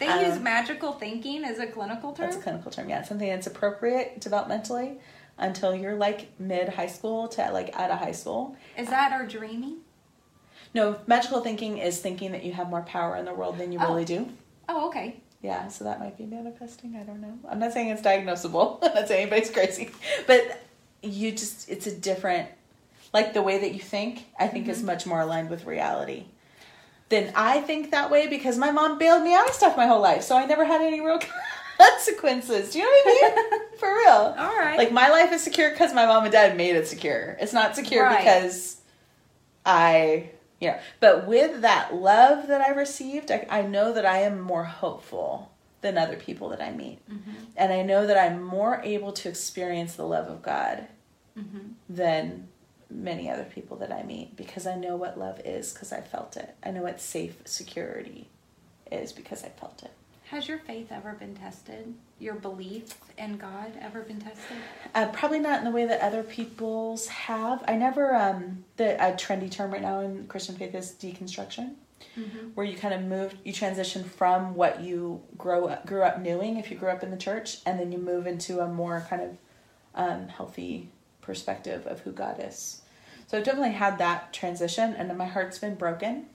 They 0.00 0.08
Um, 0.08 0.24
use 0.24 0.38
magical 0.40 0.92
thinking 0.92 1.44
as 1.44 1.58
a 1.60 1.66
clinical 1.66 2.12
term. 2.12 2.26
That's 2.26 2.36
a 2.38 2.42
clinical 2.42 2.70
term. 2.72 2.88
Yeah. 2.88 3.02
Something 3.02 3.28
that's 3.28 3.46
appropriate 3.46 4.18
developmentally 4.20 4.96
until 5.38 5.74
you're 5.74 5.94
like 5.94 6.28
mid 6.40 6.70
high 6.70 6.86
school 6.88 7.28
to 7.28 7.50
like 7.52 7.74
out 7.78 7.90
of 7.90 7.98
high 7.98 8.12
school. 8.12 8.56
Is 8.76 8.88
that 8.88 9.12
our 9.12 9.26
dreaming? 9.26 9.76
No, 10.74 10.96
magical 11.06 11.40
thinking 11.42 11.78
is 11.78 11.98
thinking 12.00 12.32
that 12.32 12.44
you 12.44 12.52
have 12.52 12.70
more 12.70 12.82
power 12.82 13.16
in 13.16 13.24
the 13.26 13.34
world 13.34 13.58
than 13.58 13.72
you 13.72 13.78
Oh. 13.80 13.88
really 13.88 14.04
do. 14.04 14.28
Oh, 14.68 14.88
okay. 14.88 15.16
Yeah, 15.42 15.68
so 15.68 15.84
that 15.84 16.00
might 16.00 16.16
be 16.18 16.26
manifesting. 16.26 16.96
I 16.96 17.02
don't 17.02 17.20
know. 17.20 17.38
I'm 17.48 17.58
not 17.58 17.72
saying 17.72 17.88
it's 17.88 18.02
diagnosable. 18.02 18.78
I'm 18.82 18.94
not 18.94 19.08
saying 19.08 19.22
anybody's 19.22 19.50
crazy. 19.50 19.90
But 20.26 20.62
you 21.02 21.30
just, 21.32 21.68
it's 21.68 21.86
a 21.86 21.94
different, 21.96 22.48
like 23.12 23.32
the 23.34 23.42
way 23.42 23.58
that 23.58 23.72
you 23.74 23.80
think, 23.80 24.26
I 24.38 24.46
think 24.48 24.68
is 24.68 24.82
much 24.82 25.06
more 25.06 25.20
aligned 25.20 25.50
with 25.50 25.64
reality. 25.66 26.26
Then 27.10 27.32
I 27.36 27.60
think 27.60 27.90
that 27.90 28.10
way 28.10 28.26
because 28.28 28.56
my 28.56 28.70
mom 28.70 28.98
bailed 28.98 29.22
me 29.22 29.34
out 29.34 29.48
of 29.48 29.54
stuff 29.54 29.76
my 29.76 29.86
whole 29.86 30.00
life. 30.00 30.22
So 30.22 30.36
I 30.36 30.46
never 30.46 30.64
had 30.64 30.80
any 30.80 31.00
real 31.00 31.20
consequences. 31.78 32.70
Do 32.72 32.78
you 32.78 32.84
know 32.84 32.90
what 32.90 33.06
I 33.06 33.50
mean? 33.50 33.60
For 33.78 33.88
real. 33.92 34.34
All 34.38 34.56
right. 34.58 34.78
Like 34.78 34.92
my 34.92 35.08
life 35.10 35.32
is 35.32 35.42
secure 35.42 35.70
because 35.70 35.92
my 35.92 36.06
mom 36.06 36.24
and 36.24 36.32
dad 36.32 36.56
made 36.56 36.76
it 36.76 36.86
secure. 36.86 37.36
It's 37.40 37.52
not 37.52 37.74
secure 37.76 38.04
Right. 38.04 38.18
because 38.18 38.80
I, 39.66 40.30
you 40.60 40.68
know, 40.68 40.78
but 41.00 41.26
with 41.26 41.62
that 41.62 41.94
love 41.94 42.48
that 42.48 42.60
I 42.60 42.70
received, 42.70 43.30
I, 43.30 43.46
I 43.50 43.62
know 43.62 43.92
that 43.92 44.06
I 44.06 44.18
am 44.18 44.40
more 44.40 44.64
hopeful 44.64 45.50
than 45.80 45.96
other 45.98 46.16
people 46.16 46.50
that 46.50 46.60
I 46.60 46.70
meet. 46.70 46.98
Mm-hmm. 47.10 47.30
And 47.56 47.72
I 47.72 47.82
know 47.82 48.06
that 48.06 48.18
I'm 48.18 48.42
more 48.42 48.80
able 48.84 49.12
to 49.12 49.28
experience 49.28 49.94
the 49.96 50.04
love 50.06 50.28
of 50.28 50.42
God 50.42 50.86
Mm-hmm. 51.38 51.68
than 51.88 52.48
many 52.90 53.30
other 53.30 53.44
people 53.44 53.76
that 53.78 53.92
I 53.92 54.02
meet 54.02 54.36
because 54.36 54.66
I 54.66 54.76
know 54.76 54.96
what 54.96 55.18
love 55.18 55.40
is 55.44 55.72
because 55.72 55.92
I 55.92 56.00
felt 56.00 56.36
it. 56.36 56.54
I 56.64 56.70
know 56.70 56.82
what 56.82 57.00
safe 57.00 57.36
security 57.44 58.28
is 58.90 59.12
because 59.12 59.44
I 59.44 59.48
felt 59.48 59.82
it. 59.82 59.92
Has 60.30 60.46
your 60.46 60.58
faith 60.58 60.92
ever 60.92 61.12
been 61.14 61.34
tested? 61.34 61.92
Your 62.20 62.34
belief 62.34 62.94
in 63.18 63.36
God 63.36 63.72
ever 63.80 64.02
been 64.02 64.20
tested? 64.20 64.56
Uh, 64.94 65.08
probably 65.08 65.40
not 65.40 65.58
in 65.58 65.64
the 65.64 65.72
way 65.72 65.86
that 65.86 66.00
other 66.00 66.22
people's 66.22 67.08
have. 67.08 67.64
I 67.66 67.76
never 67.76 68.14
um 68.14 68.64
the 68.76 68.94
a 69.04 69.12
trendy 69.14 69.50
term 69.50 69.72
right 69.72 69.82
now 69.82 70.00
in 70.00 70.26
Christian 70.28 70.54
faith 70.56 70.74
is 70.74 70.92
deconstruction, 70.92 71.74
Mm-hmm. 72.18 72.48
where 72.54 72.64
you 72.64 72.76
kind 72.78 72.94
of 72.94 73.02
move, 73.02 73.34
you 73.44 73.52
transition 73.52 74.04
from 74.04 74.54
what 74.54 74.80
you 74.80 75.20
grow 75.36 75.66
up, 75.66 75.84
grew 75.86 76.02
up 76.02 76.18
knowing 76.18 76.56
if 76.56 76.70
you 76.70 76.76
grew 76.76 76.88
up 76.88 77.02
in 77.02 77.10
the 77.10 77.16
church, 77.16 77.58
and 77.66 77.78
then 77.78 77.92
you 77.92 77.98
move 77.98 78.26
into 78.26 78.60
a 78.60 78.66
more 78.66 79.04
kind 79.10 79.20
of 79.22 79.36
um, 79.94 80.28
healthy 80.28 80.88
perspective 81.20 81.86
of 81.86 82.00
who 82.00 82.10
God 82.12 82.42
is. 82.42 82.79
So 83.30 83.38
I've 83.38 83.44
definitely 83.44 83.74
had 83.74 83.98
that 83.98 84.32
transition, 84.32 84.92
and 84.94 85.16
my 85.16 85.26
heart's 85.26 85.56
been 85.56 85.76
broken 85.76 86.26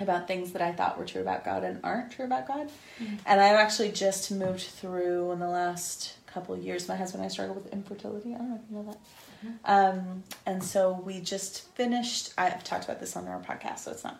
about 0.00 0.26
things 0.26 0.52
that 0.52 0.62
I 0.62 0.72
thought 0.72 0.98
were 0.98 1.04
true 1.04 1.20
about 1.20 1.44
God 1.44 1.62
and 1.62 1.78
aren't 1.84 2.10
true 2.10 2.24
about 2.24 2.48
God. 2.48 2.70
And 3.26 3.38
I've 3.38 3.56
actually 3.56 3.92
just 3.92 4.32
moved 4.32 4.62
through 4.62 5.30
in 5.32 5.40
the 5.40 5.48
last 5.48 6.14
couple 6.24 6.54
of 6.54 6.62
years. 6.62 6.88
My 6.88 6.96
husband 6.96 7.22
and 7.22 7.30
I 7.30 7.30
struggled 7.30 7.62
with 7.62 7.70
infertility. 7.70 8.34
I 8.34 8.38
don't 8.38 8.48
know 8.48 8.60
if 8.64 8.70
you 8.70 8.76
know 8.76 8.96
that. 9.64 9.70
Um, 9.70 10.22
and 10.46 10.64
so 10.64 11.02
we 11.04 11.20
just 11.20 11.68
finished. 11.74 12.32
I've 12.38 12.64
talked 12.64 12.84
about 12.84 12.98
this 12.98 13.14
on 13.14 13.28
our 13.28 13.38
podcast, 13.38 13.80
so 13.80 13.90
it's 13.90 14.02
not 14.02 14.18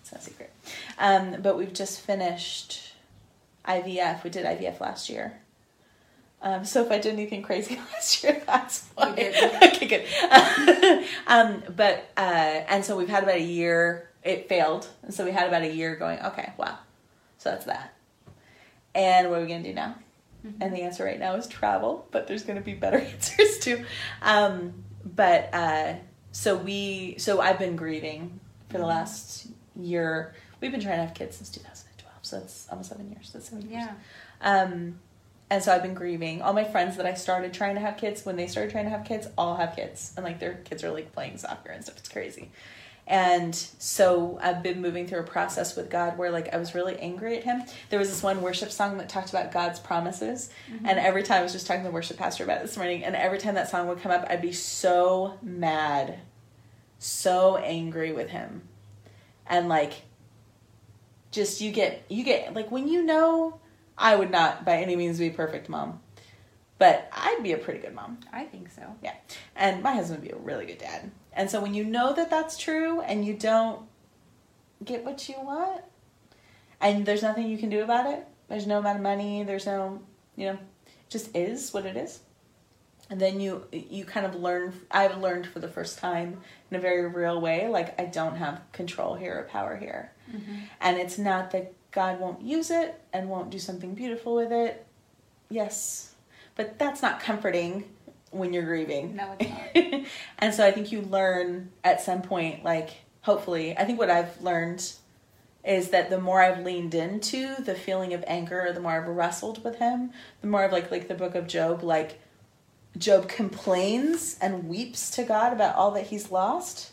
it's 0.00 0.10
not 0.10 0.22
a 0.22 0.24
secret. 0.24 0.50
Um, 0.98 1.42
but 1.42 1.58
we've 1.58 1.74
just 1.74 2.00
finished 2.00 2.94
IVF. 3.66 4.24
We 4.24 4.30
did 4.30 4.46
IVF 4.46 4.80
last 4.80 5.10
year. 5.10 5.38
Um, 6.40 6.64
so 6.64 6.84
if 6.84 6.92
I 6.92 6.98
did 6.98 7.12
anything 7.14 7.42
crazy 7.42 7.76
last 7.92 8.22
year, 8.22 8.42
that's 8.46 8.88
why. 8.94 9.10
Okay, 9.62 9.86
good. 9.86 11.04
um, 11.26 11.62
but 11.74 12.10
uh, 12.16 12.20
and 12.68 12.84
so 12.84 12.96
we've 12.96 13.08
had 13.08 13.22
about 13.22 13.36
a 13.36 13.42
year. 13.42 14.08
It 14.24 14.48
failed, 14.48 14.86
and 15.02 15.14
so 15.14 15.24
we 15.24 15.30
had 15.30 15.48
about 15.48 15.62
a 15.62 15.72
year 15.72 15.96
going. 15.96 16.20
Okay, 16.20 16.52
wow. 16.56 16.78
So 17.38 17.50
that's 17.50 17.64
that. 17.66 17.94
And 18.94 19.30
what 19.30 19.38
are 19.38 19.42
we 19.42 19.48
gonna 19.48 19.62
do 19.62 19.72
now? 19.72 19.94
And 20.60 20.74
the 20.74 20.82
answer 20.82 21.04
right 21.04 21.18
now 21.18 21.34
is 21.34 21.46
travel, 21.46 22.06
but 22.10 22.26
there's 22.26 22.42
gonna 22.42 22.60
be 22.60 22.74
better 22.74 22.98
answers 22.98 23.58
too. 23.58 23.84
Um, 24.22 24.84
but 25.04 25.50
uh, 25.52 25.94
so 26.32 26.56
we, 26.56 27.16
so 27.18 27.40
I've 27.40 27.58
been 27.58 27.76
grieving 27.76 28.40
for 28.68 28.78
the 28.78 28.86
last 28.86 29.48
year. 29.76 30.34
We've 30.60 30.70
been 30.70 30.80
trying 30.80 30.98
to 30.98 31.04
have 31.04 31.14
kids 31.14 31.36
since 31.36 31.50
2012, 31.50 32.14
so 32.22 32.40
that's 32.40 32.68
almost 32.70 32.88
seven 32.90 33.10
years. 33.10 33.30
That's 33.32 33.48
seven 33.48 33.68
years. 33.70 33.86
Yeah. 34.42 34.72
And 35.50 35.62
so 35.62 35.72
I've 35.72 35.82
been 35.82 35.94
grieving. 35.94 36.42
All 36.42 36.52
my 36.52 36.64
friends 36.64 36.96
that 36.96 37.06
I 37.06 37.14
started 37.14 37.54
trying 37.54 37.74
to 37.74 37.80
have 37.80 37.96
kids, 37.96 38.26
when 38.26 38.36
they 38.36 38.46
started 38.46 38.70
trying 38.70 38.84
to 38.84 38.90
have 38.90 39.04
kids, 39.04 39.28
all 39.38 39.56
have 39.56 39.74
kids. 39.74 40.12
And 40.16 40.24
like 40.24 40.40
their 40.40 40.54
kids 40.54 40.84
are 40.84 40.90
like 40.90 41.12
playing 41.12 41.38
soccer 41.38 41.70
and 41.70 41.82
stuff. 41.82 41.96
It's 41.98 42.08
crazy. 42.08 42.50
And 43.06 43.54
so 43.54 44.38
I've 44.42 44.62
been 44.62 44.82
moving 44.82 45.06
through 45.06 45.20
a 45.20 45.24
process 45.24 45.74
with 45.74 45.88
God 45.88 46.18
where 46.18 46.30
like 46.30 46.52
I 46.52 46.58
was 46.58 46.74
really 46.74 46.98
angry 46.98 47.38
at 47.38 47.44
him. 47.44 47.62
There 47.88 47.98
was 47.98 48.10
this 48.10 48.22
one 48.22 48.42
worship 48.42 48.70
song 48.70 48.98
that 48.98 49.08
talked 49.08 49.30
about 49.30 49.50
God's 49.50 49.80
promises. 49.80 50.50
Mm-hmm. 50.70 50.86
And 50.86 50.98
every 50.98 51.22
time 51.22 51.40
I 51.40 51.42
was 51.42 51.52
just 51.52 51.66
talking 51.66 51.82
to 51.82 51.88
the 51.88 51.94
worship 51.94 52.18
pastor 52.18 52.44
about 52.44 52.58
it 52.58 52.66
this 52.66 52.76
morning, 52.76 53.04
and 53.04 53.16
every 53.16 53.38
time 53.38 53.54
that 53.54 53.70
song 53.70 53.88
would 53.88 54.00
come 54.00 54.12
up, 54.12 54.26
I'd 54.28 54.42
be 54.42 54.52
so 54.52 55.38
mad, 55.40 56.18
so 56.98 57.56
angry 57.56 58.12
with 58.12 58.28
him. 58.28 58.68
And 59.46 59.70
like 59.70 60.02
just 61.30 61.62
you 61.62 61.72
get 61.72 62.04
you 62.10 62.24
get 62.24 62.52
like 62.52 62.70
when 62.70 62.88
you 62.88 63.02
know 63.02 63.58
I 63.98 64.14
would 64.16 64.30
not 64.30 64.64
by 64.64 64.76
any 64.76 64.96
means 64.96 65.18
be 65.18 65.26
a 65.26 65.32
perfect 65.32 65.68
mom, 65.68 66.00
but 66.78 67.10
I'd 67.12 67.42
be 67.42 67.52
a 67.52 67.58
pretty 67.58 67.80
good 67.80 67.94
mom. 67.94 68.20
I 68.32 68.44
think 68.44 68.70
so. 68.70 68.82
Yeah. 69.02 69.14
And 69.56 69.82
my 69.82 69.92
husband 69.92 70.20
would 70.20 70.28
be 70.28 70.34
a 70.34 70.38
really 70.38 70.66
good 70.66 70.78
dad. 70.78 71.10
And 71.32 71.50
so 71.50 71.60
when 71.60 71.74
you 71.74 71.84
know 71.84 72.12
that 72.14 72.30
that's 72.30 72.56
true 72.56 73.00
and 73.00 73.24
you 73.24 73.34
don't 73.34 73.82
get 74.84 75.04
what 75.04 75.28
you 75.28 75.34
want, 75.38 75.82
and 76.80 77.04
there's 77.04 77.22
nothing 77.22 77.48
you 77.48 77.58
can 77.58 77.70
do 77.70 77.82
about 77.82 78.06
it, 78.06 78.26
there's 78.48 78.66
no 78.66 78.78
amount 78.78 78.96
of 78.96 79.02
money, 79.02 79.42
there's 79.42 79.66
no, 79.66 80.00
you 80.36 80.46
know, 80.46 80.52
it 80.52 81.10
just 81.10 81.34
is 81.36 81.72
what 81.74 81.84
it 81.84 81.96
is. 81.96 82.20
And 83.10 83.20
then 83.20 83.40
you 83.40 83.64
you 83.72 84.04
kind 84.04 84.26
of 84.26 84.34
learn 84.34 84.74
I've 84.90 85.18
learned 85.18 85.46
for 85.46 85.60
the 85.60 85.68
first 85.68 85.98
time 85.98 86.42
in 86.70 86.76
a 86.76 86.80
very 86.80 87.08
real 87.08 87.40
way 87.40 87.66
like 87.66 87.98
I 87.98 88.04
don't 88.04 88.36
have 88.36 88.60
control 88.72 89.14
here 89.14 89.38
or 89.38 89.44
power 89.44 89.76
here. 89.76 90.12
Mm-hmm. 90.30 90.56
And 90.80 90.98
it's 90.98 91.16
not 91.16 91.50
that 91.52 91.72
God 91.98 92.20
won't 92.20 92.42
use 92.42 92.70
it 92.70 93.00
and 93.12 93.28
won't 93.28 93.50
do 93.50 93.58
something 93.58 93.92
beautiful 93.92 94.36
with 94.36 94.52
it. 94.52 94.86
Yes. 95.50 96.14
But 96.54 96.78
that's 96.78 97.02
not 97.02 97.18
comforting 97.18 97.82
when 98.30 98.52
you're 98.52 98.62
grieving. 98.62 99.16
No, 99.16 99.34
it's 99.36 99.74
not. 99.74 100.06
and 100.38 100.54
so 100.54 100.64
I 100.64 100.70
think 100.70 100.92
you 100.92 101.00
learn 101.02 101.72
at 101.82 102.00
some 102.00 102.22
point, 102.22 102.62
like, 102.62 102.90
hopefully, 103.22 103.76
I 103.76 103.84
think 103.84 103.98
what 103.98 104.10
I've 104.10 104.40
learned 104.40 104.92
is 105.64 105.90
that 105.90 106.08
the 106.08 106.20
more 106.20 106.40
I've 106.40 106.64
leaned 106.64 106.94
into 106.94 107.56
the 107.64 107.74
feeling 107.74 108.14
of 108.14 108.22
anger, 108.28 108.70
the 108.72 108.78
more 108.78 108.92
I've 108.92 109.08
wrestled 109.08 109.64
with 109.64 109.80
him, 109.80 110.12
the 110.40 110.46
more 110.46 110.62
I've 110.62 110.70
like 110.70 110.92
like 110.92 111.08
the 111.08 111.16
book 111.16 111.34
of 111.34 111.48
Job, 111.48 111.82
like 111.82 112.20
Job 112.96 113.28
complains 113.28 114.38
and 114.40 114.68
weeps 114.68 115.10
to 115.16 115.24
God 115.24 115.52
about 115.52 115.74
all 115.74 115.90
that 115.90 116.06
he's 116.06 116.30
lost. 116.30 116.92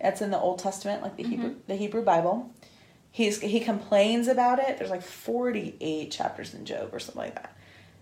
That's 0.00 0.22
in 0.22 0.30
the 0.30 0.38
Old 0.38 0.60
Testament, 0.60 1.02
like 1.02 1.16
the 1.16 1.24
mm-hmm. 1.24 1.32
Hebrew 1.32 1.54
the 1.66 1.74
Hebrew 1.74 2.04
Bible. 2.04 2.52
He's 3.16 3.40
he 3.40 3.60
complains 3.60 4.28
about 4.28 4.58
it. 4.58 4.76
There's 4.76 4.90
like 4.90 5.02
48 5.02 6.10
chapters 6.10 6.52
in 6.52 6.66
Job 6.66 6.90
or 6.92 6.98
something 6.98 7.22
like 7.22 7.34
that. 7.34 7.56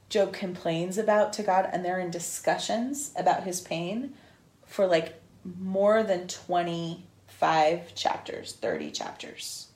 Job 0.09 0.33
complains 0.33 0.99
about 0.99 1.33
to 1.35 1.45
God 1.45 1.69
and 1.73 1.85
they're 1.85 2.01
in 2.01 2.11
discussions 2.11 3.13
about 3.17 3.45
his 3.45 3.61
pain 3.61 4.15
for 4.67 4.89
like 4.89 5.23
more 5.45 6.03
than 6.03 6.27
25 6.27 7.95
chapters, 7.95 8.55
30 8.55 8.91
chapters. 8.91 9.69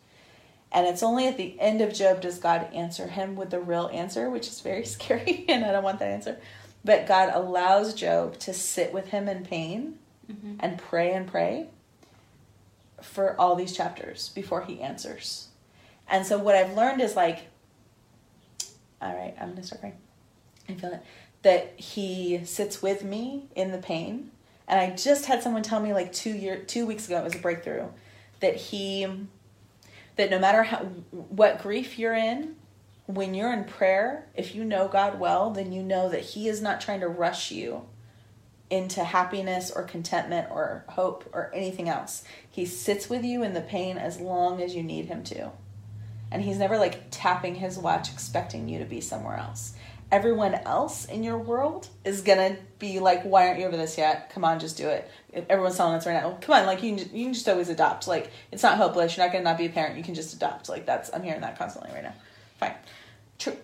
And 0.73 0.89
it's 0.89 1.05
only 1.05 1.29
at 1.29 1.37
the 1.37 1.55
end 1.61 1.83
of 1.83 1.95
Job 1.95 2.21
does 2.21 2.41
God 2.41 2.75
answer 2.75 3.07
him 3.07 3.37
with 3.37 3.51
the 3.51 3.61
real 3.61 3.89
answer, 3.93 4.29
which 4.31 4.49
is 4.49 4.61
very 4.61 4.85
scary, 4.97 5.45
and 5.49 5.65
I 5.65 5.71
don't 5.71 5.85
want 5.85 6.01
that 6.01 6.11
answer. 6.11 6.41
But 6.85 7.07
God 7.07 7.31
allows 7.33 7.95
Job 7.95 8.41
to 8.41 8.53
sit 8.53 8.93
with 8.93 9.11
him 9.11 9.29
in 9.29 9.45
pain 9.45 10.01
mm-hmm. 10.29 10.55
and 10.59 10.79
pray 10.79 11.13
and 11.13 11.29
pray 11.29 11.69
for 13.03 13.39
all 13.41 13.55
these 13.55 13.77
chapters 13.77 14.31
before 14.31 14.63
he 14.63 14.81
answers. 14.81 15.49
And 16.09 16.27
so 16.27 16.39
what 16.39 16.55
I've 16.55 16.75
learned 16.75 17.01
is 17.01 17.17
like, 17.17 17.49
all 19.01 19.15
right, 19.15 19.35
I'm 19.41 19.51
gonna 19.51 19.63
start 19.63 19.81
crying. 19.81 19.97
I 20.69 20.75
feel 20.75 20.93
it. 20.93 21.03
That 21.43 21.79
he 21.79 22.45
sits 22.45 22.83
with 22.83 23.05
me 23.05 23.49
in 23.55 23.71
the 23.71 23.79
pain. 23.79 24.31
And 24.67 24.81
I 24.81 24.95
just 24.95 25.27
had 25.27 25.43
someone 25.43 25.63
tell 25.63 25.81
me 25.81 25.95
like 25.95 26.13
two 26.13 26.33
year 26.33 26.59
two 26.59 26.87
weeks 26.87 27.07
ago, 27.07 27.19
it 27.19 27.25
was 27.25 27.35
a 27.35 27.39
breakthrough, 27.39 27.87
that 28.41 28.57
he 28.57 29.07
that 30.17 30.31
no 30.31 30.39
matter 30.39 30.65
how 30.65 30.79
what 31.11 31.63
grief 31.63 31.99
you're 31.99 32.15
in, 32.15 32.57
when 33.07 33.35
you're 33.35 33.53
in 33.53 33.65
prayer, 33.65 34.27
if 34.35 34.55
you 34.55 34.65
know 34.65 34.87
God 34.87 35.19
well, 35.19 35.51
then 35.51 35.73
you 35.73 35.83
know 35.83 36.11
that 36.11 36.21
He 36.21 36.49
is 36.49 36.61
not 36.61 36.81
trying 36.81 37.01
to 37.01 37.09
rush 37.09 37.51
you 37.51 37.87
into 38.71 39.03
happiness 39.03 39.71
or 39.71 39.83
contentment 39.83 40.49
or 40.51 40.85
hope 40.89 41.29
or 41.33 41.51
anything 41.55 41.89
else. 41.89 42.25
He 42.49 42.67
sits 42.67 43.09
with 43.09 43.25
you 43.25 43.43
in 43.43 43.55
the 43.55 43.61
pain 43.61 43.99
as 43.99 44.21
long 44.21 44.61
as 44.61 44.75
you 44.75 44.83
need 44.83 45.07
Him 45.07 45.23
to. 45.25 45.51
And 46.31 46.43
He's 46.43 46.59
never 46.59 46.77
like 46.77 47.05
tapping 47.11 47.57
His 47.57 47.79
watch 47.79 48.13
expecting 48.13 48.69
you 48.69 48.79
to 48.79 48.85
be 48.85 49.01
somewhere 49.01 49.37
else. 49.37 49.75
Everyone 50.11 50.55
else 50.55 51.05
in 51.05 51.23
your 51.23 51.37
world 51.37 51.89
is 52.03 52.23
gonna 52.23 52.57
be 52.79 52.99
like, 52.99 53.25
"Why 53.25 53.47
aren't 53.47 53.61
you 53.61 53.67
over 53.67 53.77
this 53.77 53.99
yet? 53.99 54.31
Come 54.31 54.43
on, 54.43 54.59
just 54.59 54.79
do 54.79 54.89
it." 54.89 55.11
Everyone's 55.51 55.77
telling 55.77 55.95
us 55.95 56.07
right 56.07 56.15
now, 56.15 56.39
"Come 56.41 56.55
on, 56.55 56.67
like 56.67 56.83
you 56.83 56.97
can, 56.97 57.15
you 57.15 57.25
can 57.27 57.35
just 57.35 57.47
always 57.47 57.69
adopt. 57.69 58.09
Like 58.09 58.31
it's 58.51 58.63
not 58.63 58.79
hopeless. 58.79 59.17
You're 59.17 59.27
not 59.27 59.33
gonna 59.33 59.45
not 59.45 59.59
be 59.59 59.67
a 59.67 59.71
parent. 59.71 59.99
You 59.99 60.03
can 60.03 60.15
just 60.15 60.33
adopt." 60.33 60.71
Like 60.71 60.87
that's 60.87 61.11
I'm 61.13 61.23
hearing 61.23 61.43
that 61.43 61.59
constantly 61.59 61.93
right 61.93 62.03
now. 62.03 62.15
Fine, 62.59 62.75
true, 63.39 63.57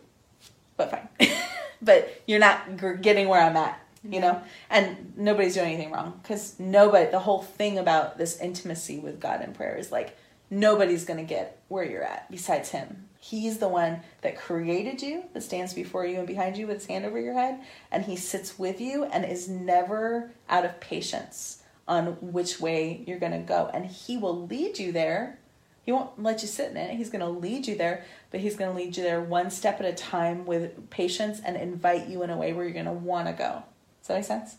but 0.76 0.90
fine. 0.90 1.30
but 1.82 2.22
you're 2.26 2.38
not 2.38 3.00
getting 3.00 3.28
where 3.28 3.40
I'm 3.40 3.56
at, 3.56 3.80
you 4.08 4.20
know. 4.20 4.42
And 4.70 5.12
nobody's 5.16 5.54
doing 5.54 5.74
anything 5.74 5.92
wrong 5.92 6.18
because 6.22 6.58
nobody. 6.58 7.10
The 7.10 7.18
whole 7.18 7.42
thing 7.42 7.78
about 7.78 8.18
this 8.18 8.40
intimacy 8.40 8.98
with 8.98 9.20
God 9.20 9.42
in 9.42 9.52
prayer 9.52 9.76
is 9.76 9.90
like 9.92 10.16
nobody's 10.50 11.04
gonna 11.04 11.24
get 11.24 11.60
where 11.68 11.84
you're 11.84 12.04
at 12.04 12.30
besides 12.30 12.70
Him. 12.70 13.08
He's 13.24 13.56
the 13.56 13.68
one 13.68 14.00
that 14.20 14.36
created 14.36 15.00
you, 15.00 15.24
that 15.32 15.42
stands 15.42 15.72
before 15.72 16.04
you 16.04 16.18
and 16.18 16.26
behind 16.26 16.58
you 16.58 16.66
with 16.66 16.76
his 16.76 16.86
hand 16.86 17.06
over 17.06 17.18
your 17.18 17.32
head, 17.32 17.58
and 17.90 18.04
he 18.04 18.16
sits 18.16 18.58
with 18.58 18.82
you 18.82 19.04
and 19.04 19.24
is 19.24 19.48
never 19.48 20.30
out 20.46 20.66
of 20.66 20.78
patience 20.78 21.62
on 21.88 22.18
which 22.20 22.60
way 22.60 23.02
you're 23.06 23.18
going 23.18 23.32
to 23.32 23.38
go. 23.38 23.70
And 23.72 23.86
he 23.86 24.18
will 24.18 24.46
lead 24.46 24.78
you 24.78 24.92
there. 24.92 25.38
He 25.86 25.92
won't 25.92 26.22
let 26.22 26.42
you 26.42 26.48
sit 26.48 26.70
in 26.70 26.76
it. 26.76 26.96
He's 26.96 27.08
going 27.08 27.20
to 27.20 27.28
lead 27.28 27.66
you 27.66 27.76
there, 27.76 28.04
but 28.30 28.40
he's 28.40 28.56
going 28.56 28.70
to 28.70 28.76
lead 28.76 28.94
you 28.94 29.02
there 29.02 29.22
one 29.22 29.50
step 29.50 29.80
at 29.80 29.86
a 29.86 29.94
time 29.94 30.44
with 30.44 30.90
patience 30.90 31.40
and 31.42 31.56
invite 31.56 32.08
you 32.08 32.22
in 32.24 32.30
a 32.30 32.36
way 32.36 32.52
where 32.52 32.64
you're 32.64 32.74
going 32.74 32.84
to 32.84 32.92
want 32.92 33.26
to 33.26 33.32
go. 33.32 33.62
Does 34.04 34.08
that 34.08 34.14
make 34.16 34.24
sense? 34.24 34.56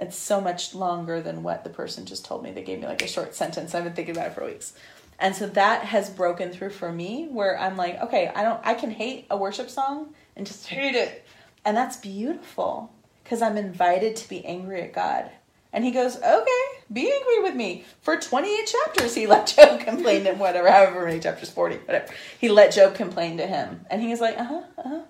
It's 0.00 0.16
so 0.16 0.40
much 0.40 0.74
longer 0.74 1.22
than 1.22 1.44
what 1.44 1.62
the 1.62 1.70
person 1.70 2.06
just 2.06 2.24
told 2.24 2.42
me. 2.42 2.50
They 2.50 2.64
gave 2.64 2.80
me 2.80 2.86
like 2.86 3.02
a 3.02 3.06
short 3.06 3.32
sentence. 3.32 3.72
I've 3.72 3.84
been 3.84 3.92
thinking 3.92 4.16
about 4.16 4.26
it 4.26 4.34
for 4.34 4.44
weeks. 4.44 4.72
And 5.20 5.36
so 5.36 5.46
that 5.46 5.84
has 5.84 6.10
broken 6.10 6.50
through 6.50 6.70
for 6.70 6.90
me 6.90 7.28
where 7.30 7.56
I'm 7.56 7.76
like, 7.76 8.02
okay, 8.02 8.32
I 8.34 8.42
don't 8.42 8.60
I 8.64 8.74
can 8.74 8.90
hate 8.90 9.26
a 9.30 9.36
worship 9.36 9.70
song 9.70 10.12
and 10.34 10.44
just 10.44 10.66
hate 10.66 10.96
it. 10.96 11.24
And 11.64 11.76
that's 11.76 11.96
beautiful 11.96 12.92
because 13.22 13.42
I'm 13.42 13.56
invited 13.56 14.16
to 14.16 14.28
be 14.28 14.44
angry 14.44 14.82
at 14.82 14.92
God. 14.92 15.30
And 15.72 15.84
he 15.84 15.92
goes, 15.92 16.16
okay, 16.16 16.64
be 16.92 17.12
angry 17.12 17.42
with 17.42 17.54
me. 17.54 17.84
For 18.02 18.16
28 18.16 18.66
chapters, 18.66 19.14
he 19.14 19.28
let 19.28 19.46
Job 19.56 19.80
complain 19.80 20.24
to 20.24 20.32
him, 20.32 20.40
whatever, 20.40 20.70
however 20.70 21.04
many 21.06 21.20
chapters, 21.20 21.50
40, 21.50 21.76
whatever. 21.78 22.12
He 22.40 22.48
let 22.48 22.72
Job 22.72 22.94
complain 22.96 23.38
to 23.38 23.46
him. 23.46 23.86
And 23.88 24.02
he 24.02 24.08
was 24.08 24.20
like, 24.20 24.36
uh 24.36 24.44
huh, 24.44 24.62
uh 24.78 24.82
huh. 24.88 25.00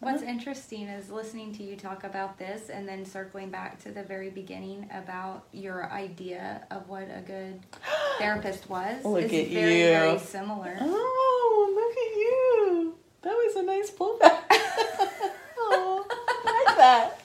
What's 0.00 0.22
interesting 0.22 0.88
is 0.88 1.10
listening 1.10 1.54
to 1.54 1.62
you 1.62 1.74
talk 1.74 2.04
about 2.04 2.38
this 2.38 2.68
and 2.68 2.86
then 2.86 3.06
circling 3.06 3.48
back 3.48 3.82
to 3.84 3.90
the 3.90 4.02
very 4.02 4.28
beginning 4.28 4.90
about 4.92 5.46
your 5.52 5.90
idea 5.90 6.66
of 6.70 6.86
what 6.88 7.04
a 7.04 7.22
good 7.22 7.60
therapist 8.18 8.68
was. 8.68 9.02
Look 9.04 9.24
is 9.24 9.46
at 9.46 9.52
very, 9.52 9.80
you. 9.80 9.86
very 9.86 10.18
similar. 10.18 10.76
Oh, 10.78 11.72
look 11.74 11.92
at 11.92 12.16
you. 12.18 12.94
That 13.22 13.32
was 13.32 13.56
a 13.56 13.62
nice 13.62 13.90
pullback. 13.90 14.42
oh, 15.58 16.06
I 16.10 16.64
like 16.66 16.76
that. 16.76 17.22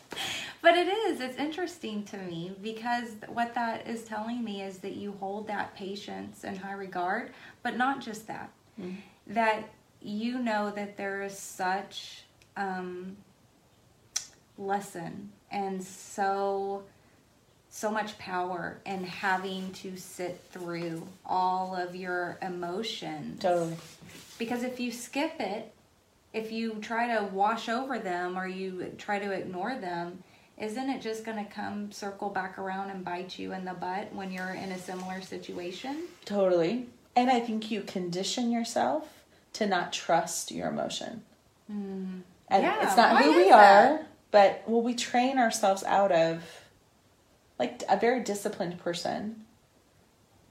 But 0.62 0.78
it 0.78 0.88
is, 0.88 1.20
it's 1.20 1.38
interesting 1.38 2.04
to 2.06 2.18
me 2.18 2.56
because 2.62 3.10
what 3.28 3.54
that 3.54 3.86
is 3.86 4.04
telling 4.04 4.46
me 4.46 4.62
is 4.62 4.78
that 4.78 4.96
you 4.96 5.12
hold 5.20 5.48
that 5.48 5.76
patience 5.76 6.46
in 6.46 6.56
high 6.56 6.74
regard, 6.74 7.32
but 7.64 7.76
not 7.76 8.00
just 8.00 8.28
that. 8.28 8.50
Mm-hmm. 8.80 8.96
That 9.34 9.70
you 10.02 10.40
know 10.40 10.72
that 10.72 10.96
there 10.96 11.22
is 11.24 11.38
such 11.38 12.24
um, 12.58 13.16
lesson 14.58 15.30
and 15.52 15.84
so 15.84 16.84
so 17.74 17.90
much 17.90 18.18
power 18.18 18.80
in 18.86 19.04
having 19.04 19.72
to 19.72 19.96
sit 19.96 20.42
through 20.52 21.08
all 21.26 21.74
of 21.76 21.96
your 21.96 22.38
emotions 22.42 23.42
Totally. 23.42 23.76
because 24.38 24.64
if 24.64 24.80
you 24.80 24.92
skip 24.92 25.40
it 25.40 25.74
if 26.34 26.52
you 26.52 26.76
try 26.82 27.18
to 27.18 27.26
wash 27.26 27.70
over 27.70 27.98
them 28.00 28.38
or 28.38 28.48
you 28.48 28.94
try 28.98 29.20
to 29.20 29.32
ignore 29.32 29.76
them 29.76 30.24
isn't 30.58 30.90
it 30.90 31.02
just 31.02 31.26
going 31.26 31.44
to 31.44 31.52
come 31.52 31.92
circle 31.92 32.30
back 32.30 32.60
around 32.60 32.92
and 32.92 33.04
bite 33.04 33.40
you 33.40 33.54
in 33.54 33.66
the 33.66 33.74
butt 33.74 34.14
when 34.14 34.32
you're 34.32 34.54
in 34.54 34.72
a 34.72 34.78
similar 34.78 35.22
situation 35.22 36.04
Totally. 36.26 36.88
And 37.16 37.30
I 37.30 37.40
think 37.42 37.70
you 37.72 37.82
condition 37.82 38.52
yourself 38.52 39.22
to 39.54 39.68
not 39.68 39.92
trust 39.92 40.52
your 40.52 40.70
emotion. 40.70 41.24
And 42.52 42.64
Yeah, 42.64 42.84
it's 42.84 42.96
not 42.98 43.14
why 43.14 43.24
who 43.24 43.36
we 43.36 43.50
that? 43.50 43.92
are, 44.02 44.06
but 44.30 44.64
well, 44.68 44.82
we 44.82 44.94
train 44.94 45.38
ourselves 45.40 45.84
out 45.84 46.12
of 46.12 46.44
like 47.58 47.82
a 47.90 47.98
very 47.98 48.22
disciplined 48.24 48.78
person, 48.80 49.46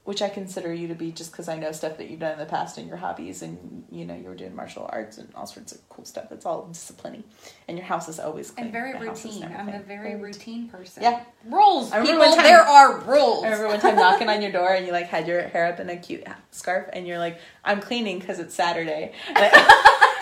which 0.03 0.21
I 0.21 0.29
consider 0.29 0.73
you 0.73 0.87
to 0.87 0.95
be 0.95 1.11
just 1.11 1.31
because 1.31 1.47
I 1.47 1.57
know 1.57 1.71
stuff 1.71 1.97
that 1.97 2.09
you've 2.09 2.19
done 2.21 2.31
in 2.33 2.39
the 2.39 2.45
past 2.45 2.77
and 2.79 2.87
your 2.87 2.97
hobbies 2.97 3.43
and 3.43 3.83
you 3.91 4.03
know 4.05 4.15
you 4.15 4.23
were 4.29 4.35
doing 4.35 4.55
martial 4.55 4.89
arts 4.91 5.19
and 5.19 5.29
all 5.35 5.45
sorts 5.45 5.73
of 5.73 5.87
cool 5.89 6.05
stuff. 6.05 6.31
It's 6.31 6.45
all 6.45 6.65
disciplining, 6.67 7.23
and 7.67 7.77
your 7.77 7.85
house 7.85 8.09
is 8.09 8.19
always 8.19 8.49
clean. 8.49 8.65
and 8.65 8.73
very 8.73 8.93
The 8.93 8.99
routine 8.99 9.43
i'm 9.55 9.69
a 9.69 9.79
very 9.79 10.15
routine 10.15 10.69
person 10.69 11.03
Yeah. 11.03 11.21
rules 11.45 11.91
people 11.91 12.17
time- 12.33 12.43
there 12.43 12.61
are 12.61 12.97
rules 13.01 13.43
I 13.43 13.47
remember 13.49 13.67
one 13.67 13.79
time 13.79 13.95
knocking 13.95 14.27
on 14.29 14.41
your 14.41 14.51
door 14.51 14.73
and 14.73 14.87
you 14.87 14.91
like 14.91 15.07
had 15.07 15.27
your 15.27 15.41
hair 15.43 15.67
up 15.67 15.79
in 15.79 15.89
a 15.89 15.97
cute 15.97 16.23
scarf 16.49 16.87
and 16.93 17.05
you're 17.05 17.19
like, 17.19 17.39
I'm 17.63 17.79
cleaning 17.79 18.17
because 18.19 18.39
it's 18.39 18.55
Saturday. 18.55 19.13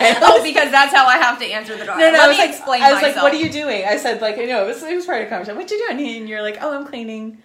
I- 0.00 0.10
I 0.14 0.18
oh 0.22 0.42
because 0.42 0.70
that's 0.70 0.92
how 0.94 1.06
i 1.06 1.16
have 1.16 1.38
to 1.38 1.44
answer 1.44 1.76
the 1.76 1.84
door 1.84 1.96
no, 1.98 2.06
no, 2.06 2.12
let 2.12 2.20
I 2.22 2.28
was 2.28 2.36
me 2.36 2.42
like, 2.44 2.50
explain 2.50 2.82
I 2.82 2.92
was 2.92 3.02
myself 3.02 3.16
like, 3.16 3.22
what 3.24 3.32
are 3.34 3.36
you 3.44 3.50
doing? 3.50 3.84
I 3.84 3.96
said 3.96 4.20
like, 4.20 4.36
you 4.38 4.46
know, 4.46 4.64
it 4.64 4.66
was, 4.68 4.82
it 4.82 4.94
was 4.94 5.06
part 5.06 5.20
of 5.22 5.26
the 5.26 5.30
conversation. 5.30 5.56
What 5.58 5.70
you 5.70 5.86
doing? 5.88 6.16
And 6.18 6.28
you're 6.28 6.42
like, 6.42 6.58
oh, 6.60 6.74
I'm 6.74 6.86
cleaning. 6.86 7.42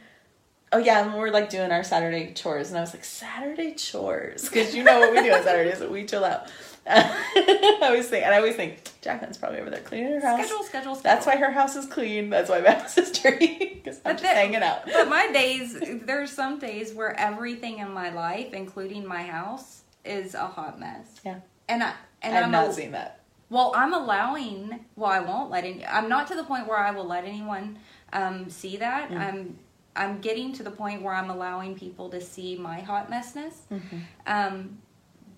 Oh 0.72 0.77
yeah, 0.80 1.03
and 1.06 1.14
we're 1.14 1.30
like 1.32 1.49
doing 1.49 1.72
our 1.72 1.84
Saturday 1.84 2.34
chores, 2.34 2.69
and 2.69 2.77
I 2.77 2.82
was 2.82 2.94
like, 2.94 3.06
Saturday 3.06 3.76
chores, 3.76 4.44
because 4.49 4.76
you 4.76 4.84
know 4.84 4.99
what 4.99 5.11
we 5.14 5.22
do 5.22 5.32
on 5.32 5.44
Saturdays, 5.44 5.80
we 5.82 6.06
chill 6.06 6.26
out. 6.26 6.52
I 6.88 7.77
always 7.82 8.07
think, 8.10 8.26
and 8.26 8.34
I 8.34 8.38
always 8.38 8.56
think 8.56 8.80
Jacqueline's 9.02 9.38
probably 9.38 9.60
over 9.60 9.69
there 9.69 9.80
cleaning 9.82 10.14
her 10.14 10.19
house. 10.19 10.40
Schedule, 10.45 10.64
schedule, 10.64 10.95
schedule. 10.95 11.02
That's 11.03 11.26
why 11.26 11.38
her 11.38 11.52
house 11.52 11.76
is 11.76 11.86
clean. 11.88 12.30
That's 12.30 12.49
why 12.49 12.60
my 12.61 12.72
house 12.80 12.98
is 12.98 13.11
dirty. 13.11 13.72
Because 13.76 13.98
I'm 14.06 14.15
But 14.15 14.22
just 14.22 14.34
hanging 14.34 14.61
out. 14.64 14.86
But 14.86 15.07
my 15.07 15.32
days, 15.32 15.77
there's 16.03 16.32
some 16.32 16.60
days 16.60 16.94
where 16.94 17.18
everything 17.19 17.80
in 17.80 17.91
my 17.91 18.10
life, 18.11 18.53
including 18.53 19.06
my 19.07 19.23
house, 19.23 19.82
is 20.03 20.36
a 20.36 20.45
hot 20.48 20.80
mess. 20.80 21.22
Yeah. 21.26 21.40
And 21.69 21.84
I 21.84 21.94
and 22.26 22.38
I've 22.38 22.45
I'm 22.45 22.52
not 22.52 22.69
a- 22.69 22.73
seen 22.73 22.91
that. 22.91 23.19
Well, 23.49 23.73
I'm 23.76 23.93
allowing. 23.93 24.85
Well, 24.95 25.11
I 25.11 25.19
won't 25.19 25.52
let 25.52 25.64
any. 25.65 25.85
I'm 25.85 26.10
not 26.10 26.27
to 26.27 26.35
the 26.35 26.43
point 26.43 26.68
where 26.68 26.80
I 26.80 26.91
will 26.91 27.06
let 27.06 27.26
anyone 27.26 27.77
um, 28.11 28.49
see 28.49 28.77
that. 28.77 29.10
Mm. 29.10 29.18
I'm. 29.18 29.60
I'm 29.95 30.19
getting 30.19 30.52
to 30.53 30.64
the 30.64 30.72
point 30.72 31.03
where 31.03 31.14
I'm 31.14 31.30
allowing 31.30 31.76
people 31.76 32.10
to 32.10 32.19
see 32.19 32.57
my 32.57 32.81
hot 32.81 33.10
messness. 33.10 33.61
Mm-hmm. 33.72 33.97
Um, 34.27 34.80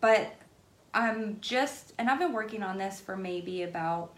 but 0.02 0.34
I'm 0.98 1.38
just, 1.42 1.94
and 2.00 2.10
I've 2.10 2.18
been 2.18 2.34
working 2.34 2.64
on 2.64 2.80
this 2.80 3.00
for 3.00 3.16
maybe 3.16 3.62
about, 3.62 4.18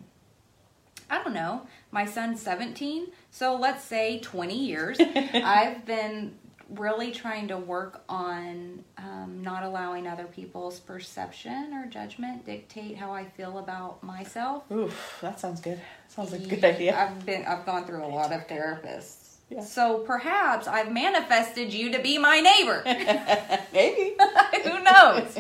I 1.09 1.21
don't 1.21 1.33
know, 1.33 1.67
my 1.91 2.05
son's 2.05 2.41
17, 2.41 3.07
so 3.31 3.57
let's 3.57 3.83
say 3.83 4.21
20 4.21 4.57
years. 4.57 4.97
I've 5.33 5.85
been 5.85 6.39
really 6.71 7.11
trying 7.11 7.47
to 7.47 7.57
work 7.57 8.03
on 8.07 8.83
um, 8.97 9.41
not 9.41 9.63
allowing 9.63 10.07
other 10.07 10.25
people's 10.25 10.79
perception 10.79 11.73
or 11.73 11.87
judgment 11.87 12.45
dictate 12.45 12.97
how 12.97 13.11
I 13.11 13.25
feel 13.25 13.57
about 13.57 14.03
myself. 14.03 14.69
Oof, 14.71 15.17
that 15.21 15.39
sounds 15.39 15.61
good. 15.61 15.79
Sounds 16.07 16.31
like 16.31 16.41
a 16.41 16.47
good 16.47 16.63
idea. 16.63 16.97
I've 16.97 17.25
been 17.25 17.45
I've 17.45 17.65
gone 17.65 17.85
through 17.85 18.03
a 18.03 18.07
lot 18.07 18.31
of 18.31 18.47
therapists. 18.47 19.29
Yeah. 19.49 19.61
So 19.61 19.99
perhaps 19.99 20.67
I've 20.67 20.91
manifested 20.91 21.73
you 21.73 21.91
to 21.93 21.99
be 21.99 22.17
my 22.19 22.39
neighbor. 22.39 22.83
Maybe. 23.73 24.15
Who 24.63 24.83
knows? 24.83 25.37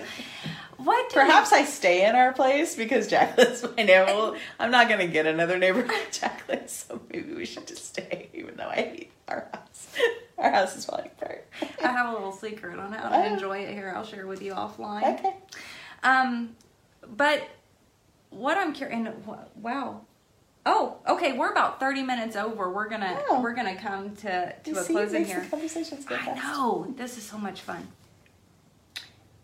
What 0.83 1.09
do 1.09 1.15
Perhaps 1.15 1.51
I 1.51 1.65
stay 1.65 2.07
in 2.07 2.15
our 2.15 2.31
place 2.33 2.75
because 2.75 3.07
Jacqueline's 3.07 3.63
my 3.63 3.83
neighbor. 3.83 4.05
Well, 4.05 4.35
I'm 4.59 4.71
not 4.71 4.87
going 4.87 5.01
to 5.01 5.07
get 5.07 5.25
another 5.25 5.57
neighbor 5.57 5.85
like 5.85 6.11
Jacqueline, 6.13 6.67
so 6.69 7.01
maybe 7.11 7.33
we 7.33 7.45
should 7.45 7.67
just 7.67 7.85
stay, 7.85 8.29
even 8.33 8.55
though 8.55 8.69
I 8.69 8.75
hate 8.75 9.11
our 9.27 9.47
house. 9.53 9.87
Our 10.37 10.51
house 10.51 10.77
is 10.77 10.85
falling 10.85 11.07
apart. 11.21 11.45
I 11.83 11.87
have 11.87 12.09
a 12.11 12.13
little 12.13 12.31
secret 12.31 12.79
on 12.79 12.93
how 12.93 13.09
to 13.09 13.15
Oh. 13.17 13.33
enjoy 13.33 13.57
it 13.59 13.73
here. 13.73 13.91
I'll 13.93 14.05
share 14.05 14.25
with 14.25 14.41
you 14.41 14.53
offline. 14.53 15.19
Okay. 15.19 15.35
Um, 16.01 16.55
but 17.17 17.43
what 18.29 18.57
I'm 18.57 18.71
curious, 18.71 19.09
wow. 19.57 19.99
Oh, 20.65 20.95
okay. 21.09 21.33
We're 21.33 21.51
about 21.51 21.81
thirty 21.81 22.03
minutes 22.03 22.37
over. 22.37 22.69
We're 22.71 22.87
gonna 22.87 23.19
Oh. 23.29 23.41
we're 23.41 23.53
gonna 23.53 23.75
come 23.75 24.15
to 24.17 24.53
to 24.63 24.69
You 24.71 24.77
a 24.77 24.81
see, 24.83 24.93
close 24.93 25.11
in 25.11 25.23
makes 25.23 25.29
here. 25.33 25.41
The 25.41 25.49
conversations 25.49 26.05
go 26.05 26.15
I 26.15 26.19
fast. 26.19 26.41
know 26.41 26.93
this 26.95 27.17
is 27.17 27.23
so 27.23 27.37
much 27.37 27.59
fun. 27.59 27.89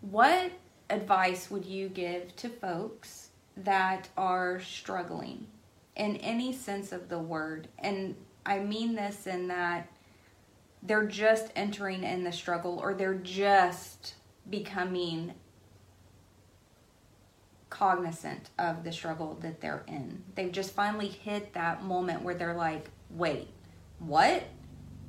What 0.00 0.50
advice 0.90 1.50
would 1.50 1.64
you 1.64 1.88
give 1.88 2.34
to 2.36 2.48
folks 2.48 3.30
that 3.56 4.08
are 4.16 4.60
struggling 4.60 5.46
in 5.96 6.16
any 6.16 6.52
sense 6.52 6.92
of 6.92 7.08
the 7.08 7.18
word? 7.18 7.68
And 7.78 8.14
I 8.44 8.58
mean 8.60 8.94
this 8.94 9.26
in 9.26 9.48
that 9.48 9.88
they're 10.82 11.06
just 11.06 11.50
entering 11.56 12.04
in 12.04 12.24
the 12.24 12.32
struggle 12.32 12.78
or 12.78 12.94
they're 12.94 13.14
just 13.14 14.14
becoming 14.48 15.34
cognizant 17.70 18.50
of 18.58 18.84
the 18.84 18.92
struggle 18.92 19.36
that 19.40 19.60
they're 19.60 19.84
in. 19.88 20.22
They've 20.34 20.52
just 20.52 20.72
finally 20.72 21.08
hit 21.08 21.52
that 21.54 21.82
moment 21.82 22.22
where 22.22 22.34
they're 22.34 22.54
like, 22.54 22.88
wait, 23.10 23.48
what? 23.98 24.44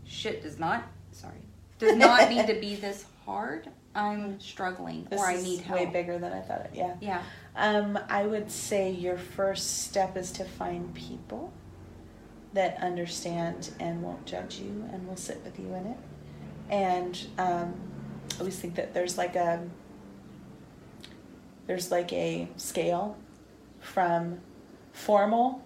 Shit 0.05 0.41
does 0.41 0.57
not, 0.57 0.83
sorry, 1.11 1.41
does 1.79 1.95
not 1.95 2.29
need 2.29 2.47
to 2.47 2.55
be 2.55 2.75
this 2.81 3.05
hard. 3.25 3.69
I'm 3.98 4.40
struggling 4.40 5.07
This 5.10 5.19
or 5.19 5.26
I 5.26 5.41
need 5.41 5.61
help. 5.61 5.80
way 5.80 5.86
bigger 5.88 6.19
than 6.19 6.32
I 6.32 6.41
thought 6.41 6.61
it. 6.61 6.72
Yeah. 6.74 6.95
Yeah. 7.02 7.22
Um, 7.56 7.98
I 8.10 8.28
would 8.28 8.52
say 8.52 8.91
your 8.91 9.18
first 9.18 9.86
step 9.86 10.15
is 10.15 10.32
to 10.34 10.45
find 10.45 10.94
people 10.94 11.52
that 12.53 12.78
understand 12.80 13.72
and 13.80 14.03
won't 14.03 14.26
judge 14.26 14.60
you 14.60 14.88
and 14.94 15.07
will 15.07 15.15
sit 15.15 15.44
with 15.44 15.60
you 15.60 15.74
in 15.74 15.88
it. 15.88 15.98
And 16.69 17.28
um, 17.40 17.74
I 18.36 18.40
always 18.40 18.60
think 18.60 18.76
that 18.76 18.94
there's 18.94 19.18
like 19.18 19.36
a 19.36 19.68
there's 21.65 21.91
like 21.91 22.14
a 22.14 22.48
scale 22.56 23.18
from 23.80 24.40
formal 24.94 25.65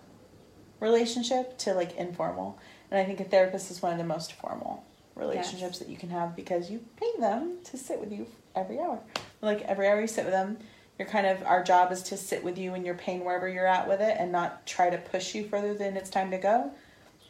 relationship 0.80 1.58
to 1.60 1.74
like 1.74 1.96
informal. 1.98 2.58
And 2.90 3.00
I 3.00 3.04
think 3.04 3.20
a 3.20 3.24
therapist 3.24 3.70
is 3.72 3.82
one 3.82 3.92
of 3.92 3.98
the 3.98 4.04
most 4.06 4.34
formal 4.34 4.84
relationships 5.22 5.80
that 5.80 5.88
you 5.88 5.98
can 5.98 6.10
have 6.10 6.36
because 6.36 6.70
you 6.70 6.84
pay 6.98 7.12
them 7.20 7.58
to 7.64 7.78
sit 7.78 8.00
with 8.00 8.12
you 8.12 8.28
every 8.56 8.80
hour. 8.80 9.00
Like 9.42 9.62
every 9.62 9.88
hour 9.88 10.02
you 10.02 10.08
sit 10.08 10.26
with 10.26 10.34
them, 10.34 10.58
you're 11.00 11.08
kind 11.08 11.26
of 11.26 11.42
our 11.44 11.64
job 11.64 11.92
is 11.92 12.04
to 12.04 12.18
sit 12.18 12.44
with 12.44 12.58
you 12.58 12.76
in 12.76 12.84
your 12.84 12.96
pain 12.96 13.24
wherever 13.24 13.48
you're 13.48 13.68
at 13.68 13.88
with 13.88 14.02
it 14.02 14.18
and 14.20 14.32
not 14.32 14.66
try 14.66 14.90
to 14.90 14.98
push 14.98 15.34
you 15.34 15.48
further 15.48 15.74
than 15.74 15.96
it's 15.96 16.10
time 16.10 16.32
to 16.32 16.38
go 16.38 16.72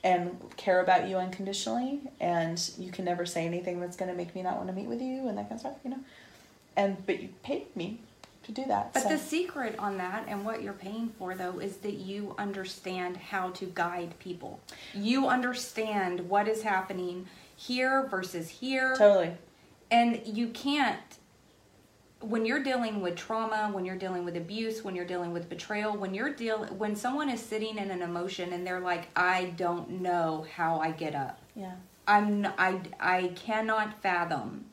and 0.04 0.36
care 0.58 0.82
about 0.82 1.08
you 1.08 1.18
unconditionally 1.18 2.02
and 2.20 2.72
you 2.78 2.92
can 2.92 3.06
never 3.06 3.26
say 3.26 3.46
anything 3.46 3.80
that's 3.80 3.96
going 3.96 4.10
to 4.10 4.18
make 4.18 4.34
me 4.34 4.42
not 4.42 4.58
want 4.58 4.68
to 4.68 4.74
meet 4.74 4.88
with 4.88 5.02
you 5.02 5.28
and 5.28 5.38
that 5.38 5.44
kind 5.44 5.54
of 5.54 5.60
stuff, 5.60 5.76
you 5.84 5.92
know. 5.92 6.00
And 6.76 7.06
but 7.06 7.22
you 7.22 7.30
paid 7.44 7.76
me 7.76 8.00
to 8.44 8.52
do 8.52 8.66
that. 8.66 8.94
But 8.94 9.04
so. 9.04 9.10
the 9.10 9.18
secret 9.18 9.76
on 9.78 9.98
that 9.98 10.26
and 10.28 10.44
what 10.44 10.64
you're 10.64 10.74
paying 10.74 11.10
for 11.20 11.36
though 11.36 11.60
is 11.60 11.78
that 11.78 11.94
you 11.94 12.36
understand 12.38 13.18
how 13.18 13.52
to 13.52 13.66
guide 13.66 14.18
people. 14.20 14.60
You 14.94 15.28
understand 15.28 16.22
what 16.30 16.48
is 16.48 16.64
happening 16.64 17.28
here 17.68 18.08
versus 18.08 18.50
here. 18.50 18.96
totally. 18.98 19.34
And 19.90 20.22
you 20.26 20.48
can't 20.48 21.00
when 22.22 22.46
you're 22.46 22.62
dealing 22.62 23.02
with 23.02 23.16
trauma, 23.16 23.70
when 23.72 23.84
you're 23.84 23.98
dealing 23.98 24.24
with 24.24 24.38
abuse, 24.38 24.84
when 24.84 24.96
you're 24.96 25.06
dealing 25.06 25.34
with 25.34 25.50
betrayal, 25.50 25.98
when 25.98 26.14
you're 26.14 26.34
deal 26.34 26.66
when 26.66 26.96
someone 26.96 27.30
is 27.30 27.42
sitting 27.42 27.78
in 27.78 27.92
an 27.92 28.02
emotion 28.02 28.54
and 28.54 28.66
they're 28.66 28.80
like, 28.80 29.10
I 29.16 29.54
don't 29.58 30.02
know 30.02 30.46
how 30.56 30.80
I 30.80 30.92
get 30.92 31.16
up. 31.16 31.40
Yeah. 31.56 31.74
I'm 32.08 32.46
I 32.58 32.82
I 33.00 33.32
cannot 33.36 34.02
fathom 34.02 34.66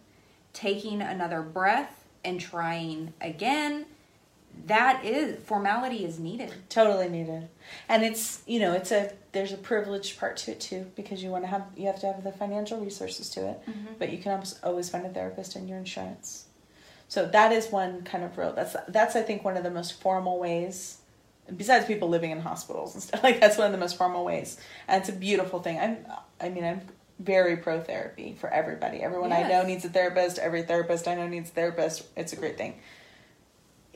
taking 0.52 1.02
another 1.02 1.43
breath 1.43 2.05
and 2.24 2.40
trying 2.40 3.12
again. 3.20 3.86
That 4.66 5.05
is 5.05 5.43
formality 5.44 6.05
is 6.05 6.18
needed. 6.18 6.52
totally 6.68 7.09
needed. 7.09 7.48
And 7.89 8.02
it's 8.02 8.43
you 8.47 8.60
know 8.60 8.72
it's 8.72 8.93
a 8.93 9.12
there's 9.32 9.52
a 9.52 9.56
privileged 9.56 10.18
part 10.18 10.36
to 10.39 10.52
it 10.52 10.60
too 10.60 10.90
because 10.97 11.22
you 11.22 11.30
want 11.30 11.44
to 11.44 11.48
have 11.48 11.64
you 11.76 11.86
have 11.86 12.01
to 12.01 12.06
have 12.06 12.24
the 12.24 12.32
financial 12.32 12.80
resources 12.80 13.28
to 13.30 13.48
it 13.48 13.60
mm-hmm. 13.68 13.94
but 13.98 14.10
you 14.10 14.18
can 14.18 14.43
always 14.62 14.89
find 14.89 15.06
a 15.06 15.09
therapist 15.10 15.56
in 15.56 15.68
your 15.68 15.78
insurance. 15.78 16.47
So 17.09 17.26
that 17.26 17.52
is 17.52 17.68
one 17.68 18.02
kind 18.02 18.24
of 18.24 18.36
real 18.36 18.52
that's 18.52 18.76
that's 18.89 19.16
i 19.16 19.22
think 19.22 19.44
one 19.44 19.56
of 19.56 19.64
the 19.64 19.70
most 19.70 20.01
formal 20.01 20.39
ways 20.39 20.98
besides 21.56 21.86
people 21.86 22.09
living 22.09 22.30
in 22.30 22.40
hospitals 22.40 22.94
and 22.94 23.02
stuff 23.02 23.22
like 23.28 23.40
that's 23.40 23.56
one 23.56 23.66
of 23.66 23.72
the 23.72 23.78
most 23.78 23.97
formal 23.97 24.24
ways. 24.24 24.59
And 24.86 25.01
it's 25.01 25.09
a 25.09 25.18
beautiful 25.18 25.60
thing. 25.60 25.78
I'm 25.78 26.06
i 26.40 26.48
mean 26.48 26.64
i'm 26.64 26.80
very 27.20 27.56
pro 27.56 27.80
therapy 27.80 28.36
for 28.39 28.48
everybody. 28.48 28.98
Everyone 28.98 29.32
i 29.32 29.43
know 29.48 29.62
needs 29.62 29.85
a 29.85 29.89
therapist. 29.89 30.39
Every 30.39 30.62
therapist 30.62 31.09
i 31.09 31.14
know 31.14 31.26
needs 31.26 31.51
a 31.51 31.52
therapist. 31.52 32.06
It's 32.16 32.32
a 32.32 32.36
great 32.36 32.59
thing 32.59 32.80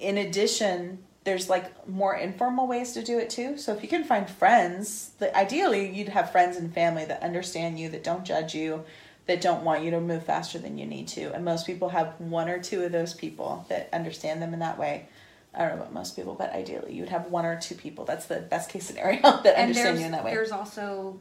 in 0.03 0.19
addition, 0.19 0.99
there's 1.25 1.49
like 1.49 1.89
more 1.89 2.15
informal 2.17 2.67
ways 2.67 2.93
to 2.93 3.03
do 3.03 3.19
it 3.19 3.31
too. 3.31 3.57
So 3.57 3.73
if 3.73 3.83
you 3.83 3.89
can 3.89 4.05
find 4.05 4.29
friends, 4.29 5.13
that 5.21 5.35
ideally 5.35 5.89
you'd 5.95 6.09
have 6.09 6.33
friends 6.33 6.57
and 6.57 6.73
family 6.75 7.05
that 7.07 7.23
understand 7.23 7.79
you, 7.79 7.89
that 7.91 8.03
don't 8.05 8.25
judge 8.25 8.55
you, 8.55 8.85
that 9.27 9.41
don't 9.41 9.63
want 9.63 9.85
you 9.85 9.91
to 9.93 10.01
move 10.01 10.25
faster 10.25 10.59
than 10.59 10.79
you 10.79 10.85
need 10.87 11.07
to. 11.09 11.33
And 11.33 11.45
most 11.45 11.65
people 11.67 11.91
have 11.91 12.15
one 12.19 12.49
or 12.49 12.61
two 12.61 12.83
of 12.83 12.91
those 12.93 13.15
people 13.15 13.65
that 13.69 13.89
understand 13.93 14.43
them 14.43 14.53
in 14.53 14.59
that 14.61 14.79
way. 14.79 15.07
I 15.55 15.61
don't 15.61 15.77
know 15.77 15.83
about 15.83 15.93
most 15.93 16.17
people, 16.17 16.35
but 16.35 16.53
ideally 16.53 16.93
you'd 16.95 17.11
have 17.11 17.27
one 17.31 17.45
or 17.47 17.61
two 17.61 17.77
people. 17.77 18.05
That's 18.05 18.27
the 18.27 18.41
best 18.41 18.69
case 18.71 18.85
scenario 18.87 19.21
that 19.23 19.47
And 19.57 19.69
understand 19.71 20.01
you 20.01 20.07
in 20.07 20.13
that 20.13 20.25
way. 20.25 20.33
there's 20.35 20.51
also 20.51 21.21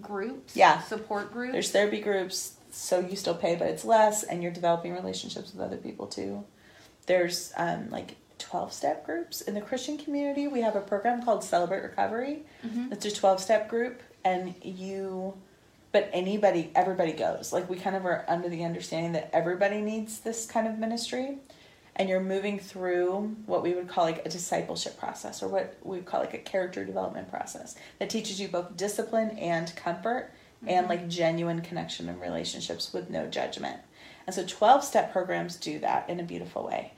groups, 0.00 0.56
Yeah. 0.56 0.80
support 0.80 1.30
groups. 1.32 1.52
There's 1.52 1.70
therapy 1.70 2.00
groups, 2.00 2.54
so 2.70 3.00
you 3.00 3.16
still 3.16 3.34
pay, 3.34 3.56
but 3.56 3.66
it's 3.68 3.84
less, 3.84 4.22
and 4.22 4.42
you're 4.42 4.52
developing 4.52 4.94
relationships 4.94 5.52
with 5.52 5.60
other 5.62 5.76
people 5.76 6.06
too. 6.06 6.44
There's 7.06 7.52
um, 7.58 7.90
like 7.90 8.14
12 8.42 8.72
step 8.72 9.06
groups 9.06 9.40
in 9.40 9.54
the 9.54 9.60
Christian 9.60 9.96
community. 9.96 10.48
We 10.48 10.60
have 10.60 10.76
a 10.76 10.80
program 10.80 11.22
called 11.22 11.44
Celebrate 11.44 11.82
Recovery. 11.82 12.44
Mhm. 12.64 12.92
It's 12.92 13.04
a 13.06 13.10
12 13.10 13.40
step 13.40 13.68
group, 13.68 14.02
and 14.24 14.54
you, 14.62 15.34
but 15.92 16.10
anybody, 16.12 16.70
everybody 16.74 17.12
goes. 17.12 17.52
Like, 17.52 17.70
we 17.70 17.76
kind 17.76 17.96
of 17.96 18.04
are 18.04 18.24
under 18.28 18.48
the 18.48 18.64
understanding 18.64 19.12
that 19.12 19.30
everybody 19.32 19.80
needs 19.80 20.20
this 20.20 20.46
kind 20.46 20.66
of 20.66 20.78
ministry. 20.78 21.38
And 21.94 22.08
you're 22.08 22.20
moving 22.20 22.58
through 22.58 23.36
what 23.44 23.62
we 23.62 23.74
would 23.74 23.86
call 23.86 24.04
like 24.04 24.24
a 24.24 24.28
discipleship 24.30 24.98
process, 24.98 25.42
or 25.42 25.48
what 25.48 25.76
we 25.82 25.96
would 25.98 26.06
call 26.06 26.20
like 26.20 26.32
a 26.32 26.38
character 26.38 26.86
development 26.86 27.30
process 27.30 27.74
that 27.98 28.08
teaches 28.08 28.40
you 28.40 28.48
both 28.48 28.76
discipline 28.78 29.36
and 29.38 29.74
comfort 29.76 30.30
and 30.66 30.88
like 30.88 31.06
genuine 31.08 31.60
connection 31.60 32.08
and 32.08 32.18
relationships 32.20 32.92
with 32.94 33.10
no 33.10 33.26
judgment. 33.26 33.78
And 34.26 34.34
so 34.34 34.44
12 34.46 34.84
step 34.84 35.12
programs 35.12 35.56
do 35.56 35.80
that 35.80 36.08
in 36.08 36.18
a 36.18 36.22
beautiful 36.22 36.64
way. 36.64 36.92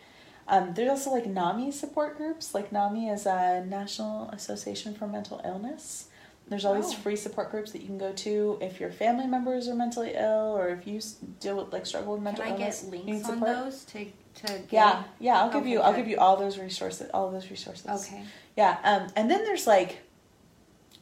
Um, 0.46 0.74
there's 0.74 0.90
also 0.90 1.10
like 1.10 1.26
NAMI 1.26 1.70
support 1.72 2.16
groups. 2.16 2.54
Like 2.54 2.70
NAMI 2.70 3.08
is 3.08 3.26
a 3.26 3.64
National 3.66 4.28
Association 4.30 4.94
for 4.94 5.06
Mental 5.06 5.40
Illness. 5.44 6.08
There's 6.46 6.66
always 6.66 6.86
Oh. 6.90 6.96
free 6.96 7.16
support 7.16 7.50
groups 7.50 7.72
that 7.72 7.80
you 7.80 7.86
can 7.86 7.96
go 7.96 8.12
to 8.12 8.58
if 8.60 8.78
your 8.78 8.90
family 8.92 9.26
members 9.26 9.66
are 9.66 9.74
mentally 9.74 10.12
ill 10.14 10.54
or 10.54 10.68
if 10.68 10.86
you 10.86 11.00
deal 11.40 11.56
with 11.56 11.72
like 11.72 11.86
struggle 11.86 12.12
with 12.12 12.18
Can 12.18 12.24
mental 12.24 12.44
I 12.44 12.48
illness. 12.48 12.82
get 12.82 12.92
you 12.92 12.98
need 12.98 13.12
links 13.14 13.28
on 13.30 13.40
those 13.40 13.84
to 13.86 14.04
to 14.34 14.46
get? 14.46 14.66
Yeah, 14.70 15.04
yeah. 15.20 15.40
I'll 15.40 15.50
give 15.50 15.66
you. 15.66 15.80
I'll 15.80 15.92
good. 15.92 16.00
give 16.00 16.08
you 16.08 16.18
all 16.18 16.36
those 16.36 16.58
resources. 16.58 17.08
All 17.14 17.30
those 17.30 17.48
resources. 17.50 17.86
Okay. 17.88 18.22
Yeah. 18.56 18.76
Um. 18.84 19.06
And 19.16 19.30
then 19.30 19.44
there's 19.44 19.66
like, 19.66 20.00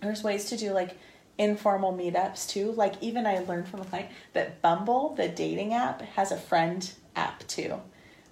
there's 0.01 0.23
ways 0.23 0.45
to 0.51 0.57
do 0.57 0.73
like 0.73 0.97
informal 1.39 1.93
meetups 1.93 2.49
too. 2.49 2.71
Like 2.73 2.95
even 3.03 3.27
I 3.27 3.41
learned 3.41 3.67
from 3.67 3.81
a 3.81 3.85
client 3.85 4.11
that 4.35 4.63
Bumble, 4.63 5.15
the 5.17 5.27
dating 5.29 5.75
app, 5.75 6.03
has 6.03 6.31
a 6.31 6.37
friend 6.37 6.89
app 7.17 7.45
too, 7.49 7.81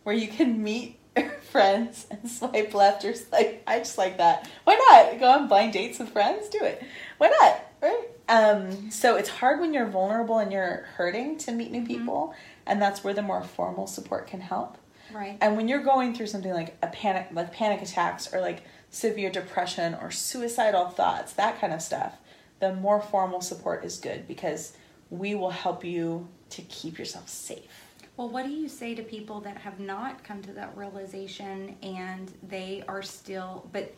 where 0.04 0.14
you 0.14 0.28
can 0.28 0.62
meet 0.62 0.99
friends 1.50 2.06
and 2.10 2.30
swipe 2.30 2.74
left 2.74 3.04
or 3.04 3.14
swipe. 3.14 3.62
I 3.66 3.78
just 3.78 3.98
like 3.98 4.18
that. 4.18 4.48
Why 4.64 4.74
not 4.74 5.20
go 5.20 5.30
on 5.30 5.48
blind 5.48 5.72
dates 5.72 5.98
with 5.98 6.10
friends? 6.10 6.48
Do 6.48 6.62
it. 6.62 6.82
Why 7.18 7.28
not? 7.28 7.60
Right. 7.82 8.08
Um. 8.28 8.90
So 8.90 9.16
it's 9.16 9.28
hard 9.28 9.60
when 9.60 9.74
you're 9.74 9.88
vulnerable 9.88 10.38
and 10.38 10.52
you're 10.52 10.86
hurting 10.96 11.38
to 11.38 11.52
meet 11.52 11.70
new 11.70 11.84
people, 11.84 12.34
and 12.66 12.80
that's 12.80 13.02
where 13.02 13.14
the 13.14 13.22
more 13.22 13.42
formal 13.42 13.86
support 13.86 14.26
can 14.26 14.40
help. 14.40 14.78
Right. 15.12 15.36
And 15.40 15.56
when 15.56 15.68
you're 15.68 15.82
going 15.82 16.14
through 16.14 16.28
something 16.28 16.52
like 16.52 16.76
a 16.82 16.86
panic, 16.86 17.28
like 17.32 17.52
panic 17.52 17.82
attacks 17.82 18.32
or 18.32 18.40
like 18.40 18.62
severe 18.90 19.30
depression 19.30 19.96
or 20.00 20.10
suicidal 20.10 20.88
thoughts, 20.88 21.32
that 21.34 21.60
kind 21.60 21.72
of 21.72 21.82
stuff, 21.82 22.14
the 22.60 22.74
more 22.74 23.00
formal 23.00 23.40
support 23.40 23.84
is 23.84 23.98
good 23.98 24.28
because 24.28 24.76
we 25.08 25.34
will 25.34 25.50
help 25.50 25.84
you 25.84 26.28
to 26.50 26.62
keep 26.62 26.98
yourself 26.98 27.28
safe. 27.28 27.79
Well, 28.20 28.28
what 28.28 28.44
do 28.44 28.52
you 28.52 28.68
say 28.68 28.94
to 28.96 29.02
people 29.02 29.40
that 29.40 29.56
have 29.56 29.80
not 29.80 30.22
come 30.22 30.42
to 30.42 30.52
that 30.52 30.76
realization 30.76 31.74
and 31.82 32.30
they 32.46 32.84
are 32.86 33.00
still, 33.00 33.66
but 33.72 33.94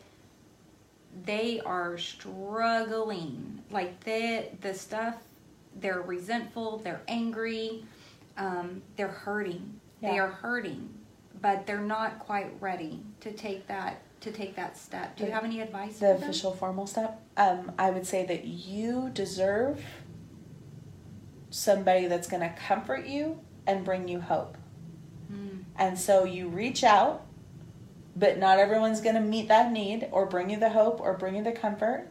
they 1.25 1.59
are 1.65 1.97
struggling? 1.97 3.61
Like 3.69 4.01
the 4.05 4.45
the 4.61 4.75
stuff, 4.75 5.17
they're 5.75 6.01
resentful, 6.01 6.77
they're 6.77 7.01
angry, 7.09 7.83
um, 8.37 8.81
they're 8.95 9.09
hurting. 9.09 9.81
They 10.01 10.19
are 10.19 10.29
hurting, 10.29 10.87
but 11.41 11.67
they're 11.67 11.81
not 11.81 12.19
quite 12.19 12.49
ready 12.61 13.01
to 13.19 13.33
take 13.33 13.67
that 13.67 14.03
to 14.21 14.31
take 14.31 14.55
that 14.55 14.77
step. 14.77 15.17
Do 15.17 15.25
you 15.25 15.31
have 15.31 15.43
any 15.43 15.59
advice? 15.59 15.95
The 15.95 15.99
for 15.99 16.13
them? 16.13 16.23
official 16.23 16.53
formal 16.53 16.87
step, 16.87 17.19
um, 17.35 17.73
I 17.77 17.89
would 17.89 18.07
say 18.07 18.25
that 18.25 18.45
you 18.45 19.11
deserve 19.13 19.83
somebody 21.49 22.07
that's 22.07 22.29
going 22.29 22.39
to 22.39 22.55
comfort 22.57 23.05
you 23.05 23.41
and 23.65 23.85
bring 23.85 24.07
you 24.07 24.19
hope. 24.21 24.57
Mm, 25.31 25.63
And 25.77 25.97
so 25.97 26.23
you 26.23 26.47
reach 26.47 26.83
out, 26.83 27.25
but 28.15 28.37
not 28.37 28.59
everyone's 28.59 29.01
going 29.01 29.15
to 29.15 29.21
meet 29.21 29.47
that 29.47 29.71
need 29.71 30.07
or 30.11 30.25
bring 30.25 30.49
you 30.49 30.59
the 30.59 30.69
hope 30.69 30.99
or 30.99 31.17
bring 31.17 31.35
you 31.35 31.43
the 31.43 31.51
comfort. 31.51 32.07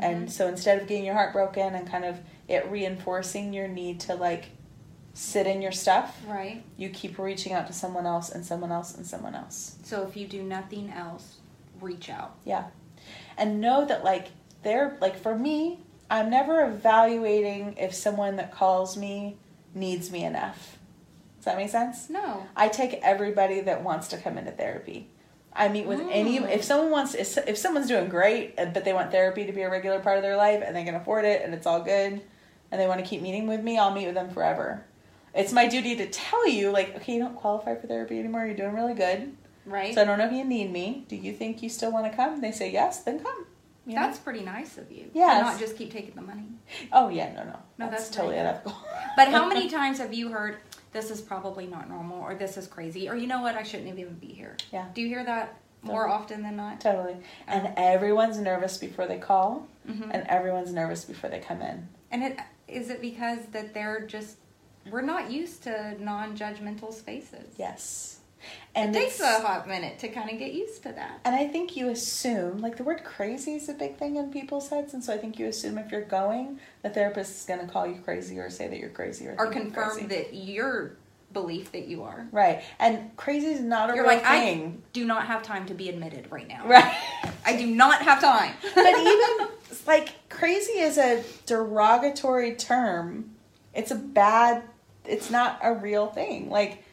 And 0.00 0.30
so 0.30 0.46
instead 0.46 0.80
of 0.80 0.86
getting 0.86 1.04
your 1.04 1.14
heart 1.14 1.32
broken 1.32 1.74
and 1.74 1.88
kind 1.88 2.04
of 2.04 2.20
it 2.46 2.68
reinforcing 2.70 3.52
your 3.52 3.66
need 3.66 3.98
to 4.00 4.14
like 4.14 4.44
sit 5.12 5.46
in 5.46 5.60
your 5.60 5.72
stuff, 5.72 6.16
right. 6.26 6.62
you 6.76 6.88
keep 6.90 7.18
reaching 7.18 7.52
out 7.52 7.66
to 7.66 7.72
someone 7.72 8.06
else 8.06 8.30
and 8.30 8.46
someone 8.46 8.70
else 8.70 8.94
and 8.94 9.04
someone 9.04 9.34
else. 9.34 9.76
So 9.82 10.06
if 10.06 10.16
you 10.16 10.28
do 10.28 10.42
nothing 10.44 10.90
else, 10.90 11.38
reach 11.80 12.08
out. 12.08 12.36
Yeah. 12.44 12.66
And 13.36 13.60
know 13.60 13.84
that 13.86 14.04
like 14.04 14.28
they're 14.62 14.96
like 15.00 15.18
for 15.18 15.36
me, 15.36 15.80
I'm 16.08 16.30
never 16.30 16.64
evaluating 16.64 17.76
if 17.76 17.92
someone 17.92 18.36
that 18.36 18.52
calls 18.52 18.96
me 18.96 19.36
needs 19.74 20.12
me 20.12 20.24
enough. 20.24 20.77
That 21.48 21.56
make 21.56 21.70
sense? 21.70 22.10
No. 22.10 22.46
I 22.54 22.68
take 22.68 23.00
everybody 23.02 23.62
that 23.62 23.82
wants 23.82 24.08
to 24.08 24.18
come 24.18 24.36
into 24.36 24.50
therapy. 24.50 25.08
I 25.54 25.68
meet 25.68 25.86
with 25.86 26.00
any 26.10 26.38
Mm. 26.38 26.50
if 26.50 26.62
someone 26.62 26.90
wants 26.90 27.14
if, 27.14 27.38
if 27.48 27.56
someone's 27.56 27.88
doing 27.88 28.08
great 28.10 28.54
uh, 28.58 28.66
but 28.66 28.84
they 28.84 28.92
want 28.92 29.10
therapy 29.10 29.46
to 29.46 29.52
be 29.52 29.62
a 29.62 29.70
regular 29.70 29.98
part 29.98 30.18
of 30.18 30.22
their 30.22 30.36
life 30.36 30.62
and 30.64 30.76
they 30.76 30.84
can 30.84 30.94
afford 30.94 31.24
it 31.24 31.42
and 31.42 31.54
it's 31.54 31.66
all 31.66 31.80
good 31.82 32.20
and 32.70 32.80
they 32.80 32.86
want 32.86 33.00
to 33.02 33.06
keep 33.06 33.22
meeting 33.22 33.46
with 33.46 33.62
me, 33.62 33.78
I'll 33.78 33.94
meet 33.94 34.04
with 34.04 34.14
them 34.14 34.28
forever. 34.28 34.84
It's 35.34 35.52
my 35.52 35.66
duty 35.66 35.96
to 35.96 36.06
tell 36.10 36.46
you 36.46 36.70
like, 36.70 36.94
okay, 36.96 37.14
you 37.14 37.20
don't 37.20 37.34
qualify 37.34 37.76
for 37.76 37.86
therapy 37.86 38.18
anymore. 38.18 38.44
You're 38.44 38.56
doing 38.56 38.74
really 38.74 38.94
good. 38.94 39.34
Right. 39.64 39.94
So 39.94 40.02
I 40.02 40.04
don't 40.04 40.18
know 40.18 40.26
if 40.26 40.32
you 40.32 40.44
need 40.44 40.70
me. 40.70 41.06
Do 41.08 41.16
you 41.16 41.32
think 41.32 41.62
you 41.62 41.70
still 41.70 41.90
want 41.92 42.10
to 42.10 42.14
come? 42.14 42.42
They 42.42 42.52
say 42.52 42.70
yes, 42.70 43.02
then 43.04 43.20
come. 43.20 43.46
You 43.86 43.94
know? 43.94 44.02
That's 44.02 44.18
pretty 44.18 44.42
nice 44.42 44.76
of 44.76 44.92
you. 44.92 45.10
Yeah. 45.14 45.40
Not 45.40 45.58
just 45.58 45.78
keep 45.78 45.90
taking 45.90 46.14
the 46.14 46.20
money. 46.20 46.44
oh 46.92 47.08
yeah, 47.08 47.32
no, 47.32 47.44
no, 47.44 47.58
No, 47.78 47.90
that's, 47.90 48.04
that's 48.04 48.16
totally 48.16 48.36
unethical. 48.36 48.76
But 49.16 49.28
how 49.28 49.48
many 49.48 49.68
times 49.78 49.98
have 49.98 50.12
you 50.12 50.28
heard 50.28 50.58
this 50.92 51.10
is 51.10 51.20
probably 51.20 51.66
not 51.66 51.88
normal 51.88 52.20
or 52.20 52.34
this 52.34 52.56
is 52.56 52.66
crazy 52.66 53.08
or 53.08 53.14
you 53.16 53.26
know 53.26 53.42
what 53.42 53.54
I 53.56 53.62
shouldn't 53.62 53.88
even 53.98 54.14
be 54.14 54.28
here? 54.28 54.56
Yeah. 54.72 54.86
Do 54.94 55.00
you 55.02 55.08
hear 55.08 55.24
that 55.24 55.54
more 55.82 56.04
Totally. 56.06 56.18
often 56.22 56.42
than 56.42 56.56
not? 56.56 56.80
totally. 56.80 57.16
And 57.46 57.72
everyone's 57.76 58.38
nervous 58.38 58.78
before 58.78 59.06
they 59.06 59.18
call, 59.18 59.66
Mhm. 59.88 60.10
and 60.12 60.26
everyone's 60.28 60.72
nervous 60.72 61.04
before 61.04 61.30
they 61.30 61.38
come 61.40 61.62
in. 61.62 61.88
And 62.10 62.22
it 62.24 62.38
is 62.66 62.90
it 62.90 63.00
because 63.00 63.46
that 63.52 63.74
they're 63.74 64.00
just 64.06 64.36
we're 64.90 65.02
not 65.02 65.30
used 65.30 65.62
to 65.64 66.02
non-judgmental 66.02 66.92
spaces. 66.94 67.54
Yes. 67.58 68.17
It 68.76 68.92
takes 68.92 69.20
a 69.20 69.40
hot 69.40 69.66
minute 69.66 69.98
to 70.00 70.08
kind 70.08 70.30
of 70.30 70.38
get 70.38 70.52
used 70.52 70.82
to 70.84 70.92
that. 70.92 71.20
And 71.24 71.34
I 71.34 71.48
think 71.48 71.76
you 71.76 71.88
assume, 71.88 72.58
like 72.58 72.76
the 72.76 72.84
word 72.84 73.02
crazy 73.04 73.54
is 73.54 73.68
a 73.68 73.74
big 73.74 73.96
thing 73.96 74.16
in 74.16 74.30
people's 74.30 74.68
heads, 74.68 74.94
and 74.94 75.02
so 75.02 75.12
I 75.12 75.18
think 75.18 75.38
you 75.38 75.46
assume 75.46 75.78
if 75.78 75.90
you're 75.90 76.02
going, 76.02 76.60
the 76.82 76.90
therapist 76.90 77.40
is 77.40 77.44
going 77.44 77.60
to 77.60 77.66
call 77.72 77.86
you 77.86 78.00
crazy 78.04 78.38
or 78.38 78.50
say 78.50 78.68
that 78.68 78.78
you're 78.78 78.90
crazy 78.90 79.26
or, 79.26 79.34
Or 79.38 79.44
you're 79.46 79.52
confirm 79.52 80.08
that 80.08 80.32
your 80.34 80.92
belief 81.32 81.72
that 81.72 81.88
you 81.88 82.04
are. 82.04 82.26
Right, 82.30 82.62
and 82.78 83.16
crazy 83.16 83.48
is 83.48 83.60
not 83.60 83.90
a 83.90 83.94
You're 83.94 84.04
real 84.04 84.14
like, 84.14 84.24
I 84.24 84.40
thing. 84.40 84.82
do 84.92 85.04
not 85.04 85.26
have 85.26 85.42
time 85.42 85.66
to 85.66 85.74
be 85.74 85.88
admitted 85.88 86.30
right 86.30 86.46
now. 86.46 86.66
Right. 86.66 86.94
I 87.44 87.56
do 87.56 87.66
not 87.66 88.02
have 88.02 88.20
time. 88.20 88.54
but 88.74 88.98
even 88.98 89.48
like 89.86 90.28
crazy 90.28 90.78
is 90.78 90.98
a 90.98 91.24
derogatory 91.46 92.54
term. 92.54 93.30
It's 93.74 93.90
a 93.90 93.96
bad. 93.96 94.62
It's 95.04 95.30
not 95.30 95.58
a 95.62 95.72
real 95.74 96.06
thing. 96.08 96.50
Like 96.50 96.84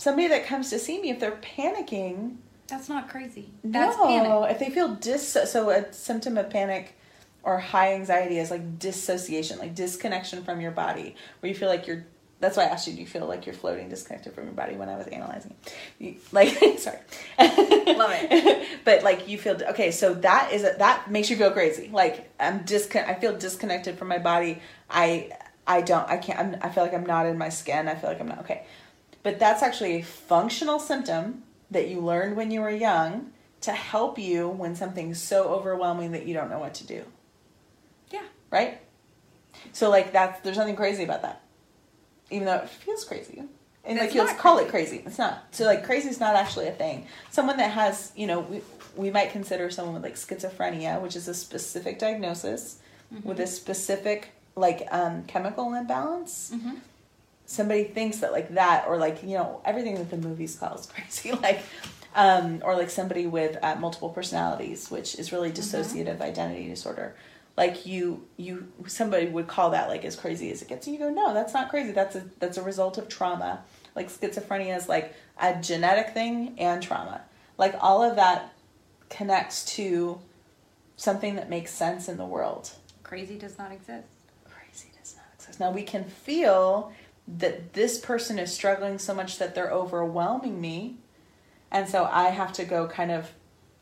somebody 0.00 0.28
that 0.28 0.46
comes 0.46 0.70
to 0.70 0.78
see 0.78 1.00
me, 1.00 1.10
if 1.10 1.20
they're 1.20 1.32
panicking, 1.32 2.36
That's 2.68 2.88
not 2.88 3.08
crazy. 3.08 3.50
That's 3.62 3.96
no, 3.96 4.06
panic. 4.06 4.50
if 4.52 4.58
they 4.58 4.70
feel 4.70 4.94
dis, 4.94 5.36
so 5.44 5.70
a 5.70 5.92
symptom 5.92 6.38
of 6.38 6.50
panic 6.50 6.96
or 7.42 7.58
high 7.58 7.94
anxiety 7.94 8.38
is 8.38 8.50
like 8.50 8.78
dissociation, 8.78 9.58
like 9.58 9.74
disconnection 9.74 10.42
from 10.42 10.60
your 10.60 10.70
body, 10.70 11.14
where 11.40 11.48
you 11.48 11.54
feel 11.54 11.68
like 11.68 11.86
you're. 11.86 12.04
That's 12.40 12.56
why 12.56 12.62
I 12.62 12.66
asked 12.68 12.88
you, 12.88 12.94
do 12.94 13.00
you 13.00 13.06
feel 13.06 13.26
like 13.26 13.44
you're 13.44 13.54
floating 13.54 13.90
disconnected 13.90 14.32
from 14.32 14.44
your 14.44 14.54
body 14.54 14.74
when 14.74 14.88
I 14.88 14.96
was 14.96 15.06
analyzing? 15.08 15.54
You, 15.98 16.14
like, 16.32 16.48
sorry, 16.78 16.96
Love 17.38 18.10
it. 18.14 18.66
but 18.86 19.02
like 19.02 19.28
you 19.28 19.36
feel 19.36 19.60
okay, 19.70 19.90
so 19.90 20.14
that 20.14 20.50
is 20.50 20.64
a, 20.64 20.74
that 20.78 21.10
makes 21.10 21.28
you 21.28 21.36
feel 21.36 21.50
crazy. 21.50 21.90
Like 21.92 22.30
I'm 22.40 22.60
discon, 22.60 23.06
I 23.06 23.14
feel 23.14 23.36
disconnected 23.36 23.98
from 23.98 24.08
my 24.08 24.18
body. 24.18 24.62
I 24.88 25.32
I 25.66 25.82
don't, 25.82 26.08
I 26.08 26.16
can't. 26.16 26.38
I'm, 26.38 26.56
I 26.62 26.70
feel 26.70 26.82
like 26.82 26.94
I'm 26.94 27.06
not 27.06 27.26
in 27.26 27.36
my 27.36 27.50
skin. 27.50 27.86
I 27.88 27.94
feel 27.94 28.08
like 28.08 28.20
I'm 28.20 28.28
not 28.28 28.40
okay. 28.40 28.64
But 29.22 29.38
that's 29.38 29.62
actually 29.62 29.96
a 29.96 30.02
functional 30.02 30.78
symptom 30.78 31.42
that 31.70 31.88
you 31.88 32.00
learned 32.00 32.36
when 32.36 32.50
you 32.50 32.60
were 32.60 32.70
young 32.70 33.32
to 33.62 33.72
help 33.72 34.18
you 34.18 34.48
when 34.48 34.74
something's 34.74 35.20
so 35.20 35.48
overwhelming 35.48 36.12
that 36.12 36.26
you 36.26 36.34
don't 36.34 36.48
know 36.50 36.58
what 36.58 36.74
to 36.74 36.86
do. 36.86 37.04
Yeah. 38.10 38.22
Right? 38.50 38.80
So 39.72 39.90
like 39.90 40.12
that's 40.12 40.40
there's 40.40 40.56
nothing 40.56 40.76
crazy 40.76 41.04
about 41.04 41.22
that. 41.22 41.42
Even 42.30 42.46
though 42.46 42.56
it 42.56 42.68
feels 42.68 43.04
crazy. 43.04 43.42
And 43.84 43.98
It's 43.98 44.00
like 44.00 44.14
you'll 44.14 44.34
call 44.34 44.58
it 44.58 44.68
crazy. 44.68 45.02
It's 45.04 45.18
not. 45.18 45.46
So 45.52 45.64
like 45.64 45.84
crazy 45.84 46.08
is 46.08 46.20
not 46.20 46.36
actually 46.36 46.68
a 46.68 46.72
thing. 46.72 47.06
Someone 47.30 47.56
that 47.58 47.70
has, 47.72 48.12
you 48.16 48.26
know, 48.26 48.40
we 48.40 48.62
we 48.96 49.10
might 49.10 49.30
consider 49.30 49.70
someone 49.70 49.94
with 49.94 50.02
like 50.02 50.16
schizophrenia, 50.16 51.00
which 51.00 51.16
is 51.16 51.28
a 51.28 51.34
specific 51.34 51.98
diagnosis 51.98 52.78
with 53.24 53.40
a 53.40 53.46
specific 53.46 54.30
like 54.56 54.86
um, 54.90 55.24
chemical 55.24 55.74
imbalance 55.74 56.52
Mm-hmm. 56.54 56.74
Somebody 57.50 57.82
thinks 57.82 58.18
that 58.18 58.30
like 58.30 58.54
that 58.54 58.86
or 58.86 58.96
like 58.96 59.24
you 59.24 59.34
know 59.34 59.60
everything 59.64 59.96
that 59.96 60.08
the 60.08 60.16
movies 60.16 60.54
call 60.54 60.76
is 60.76 60.86
crazy 60.94 61.32
like 61.32 61.60
um, 62.14 62.60
or 62.64 62.76
like 62.76 62.90
somebody 62.90 63.26
with 63.26 63.56
uh, 63.62 63.74
multiple 63.76 64.08
personalities 64.08 64.90
which 64.90 65.18
is 65.18 65.32
really 65.32 65.50
dissociative 65.50 66.20
identity 66.20 66.68
disorder. 66.68 67.14
Like 67.56 67.86
you 67.86 68.26
you 68.36 68.68
somebody 68.86 69.26
would 69.26 69.48
call 69.48 69.70
that 69.70 69.88
like 69.88 70.04
as 70.04 70.14
crazy 70.16 70.50
as 70.50 70.62
it 70.62 70.68
gets 70.68 70.86
and 70.86 70.94
you 70.94 71.00
go 71.00 71.10
no 71.10 71.34
that's 71.34 71.52
not 71.52 71.70
crazy. 71.70 71.90
That's 71.90 72.14
a 72.16 72.24
that's 72.38 72.56
a 72.56 72.62
result 72.62 72.98
of 72.98 73.08
trauma. 73.08 73.64
Like 73.96 74.08
schizophrenia 74.08 74.76
is 74.76 74.88
like 74.88 75.14
a 75.40 75.60
genetic 75.60 76.14
thing 76.14 76.54
and 76.58 76.80
trauma. 76.80 77.22
Like 77.58 77.74
all 77.80 78.02
of 78.02 78.16
that 78.16 78.54
connects 79.08 79.64
to 79.76 80.20
something 80.96 81.34
that 81.34 81.50
makes 81.50 81.72
sense 81.72 82.08
in 82.08 82.16
the 82.16 82.24
world. 82.26 82.70
Crazy 83.02 83.36
does 83.36 83.58
not 83.58 83.72
exist. 83.72 84.06
crazy 84.44 84.88
does 84.98 85.16
not 85.16 85.24
exist. 85.34 85.58
Now 85.58 85.72
we 85.72 85.82
can 85.82 86.04
feel 86.04 86.92
that 87.38 87.72
this 87.74 87.98
person 87.98 88.38
is 88.38 88.52
struggling 88.52 88.98
so 88.98 89.14
much 89.14 89.38
that 89.38 89.54
they're 89.54 89.70
overwhelming 89.70 90.60
me, 90.60 90.96
and 91.70 91.88
so 91.88 92.04
I 92.10 92.24
have 92.30 92.52
to 92.54 92.64
go 92.64 92.86
kind 92.88 93.10
of 93.12 93.30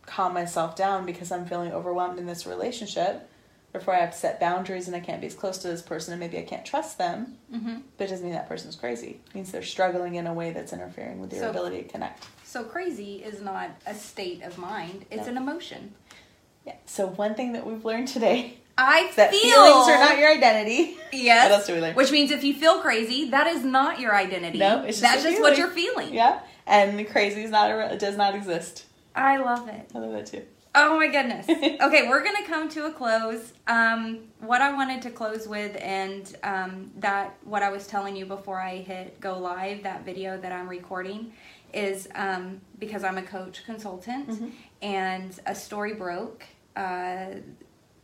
calm 0.06 0.34
myself 0.34 0.74
down 0.76 1.04
because 1.06 1.30
I'm 1.32 1.46
feeling 1.46 1.72
overwhelmed 1.72 2.18
in 2.18 2.26
this 2.26 2.46
relationship. 2.46 3.28
Therefore, 3.72 3.94
I 3.94 3.98
have 4.00 4.12
to 4.12 4.18
set 4.18 4.40
boundaries, 4.40 4.86
and 4.86 4.96
I 4.96 5.00
can't 5.00 5.20
be 5.20 5.26
as 5.26 5.34
close 5.34 5.58
to 5.58 5.68
this 5.68 5.82
person, 5.82 6.12
and 6.14 6.20
maybe 6.20 6.38
I 6.38 6.42
can't 6.42 6.64
trust 6.64 6.96
them. 6.96 7.36
Mm-hmm. 7.54 7.76
But 7.98 8.04
it 8.04 8.08
doesn't 8.08 8.24
mean 8.24 8.34
that 8.34 8.48
person's 8.48 8.76
crazy. 8.76 9.20
It 9.28 9.34
means 9.34 9.52
they're 9.52 9.62
struggling 9.62 10.14
in 10.14 10.26
a 10.26 10.32
way 10.32 10.52
that's 10.52 10.72
interfering 10.72 11.20
with 11.20 11.32
your 11.34 11.42
So- 11.42 11.50
ability 11.50 11.82
to 11.82 11.88
connect. 11.88 12.24
So 12.44 12.64
crazy 12.64 13.16
is 13.16 13.42
not 13.42 13.70
a 13.86 13.94
state 13.94 14.42
of 14.42 14.56
mind; 14.56 15.04
it's 15.10 15.24
No. 15.26 15.32
an 15.32 15.36
emotion. 15.36 15.94
Yeah. 16.64 16.76
So 16.86 17.06
one 17.06 17.34
thing 17.34 17.52
that 17.52 17.66
we've 17.66 17.84
learned 17.84 18.08
today 18.08 18.58
I 18.80 19.10
That 19.16 19.30
feel 19.32 19.40
feelings 19.42 19.88
are 19.88 19.98
not 19.98 20.18
your 20.18 20.30
identity. 20.30 20.96
Yes. 21.12 21.50
What 21.50 21.58
else 21.58 21.66
do 21.66 21.74
we 21.74 21.80
learn? 21.80 21.94
Which 21.96 22.12
means 22.12 22.30
if 22.30 22.44
you 22.44 22.54
feel 22.54 22.80
crazy, 22.80 23.28
that 23.30 23.46
is 23.48 23.64
not 23.64 23.98
your 23.98 24.14
identity. 24.14 24.58
No, 24.58 24.84
it's 24.84 25.00
just 25.00 25.02
that's 25.02 25.24
a 25.24 25.30
just 25.30 25.40
what 25.42 25.58
you're 25.58 25.68
feeling. 25.70 26.14
Yeah, 26.14 26.40
and 26.66 27.06
crazy 27.08 27.42
is 27.42 27.50
not 27.50 27.70
a, 27.70 27.76
re- 27.76 27.96
does 27.98 28.16
not 28.16 28.34
exist. 28.36 28.84
I 29.16 29.38
love 29.38 29.68
it. 29.68 29.90
I 29.94 29.98
love 29.98 30.12
that 30.12 30.26
too. 30.26 30.42
Oh 30.74 30.96
my 30.96 31.08
goodness. 31.08 31.48
okay, 31.80 32.08
we're 32.08 32.22
gonna 32.22 32.46
come 32.46 32.68
to 32.68 32.86
a 32.86 32.92
close. 32.92 33.52
Um, 33.66 34.20
what 34.40 34.60
I 34.62 34.72
wanted 34.72 35.02
to 35.02 35.10
close 35.10 35.48
with, 35.48 35.76
and 35.80 36.36
um, 36.44 36.92
that 36.98 37.34
what 37.42 37.62
I 37.64 37.70
was 37.70 37.86
telling 37.88 38.14
you 38.14 38.26
before 38.26 38.60
I 38.60 38.76
hit 38.76 39.18
go 39.18 39.38
live, 39.38 39.82
that 39.82 40.04
video 40.04 40.38
that 40.38 40.52
I'm 40.52 40.68
recording, 40.68 41.32
is 41.72 42.06
um, 42.14 42.60
because 42.78 43.02
I'm 43.02 43.18
a 43.18 43.22
coach 43.22 43.64
consultant, 43.64 44.28
Mm-hmm. 44.28 44.48
and 44.82 45.40
a 45.46 45.54
story 45.54 45.94
broke 45.94 46.44
uh, 46.76 47.26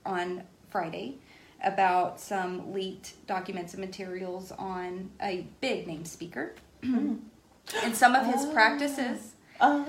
on 0.07 0.43
Friday 0.79 1.19
about 1.63 2.19
some 2.19 2.73
leaked 2.73 3.25
documents 3.29 3.75
and 3.75 3.81
materials 3.81 4.51
on 4.59 5.09
a 5.23 5.47
big 5.61 5.87
name 5.87 6.05
speaker 6.05 6.53
and 6.83 7.21
some 7.93 8.17
of 8.17 8.27
his 8.27 8.45
Oh. 8.45 8.53
practices. 8.53 9.37
Uh, 9.61 9.85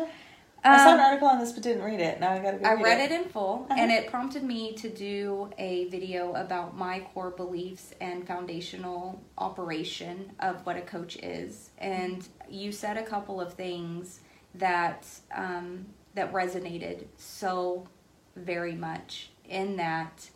I 0.63 0.77
saw 0.77 0.91
Um, 0.91 0.99
an 0.99 1.05
article 1.05 1.27
on 1.27 1.39
this 1.39 1.51
but 1.53 1.63
didn't 1.63 1.81
read 1.81 1.99
it. 1.99 2.19
Now 2.19 2.33
I 2.33 2.37
gotta 2.39 2.57
go. 2.57 2.65
I 2.69 2.73
read 2.75 2.83
read 2.83 2.99
it 2.99 3.11
in 3.11 3.25
full, 3.29 3.65
Uh-huh. 3.67 3.79
and 3.81 3.91
it 3.91 4.11
prompted 4.11 4.43
me 4.43 4.73
to 4.73 4.87
do 4.89 5.49
a 5.57 5.85
video 5.85 6.33
about 6.35 6.77
my 6.77 6.99
core 6.99 7.31
beliefs 7.31 7.93
and 7.99 8.25
foundational 8.27 9.19
operation 9.39 10.33
of 10.39 10.63
what 10.67 10.77
a 10.77 10.81
coach 10.81 11.15
is. 11.17 11.71
And 11.79 12.27
you 12.47 12.71
said 12.71 12.95
a 12.95 13.03
couple 13.03 13.41
of 13.41 13.53
things 13.55 14.19
that 14.53 15.07
um, 15.35 15.87
that 16.13 16.31
resonated 16.31 17.05
so 17.17 17.87
very 18.35 18.75
much 18.75 19.31
in 19.49 19.77
that. 19.77 20.29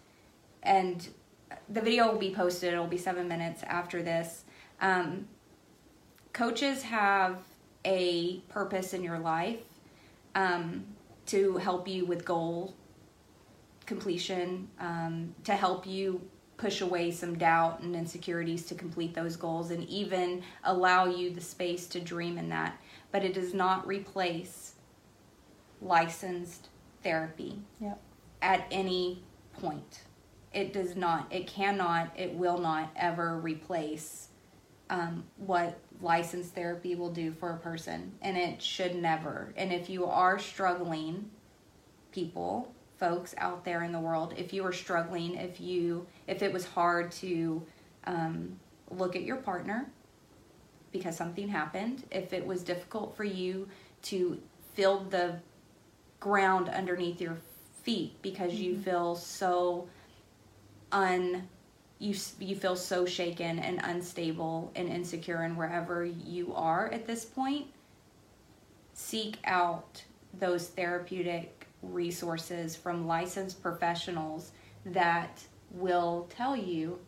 And 0.63 1.07
the 1.69 1.81
video 1.81 2.11
will 2.11 2.19
be 2.19 2.33
posted. 2.33 2.73
It'll 2.73 2.87
be 2.87 2.97
seven 2.97 3.27
minutes 3.27 3.63
after 3.63 4.01
this. 4.03 4.43
Um, 4.81 5.27
coaches 6.33 6.83
have 6.83 7.39
a 7.85 8.39
purpose 8.49 8.93
in 8.93 9.03
your 9.03 9.19
life 9.19 9.59
um, 10.35 10.83
to 11.27 11.57
help 11.57 11.87
you 11.87 12.05
with 12.05 12.25
goal 12.25 12.73
completion, 13.85 14.67
um, 14.79 15.33
to 15.43 15.53
help 15.53 15.87
you 15.87 16.21
push 16.57 16.81
away 16.81 17.09
some 17.09 17.37
doubt 17.37 17.79
and 17.79 17.95
insecurities 17.95 18.65
to 18.65 18.75
complete 18.75 19.13
those 19.15 19.35
goals, 19.35 19.71
and 19.71 19.87
even 19.89 20.43
allow 20.65 21.05
you 21.05 21.31
the 21.31 21.41
space 21.41 21.87
to 21.87 21.99
dream 21.99 22.37
in 22.37 22.49
that. 22.49 22.77
But 23.11 23.23
it 23.23 23.33
does 23.33 23.53
not 23.53 23.87
replace 23.87 24.73
licensed 25.81 26.67
therapy 27.01 27.59
Yep. 27.79 27.99
at 28.41 28.67
any 28.69 29.23
point. 29.53 30.01
It 30.53 30.73
does 30.73 30.95
not, 30.95 31.27
it 31.31 31.47
cannot, 31.47 32.11
it 32.17 32.33
will 32.33 32.57
not 32.57 32.89
ever 32.95 33.37
replace 33.37 34.29
um, 34.89 35.23
what 35.37 35.79
licensed 36.01 36.55
therapy 36.55 36.95
will 36.95 37.11
do 37.11 37.31
for 37.31 37.51
a 37.51 37.57
person, 37.57 38.11
and 38.21 38.35
it 38.35 38.61
should 38.61 38.95
never. 38.95 39.53
And 39.55 39.71
if 39.71 39.89
you 39.89 40.05
are 40.05 40.39
struggling, 40.39 41.29
people, 42.11 42.73
folks 42.97 43.35
out 43.37 43.63
there 43.63 43.83
in 43.83 43.91
the 43.91 43.99
world, 43.99 44.33
if 44.37 44.51
you 44.51 44.65
are 44.65 44.73
struggling, 44.73 45.35
if 45.35 45.61
you, 45.61 46.07
if 46.27 46.41
it 46.41 46.51
was 46.51 46.65
hard 46.65 47.11
to 47.13 47.63
um, 48.05 48.59
look 48.89 49.15
at 49.15 49.21
your 49.21 49.37
partner 49.37 49.89
because 50.91 51.15
something 51.15 51.47
happened, 51.47 52.03
if 52.11 52.33
it 52.33 52.45
was 52.45 52.63
difficult 52.63 53.15
for 53.15 53.23
you 53.23 53.67
to 54.01 54.41
feel 54.73 55.01
the 55.05 55.39
ground 56.19 56.69
underneath 56.69 57.21
your 57.21 57.37
feet 57.83 58.13
because 58.21 58.53
you 58.55 58.77
feel 58.77 59.15
so 59.15 59.87
un 60.91 61.47
you 61.99 62.15
you 62.39 62.55
feel 62.55 62.75
so 62.75 63.05
shaken 63.05 63.59
and 63.59 63.81
unstable 63.83 64.71
and 64.75 64.89
insecure 64.89 65.41
and 65.41 65.57
wherever 65.57 66.05
you 66.05 66.53
are 66.55 66.87
at 66.91 67.05
this 67.05 67.25
point 67.25 67.67
seek 68.93 69.37
out 69.45 70.03
those 70.39 70.67
therapeutic 70.67 71.67
resources 71.81 72.75
from 72.75 73.07
licensed 73.07 73.61
professionals 73.61 74.51
that 74.85 75.41
will 75.71 76.27
tell 76.29 76.55
you 76.55 76.99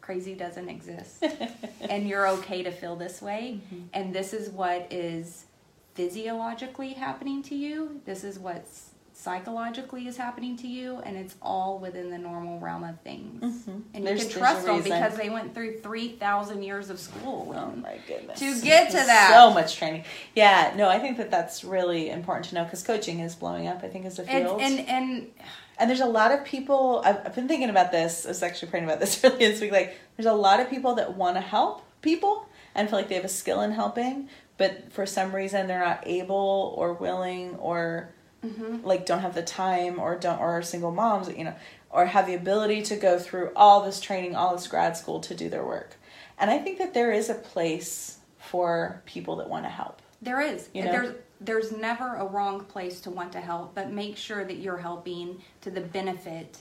crazy 0.00 0.34
doesn't 0.34 0.68
exist 0.68 1.24
and 1.80 2.06
you're 2.08 2.28
okay 2.28 2.62
to 2.62 2.70
feel 2.70 2.94
this 2.94 3.22
way. 3.22 3.60
Mm-hmm. 3.64 3.84
And 3.94 4.14
this 4.14 4.34
is 4.34 4.50
what 4.50 4.86
is 4.92 5.46
physiologically 5.94 6.92
happening 6.92 7.42
to 7.44 7.54
you. 7.54 8.00
This 8.04 8.22
is 8.22 8.38
what's 8.38 8.90
psychologically 9.16 10.06
is 10.08 10.16
happening 10.16 10.56
to 10.56 10.66
you 10.66 11.00
and 11.04 11.16
it's 11.16 11.36
all 11.40 11.78
within 11.78 12.10
the 12.10 12.18
normal 12.18 12.58
realm 12.58 12.82
of 12.84 12.98
things 13.00 13.42
Mhm. 13.66 13.82
and 13.94 14.06
There's- 14.06 14.24
you 14.24 14.28
can 14.28 14.38
trust 14.38 14.66
them 14.66 14.82
because 14.82 15.16
they 15.16 15.30
went 15.30 15.54
through 15.54 15.78
3000 15.80 16.62
years 16.62 16.90
of 16.90 16.98
school 16.98 17.54
Oh 17.56 17.70
my 17.76 17.98
goodness. 18.08 18.38
To 18.40 18.60
get 18.60 18.90
to 18.90 18.96
that. 18.96 19.30
So 19.32 19.52
much 19.54 19.76
training. 19.76 20.04
Yeah, 20.34 20.72
no, 20.76 20.88
I 20.88 20.98
think 20.98 21.16
that 21.18 21.30
that's 21.30 21.62
really 21.64 22.10
important 22.10 22.46
to 22.46 22.54
know 22.56 22.64
because 22.64 22.82
coaching 22.82 23.20
is 23.20 23.34
blowing 23.34 23.66
up, 23.68 23.82
I 23.84 23.88
think, 23.88 24.04
as 24.04 24.18
a 24.18 24.28
and, 24.28 24.46
field. 24.46 24.60
and 24.60 24.80
and 24.88 25.30
And 25.78 25.90
there's 25.90 26.00
a 26.00 26.06
lot 26.06 26.30
of 26.30 26.44
people, 26.44 27.02
I've, 27.04 27.16
I've 27.26 27.34
been 27.34 27.48
thinking 27.48 27.68
about 27.68 27.90
this. 27.90 28.24
I 28.26 28.28
was 28.28 28.44
actually 28.44 28.68
praying 28.68 28.84
about 28.84 29.00
this 29.00 29.18
earlier 29.24 29.50
this 29.50 29.60
week. 29.60 29.72
Like, 29.72 29.96
there's 30.16 30.26
a 30.26 30.32
lot 30.32 30.60
of 30.60 30.70
people 30.70 30.94
that 30.96 31.16
want 31.16 31.34
to 31.36 31.40
help 31.40 31.82
people 32.00 32.46
and 32.76 32.88
feel 32.88 32.98
like 33.00 33.08
they 33.08 33.16
have 33.16 33.24
a 33.24 33.28
skill 33.28 33.60
in 33.60 33.72
helping, 33.72 34.28
but 34.56 34.92
for 34.92 35.04
some 35.04 35.34
reason 35.34 35.66
they're 35.66 35.84
not 35.84 36.04
able 36.06 36.74
or 36.78 36.92
willing 36.92 37.56
or 37.56 38.10
Mm-hmm. 38.44 38.86
like 38.86 39.06
don't 39.06 39.20
have 39.20 39.34
the 39.34 39.42
time 39.42 39.98
or 39.98 40.16
don't, 40.16 40.38
or 40.38 40.58
are 40.58 40.62
single 40.62 40.90
moms, 40.92 41.28
you 41.28 41.44
know, 41.44 41.54
or 41.90 42.06
have 42.06 42.26
the 42.26 42.34
ability 42.34 42.82
to 42.82 42.96
go 42.96 43.18
through 43.18 43.50
all 43.56 43.82
this 43.82 44.00
training, 44.00 44.36
all 44.36 44.54
this 44.54 44.66
grad 44.66 44.96
school 44.96 45.20
to 45.20 45.34
do 45.34 45.48
their 45.48 45.64
work. 45.64 45.96
And 46.38 46.50
I 46.50 46.58
think 46.58 46.78
that 46.78 46.92
there 46.94 47.12
is 47.12 47.30
a 47.30 47.34
place 47.34 48.18
for 48.38 49.02
people 49.06 49.36
that 49.36 49.48
want 49.48 49.64
to 49.64 49.70
help. 49.70 50.02
there 50.20 50.40
is 50.40 50.68
You 50.74 50.84
know? 50.84 50.92
there's 50.92 51.14
there's 51.40 51.72
never 51.72 52.14
a 52.16 52.24
wrong 52.26 52.64
place 52.64 53.00
to 53.00 53.10
want 53.10 53.32
to 53.32 53.40
help 53.40 53.74
but 53.74 53.90
make 53.90 54.16
sure 54.16 54.44
that 54.44 54.56
you're 54.56 54.78
helping 54.78 55.42
to 55.60 55.70
the 55.70 55.80
benefit 55.80 56.58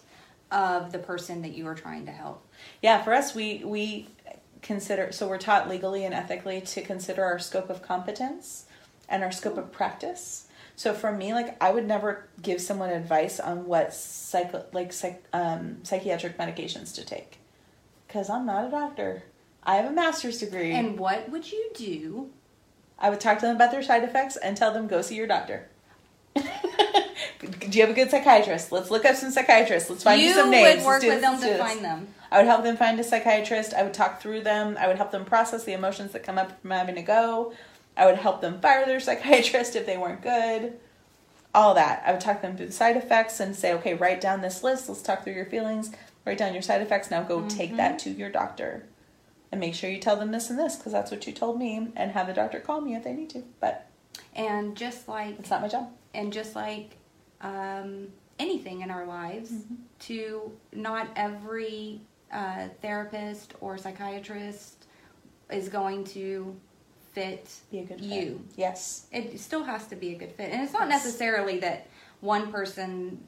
of 0.52 0.92
the 0.92 1.00
person 1.00 1.42
that 1.42 1.54
you 1.54 1.66
are 1.68 1.76
trying 1.76 2.06
to 2.06 2.12
help 2.12 2.46
Yeah, 2.82 3.02
for 3.04 3.14
us, 3.14 3.34
we 3.36 3.64
we 3.64 4.08
consider 4.62 5.12
so 5.12 5.28
we're 5.28 5.38
taught 5.38 5.68
legally 5.70 6.06
and 6.06 6.14
ethically 6.14 6.62
to 6.62 6.82
consider 6.82 7.24
our 7.24 7.40
scope 7.40 7.70
of 7.70 7.82
competence 7.82 8.66
and 9.10 9.24
our 9.24 9.32
scope 9.32 9.58
of 9.58 9.72
practice. 9.72 10.48
So 10.76 10.94
for 10.94 11.12
me, 11.12 11.34
like 11.34 11.62
I 11.62 11.72
would 11.72 11.88
never 11.88 12.28
give 12.42 12.60
someone 12.62 12.90
advice 12.90 13.40
on 13.40 13.66
what 13.66 13.94
psycho 13.94 14.66
like 14.74 14.92
psych, 14.92 15.24
um, 15.34 15.84
psychiatric 15.84 16.38
medications 16.38 16.96
to 16.96 17.06
take, 17.06 17.38
because 18.08 18.30
I'm 18.30 18.46
not 18.46 18.68
a 18.68 18.72
doctor. 18.72 19.24
I 19.64 19.76
have 19.76 19.86
a 19.86 19.94
master's 19.94 20.40
degree. 20.40 20.72
and 20.72 21.00
what 21.00 21.30
would 21.30 21.50
you 21.50 21.72
do 21.74 22.32
I 23.00 23.10
would 23.10 23.20
talk 23.20 23.40
to 23.40 23.46
them 23.46 23.56
about 23.56 23.72
their 23.72 23.84
side 23.84 24.04
effects 24.04 24.38
and 24.38 24.56
tell 24.56 24.74
them 24.74 24.88
go 24.88 25.02
see 25.02 25.16
your 25.16 25.28
doctor. 25.28 25.68
do 26.36 26.44
you 27.72 27.82
have 27.82 27.90
a 27.90 27.94
good 27.94 28.10
psychiatrist? 28.10 28.72
Let's 28.72 28.90
look 28.90 29.06
up 29.06 29.16
some 29.16 29.32
psychiatrists. 29.32 29.90
Let's 29.90 30.04
find 30.04 30.22
you, 30.22 30.30
you 30.30 30.34
some 30.34 30.50
names. 30.50 30.70
You 30.70 30.78
would 30.78 30.86
work 30.86 31.04
with 31.04 31.22
them 31.22 31.40
to 31.42 31.58
find 31.58 31.84
them 31.84 32.08
I 32.34 32.38
would 32.38 32.48
help 32.48 32.64
them 32.64 32.78
find 32.78 33.00
a 33.00 33.04
psychiatrist. 33.04 33.76
I 33.76 33.84
would 33.84 33.94
talk 33.94 34.20
through 34.20 34.42
them. 34.42 34.76
I 34.80 34.88
would 34.88 34.98
help 34.98 35.12
them 35.12 35.24
process 35.24 35.66
the 35.66 35.74
emotions 35.74 36.14
that 36.14 36.24
come 36.24 36.40
up 36.40 36.60
from 36.62 36.72
having 36.72 36.96
to 36.96 37.04
go. 37.04 37.54
I 37.96 38.06
would 38.06 38.18
help 38.18 38.42
them 38.42 38.60
fire 38.60 38.86
their 38.86 39.00
psychiatrist 39.08 39.76
if 39.76 39.86
they 39.86 39.98
weren't 39.98 40.22
good. 40.22 40.74
All 41.54 41.74
that. 41.76 42.02
I 42.06 42.12
would 42.12 42.22
talk 42.22 42.42
them 42.42 42.58
through 42.58 42.66
the 42.68 42.72
side 42.72 42.98
effects 42.98 43.40
and 43.40 43.56
say, 43.56 43.74
okay, 43.74 43.94
write 43.94 44.20
down 44.22 44.42
this 44.42 44.64
list. 44.64 44.90
Let's 44.90 45.02
talk 45.04 45.24
through 45.24 45.34
your 45.34 45.46
feelings. 45.46 45.92
Write 46.26 46.38
down 46.40 46.54
your 46.54 46.64
side 46.64 46.82
effects. 46.82 47.12
Now 47.12 47.22
go 47.22 47.48
take 47.48 47.76
that 47.78 48.00
to 48.00 48.10
your 48.10 48.32
doctor. 48.32 48.86
And 49.52 49.60
make 49.60 49.76
sure 49.76 49.90
you 49.92 50.00
tell 50.00 50.16
them 50.16 50.32
this 50.32 50.50
and 50.50 50.58
this 50.58 50.76
because 50.78 50.94
that's 50.94 51.12
what 51.12 51.28
you 51.28 51.34
told 51.34 51.60
me. 51.60 51.90
And 51.96 52.12
have 52.14 52.26
the 52.26 52.34
doctor 52.34 52.60
call 52.60 52.82
me 52.82 52.96
if 52.96 53.04
they 53.04 53.14
need 53.14 53.30
to. 53.32 53.44
But 53.60 53.88
and 54.36 54.76
just 54.76 55.08
like 55.08 55.38
it's 55.38 55.52
not 55.52 55.62
my 55.62 55.68
job. 55.68 55.92
and 56.16 56.34
just 56.34 56.56
like 56.56 56.98
um, 57.42 58.08
anything 58.40 58.82
in 58.82 58.90
our 58.90 59.06
lives, 59.06 59.52
Mm-hmm. 59.52 59.76
to 60.00 60.52
not 60.72 61.08
every 61.16 62.02
uh, 62.32 62.70
therapist 62.82 63.54
or 63.62 63.78
psychiatrist 63.78 64.86
is 65.52 65.70
going 65.70 66.04
to 66.06 66.56
fit 67.14 67.50
Be 67.72 67.80
a 67.80 67.84
good 67.84 68.00
fit. 68.00 68.08
you. 68.10 68.42
Yes. 68.56 69.06
It 69.12 69.40
still 69.40 69.64
has 69.64 69.88
to 69.88 69.96
be 69.96 70.14
a 70.14 70.18
good 70.18 70.32
fit, 70.34 70.52
and 70.52 70.62
it's 70.64 70.74
not 70.74 70.88
Yes. 70.90 71.04
necessarily 71.06 71.60
that 71.60 71.88
one 72.22 72.52
person 72.52 73.24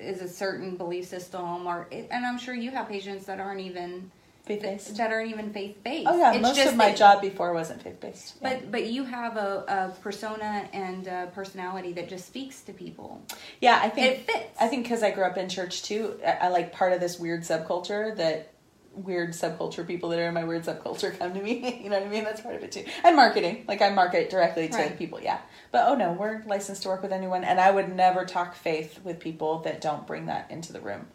is 0.00 0.20
a 0.20 0.28
certain 0.28 0.76
belief 0.76 1.06
system, 1.06 1.66
or 1.66 1.88
and 1.92 2.24
I'm 2.26 2.38
sure 2.38 2.54
you 2.54 2.70
have 2.72 2.88
patients 2.88 3.26
that 3.26 3.38
aren't 3.40 3.60
even 3.60 4.10
Faith 4.44 4.62
based. 4.62 4.96
that 4.96 5.10
aren't 5.12 5.30
even 5.30 5.52
faith 5.52 5.82
based. 5.82 6.06
Oh, 6.08 6.16
yeah. 6.16 6.38
Most 6.40 6.60
of 6.60 6.76
my 6.76 6.92
job 6.94 7.20
before 7.20 7.52
wasn't 7.52 7.82
faith 7.82 7.98
based. 8.00 8.40
But 8.40 8.70
but 8.70 8.86
you 8.86 9.02
have 9.04 9.36
a, 9.36 9.64
a 9.96 10.00
persona 10.02 10.68
and 10.72 11.06
a 11.08 11.30
personality 11.34 11.92
that 11.94 12.08
just 12.08 12.26
speaks 12.26 12.60
to 12.62 12.72
people. 12.72 13.20
yeah, 13.60 13.80
I 13.82 13.88
think 13.88 14.06
It 14.06 14.26
fits. 14.30 14.56
I 14.60 14.68
think 14.68 14.84
because 14.84 15.02
I 15.02 15.10
grew 15.10 15.24
up 15.24 15.36
in 15.36 15.48
church 15.48 15.82
too, 15.82 16.18
I, 16.24 16.32
I 16.42 16.48
like 16.48 16.72
part 16.72 16.92
of 16.92 17.00
this 17.00 17.18
weird 17.18 17.42
subculture 17.42 18.16
that 18.16 18.52
weird 18.96 19.30
subculture 19.30 19.86
people 19.86 20.08
that 20.08 20.18
are 20.18 20.26
in 20.28 20.34
my 20.34 20.44
weird 20.44 20.64
subculture 20.64 21.16
come 21.18 21.34
to 21.34 21.42
me. 21.42 21.80
you 21.84 21.90
know 21.90 21.98
what 21.98 22.06
I 22.06 22.10
mean? 22.10 22.24
That's 22.24 22.40
part 22.40 22.56
of 22.56 22.62
it 22.64 22.72
too. 22.72 22.84
And 23.04 23.14
marketing, 23.14 23.64
like 23.68 23.82
I 23.82 23.90
market 23.90 24.30
directly 24.30 24.68
to 24.68 24.76
Right. 24.76 24.98
people. 24.98 25.20
Yeah, 25.20 25.38
but 25.70 25.86
oh 25.88 25.94
no, 25.94 26.12
we're 26.12 26.42
licensed 26.46 26.82
to 26.84 26.88
work 26.88 27.02
with 27.02 27.12
anyone, 27.12 27.44
and 27.44 27.60
I 27.60 27.70
would 27.70 27.94
never 27.94 28.24
talk 28.24 28.54
faith 28.54 29.00
with 29.04 29.20
people 29.20 29.58
that 29.60 29.80
don't 29.80 30.06
bring 30.06 30.26
that 30.26 30.50
into 30.50 30.72
the 30.72 30.80
room. 30.80 31.06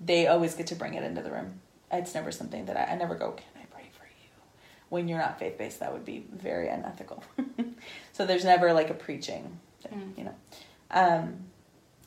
they 0.00 0.26
always 0.28 0.54
get 0.54 0.66
to 0.68 0.74
bring 0.76 0.94
it 0.94 1.02
into 1.02 1.22
the 1.22 1.30
room. 1.30 1.60
It's 1.90 2.14
never 2.14 2.30
something 2.30 2.66
that 2.66 2.76
I, 2.76 2.92
I 2.92 2.96
never 2.96 3.14
go, 3.14 3.32
can 3.32 3.46
I 3.56 3.64
pray 3.74 3.88
for 3.98 4.04
you? 4.04 4.30
When 4.90 5.08
you're 5.08 5.18
not 5.18 5.38
faith 5.38 5.58
based, 5.58 5.80
that 5.80 5.92
would 5.92 6.04
be 6.04 6.24
very 6.32 6.68
unethical. 6.68 7.24
so 8.12 8.24
there's 8.26 8.44
never 8.44 8.72
like 8.72 8.90
a 8.90 8.94
preaching, 8.94 9.58
thing, 9.82 10.12
Mm. 10.14 10.18
you 10.18 10.24
know. 10.24 10.34
Um, 10.90 11.36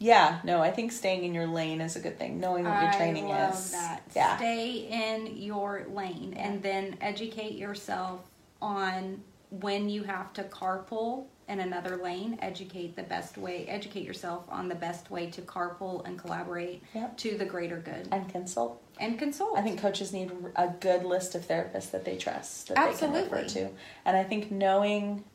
yeah, 0.02 0.40
no, 0.44 0.62
I 0.64 0.72
think 0.72 0.92
staying 0.92 1.24
in 1.24 1.34
your 1.36 1.46
lane 1.46 1.80
is 1.80 1.96
a 1.96 2.00
good 2.00 2.18
thing. 2.18 2.40
Knowing 2.40 2.66
what 2.66 2.82
your 2.82 2.92
training 2.94 3.26
I 3.32 3.46
love 3.46 3.54
is. 3.54 3.72
that. 3.72 4.02
Yeah. 4.16 4.36
Stay 4.38 4.88
in 4.90 5.38
your 5.38 5.86
lane 5.94 6.34
Yeah. 6.36 6.48
and 6.48 6.64
then 6.64 6.98
educate 7.02 7.54
yourself 7.54 8.22
on 8.62 9.22
when 9.52 9.90
you 9.90 10.02
have 10.04 10.34
to 10.34 10.44
carpool 10.44 11.26
in 11.48 11.60
another 11.60 11.98
lane. 11.98 12.40
Educate 12.42 12.96
the 12.96 13.04
best 13.04 13.38
way. 13.38 13.68
Educate 13.68 14.04
yourself 14.04 14.44
on 14.50 14.70
the 14.70 14.76
best 14.76 15.12
way 15.12 15.30
to 15.30 15.42
carpool 15.44 16.04
and 16.08 16.18
collaborate 16.18 16.82
Yep. 16.96 17.18
to 17.18 17.38
the 17.38 17.46
greater 17.46 17.78
good 17.78 18.08
And 18.12 18.28
consult. 18.28 18.82
and 19.00 19.20
consult. 19.20 19.56
I 19.58 19.62
think 19.62 19.80
coaches 19.80 20.12
need 20.14 20.32
a 20.56 20.68
good 20.70 21.04
list 21.04 21.36
of 21.36 21.48
therapists 21.48 21.92
that 21.92 22.06
they 22.06 22.18
trust 22.18 22.70
that 22.70 22.76
they 22.76 22.98
can 22.98 23.12
refer 23.14 23.36
Absolutely. 23.38 23.50
to. 23.70 23.70
And 24.06 24.18
I 24.18 24.24
think 24.24 24.50
knowing 24.50 25.26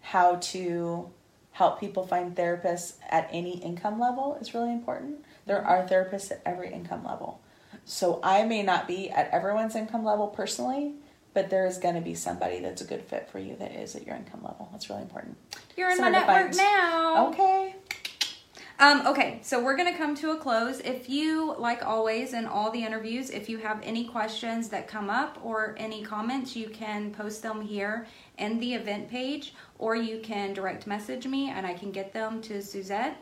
how 0.00 0.36
to 0.36 1.10
help 1.56 1.80
people 1.80 2.06
find 2.06 2.36
therapists 2.36 2.96
at 3.08 3.26
any 3.32 3.58
income 3.62 3.98
level 3.98 4.36
is 4.42 4.52
really 4.52 4.72
important. 4.72 5.24
There 5.46 5.56
Mm-hmm. 5.56 5.68
are 5.68 5.86
therapists 5.88 6.30
at 6.30 6.42
every 6.44 6.70
income 6.70 7.02
level. 7.04 7.40
So 7.86 8.20
I 8.22 8.44
may 8.44 8.62
not 8.62 8.86
be 8.86 9.08
at 9.10 9.30
everyone's 9.30 9.74
income 9.74 10.04
level 10.04 10.26
personally, 10.26 10.94
but 11.32 11.48
there 11.48 11.66
is 11.66 11.78
going 11.78 11.94
to 11.94 12.00
be 12.02 12.14
somebody 12.14 12.60
that's 12.60 12.82
a 12.82 12.84
good 12.84 13.02
fit 13.02 13.30
for 13.30 13.38
you 13.38 13.56
that 13.56 13.72
is 13.72 13.96
at 13.96 14.06
your 14.06 14.16
income 14.16 14.42
level. 14.42 14.68
That's 14.72 14.90
really 14.90 15.02
important. 15.02 15.36
You're 15.78 15.88
in 15.88 15.92
It's 15.92 16.00
my 16.02 16.10
network 16.10 16.52
find. 16.54 16.56
now. 16.58 17.28
Okay. 17.28 17.74
Um, 18.78 19.06
okay, 19.06 19.38
so 19.42 19.62
we're 19.64 19.76
going 19.76 19.90
to 19.90 19.96
come 19.96 20.14
to 20.16 20.32
a 20.32 20.36
close. 20.36 20.80
If 20.80 21.08
you, 21.08 21.54
like 21.58 21.82
always 21.86 22.34
in 22.34 22.44
all 22.44 22.70
the 22.70 22.84
interviews, 22.84 23.30
if 23.30 23.48
you 23.48 23.56
have 23.58 23.80
any 23.82 24.04
questions 24.04 24.68
that 24.68 24.86
come 24.86 25.08
up 25.08 25.38
or 25.42 25.74
any 25.78 26.02
comments, 26.02 26.54
you 26.54 26.68
can 26.68 27.10
post 27.10 27.40
them 27.42 27.62
here 27.62 28.06
in 28.38 28.58
the 28.60 28.74
event 28.74 29.08
page 29.10 29.54
or 29.78 29.94
you 29.96 30.18
can 30.20 30.52
direct 30.52 30.86
message 30.86 31.26
me 31.26 31.50
and 31.50 31.66
I 31.66 31.74
can 31.74 31.90
get 31.90 32.12
them 32.12 32.40
to 32.42 32.62
Suzette. 32.62 33.16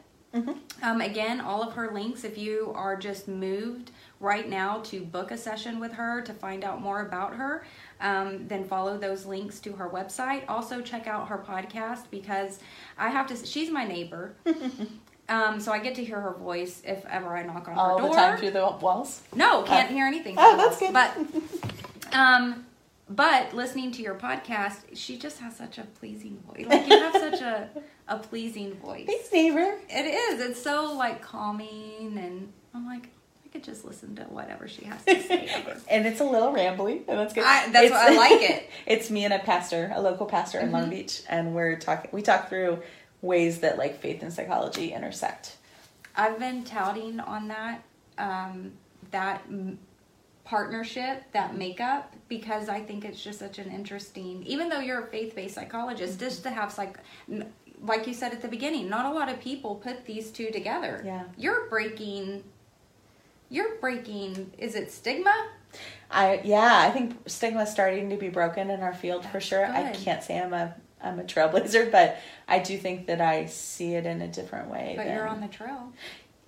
Um, 0.83 1.01
again, 1.01 1.41
all 1.41 1.63
of 1.63 1.75
her 1.75 1.93
links, 1.93 2.25
if 2.25 2.37
you 2.37 2.73
are 2.75 2.97
just 2.97 3.29
moved 3.29 3.93
right 4.19 4.49
now 4.49 4.79
to 4.87 5.01
book 5.01 5.31
a 5.31 5.37
session 5.37 5.79
with 5.79 5.93
her 5.93 6.23
to 6.23 6.33
find 6.33 6.65
out 6.65 6.81
more 6.83 7.03
about 7.03 7.37
her, 7.37 7.65
um, 8.01 8.49
then 8.49 8.65
follow 8.65 8.99
those 8.99 9.27
links 9.27 9.61
to 9.61 9.75
her 9.75 9.89
website. 9.89 10.43
Also, 10.49 10.81
check 10.81 11.07
out 11.07 11.29
her 11.29 11.39
podcast 11.39 12.11
because 12.11 12.59
I 12.99 13.11
have 13.11 13.29
to, 13.29 13.47
she's 13.47 13.71
my 13.71 13.85
neighbor. 13.87 14.35
um, 15.29 15.61
so 15.61 15.71
I 15.71 15.79
get 15.79 15.95
to 15.97 16.05
hear 16.05 16.21
her 16.21 16.35
voice 16.35 16.83
if 16.85 17.07
ever 17.07 17.37
I 17.37 17.45
knock 17.45 17.69
on 17.69 17.79
All 17.79 17.91
her 17.91 17.99
door. 17.99 18.09
All 18.09 18.13
the 18.15 18.21
time 18.21 18.37
through 18.37 18.51
the 18.51 18.77
walls. 18.81 19.23
No, 19.37 19.63
can't 19.63 19.93
Oh. 19.93 19.95
hear 19.95 20.07
anything. 20.07 20.35
Oh, 20.37 20.57
that's 20.57 20.81
good. 20.81 20.93
But, 20.93 21.17
um, 22.13 22.67
but 23.09 23.53
listening 23.55 23.93
to 23.93 24.03
your 24.03 24.15
podcast, 24.15 24.77
she 24.95 25.19
just 25.19 25.39
has 25.41 25.57
such 25.57 25.79
a 25.79 25.83
pleasing 25.83 26.43
voice. 26.49 26.67
Like 26.67 26.87
you 26.89 26.99
have 26.99 27.13
such 27.13 27.41
a 27.41 27.69
a 28.09 28.19
pleasing 28.19 28.75
voice. 28.75 29.07
Thanks, 29.07 29.33
neighbor. 29.33 29.75
It 29.89 30.07
is. 30.07 30.41
It's 30.41 30.63
so 30.63 30.93
like 30.95 31.23
calming, 31.23 32.17
and 32.19 32.53
I'm 32.75 32.87
like, 32.87 33.09
I 33.45 33.49
could 33.49 33.65
just 33.65 33.85
listen 33.85 34.15
to 34.17 34.23
whatever 34.25 34.67
she 34.69 34.85
has 34.87 35.05
to 35.05 35.21
say. 35.23 35.49
and 35.91 36.07
it's 36.07 36.21
a 36.21 36.25
little 36.25 36.53
rambly, 36.53 37.07
and 37.09 37.19
that's 37.19 37.33
good. 37.35 37.45
I- 37.45 37.69
that's 37.71 37.87
It's- 37.87 37.91
why 37.91 38.15
I 38.15 38.17
like 38.17 38.43
it. 38.43 38.71
it's 38.87 39.11
me 39.11 39.25
and 39.25 39.35
a 39.35 39.39
pastor, 39.39 39.91
a 39.95 40.01
local 40.01 40.27
pastor 40.27 40.59
in 40.59 40.67
Mm-hmm. 40.67 40.75
Long 40.75 40.91
Beach, 40.91 41.23
and 41.29 41.55
we're 41.55 41.77
talking. 41.79 42.11
We 42.13 42.23
talk 42.23 42.49
through 42.49 42.83
ways 43.23 43.61
that 43.61 43.79
like 43.79 44.01
faith 44.01 44.23
and 44.23 44.33
psychology 44.33 44.93
intersect. 44.93 45.57
I've 46.17 46.39
been 46.39 46.63
touting 46.65 47.21
on 47.21 47.49
that 47.49 47.83
um, 48.19 48.73
that 49.11 49.43
m- 49.49 49.79
partnership, 50.45 51.25
that 51.33 51.57
makeup, 51.57 52.15
because 52.29 52.69
I 52.69 52.81
think 52.81 53.05
it's 53.05 53.23
just 53.23 53.39
such 53.39 53.59
an 53.59 53.71
interesting. 53.71 54.43
Even 54.47 54.69
though 54.69 54.81
you're 54.81 55.05
a 55.05 55.07
faith-based 55.07 55.55
psychologist, 55.55 56.21
just 56.21 56.43
to 56.45 56.51
have 56.51 56.79
n- 57.31 57.53
like 57.83 58.07
you 58.07 58.15
said 58.15 58.33
at 58.33 58.41
the 58.41 58.49
beginning, 58.49 58.89
not 58.89 59.07
a 59.07 59.11
lot 59.15 59.29
of 59.29 59.41
people 59.41 59.75
put 59.75 60.05
these 60.07 60.31
two 60.31 60.51
together. 60.51 61.03
Yeah. 61.05 61.25
you're 61.37 61.69
breaking. 61.69 62.45
You're 63.51 63.77
breaking. 63.77 64.53
Is 64.59 64.75
it 64.75 64.91
stigma? 64.91 65.49
I 66.11 66.41
yeah, 66.45 66.79
I 66.87 66.91
think 66.91 67.17
stigma's 67.29 67.71
starting 67.71 68.11
to 68.11 68.17
be 68.17 68.29
broken 68.29 68.71
in 68.71 68.81
our 68.81 68.95
field 68.95 69.25
for 69.27 69.41
sure. 69.41 69.67
I 69.67 69.93
can't 69.93 70.23
say 70.23 70.39
I'm 70.39 70.53
a 70.53 70.75
I'm 71.03 71.19
a 71.19 71.25
trailblazer, 71.25 71.91
but 71.93 72.19
I 72.49 72.59
do 72.61 72.79
think 72.79 73.07
that 73.07 73.21
I 73.21 73.47
see 73.47 73.95
it 73.95 74.07
in 74.07 74.23
a 74.23 74.29
different 74.29 74.71
way. 74.71 74.95
But 74.97 75.05
than- 75.07 75.15
you're 75.17 75.29
on 75.29 75.41
the 75.41 75.49
trail. 75.49 75.93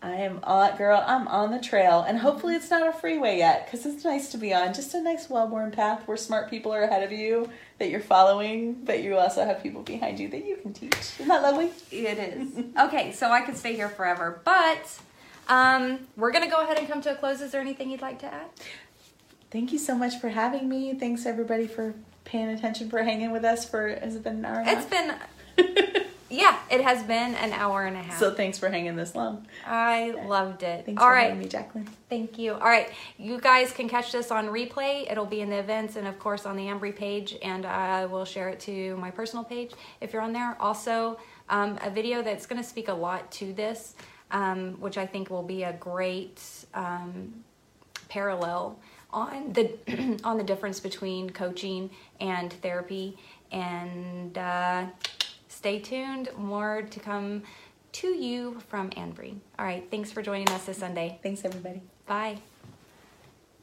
I 0.06 0.20
am 0.20 0.38
on, 0.44 0.76
girl. 0.76 1.02
I'm 1.04 1.26
on 1.26 1.50
the 1.50 1.58
trail, 1.58 2.04
and 2.06 2.16
hopefully 2.18 2.54
it's 2.54 2.70
not 2.70 2.86
a 2.86 2.92
freeway 2.92 3.38
yet, 3.38 3.66
because 3.66 3.84
it's 3.84 4.04
nice 4.04 4.30
to 4.30 4.38
be 4.38 4.54
on 4.54 4.72
just 4.72 4.94
a 4.94 5.02
nice, 5.02 5.28
well-worn 5.28 5.72
path 5.72 6.06
where 6.06 6.16
smart 6.16 6.48
people 6.48 6.72
are 6.72 6.82
ahead 6.82 7.02
of 7.02 7.10
you 7.10 7.50
that 7.80 7.90
you're 7.90 7.98
following, 7.98 8.74
but 8.84 9.02
you 9.02 9.16
also 9.16 9.44
have 9.44 9.60
people 9.64 9.82
behind 9.82 10.20
you 10.20 10.28
that 10.28 10.46
you 10.46 10.56
can 10.58 10.72
teach. 10.72 10.94
Isn't 10.94 11.26
that 11.26 11.42
lovely? 11.42 11.72
It 11.90 12.18
is. 12.18 12.64
okay, 12.78 13.10
so 13.10 13.30
I 13.32 13.40
could 13.40 13.56
stay 13.56 13.74
here 13.74 13.88
forever, 13.88 14.40
but 14.44 15.00
um, 15.48 16.06
we're 16.16 16.30
gonna 16.30 16.48
go 16.48 16.62
ahead 16.62 16.78
and 16.78 16.88
come 16.88 17.00
to 17.02 17.12
a 17.12 17.16
close. 17.16 17.40
Is 17.40 17.50
there 17.50 17.60
anything 17.60 17.90
you'd 17.90 18.00
like 18.00 18.20
to 18.20 18.26
add? 18.26 18.46
Thank 19.50 19.72
you 19.72 19.78
so 19.78 19.96
much 19.96 20.20
for 20.20 20.28
having 20.28 20.68
me. 20.68 20.94
Thanks 20.94 21.26
everybody 21.26 21.66
for 21.66 21.94
paying 22.24 22.48
attention, 22.48 22.90
for 22.90 23.02
hanging 23.02 23.32
with 23.32 23.44
us 23.44 23.68
for 23.68 23.88
has 23.88 24.14
it 24.14 24.22
been 24.22 24.36
an 24.36 24.44
hour 24.44 24.62
It's 24.66 24.86
been, 24.86 25.14
yeah, 26.36 26.58
it 26.70 26.82
has 26.82 27.02
been 27.02 27.34
an 27.34 27.52
hour 27.52 27.84
and 27.86 27.96
a 27.96 28.02
half. 28.02 28.18
so 28.18 28.32
thanks 28.32 28.58
for 28.58 28.68
hanging 28.68 28.96
this 28.96 29.14
long. 29.14 29.46
I 29.66 30.10
loved 30.26 30.62
it. 30.62 30.84
Thanks 30.86 31.00
All 31.00 31.08
for 31.08 31.12
right, 31.14 31.24
having 31.28 31.38
me, 31.38 31.48
Jacqueline. 31.48 31.88
thank 32.08 32.38
you. 32.38 32.52
All 32.52 32.60
right, 32.60 32.90
you 33.18 33.40
guys 33.40 33.72
can 33.72 33.88
catch 33.88 34.12
this 34.12 34.30
on 34.30 34.46
replay. 34.48 35.10
It'll 35.10 35.26
be 35.26 35.40
in 35.40 35.50
the 35.50 35.58
events 35.58 35.96
and 35.96 36.06
of 36.06 36.18
course 36.18 36.46
on 36.46 36.56
the 36.56 36.64
Embry 36.66 36.94
page, 36.94 37.36
and 37.42 37.64
I 37.64 38.06
will 38.06 38.24
share 38.24 38.48
it 38.48 38.60
to 38.60 38.96
my 38.98 39.10
personal 39.10 39.44
page 39.44 39.72
if 40.00 40.12
you're 40.12 40.22
on 40.22 40.32
there. 40.32 40.56
Also, 40.60 41.18
um, 41.48 41.78
a 41.82 41.90
video 41.90 42.22
that's 42.22 42.46
going 42.46 42.60
to 42.62 42.68
speak 42.68 42.88
a 42.88 42.94
lot 42.94 43.30
to 43.32 43.52
this, 43.52 43.94
um, 44.30 44.80
which 44.80 44.98
I 44.98 45.06
think 45.06 45.30
will 45.30 45.42
be 45.42 45.62
a 45.62 45.72
great 45.74 46.42
um, 46.74 47.32
parallel 48.08 48.78
on 49.10 49.52
the 49.52 49.72
on 50.24 50.36
the 50.36 50.44
difference 50.44 50.80
between 50.80 51.30
coaching 51.30 51.90
and 52.20 52.52
therapy 52.52 53.16
and 53.52 54.36
uh, 54.36 54.86
stay 55.66 55.80
tuned 55.80 56.28
more 56.38 56.82
to 56.82 57.00
come 57.00 57.42
to 57.90 58.06
you 58.06 58.56
from 58.68 58.88
Anbury. 58.90 59.34
All 59.58 59.66
right, 59.66 59.84
thanks 59.90 60.12
for 60.12 60.22
joining 60.22 60.48
us 60.50 60.66
this 60.66 60.78
Sunday. 60.78 61.18
Thanks 61.24 61.44
everybody. 61.44 61.82
Bye. 62.06 62.38